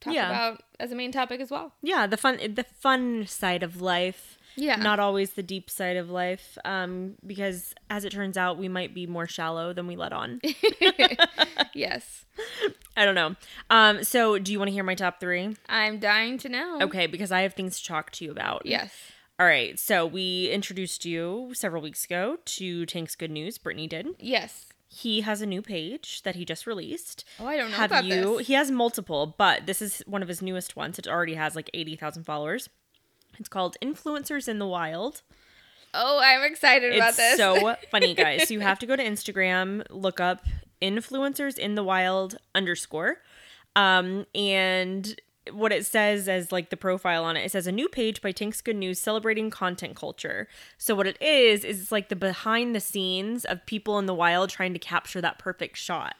talk 0.00 0.12
Yeah. 0.12 0.28
about 0.28 0.62
as 0.78 0.92
a 0.92 0.94
main 0.94 1.10
topic 1.10 1.40
as 1.40 1.50
well 1.50 1.72
Yeah, 1.80 2.06
the 2.06 2.18
fun, 2.18 2.36
the 2.54 2.64
fun 2.64 3.26
side 3.26 3.62
of 3.62 3.80
life. 3.80 4.36
Yeah 4.56 4.76
Not 4.76 5.00
always 5.00 5.32
the 5.32 5.42
deep 5.42 5.68
side 5.70 5.96
of 5.96 6.10
life, 6.10 6.56
um, 6.64 7.14
because 7.26 7.74
as 7.90 8.04
it 8.04 8.10
turns 8.10 8.36
out, 8.36 8.58
we 8.58 8.68
might 8.68 8.94
be 8.94 9.06
more 9.06 9.26
shallow 9.26 9.72
than 9.72 9.86
we 9.86 9.96
let 9.96 10.12
on. 10.12 10.40
yes 11.74 12.24
I 12.96 13.04
don't 13.04 13.14
know. 13.14 13.34
Um, 13.70 14.04
so 14.04 14.38
do 14.38 14.52
you 14.52 14.58
want 14.58 14.68
to 14.68 14.72
hear 14.72 14.84
my 14.84 14.94
top 14.94 15.18
three? 15.20 15.56
i'm 15.68 15.98
dying 15.98 16.38
to 16.38 16.48
know 16.48 16.78
Okay, 16.82 17.06
because 17.06 17.32
I 17.32 17.40
have 17.42 17.54
things 17.54 17.78
to 17.80 17.84
talk 17.86 18.10
to 18.12 18.24
you 18.24 18.30
about. 18.30 18.66
yes 18.66 18.92
All 19.38 19.46
right. 19.46 19.78
So 19.78 20.06
we 20.06 20.48
introduced 20.50 21.04
you 21.04 21.50
several 21.54 21.82
weeks 21.82 22.04
ago 22.04 22.38
to 22.44 22.86
Tank's 22.86 23.16
Good 23.16 23.30
News. 23.30 23.58
Brittany 23.58 23.86
did. 23.88 24.06
yes 24.20 24.66
He 24.88 25.22
has 25.22 25.40
a 25.42 25.46
new 25.46 25.60
page 25.62 26.22
that 26.22 26.36
he 26.36 26.44
just 26.44 26.66
released. 26.66 27.24
Oh, 27.40 27.46
I 27.46 27.56
don't 27.56 27.70
know 27.70 27.76
Have 27.76 27.90
about 27.90 28.04
you? 28.04 28.38
this. 28.38 28.46
He 28.46 28.52
has 28.54 28.70
multiple, 28.70 29.34
but 29.36 29.66
this 29.66 29.82
is 29.82 30.02
one 30.06 30.22
of 30.22 30.28
his 30.28 30.40
newest 30.42 30.76
ones. 30.76 30.98
It 30.98 31.08
already 31.08 31.34
has 31.34 31.56
like 31.56 31.68
eighty 31.74 31.96
thousand 31.96 32.24
followers. 32.24 32.68
It's 33.38 33.48
called 33.48 33.76
Influencers 33.82 34.48
in 34.48 34.58
the 34.58 34.66
Wild. 34.66 35.22
Oh, 35.92 36.20
I'm 36.22 36.42
excited 36.42 36.94
about 36.94 37.10
It's 37.10 37.16
this. 37.18 37.36
so 37.36 37.76
funny, 37.90 38.14
guys. 38.14 38.48
So 38.48 38.54
you 38.54 38.60
have 38.60 38.78
to 38.80 38.86
go 38.86 38.96
to 38.96 39.04
Instagram, 39.04 39.84
look 39.90 40.18
up 40.20 40.44
influencers 40.82 41.56
in 41.58 41.76
the 41.76 41.84
wild 41.84 42.36
underscore. 42.54 43.18
Um, 43.76 44.26
and 44.34 45.18
what 45.52 45.72
it 45.72 45.84
says 45.84 46.28
as 46.28 46.50
like 46.52 46.70
the 46.70 46.76
profile 46.76 47.24
on 47.24 47.36
it, 47.36 47.44
it 47.44 47.50
says 47.52 47.66
a 47.66 47.72
new 47.72 47.88
page 47.88 48.22
by 48.22 48.32
Tank's 48.32 48.60
Good 48.60 48.76
News 48.76 48.98
celebrating 48.98 49.50
content 49.50 49.94
culture. 49.94 50.48
So 50.78 50.94
what 50.94 51.06
it 51.06 51.20
is 51.20 51.64
is 51.64 51.80
it's 51.82 51.92
like 51.92 52.08
the 52.08 52.16
behind 52.16 52.74
the 52.74 52.80
scenes 52.80 53.44
of 53.44 53.64
people 53.66 53.98
in 53.98 54.06
the 54.06 54.14
wild 54.14 54.48
trying 54.50 54.72
to 54.72 54.78
capture 54.78 55.20
that 55.20 55.38
perfect 55.38 55.76
shot. 55.76 56.16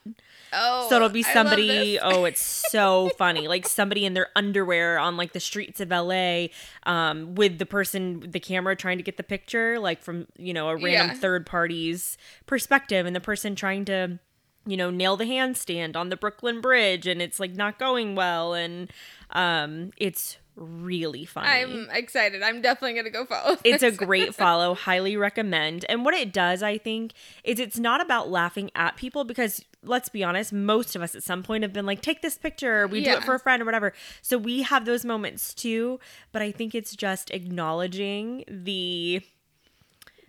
oh, 0.53 0.87
So 0.91 0.97
it'll 0.97 1.09
be 1.09 1.23
somebody. 1.23 1.99
Oh, 2.03 2.25
it's 2.27 2.41
so 2.43 3.11
funny! 3.17 3.49
Like 3.49 3.67
somebody 3.67 4.05
in 4.05 4.15
their 4.15 4.29
underwear 4.37 4.99
on 4.99 5.17
like 5.17 5.33
the 5.33 5.41
streets 5.41 5.81
of 5.81 5.89
LA, 5.91 6.47
um, 6.85 7.35
with 7.35 7.59
the 7.59 7.67
person, 7.67 8.21
the 8.31 8.41
camera 8.41 8.77
trying 8.77 8.99
to 8.99 9.03
get 9.05 9.17
the 9.17 9.23
picture, 9.23 9.79
like 9.79 10.03
from 10.03 10.27
you 10.37 10.53
know 10.53 10.69
a 10.69 10.75
random 10.77 11.09
Yeah. 11.09 11.15
third 11.15 11.47
party's 11.47 12.19
perspective, 12.47 13.07
and 13.07 13.17
the 13.17 13.21
person 13.21 13.55
trying 13.55 13.85
to, 13.87 14.19
you 14.67 14.77
know, 14.77 14.91
nail 14.91 15.17
the 15.17 15.25
handstand 15.25 15.97
on 15.97 16.09
the 16.09 16.17
Brooklyn 16.17 16.61
Bridge, 16.61 17.07
and 17.07 17.21
it's 17.21 17.39
like 17.41 17.55
not 17.55 17.79
going 17.79 18.15
well, 18.15 18.55
and 18.55 18.91
um, 19.31 19.91
it's 19.97 20.39
really 20.57 21.25
funny. 21.25 21.49
I'm 21.49 21.89
excited. 21.91 22.43
I'm 22.43 22.61
definitely 22.61 22.95
gonna 22.95 23.11
go 23.11 23.27
follow. 23.27 23.57
It's 23.65 23.83
a 23.83 23.91
great 24.07 24.35
follow, 24.35 24.75
highly 24.75 25.17
recommend. 25.17 25.85
And 25.89 26.05
what 26.05 26.15
it 26.15 26.33
does, 26.33 26.63
I 26.63 26.79
think, 26.79 27.13
is 27.43 27.59
it's 27.59 27.79
not 27.79 28.01
about 28.01 28.31
laughing 28.31 28.71
at 28.75 28.97
people 28.97 29.25
because 29.25 29.65
let's 29.83 30.09
be 30.09 30.25
honest, 30.25 30.53
most 30.53 30.97
of 30.97 31.03
us 31.03 31.15
at 31.15 31.23
some 31.23 31.43
point 31.43 31.63
have 31.63 31.73
been 31.73 31.87
like, 31.87 32.01
take 32.01 32.23
this 32.23 32.39
picture, 32.39 32.87
we 32.87 33.05
do 33.05 33.11
it 33.11 33.25
for 33.25 33.35
a 33.35 33.39
friend 33.39 33.61
or 33.63 33.65
whatever. 33.67 33.93
So 34.23 34.39
we 34.39 34.63
have 34.63 34.87
those 34.87 35.05
moments 35.05 35.53
too, 35.53 36.01
but 36.33 36.41
I 36.43 36.51
think 36.51 36.75
it's 36.75 36.97
just 36.97 37.31
acknowledging 37.31 38.45
the 38.49 39.23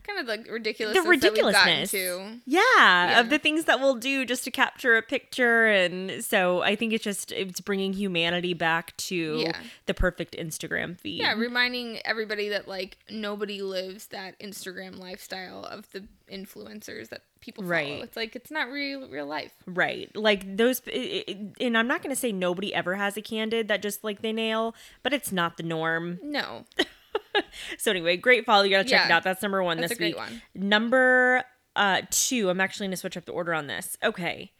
kind 0.05 0.19
of 0.19 0.27
the 0.45 0.51
ridiculous. 0.51 0.95
the 0.95 1.01
ridiculousness. 1.01 1.91
To. 1.91 2.39
Yeah, 2.45 2.61
Yeah. 2.77 3.19
of 3.19 3.29
the 3.29 3.39
things 3.39 3.65
that 3.65 3.79
we'll 3.79 3.95
do 3.95 4.25
just 4.25 4.43
to 4.45 4.51
capture 4.51 4.97
a 4.97 5.01
picture 5.01 5.65
and 5.67 6.23
so 6.23 6.61
I 6.61 6.75
think 6.75 6.93
it's 6.93 7.03
just 7.03 7.31
it's 7.31 7.59
bringing 7.61 7.93
humanity 7.93 8.53
back 8.53 8.95
to 8.97 9.39
Yeah. 9.45 9.59
the 9.85 9.93
perfect 9.93 10.35
Instagram 10.37 10.99
feed. 10.99 11.19
Yeah, 11.19 11.33
reminding 11.33 11.99
everybody 12.05 12.49
that 12.49 12.67
like 12.67 12.97
nobody 13.09 13.61
lives 13.61 14.07
that 14.07 14.37
Instagram 14.39 14.97
lifestyle 14.99 15.63
of 15.65 15.89
the 15.91 16.03
influencers 16.31 17.09
that 17.09 17.21
people 17.39 17.63
follow. 17.63 17.71
Right. 17.71 18.01
It's 18.03 18.15
like 18.15 18.35
it's 18.35 18.49
not 18.51 18.69
real 18.69 19.07
real 19.07 19.27
life. 19.27 19.53
Right. 19.67 20.13
Like 20.15 20.57
those, 20.57 20.81
and 20.87 21.77
I'm 21.77 21.87
not 21.87 22.01
going 22.01 22.09
to 22.13 22.19
say 22.19 22.31
nobody 22.31 22.73
ever 22.73 22.95
has 22.95 23.15
a 23.17 23.21
candid 23.21 23.67
that 23.67 23.81
just 23.81 24.03
like 24.03 24.21
they 24.21 24.33
nail, 24.33 24.75
but 25.03 25.13
it's 25.13 25.31
not 25.31 25.57
the 25.57 25.63
norm. 25.63 26.19
No. 26.23 26.65
So 27.77 27.91
anyway, 27.91 28.17
great 28.17 28.45
follow. 28.45 28.63
You 28.63 28.71
got 28.71 28.83
to 28.83 28.89
check 28.89 29.05
it 29.05 29.11
out. 29.11 29.23
That's 29.23 29.41
number 29.41 29.63
one 29.63 29.77
That's 29.77 29.89
this 29.91 29.97
a 29.97 29.99
great 29.99 30.15
week. 30.15 30.23
one. 30.23 30.41
Number 30.53 31.43
uh 31.75 32.01
two, 32.09 32.49
I'm 32.49 32.59
actually 32.61 32.85
going 32.87 32.91
to 32.91 32.97
switch 32.97 33.17
up 33.17 33.25
the 33.25 33.31
order 33.31 33.53
on 33.53 33.67
this. 33.67 33.97
Okay. 34.03 34.51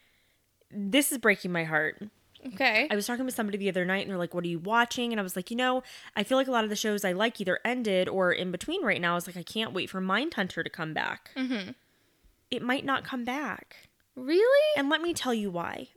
This 0.71 1.11
is 1.11 1.17
breaking 1.17 1.51
my 1.51 1.63
heart. 1.65 2.01
Okay. 2.53 2.87
I 2.91 2.95
was 2.95 3.07
talking 3.07 3.25
with 3.25 3.33
somebody 3.33 3.57
the 3.57 3.69
other 3.69 3.85
night 3.85 4.01
and 4.03 4.11
they're 4.11 4.17
like, 4.17 4.33
What 4.33 4.43
are 4.43 4.47
you 4.47 4.59
watching? 4.59 5.11
And 5.11 5.19
I 5.19 5.23
was 5.23 5.35
like, 5.35 5.49
You 5.51 5.57
know, 5.57 5.83
I 6.15 6.23
feel 6.23 6.37
like 6.37 6.47
a 6.47 6.51
lot 6.51 6.63
of 6.63 6.69
the 6.69 6.75
shows 6.75 7.03
I 7.03 7.11
like 7.11 7.39
either 7.41 7.59
ended 7.65 8.07
or 8.07 8.31
in 8.31 8.51
between 8.51 8.83
right 8.83 9.01
now. 9.01 9.13
I 9.13 9.15
was 9.15 9.27
like, 9.27 9.37
I 9.37 9.43
can't 9.43 9.73
wait 9.73 9.89
for 9.89 10.01
Mindhunter 10.01 10.63
to 10.63 10.69
come 10.69 10.93
back. 10.93 11.31
Mm-hmm. 11.35 11.71
It 12.51 12.61
might 12.61 12.85
not 12.85 13.03
come 13.03 13.25
back. 13.25 13.75
really? 14.15 14.67
And 14.77 14.89
let 14.89 15.01
me 15.01 15.13
tell 15.13 15.33
you 15.33 15.49
why. 15.51 15.89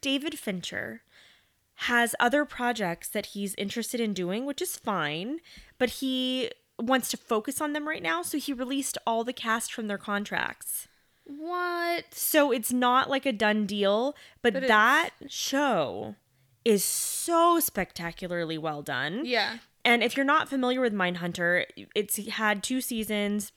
David 0.00 0.38
Fincher 0.38 1.02
has 1.82 2.14
other 2.18 2.44
projects 2.44 3.08
that 3.08 3.26
he's 3.26 3.54
interested 3.56 4.00
in 4.00 4.12
doing, 4.12 4.44
which 4.46 4.60
is 4.62 4.76
fine, 4.76 5.38
but 5.78 5.90
he 5.90 6.50
wants 6.78 7.10
to 7.10 7.16
focus 7.16 7.60
on 7.60 7.72
them 7.72 7.88
right 7.88 8.02
now. 8.02 8.22
So 8.22 8.38
he 8.38 8.52
released 8.52 8.98
all 9.06 9.24
the 9.24 9.32
cast 9.32 9.72
from 9.72 9.86
their 9.88 9.98
contracts. 9.98 10.88
What? 11.24 12.14
So 12.14 12.52
it's 12.52 12.72
not 12.72 13.10
like 13.10 13.26
a 13.26 13.32
done 13.32 13.66
deal, 13.66 14.14
but, 14.42 14.54
But 14.54 14.68
that 14.68 15.10
show 15.28 16.14
is 16.64 16.82
so 16.84 17.60
spectacularly 17.60 18.58
well 18.58 18.82
done. 18.82 19.24
Yeah. 19.24 19.58
And 19.84 20.02
if 20.02 20.16
you're 20.16 20.26
not 20.26 20.48
familiar 20.48 20.80
with 20.80 20.92
Mindhunter, 20.92 21.64
it's 21.94 22.16
had 22.28 22.62
two 22.62 22.80
seasons. 22.80 23.52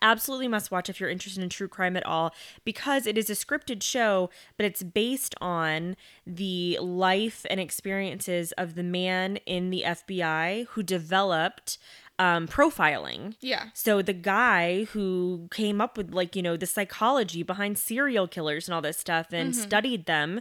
Absolutely 0.00 0.48
must 0.48 0.70
watch 0.70 0.88
if 0.88 1.00
you're 1.00 1.08
interested 1.08 1.42
in 1.42 1.48
true 1.48 1.68
crime 1.68 1.96
at 1.96 2.04
all 2.04 2.34
because 2.64 3.06
it 3.06 3.16
is 3.16 3.30
a 3.30 3.34
scripted 3.34 3.82
show, 3.82 4.28
but 4.56 4.66
it's 4.66 4.82
based 4.82 5.34
on 5.40 5.96
the 6.26 6.78
life 6.80 7.46
and 7.48 7.60
experiences 7.60 8.52
of 8.52 8.74
the 8.74 8.82
man 8.82 9.36
in 9.46 9.70
the 9.70 9.82
FBI 9.86 10.66
who 10.70 10.82
developed 10.82 11.78
um, 12.18 12.46
profiling. 12.46 13.34
Yeah. 13.40 13.66
So 13.74 14.00
the 14.02 14.12
guy 14.12 14.84
who 14.84 15.48
came 15.50 15.80
up 15.80 15.96
with 15.96 16.14
like, 16.14 16.36
you 16.36 16.42
know, 16.42 16.56
the 16.56 16.66
psychology 16.66 17.42
behind 17.42 17.76
serial 17.78 18.28
killers 18.28 18.68
and 18.68 18.74
all 18.74 18.80
this 18.82 18.98
stuff 18.98 19.32
and 19.32 19.54
studied 19.54 20.06
them 20.06 20.40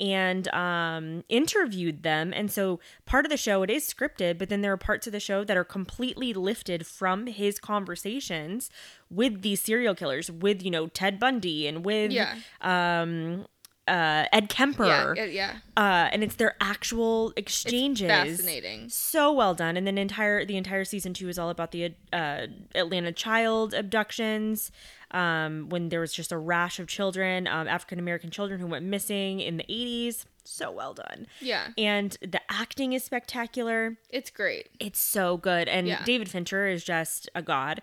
and 0.00 0.48
um 0.48 1.22
interviewed 1.28 2.02
them. 2.02 2.32
And 2.34 2.50
so 2.50 2.80
part 3.06 3.24
of 3.24 3.30
the 3.30 3.36
show 3.36 3.62
it 3.62 3.70
is 3.70 3.84
scripted, 3.88 4.36
but 4.38 4.48
then 4.48 4.60
there 4.60 4.72
are 4.72 4.76
parts 4.76 5.06
of 5.06 5.12
the 5.12 5.20
show 5.20 5.44
that 5.44 5.56
are 5.56 5.64
completely 5.64 6.32
lifted 6.34 6.86
from 6.86 7.26
his 7.26 7.58
conversations 7.58 8.70
with 9.08 9.42
these 9.42 9.60
serial 9.62 9.94
killers, 9.94 10.30
with, 10.30 10.62
you 10.62 10.70
know, 10.70 10.88
Ted 10.88 11.18
Bundy 11.20 11.66
and 11.66 11.84
with 11.84 12.10
Yeah. 12.10 12.34
um 12.60 13.46
uh 13.86 14.24
Ed 14.32 14.48
Kemper. 14.48 15.14
Yeah. 15.16 15.24
Yeah. 15.24 15.56
Uh 15.76 16.08
and 16.12 16.24
it's 16.24 16.36
their 16.36 16.56
actual 16.60 17.32
exchanges 17.36 18.08
Fascinating. 18.08 18.88
so 18.88 19.32
well 19.32 19.54
done 19.54 19.76
and 19.76 19.86
then 19.86 19.98
entire 19.98 20.44
the 20.44 20.56
entire 20.56 20.84
season 20.84 21.12
two 21.14 21.28
is 21.28 21.38
all 21.38 21.50
about 21.50 21.70
the 21.72 21.92
uh, 22.12 22.46
atlanta 22.74 23.12
child 23.12 23.74
abductions 23.74 24.70
um, 25.10 25.68
when 25.68 25.90
there 25.90 26.00
was 26.00 26.12
just 26.12 26.32
a 26.32 26.38
rash 26.38 26.78
of 26.80 26.86
children 26.88 27.46
um, 27.46 27.68
african 27.68 27.98
american 27.98 28.30
children 28.30 28.58
who 28.60 28.66
went 28.66 28.84
missing 28.84 29.40
in 29.40 29.58
the 29.58 29.64
80s 29.64 30.24
so 30.46 30.70
well 30.70 30.92
done 30.94 31.26
Yeah. 31.40 31.68
and 31.78 32.16
the 32.20 32.40
acting 32.50 32.92
is 32.92 33.02
spectacular 33.04 33.96
It's 34.10 34.30
great. 34.30 34.68
it's 34.78 35.00
so 35.00 35.36
good 35.38 35.68
and 35.68 35.86
Yeah. 35.86 36.02
david 36.04 36.28
fincher 36.28 36.66
is 36.68 36.84
just 36.84 37.28
a 37.34 37.42
god 37.42 37.80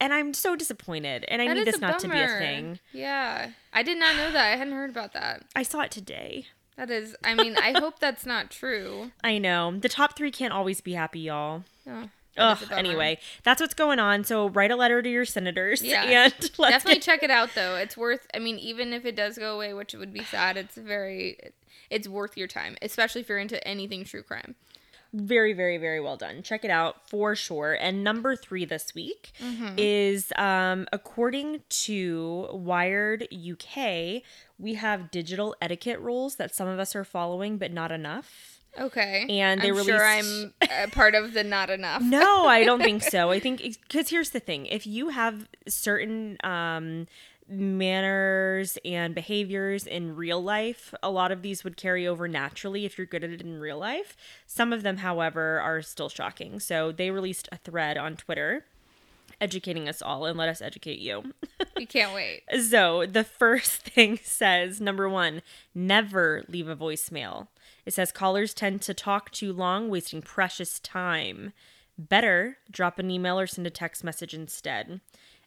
and 0.00 0.12
i'm 0.14 0.32
so 0.34 0.56
disappointed 0.56 1.24
and 1.28 1.40
i 1.42 1.46
That 1.48 1.54
need 1.56 1.66
this 1.66 1.80
not 1.80 1.98
to 2.00 2.08
be 2.08 2.18
a 2.20 2.26
thing 2.26 2.78
Yeah. 2.92 3.50
I 3.72 3.82
did 3.84 3.98
not 3.98 4.16
know 4.16 4.32
that. 4.32 4.52
I 4.52 4.56
hadn't 4.56 4.72
heard 4.74 4.90
about 4.90 5.12
that. 5.12 5.44
i 5.54 5.62
saw 5.62 5.80
it 5.82 5.90
today 5.90 6.46
That 6.76 6.90
is. 6.90 7.14
I 7.22 7.34
mean, 7.34 7.56
I 7.56 7.78
hope 7.78 7.98
that's 8.00 8.24
not 8.26 8.50
true. 8.50 9.12
i 9.24 9.38
know 9.38 9.76
the 9.78 9.88
top 9.88 10.16
three 10.16 10.30
can't 10.30 10.52
always 10.52 10.80
be 10.80 10.94
happy 10.94 11.20
y'all 11.20 11.64
Oh, 11.86 12.08
Ugh, 12.36 12.58
bummer. 12.68 12.78
anyway, 12.78 13.18
that's 13.42 13.60
what's 13.60 13.74
going 13.74 13.98
on. 13.98 14.22
So 14.22 14.48
write 14.50 14.70
a 14.70 14.76
letter 14.76 15.02
to 15.02 15.10
your 15.10 15.24
senators. 15.24 15.82
Yeah. 15.82 16.04
And 16.30 16.32
let's 16.58 16.72
Definitely 16.74 16.94
get 16.94 17.02
check 17.02 17.22
it 17.24 17.30
out 17.30 17.50
though. 17.56 17.74
It's 17.74 17.96
worth. 17.96 18.26
I 18.32 18.38
mean, 18.38 18.56
even 18.58 18.92
if 18.92 19.04
it 19.04 19.16
does 19.16 19.36
go 19.36 19.56
away, 19.56 19.74
which 19.74 19.94
would 19.94 20.12
be 20.14 20.22
sad, 20.22 20.56
it's 20.56 20.76
very. 20.76 21.36
It's 21.90 22.06
worth 22.06 22.36
your 22.38 22.46
time, 22.46 22.76
especially 22.80 23.22
if 23.22 23.28
you're 23.28 23.38
into 23.38 23.66
anything 23.66 24.04
true 24.04 24.22
crime. 24.22 24.54
Very, 25.12 25.52
very, 25.52 25.76
very 25.78 26.00
well 26.00 26.16
done. 26.16 26.42
Check 26.42 26.64
it 26.64 26.70
out 26.70 27.08
for 27.08 27.34
sure. 27.34 27.72
And 27.72 28.04
number 28.04 28.36
three 28.36 28.64
this 28.64 28.94
week 28.94 29.32
Mm-hmm. 29.42 29.74
is 29.76 30.32
um, 30.36 30.86
according 30.92 31.62
to 31.86 32.48
Wired 32.52 33.26
UK, 33.32 34.22
we 34.58 34.74
have 34.74 35.10
digital 35.10 35.56
etiquette 35.60 35.98
rules 36.00 36.36
that 36.36 36.54
some 36.54 36.68
of 36.68 36.78
us 36.78 36.94
are 36.94 37.04
following, 37.04 37.56
but 37.58 37.72
not 37.72 37.90
enough. 37.90 38.58
Okay. 38.78 39.26
And 39.28 39.60
they 39.60 39.70
I'm 39.70 39.84
sure 39.84 40.04
I'm 40.04 40.24
released- 40.24 40.52
a 40.62 40.86
part 40.90 41.16
of 41.16 41.32
the 41.34 41.42
not 41.42 41.70
enough. 41.70 42.02
No, 42.02 42.46
I 42.46 42.62
don't 42.64 42.80
think 42.88 43.02
so. 43.02 43.30
I 43.30 43.40
think 43.40 43.60
because 43.62 44.10
here's 44.10 44.30
the 44.30 44.38
thing: 44.38 44.66
if 44.66 44.86
you 44.86 45.08
have 45.08 45.48
certain 45.66 46.36
um, 46.44 47.08
manners 47.50 48.78
and 48.84 49.14
behaviors 49.14 49.86
in 49.86 50.14
real 50.14 50.42
life, 50.42 50.94
a 51.02 51.10
lot 51.10 51.32
of 51.32 51.42
these 51.42 51.64
would 51.64 51.76
carry 51.76 52.06
over 52.06 52.28
naturally 52.28 52.84
if 52.84 52.96
you're 52.96 53.06
good 53.06 53.24
at 53.24 53.30
it 53.30 53.42
in 53.42 53.58
real 53.58 53.78
life. 53.78 54.16
Some 54.46 54.72
of 54.72 54.82
them, 54.82 54.98
however, 54.98 55.60
are 55.60 55.82
still 55.82 56.08
shocking. 56.08 56.60
So 56.60 56.92
they 56.92 57.10
released 57.10 57.48
a 57.50 57.56
thread 57.56 57.98
on 57.98 58.16
Twitter 58.16 58.64
educating 59.40 59.88
us 59.88 60.02
all 60.02 60.26
and 60.26 60.38
let 60.38 60.48
us 60.48 60.60
educate 60.60 60.98
you. 60.98 61.32
You 61.78 61.86
can't 61.86 62.14
wait. 62.14 62.42
So 62.60 63.06
the 63.06 63.24
first 63.24 63.82
thing 63.94 64.18
says 64.22 64.80
number 64.80 65.08
one, 65.08 65.42
never 65.74 66.44
leave 66.48 66.68
a 66.68 66.76
voicemail. 66.76 67.48
It 67.86 67.94
says 67.94 68.12
callers 68.12 68.54
tend 68.54 68.82
to 68.82 68.94
talk 68.94 69.30
too 69.30 69.52
long, 69.52 69.88
wasting 69.88 70.22
precious 70.22 70.78
time. 70.78 71.52
Better 71.98 72.58
drop 72.70 72.98
an 72.98 73.10
email 73.10 73.38
or 73.38 73.46
send 73.46 73.66
a 73.66 73.70
text 73.70 74.04
message 74.04 74.34
instead. 74.34 75.00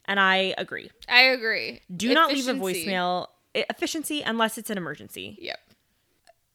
And 0.06 0.20
I 0.20 0.54
agree. 0.58 0.91
I 1.08 1.22
agree. 1.24 1.82
Do 1.95 2.14
not 2.14 2.32
leave 2.34 2.47
a 2.47 2.54
voicemail. 2.54 3.28
Efficiency, 3.56 4.22
unless 4.24 4.58
it's 4.58 4.70
an 4.72 4.78
emergency. 4.78 5.38
Yep. 5.39 5.60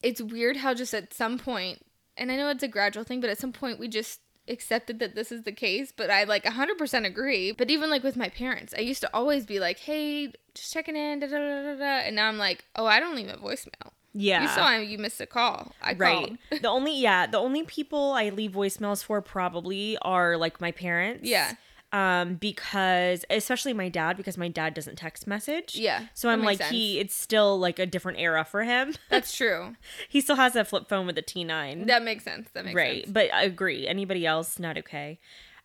It's 0.02 0.20
weird 0.20 0.56
how 0.58 0.74
just 0.74 0.92
at 0.94 1.14
some 1.14 1.38
point, 1.38 1.84
and 2.16 2.32
I 2.32 2.36
know 2.36 2.50
it's 2.50 2.62
a 2.64 2.68
gradual 2.68 3.04
thing, 3.04 3.20
but 3.20 3.30
at 3.30 3.38
some 3.38 3.52
point 3.52 3.78
we 3.78 3.86
just 3.88 4.20
accepted 4.48 4.98
that 4.98 5.14
this 5.14 5.30
is 5.30 5.42
the 5.44 5.52
case. 5.52 5.92
But 5.96 6.10
I 6.10 6.24
like 6.24 6.44
100% 6.44 7.06
agree. 7.06 7.52
But 7.52 7.70
even 7.70 7.88
like 7.90 8.02
with 8.02 8.16
my 8.16 8.28
parents, 8.28 8.74
I 8.76 8.80
used 8.80 9.00
to 9.02 9.10
always 9.14 9.46
be 9.46 9.60
like, 9.60 9.78
hey, 9.78 10.32
just 10.54 10.72
checking 10.72 10.96
in, 10.96 11.20
da 11.20 11.28
da 11.28 11.38
da 11.38 11.62
da. 11.62 11.74
da. 11.78 11.84
And 12.06 12.16
now 12.16 12.26
I'm 12.28 12.38
like, 12.38 12.64
oh, 12.74 12.86
I 12.86 12.98
don't 13.00 13.14
leave 13.14 13.28
a 13.28 13.36
voicemail. 13.36 13.92
Yeah. 14.12 14.42
You 14.42 14.48
saw 14.48 14.70
him, 14.72 14.88
you 14.88 14.98
missed 14.98 15.20
a 15.20 15.26
call. 15.26 15.72
I 15.82 15.92
Right. 15.94 16.26
called. 16.26 16.38
the 16.62 16.68
only 16.68 16.98
yeah, 16.98 17.26
the 17.26 17.38
only 17.38 17.62
people 17.62 18.12
I 18.12 18.30
leave 18.30 18.52
voicemails 18.52 19.04
for 19.04 19.20
probably 19.22 19.96
are 20.02 20.36
like 20.36 20.60
my 20.60 20.72
parents. 20.72 21.28
Yeah. 21.28 21.52
Um, 21.92 22.34
because 22.34 23.24
especially 23.30 23.72
my 23.72 23.88
dad, 23.88 24.16
because 24.16 24.36
my 24.36 24.48
dad 24.48 24.74
doesn't 24.74 24.96
text 24.96 25.26
message. 25.26 25.74
Yeah, 25.74 26.06
So 26.14 26.28
I'm 26.28 26.42
like 26.42 26.58
makes 26.58 26.70
he, 26.70 26.98
it's 26.98 27.14
still 27.14 27.58
like 27.58 27.78
a 27.78 27.86
different 27.86 28.18
era 28.18 28.44
for 28.44 28.62
him. 28.64 28.94
That's 29.08 29.34
true. 29.34 29.74
he 30.08 30.20
still 30.20 30.36
has 30.36 30.54
a 30.56 30.64
flip 30.64 30.88
phone 30.88 31.06
with 31.06 31.16
a 31.16 31.22
T9. 31.22 31.86
That 31.86 32.02
makes 32.02 32.24
sense. 32.24 32.48
That 32.52 32.64
makes 32.64 32.74
right 32.76 33.04
sense. 33.04 33.06
Right. 33.06 33.30
But 33.30 33.34
i 33.34 33.42
agree 33.44 33.86
anybody 33.86 34.26
else 34.26 34.58
not 34.58 34.76
okay 34.78 35.18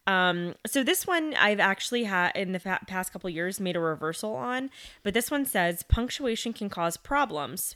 um 0.08 0.54
so 0.66 0.84
this 0.84 1.06
one 1.08 1.34
i've 1.36 1.60
actually 1.60 2.04
had 2.04 2.32
in 2.36 2.52
the 2.52 2.60
fa- 2.60 2.80
past 2.88 3.14
couple 3.14 3.30
years 3.30 3.60
made 3.60 3.76
a 3.76 3.80
reversal 3.80 4.36
on 4.36 4.70
but 5.04 5.14
this 5.14 5.32
one 5.32 5.46
says 5.46 5.84
punctuation 5.84 6.52
can 6.54 6.70
cause 6.70 6.98
problems 6.98 7.76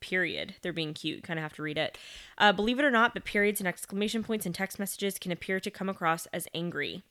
period 0.00 0.54
they're 0.62 0.72
being 0.72 0.94
cute 0.94 1.22
kind 1.22 1.38
of 1.38 1.42
have 1.42 1.54
to 1.54 1.62
read 1.62 1.78
it 1.78 1.96
uh, 2.38 2.52
believe 2.52 2.78
it 2.78 2.84
or 2.84 2.90
not 2.90 3.12
but 3.14 3.24
periods 3.24 3.60
and 3.60 3.66
exclamation 3.66 4.22
points 4.22 4.46
in 4.46 4.52
text 4.52 4.78
messages 4.78 5.18
can 5.18 5.32
appear 5.32 5.58
to 5.58 5.70
come 5.70 5.88
across 5.88 6.26
as 6.26 6.46
angry 6.54 7.02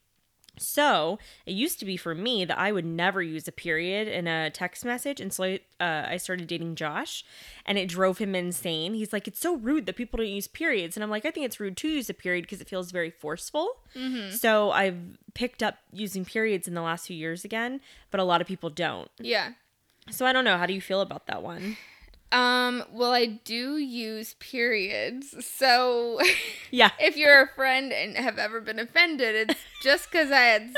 so 0.56 1.18
it 1.46 1.52
used 1.52 1.78
to 1.80 1.84
be 1.84 1.96
for 1.96 2.14
me 2.14 2.44
that 2.44 2.58
I 2.58 2.72
would 2.72 2.84
never 2.84 3.22
use 3.22 3.48
a 3.48 3.52
period 3.52 4.08
in 4.08 4.26
a 4.26 4.50
text 4.50 4.84
message, 4.84 5.20
and 5.20 5.32
so 5.32 5.44
I, 5.44 5.60
uh, 5.80 6.06
I 6.10 6.16
started 6.16 6.46
dating 6.46 6.76
Josh, 6.76 7.24
and 7.66 7.76
it 7.78 7.88
drove 7.88 8.18
him 8.18 8.34
insane. 8.34 8.94
He's 8.94 9.12
like, 9.12 9.26
"It's 9.26 9.40
so 9.40 9.56
rude 9.56 9.86
that 9.86 9.96
people 9.96 10.18
don't 10.18 10.26
use 10.28 10.46
periods," 10.48 10.96
and 10.96 11.02
I'm 11.02 11.10
like, 11.10 11.24
"I 11.24 11.30
think 11.30 11.46
it's 11.46 11.58
rude 11.58 11.76
to 11.78 11.88
use 11.88 12.08
a 12.08 12.14
period 12.14 12.42
because 12.42 12.60
it 12.60 12.68
feels 12.68 12.90
very 12.92 13.10
forceful." 13.10 13.80
So 14.32 14.70
I've 14.70 14.98
picked 15.34 15.62
up 15.62 15.78
using 15.92 16.24
periods 16.24 16.68
in 16.68 16.74
the 16.74 16.82
last 16.82 17.06
few 17.06 17.16
years 17.16 17.44
again, 17.44 17.80
but 18.10 18.20
a 18.20 18.24
lot 18.24 18.40
of 18.40 18.46
people 18.46 18.70
don't. 18.70 19.10
Yeah. 19.18 19.52
So 20.10 20.26
I 20.26 20.32
don't 20.32 20.44
know. 20.44 20.58
How 20.58 20.66
do 20.66 20.74
you 20.74 20.80
feel 20.80 21.00
about 21.00 21.26
that 21.26 21.42
one? 21.42 21.76
Um, 22.34 22.82
well, 22.92 23.12
I 23.12 23.26
do 23.26 23.76
use 23.76 24.34
periods. 24.40 25.34
So 25.46 26.20
Yeah, 26.70 26.90
if 27.00 27.16
you're 27.16 27.42
a 27.42 27.48
friend 27.54 27.92
and 27.92 28.16
have 28.16 28.38
ever 28.38 28.60
been 28.60 28.78
offended, 28.80 29.50
it's 29.50 29.60
just 29.82 30.10
because 30.10 30.30
I 30.32 30.40
had 30.40 30.70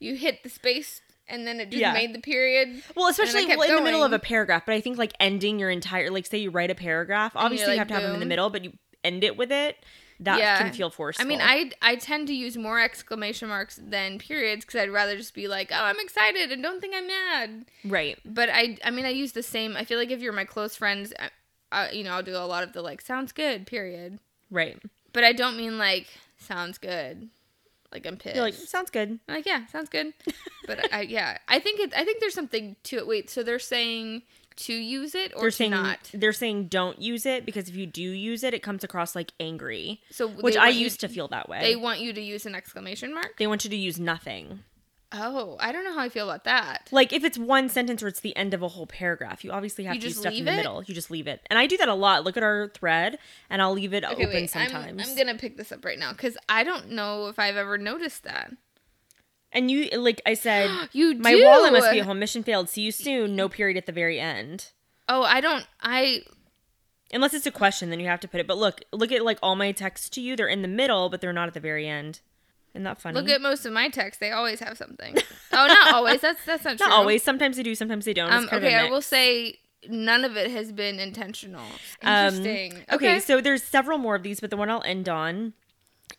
you 0.00 0.16
hit 0.16 0.42
the 0.42 0.48
space 0.48 1.00
and 1.28 1.46
then 1.46 1.60
it 1.60 1.70
just 1.70 1.80
Yeah. 1.80 1.92
made 1.92 2.14
the 2.14 2.20
period. 2.20 2.82
Well, 2.96 3.08
especially 3.08 3.46
well, 3.46 3.62
in 3.62 3.76
the 3.76 3.82
middle 3.82 4.02
of 4.02 4.12
a 4.12 4.18
paragraph, 4.18 4.64
but 4.66 4.74
I 4.74 4.80
think 4.80 4.98
like 4.98 5.12
ending 5.20 5.58
your 5.58 5.70
entire 5.70 6.10
like 6.10 6.26
say 6.26 6.38
you 6.38 6.50
write 6.50 6.70
a 6.70 6.74
paragraph, 6.74 7.32
obviously 7.36 7.74
you 7.74 7.78
have 7.78 7.88
to 7.88 7.94
have 7.94 8.02
them 8.02 8.14
in 8.14 8.20
the 8.20 8.26
middle, 8.26 8.50
but 8.50 8.64
you 8.64 8.72
end 9.04 9.22
it 9.22 9.36
with 9.36 9.52
it. 9.52 9.76
That 10.20 10.38
Yeah. 10.38 10.58
can 10.58 10.72
feel 10.72 10.90
forceful. 10.90 11.24
I 11.24 11.28
mean, 11.28 11.40
I 11.42 11.70
I 11.82 11.96
tend 11.96 12.28
to 12.28 12.34
use 12.34 12.56
more 12.56 12.80
exclamation 12.80 13.48
marks 13.48 13.80
than 13.82 14.18
periods 14.18 14.64
because 14.64 14.80
I'd 14.80 14.90
rather 14.90 15.16
just 15.16 15.34
be 15.34 15.48
like, 15.48 15.70
oh, 15.72 15.82
I'm 15.82 15.98
excited 16.00 16.52
and 16.52 16.62
don't 16.62 16.80
think 16.80 16.94
I'm 16.96 17.06
mad. 17.06 17.64
right. 17.84 18.18
But 18.24 18.48
I 18.50 18.78
I 18.84 18.90
mean, 18.90 19.04
I 19.04 19.10
use 19.10 19.32
the 19.32 19.42
same. 19.42 19.76
I 19.76 19.84
feel 19.84 19.98
like 19.98 20.10
if 20.10 20.20
you're 20.20 20.32
my 20.32 20.44
close 20.44 20.76
friends, 20.76 21.12
I, 21.18 21.30
I, 21.72 21.90
you 21.90 22.04
know, 22.04 22.12
I'll 22.12 22.22
do 22.22 22.36
a 22.36 22.46
lot 22.46 22.62
of 22.62 22.72
the 22.72 22.82
like 22.82 23.00
sounds 23.00 23.32
good 23.32 23.66
period. 23.66 24.18
Right. 24.50 24.78
But 25.12 25.24
I 25.24 25.32
don't 25.32 25.56
mean 25.56 25.78
like 25.78 26.06
sounds 26.38 26.78
good. 26.78 27.28
Like 27.92 28.06
I'm 28.06 28.16
pissed. 28.16 28.34
You're 28.36 28.44
like, 28.44 28.54
sounds 28.54 28.90
good. 28.90 29.18
I'm 29.28 29.34
like 29.36 29.46
yeah, 29.46 29.66
sounds 29.66 29.88
good. 29.88 30.12
but 30.66 30.92
I 30.92 31.02
yeah, 31.02 31.38
I 31.48 31.58
think 31.58 31.80
it. 31.80 31.92
I 31.96 32.04
think 32.04 32.20
there's 32.20 32.34
something 32.34 32.76
to 32.84 32.96
it. 32.98 33.06
Wait, 33.06 33.30
so 33.30 33.42
they're 33.42 33.58
saying 33.58 34.22
to 34.56 34.72
use 34.74 35.14
it 35.14 35.32
or 35.34 35.40
They're 35.42 35.50
to 35.50 35.56
saying 35.56 35.70
not? 35.72 35.98
they're 36.14 36.32
saying 36.32 36.68
don't 36.68 37.00
use 37.00 37.26
it 37.26 37.44
because 37.44 37.68
if 37.68 37.76
you 37.76 37.86
do 37.86 38.02
use 38.02 38.42
it, 38.44 38.54
it 38.54 38.62
comes 38.62 38.84
across 38.84 39.14
like 39.14 39.32
angry, 39.40 40.00
So 40.10 40.28
which 40.28 40.56
I 40.56 40.68
used 40.68 41.00
to 41.00 41.08
feel 41.08 41.28
that 41.28 41.48
way. 41.48 41.60
They 41.60 41.76
want 41.76 42.00
you 42.00 42.12
to 42.12 42.20
use 42.20 42.46
an 42.46 42.54
exclamation 42.54 43.12
mark. 43.14 43.36
they 43.38 43.46
want 43.46 43.64
you 43.64 43.70
to 43.70 43.76
use 43.76 43.98
nothing. 43.98 44.60
Oh, 45.16 45.56
I 45.60 45.70
don't 45.70 45.84
know 45.84 45.92
how 45.94 46.00
I 46.00 46.08
feel 46.08 46.28
about 46.28 46.42
that. 46.44 46.88
Like 46.90 47.12
if 47.12 47.22
it's 47.22 47.38
one 47.38 47.68
sentence 47.68 48.02
or 48.02 48.08
it's 48.08 48.18
the 48.18 48.36
end 48.36 48.52
of 48.52 48.62
a 48.62 48.68
whole 48.68 48.86
paragraph, 48.86 49.44
you 49.44 49.52
obviously 49.52 49.84
have 49.84 49.94
You 49.94 50.00
to 50.00 50.06
use 50.08 50.18
stuff 50.18 50.32
in 50.34 50.44
the 50.44 50.52
it? 50.52 50.56
middle. 50.56 50.82
You 50.82 50.92
just 50.92 51.08
leave 51.10 51.28
it, 51.28 51.40
and 51.48 51.56
I 51.58 51.66
do 51.66 51.76
that 51.76 51.88
a 51.88 51.94
lot. 51.94 52.24
Look 52.24 52.36
at 52.36 52.42
our 52.42 52.68
thread, 52.74 53.18
and 53.48 53.62
I'll 53.62 53.72
leave 53.72 53.94
it 53.94 54.02
Okay, 54.04 54.14
open 54.14 54.28
wait. 54.28 54.56
I'm, 54.56 54.68
sometimes. 54.70 55.08
I'm 55.08 55.16
gonna 55.16 55.38
pick 55.38 55.56
this 55.56 55.70
up 55.70 55.84
right 55.84 55.98
now 56.00 56.10
because 56.12 56.36
I 56.48 56.64
don't 56.64 56.90
know 56.90 57.28
if 57.28 57.38
I've 57.38 57.56
ever 57.56 57.78
noticed 57.78 58.24
that. 58.24 58.50
And 59.54 59.70
you, 59.70 59.88
like 59.98 60.20
I 60.26 60.34
said, 60.34 60.68
You 60.92 61.14
my 61.14 61.32
do. 61.32 61.44
wallet 61.44 61.72
must 61.72 61.90
be 61.90 62.00
at 62.00 62.06
home. 62.06 62.18
Mission 62.18 62.42
failed. 62.42 62.68
See 62.68 62.82
you 62.82 62.92
soon. 62.92 63.34
No 63.36 63.48
period 63.48 63.76
at 63.78 63.86
the 63.86 63.92
very 63.92 64.20
end. 64.20 64.72
Oh, 65.08 65.22
I 65.22 65.40
don't. 65.40 65.66
I 65.80 66.22
Unless 67.12 67.34
it's 67.34 67.46
a 67.46 67.50
question, 67.52 67.90
then 67.90 68.00
you 68.00 68.06
have 68.06 68.18
to 68.20 68.28
put 68.28 68.40
it. 68.40 68.46
But 68.48 68.58
look, 68.58 68.80
look 68.92 69.12
at 69.12 69.24
like 69.24 69.38
all 69.42 69.54
my 69.54 69.70
texts 69.72 70.08
to 70.10 70.20
you. 70.20 70.34
They're 70.34 70.48
in 70.48 70.62
the 70.62 70.68
middle, 70.68 71.08
but 71.08 71.20
they're 71.20 71.32
not 71.32 71.46
at 71.48 71.54
the 71.54 71.60
very 71.60 71.88
end. 71.88 72.20
Isn't 72.74 72.82
that 72.84 73.00
funny? 73.00 73.14
look 73.20 73.28
at 73.28 73.40
most 73.40 73.64
of 73.64 73.72
my 73.72 73.88
texts. 73.88 74.18
They 74.18 74.32
always 74.32 74.58
have 74.58 74.76
something. 74.76 75.16
oh, 75.52 75.66
not 75.68 75.94
always. 75.94 76.20
That's 76.20 76.44
that's 76.44 76.64
not 76.64 76.76
true. 76.78 76.88
not 76.88 76.96
always. 76.98 77.22
Sometimes 77.22 77.56
they 77.56 77.62
do. 77.62 77.76
Sometimes 77.76 78.04
they 78.04 78.14
don't. 78.14 78.32
Um. 78.32 78.42
It's 78.42 78.50
kind 78.50 78.64
of 78.64 78.68
Okay. 78.68 78.76
I 78.76 78.90
will 78.90 79.02
say 79.02 79.58
none 79.88 80.24
of 80.24 80.36
it 80.36 80.50
has 80.50 80.72
been 80.72 80.98
intentional. 80.98 81.62
Um, 82.02 82.34
Interesting. 82.34 82.84
okay, 82.90 83.20
so 83.20 83.40
there's 83.40 83.62
several 83.62 83.98
more 83.98 84.16
of 84.16 84.22
these, 84.24 84.40
but 84.40 84.50
the 84.50 84.56
one 84.56 84.70
I'll 84.70 84.82
end 84.82 85.08
on 85.08 85.52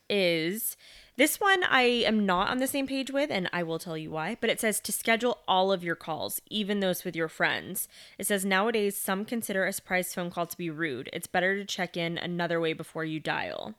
is 0.09 0.77
this 1.18 1.39
one 1.39 1.63
I 1.63 1.84
am 1.84 2.26
not 2.26 2.49
on 2.49 2.57
the 2.57 2.68
same 2.68 2.88
page 2.88 3.09
with, 3.11 3.32
and 3.32 3.49
I 3.53 3.63
will 3.63 3.80
tell 3.80 3.97
you 3.97 4.11
why. 4.11 4.38
But 4.41 4.49
it 4.49 4.59
says 4.59 4.80
to 4.82 4.91
schedule 4.91 5.39
all 5.47 5.72
of 5.72 5.84
your 5.84 5.95
calls, 5.95 6.41
even 6.49 6.80
those 6.80 7.03
with 7.05 7.16
your 7.16 7.30
friends. 7.30 7.88
It 8.18 8.28
says 8.28 8.43
nowadays 8.43 8.97
some 8.97 9.24
consider 9.26 9.66
a 9.66 9.74
surprise 9.74 10.13
phone 10.13 10.30
call 10.30 10.45
to 10.47 10.57
be 10.57 10.70
rude. 10.70 11.09
It's 11.13 11.28
better 11.28 11.55
to 11.57 11.66
check 11.66 11.95
in 11.95 12.18
another 12.18 12.59
way 12.59 12.74
before 12.74 13.05
you 13.05 13.20
dial. 13.20 13.76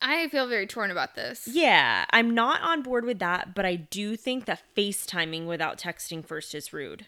I 0.00 0.28
feel 0.28 0.46
very 0.46 0.66
torn 0.66 0.90
about 0.90 1.16
this. 1.16 1.48
Yeah, 1.50 2.04
I'm 2.10 2.32
not 2.32 2.62
on 2.62 2.82
board 2.82 3.04
with 3.04 3.18
that, 3.18 3.54
but 3.54 3.66
I 3.66 3.74
do 3.76 4.16
think 4.16 4.44
that 4.44 4.62
FaceTiming 4.76 5.46
without 5.46 5.78
texting 5.78 6.24
first 6.24 6.54
is 6.54 6.72
rude. 6.72 7.06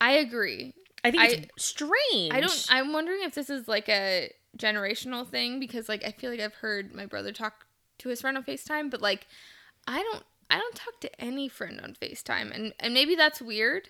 I 0.00 0.12
agree. 0.12 0.74
I 1.02 1.10
think 1.10 1.22
I- 1.22 1.26
it's 1.28 1.64
strange. 1.64 2.32
I 2.32 2.40
don't. 2.40 2.66
I'm 2.68 2.92
wondering 2.92 3.20
if 3.22 3.34
this 3.34 3.48
is 3.48 3.68
like 3.68 3.88
a 3.88 4.32
generational 4.56 5.26
thing 5.26 5.60
because 5.60 5.88
like 5.88 6.04
I 6.04 6.10
feel 6.12 6.30
like 6.30 6.40
I've 6.40 6.54
heard 6.54 6.94
my 6.94 7.06
brother 7.06 7.32
talk 7.32 7.65
to 7.98 8.08
his 8.08 8.20
friend 8.20 8.36
on 8.36 8.44
Facetime, 8.44 8.90
but 8.90 9.00
like 9.00 9.26
I 9.86 10.02
don't. 10.02 10.24
I 10.48 10.58
don't 10.58 10.76
talk 10.76 11.00
to 11.00 11.20
any 11.20 11.48
friend 11.48 11.80
on 11.82 11.96
Facetime, 12.00 12.54
and 12.54 12.72
and 12.78 12.94
maybe 12.94 13.16
that's 13.16 13.42
weird. 13.42 13.88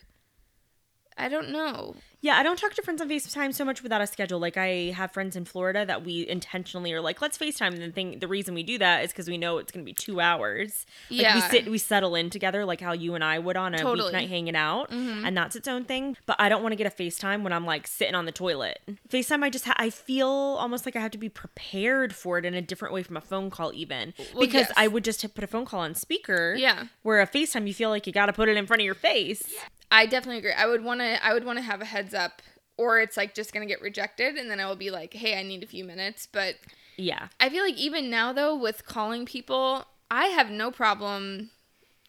I 1.17 1.29
don't 1.29 1.51
know. 1.51 1.97
Yeah, 2.23 2.37
I 2.37 2.43
don't 2.43 2.59
talk 2.59 2.73
to 2.75 2.83
friends 2.83 3.01
on 3.03 3.09
FaceTime 3.09 3.55
so 3.55 3.65
much 3.65 3.83
without 3.83 4.01
a 4.01 4.07
schedule. 4.07 4.39
Like 4.41 4.57
I 4.57 4.93
have 4.97 5.13
friends 5.13 5.37
in 5.37 5.45
Florida 5.45 5.85
that 5.87 6.03
we 6.05 6.27
intentionally 6.27 6.93
are 6.93 7.01
like, 7.01 7.21
let's 7.21 7.37
FaceTime. 7.39 7.75
And 7.75 7.83
the 7.83 7.93
thing, 7.93 8.19
the 8.21 8.27
reason 8.27 8.55
we 8.55 8.63
do 8.63 8.79
that 8.79 9.05
is 9.05 9.13
because 9.13 9.29
we 9.29 9.37
know 9.39 9.59
it's 9.59 9.71
going 9.71 9.85
to 9.85 9.89
be 9.89 9.93
two 9.93 10.19
hours. 10.21 10.87
Like 11.11 11.35
we 11.35 11.41
sit, 11.43 11.71
we 11.71 11.79
settle 11.79 12.15
in 12.15 12.31
together, 12.31 12.65
like 12.65 12.81
how 12.81 12.93
you 12.93 13.15
and 13.15 13.23
I 13.23 13.39
would 13.39 13.57
on 13.57 13.75
a 13.75 13.79
Totally. 13.79 14.13
Mm-hmm. 14.13 14.17
weeknight 14.25 14.29
hanging 14.29 14.57
out, 14.57 14.91
and 14.91 15.37
that's 15.37 15.55
its 15.57 15.69
own 15.69 15.85
thing. 15.85 16.17
But 16.27 16.37
I 16.41 16.49
don't 16.49 16.63
want 16.63 16.73
to 16.73 16.77
get 16.77 16.87
a 16.87 16.91
FaceTime 17.03 17.43
when 17.43 17.53
I'm 17.53 17.67
like 17.67 17.87
sitting 17.87 18.15
on 18.15 18.25
the 18.25 18.33
toilet. 18.33 18.81
FaceTime, 19.09 19.45
I 19.45 19.51
just 19.51 19.67
ha- 19.67 19.75
I 19.77 19.91
feel 19.91 20.27
almost 20.27 20.87
like 20.87 20.97
I 20.97 21.01
have 21.01 21.13
to 21.13 21.19
be 21.19 21.29
prepared 21.29 22.15
for 22.15 22.39
it 22.39 22.45
in 22.45 22.55
a 22.55 22.63
different 22.63 22.95
way 22.95 23.03
from 23.03 23.17
a 23.19 23.21
phone 23.21 23.51
call, 23.51 23.73
even 23.75 24.15
Well, 24.35 24.41
because 24.41 24.67
yes. 24.69 24.73
I 24.77 24.89
would 24.89 25.05
just 25.05 25.23
put 25.35 25.45
a 25.45 25.47
phone 25.47 25.67
call 25.67 25.81
on 25.81 25.95
speaker. 25.95 26.55
Yeah. 26.59 26.85
Where 27.03 27.21
a 27.21 27.27
FaceTime, 27.27 27.67
you 27.69 27.75
feel 27.75 27.91
like 27.91 28.07
you 28.07 28.13
got 28.13 28.27
to 28.27 28.33
put 28.33 28.49
it 28.49 28.57
in 28.57 28.67
front 28.67 28.81
of 28.81 28.85
your 28.87 28.95
face. 28.95 29.43
I 29.89 30.07
definitely 30.07 30.39
agree. 30.39 30.53
I 30.53 30.67
would 30.67 30.83
want 30.83 30.99
to. 30.99 31.25
I 31.25 31.33
would 31.33 31.45
want 31.45 31.59
to 31.59 31.63
have 31.63 31.81
a 31.81 31.85
heads 32.07 32.15
up, 32.15 32.43
or 32.77 33.01
it's 33.01 33.17
like 33.17 33.35
just 33.35 33.53
gonna 33.53 33.67
get 33.67 33.81
rejected, 33.81 34.37
and 34.37 34.51
then 34.51 34.61
I 34.61 34.67
will 34.67 34.77
be 34.77 34.91
like, 34.91 35.15
"Hey, 35.15 35.39
I 35.39 35.43
need 35.43 35.63
a 35.63 35.67
few 35.67 35.85
minutes." 35.85 36.27
But 36.27 36.57
Yeah. 36.99 37.29
I 37.39 37.51
feel 37.51 37.63
like 37.63 37.77
even 37.77 38.09
now 38.09 38.33
though, 38.33 38.57
with 38.57 38.87
calling 38.87 39.27
people, 39.27 39.87
I 40.11 40.27
have 40.27 40.51
no 40.51 40.71
problem 40.71 41.51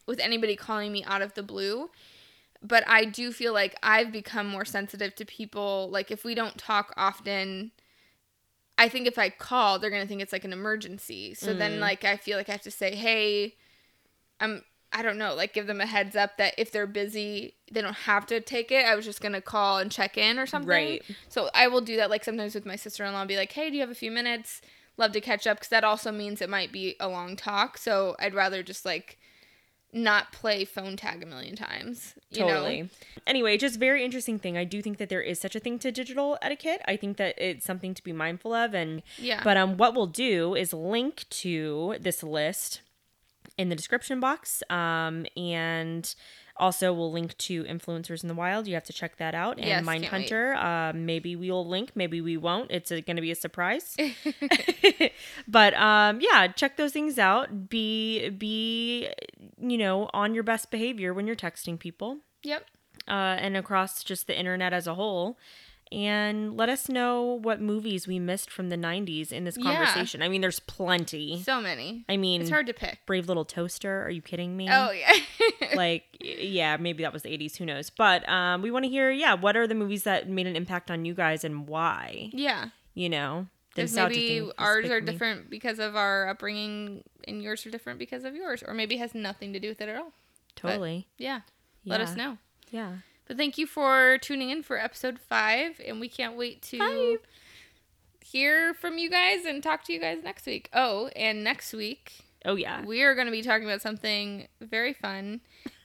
with 0.05 0.19
anybody 0.19 0.55
calling 0.55 0.91
me 0.91 1.03
out 1.03 1.21
of 1.21 1.33
the 1.33 1.43
blue. 1.43 1.89
But 2.63 2.83
I 2.87 3.05
do 3.05 3.31
feel 3.31 3.53
like 3.53 3.75
I've 3.83 4.11
become 4.11 4.47
more 4.47 4.65
sensitive 4.65 5.13
to 5.15 5.25
people. 5.25 5.89
Like 5.91 6.09
if 6.09 6.23
we 6.23 6.33
don't 6.35 6.57
talk 6.57 6.93
often, 6.97 7.71
I 8.77 8.89
think 8.89 9.07
if 9.07 9.17
I 9.17 9.29
call, 9.29 9.77
they're 9.77 9.89
gonna 9.89 10.07
think 10.07 10.21
it's 10.21 10.33
like 10.33 10.45
an 10.45 10.53
emergency. 10.53 11.33
So 11.33 11.53
then 11.53 11.73
mm. 11.73 11.79
like 11.79 12.03
I 12.03 12.17
feel 12.17 12.37
like 12.37 12.49
I 12.49 12.53
have 12.53 12.61
to 12.61 12.71
say, 12.71 12.95
Hey, 12.95 13.55
I'm 14.39 14.63
I 14.93 15.01
don't 15.01 15.17
know, 15.17 15.33
like 15.35 15.53
give 15.53 15.67
them 15.67 15.81
a 15.81 15.85
heads 15.85 16.15
up 16.15 16.37
that 16.37 16.53
if 16.57 16.71
they're 16.71 16.87
busy, 16.87 17.55
they 17.71 17.81
don't 17.81 17.93
have 17.93 18.25
to 18.27 18.39
take 18.39 18.71
it. 18.71 18.85
I 18.85 18.95
was 18.95 19.05
just 19.05 19.21
gonna 19.21 19.41
call 19.41 19.77
and 19.79 19.91
check 19.91 20.17
in 20.17 20.39
or 20.39 20.45
something. 20.45 20.69
Right. 20.69 21.03
So 21.29 21.49
I 21.53 21.67
will 21.67 21.81
do 21.81 21.97
that 21.97 22.09
like 22.09 22.23
sometimes 22.23 22.55
with 22.55 22.65
my 22.65 22.75
sister 22.77 23.03
in 23.03 23.13
law, 23.13 23.25
be 23.25 23.35
like, 23.35 23.51
Hey, 23.51 23.69
do 23.69 23.75
you 23.75 23.81
have 23.81 23.91
a 23.91 23.95
few 23.95 24.11
minutes? 24.11 24.61
Love 24.97 25.11
to 25.11 25.21
catch 25.21 25.45
up 25.45 25.57
because 25.57 25.69
that 25.69 25.83
also 25.83 26.11
means 26.11 26.41
it 26.41 26.49
might 26.49 26.71
be 26.71 26.95
a 26.99 27.07
long 27.07 27.35
talk. 27.35 27.77
So 27.77 28.15
I'd 28.19 28.33
rather 28.33 28.63
just 28.63 28.85
like 28.85 29.17
not 29.93 30.31
play 30.31 30.65
phone 30.65 30.97
tag 30.97 31.23
a 31.23 31.25
million 31.25 31.55
times. 31.55 32.13
You 32.29 32.43
totally. 32.45 32.81
Know? 32.83 32.89
Anyway, 33.25 33.57
just 33.57 33.79
very 33.79 34.03
interesting 34.03 34.37
thing. 34.39 34.57
I 34.57 34.63
do 34.63 34.81
think 34.81 34.97
that 34.97 35.09
there 35.09 35.21
is 35.21 35.39
such 35.39 35.55
a 35.55 35.59
thing 35.59 35.79
to 35.79 35.91
digital 35.91 36.37
etiquette. 36.41 36.81
I 36.87 36.97
think 36.97 37.17
that 37.17 37.35
it's 37.37 37.65
something 37.65 37.93
to 37.93 38.03
be 38.03 38.13
mindful 38.13 38.53
of 38.53 38.73
and 38.73 39.01
Yeah. 39.17 39.41
but 39.43 39.57
um 39.57 39.77
what 39.77 39.93
we'll 39.95 40.07
do 40.07 40.55
is 40.55 40.73
link 40.73 41.25
to 41.29 41.95
this 41.99 42.23
list 42.23 42.81
in 43.57 43.69
the 43.69 43.75
description 43.75 44.19
box 44.19 44.61
um 44.69 45.25
and 45.35 46.15
also 46.59 46.91
we'll 46.91 47.11
link 47.11 47.37
to 47.37 47.63
influencers 47.65 48.23
in 48.23 48.27
the 48.27 48.33
wild. 48.33 48.67
You 48.67 48.73
have 48.73 48.83
to 48.85 48.93
check 48.93 49.17
that 49.17 49.35
out. 49.35 49.57
And 49.57 49.67
Yes, 49.67 49.85
can't 49.85 50.03
mindhunter 50.03 50.55
uh, 50.55 50.93
maybe 50.93 51.35
we'll 51.35 51.67
link 51.67 51.91
maybe 51.95 52.19
we 52.19 52.35
won't. 52.37 52.71
It's 52.71 52.89
going 52.89 53.15
to 53.15 53.21
be 53.21 53.31
a 53.31 53.35
surprise. 53.35 53.95
But 55.47 55.73
um 55.75 56.19
yeah 56.21 56.47
check 56.47 56.77
those 56.77 56.93
things 56.93 57.19
out. 57.19 57.69
Be 57.69 58.29
be 58.29 59.09
you 59.59 59.77
know 59.77 60.09
on 60.13 60.33
your 60.33 60.43
best 60.43 60.71
behavior 60.71 61.13
when 61.13 61.27
you're 61.27 61.35
texting 61.35 61.77
people. 61.79 62.17
Yep. 62.43 62.65
uh, 63.07 63.35
and 63.39 63.57
across 63.57 64.03
just 64.03 64.27
the 64.27 64.37
internet 64.37 64.73
as 64.73 64.87
a 64.87 64.95
whole. 64.95 65.37
And 65.91 66.57
let 66.57 66.69
us 66.69 66.89
know 66.89 67.21
what 67.23 67.61
movies 67.61 68.07
we 68.07 68.19
missed 68.19 68.49
from 68.51 68.69
the 68.69 68.75
90s 68.77 69.31
in 69.31 69.43
this 69.45 69.57
Yeah. 69.57 69.63
conversation. 69.75 70.21
I 70.21 70.29
mean, 70.29 70.41
there's 70.41 70.59
plenty. 70.59 71.41
So 71.43 71.61
many. 71.61 72.03
I 72.09 72.17
mean, 72.17 72.41
It's 72.41 72.49
hard 72.49 72.67
to 72.67 72.73
pick. 72.73 72.99
Brave 73.05 73.27
Little 73.27 73.45
Toaster. 73.45 74.03
Are 74.03 74.09
you 74.09 74.21
kidding 74.21 74.55
me? 74.57 74.67
Oh 74.71 74.91
yeah. 74.91 75.13
like 75.75 76.03
yeah 76.19 76.77
maybe 76.77 77.03
that 77.03 77.13
was 77.13 77.23
the 77.23 77.29
80s 77.29 77.57
who 77.57 77.65
knows 77.65 77.89
but 77.89 78.27
um 78.29 78.61
we 78.61 78.71
want 78.71 78.83
to 78.85 78.89
hear 78.89 79.11
yeah 79.11 79.33
what 79.33 79.55
are 79.57 79.67
the 79.67 79.75
movies 79.75 80.03
that 80.03 80.27
made 80.29 80.47
an 80.47 80.55
impact 80.55 80.89
on 80.89 81.03
you 81.05 81.13
guys 81.13 81.43
and 81.43 81.67
why 81.67 82.29
yeah. 82.33 82.69
you 82.93 83.09
know 83.09 83.47
Because 83.75 83.93
maybe 83.93 84.49
ours 84.57 84.89
are 84.89 84.99
me. 85.01 85.05
different 85.05 85.49
because 85.49 85.77
of 85.79 85.95
our 85.95 86.27
upbringing, 86.29 87.03
and 87.27 87.41
yours 87.43 87.65
are 87.65 87.69
different 87.69 87.99
because 87.99 88.23
of 88.23 88.33
yours, 88.35 88.63
or 88.65 88.73
maybe 88.73 88.95
it 88.95 88.99
has 88.99 89.13
nothing 89.13 89.53
to 89.53 89.59
do 89.59 89.69
with 89.69 89.81
it 89.81 89.89
at 89.89 89.95
all. 89.97 90.13
totally 90.55 91.07
Yeah. 91.17 91.41
Let 91.85 92.01
us 92.01 92.15
know. 92.15 92.37
yeah 92.71 92.97
But 93.27 93.37
thank 93.37 93.57
you 93.57 93.67
for 93.67 94.17
tuning 94.19 94.49
in 94.49 94.63
for 94.63 94.77
episode 94.77 95.19
five, 95.19 95.81
and 95.85 95.99
we 95.99 96.07
can't 96.09 96.37
wait 96.37 96.61
to 96.63 96.77
Five. 96.77 97.19
hear 98.23 98.73
from 98.73 98.97
you 98.97 99.09
guys 99.09 99.45
and 99.45 99.61
talk 99.61 99.83
to 99.85 99.93
you 99.93 99.99
guys 99.99 100.19
next 100.23 100.45
week. 100.45 100.69
Oh, 100.73 101.07
and 101.15 101.43
next 101.43 101.73
week 101.73 102.23
oh 102.45 102.55
yeah 102.55 102.85
we 102.85 103.01
are 103.01 103.15
going 103.15 103.25
to 103.25 103.31
be 103.31 103.41
talking 103.41 103.65
about 103.65 103.81
something 103.81 104.47
very 104.61 104.93
fun 104.93 105.41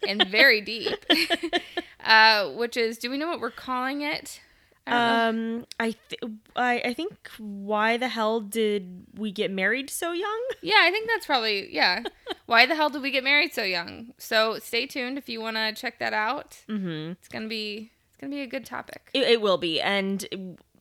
and 0.07 0.27
very 0.29 0.61
deep, 0.73 1.05
uh, 2.05 2.49
which 2.51 2.77
is 2.77 2.99
do 2.99 3.11
we 3.11 3.19
know 3.19 3.29
what 3.29 3.41
we're 3.41 3.51
calling 3.51 4.03
it? 4.03 4.41
I 4.87 5.29
um 5.29 5.65
i 5.79 5.95
th- 6.09 6.33
I, 6.57 6.83
I 6.87 6.95
think 6.95 7.31
why 7.39 7.97
the 7.97 8.09
hell 8.09 8.41
did 8.41 9.07
we 9.17 9.31
get 9.31 9.51
married 9.51 9.91
so 9.91 10.13
young 10.13 10.43
Yeah, 10.63 10.79
I 10.81 10.91
think 10.91 11.09
that's 11.09 11.25
probably 11.27 11.73
yeah. 11.73 12.03
Why 12.47 12.67
the 12.67 12.75
hell 12.75 12.91
did 12.91 13.01
we 13.03 13.11
get 13.11 13.23
married 13.25 13.55
so 13.55 13.63
young? 13.63 14.13
So 14.19 14.59
stay 14.59 14.87
tuned 14.87 15.19
if 15.19 15.29
you 15.29 15.41
want 15.41 15.57
to 15.57 15.73
check 15.73 15.99
that 16.01 16.13
out. 16.13 16.59
mm-hmm 16.69 17.13
It's 17.13 17.29
gonna 17.29 17.49
be 17.49 17.91
it's 18.09 18.17
gonna 18.21 18.31
be 18.31 18.41
a 18.43 18.47
good 18.47 18.65
topic. 18.67 19.11
it, 19.15 19.23
it 19.23 19.41
will 19.41 19.59
be 19.59 19.81
and 19.81 20.27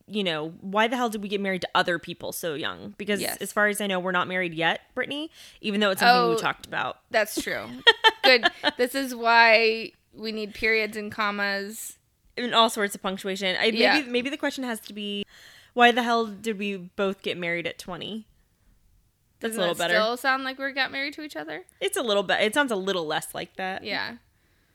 you 0.08 0.24
know 0.24 0.50
why 0.62 0.88
the 0.88 0.96
hell 0.98 1.10
did 1.10 1.22
we 1.22 1.30
get 1.30 1.40
married 1.40 1.62
to 1.62 1.70
other 1.76 1.98
people 2.00 2.32
so 2.34 2.54
young 2.56 2.94
because 2.98 3.22
Yes. 3.22 3.38
as 3.38 3.54
far 3.54 3.68
as 3.68 3.80
i 3.80 3.88
know 3.88 4.00
we're 4.00 4.12
not 4.12 4.28
married 4.28 4.54
yet 4.54 4.82
brittany 4.96 5.30
even 5.62 5.80
though 5.80 5.92
it's 5.92 6.02
something 6.02 6.18
Oh. 6.32 6.32
we 6.36 6.42
talked 6.42 6.66
about 6.66 6.98
That's 7.12 7.40
true. 7.42 7.66
good. 8.24 8.46
This 8.78 8.94
is 8.96 9.14
why 9.16 9.92
we 10.14 10.32
need 10.34 10.54
periods 10.54 10.98
and 10.98 11.12
commas. 11.12 11.98
And 12.44 12.54
all 12.56 12.70
sorts 12.70 12.96
of 12.96 13.02
punctuation. 13.02 13.56
I, 13.60 13.66
maybe 13.66 13.78
Yeah. 13.78 14.04
maybe 14.08 14.30
the 14.30 14.38
question 14.38 14.64
has 14.64 14.80
to 14.82 14.94
be, 14.94 15.26
why 15.74 15.92
the 15.92 16.04
hell 16.04 16.26
did 16.28 16.58
we 16.60 16.78
both 16.78 17.22
get 17.22 17.38
married 17.38 17.68
at 17.68 17.78
twenty? 17.78 18.26
That's 19.40 19.52
Doesn't 19.56 19.64
a 19.64 19.68
little 19.70 19.78
better. 19.78 19.94
Still 19.96 20.18
sound 20.18 20.44
like 20.44 20.60
we 20.60 20.72
got 20.72 20.92
married 20.92 21.14
to 21.16 21.24
each 21.24 21.36
other. 21.36 21.66
It's 21.80 21.98
a 21.98 22.04
little 22.04 22.22
bit. 22.24 22.42
It 22.42 22.54
sounds 22.54 22.72
a 22.72 22.76
little 22.76 23.08
less 23.08 23.34
like 23.34 23.56
that. 23.56 23.84
Yeah. 23.84 24.18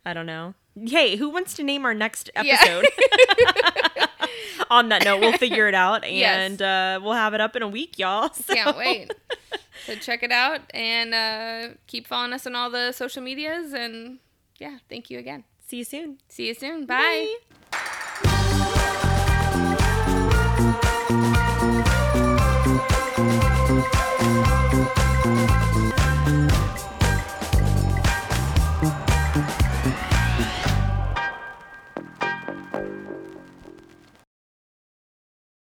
I 0.04 0.12
don't 0.12 0.26
know. 0.26 0.54
Hey, 0.80 1.16
who 1.16 1.28
wants 1.30 1.54
to 1.54 1.62
name 1.62 1.84
our 1.84 1.94
next 1.94 2.30
Yeah. 2.42 2.58
episode? 2.60 2.86
On 4.70 4.88
that 4.88 5.04
note, 5.04 5.20
we'll 5.20 5.38
figure 5.38 5.68
it 5.68 5.74
out 5.74 6.10
Yes. 6.10 6.36
and 6.50 6.62
uh, 6.62 7.00
we'll 7.02 7.12
have 7.14 7.34
it 7.34 7.40
up 7.40 7.54
in 7.56 7.62
a 7.62 7.68
week, 7.68 7.98
y'all. 7.98 8.30
So- 8.34 8.54
Can't 8.54 8.76
wait. 8.76 9.12
So 9.86 9.94
check 9.94 10.22
it 10.24 10.32
out 10.32 10.60
and 10.74 11.14
uh, 11.14 11.74
keep 11.86 12.06
following 12.08 12.32
us 12.32 12.46
on 12.46 12.56
all 12.56 12.68
the 12.70 12.90
social 12.92 13.22
medias. 13.22 13.72
And 13.72 14.18
yeah, 14.58 14.78
thank 14.88 15.10
you 15.10 15.18
again. 15.20 15.44
See 15.66 15.78
you 15.78 15.84
soon. 15.84 16.18
See 16.28 16.46
you 16.46 16.54
soon. 16.54 16.86
Bye. 16.86 17.34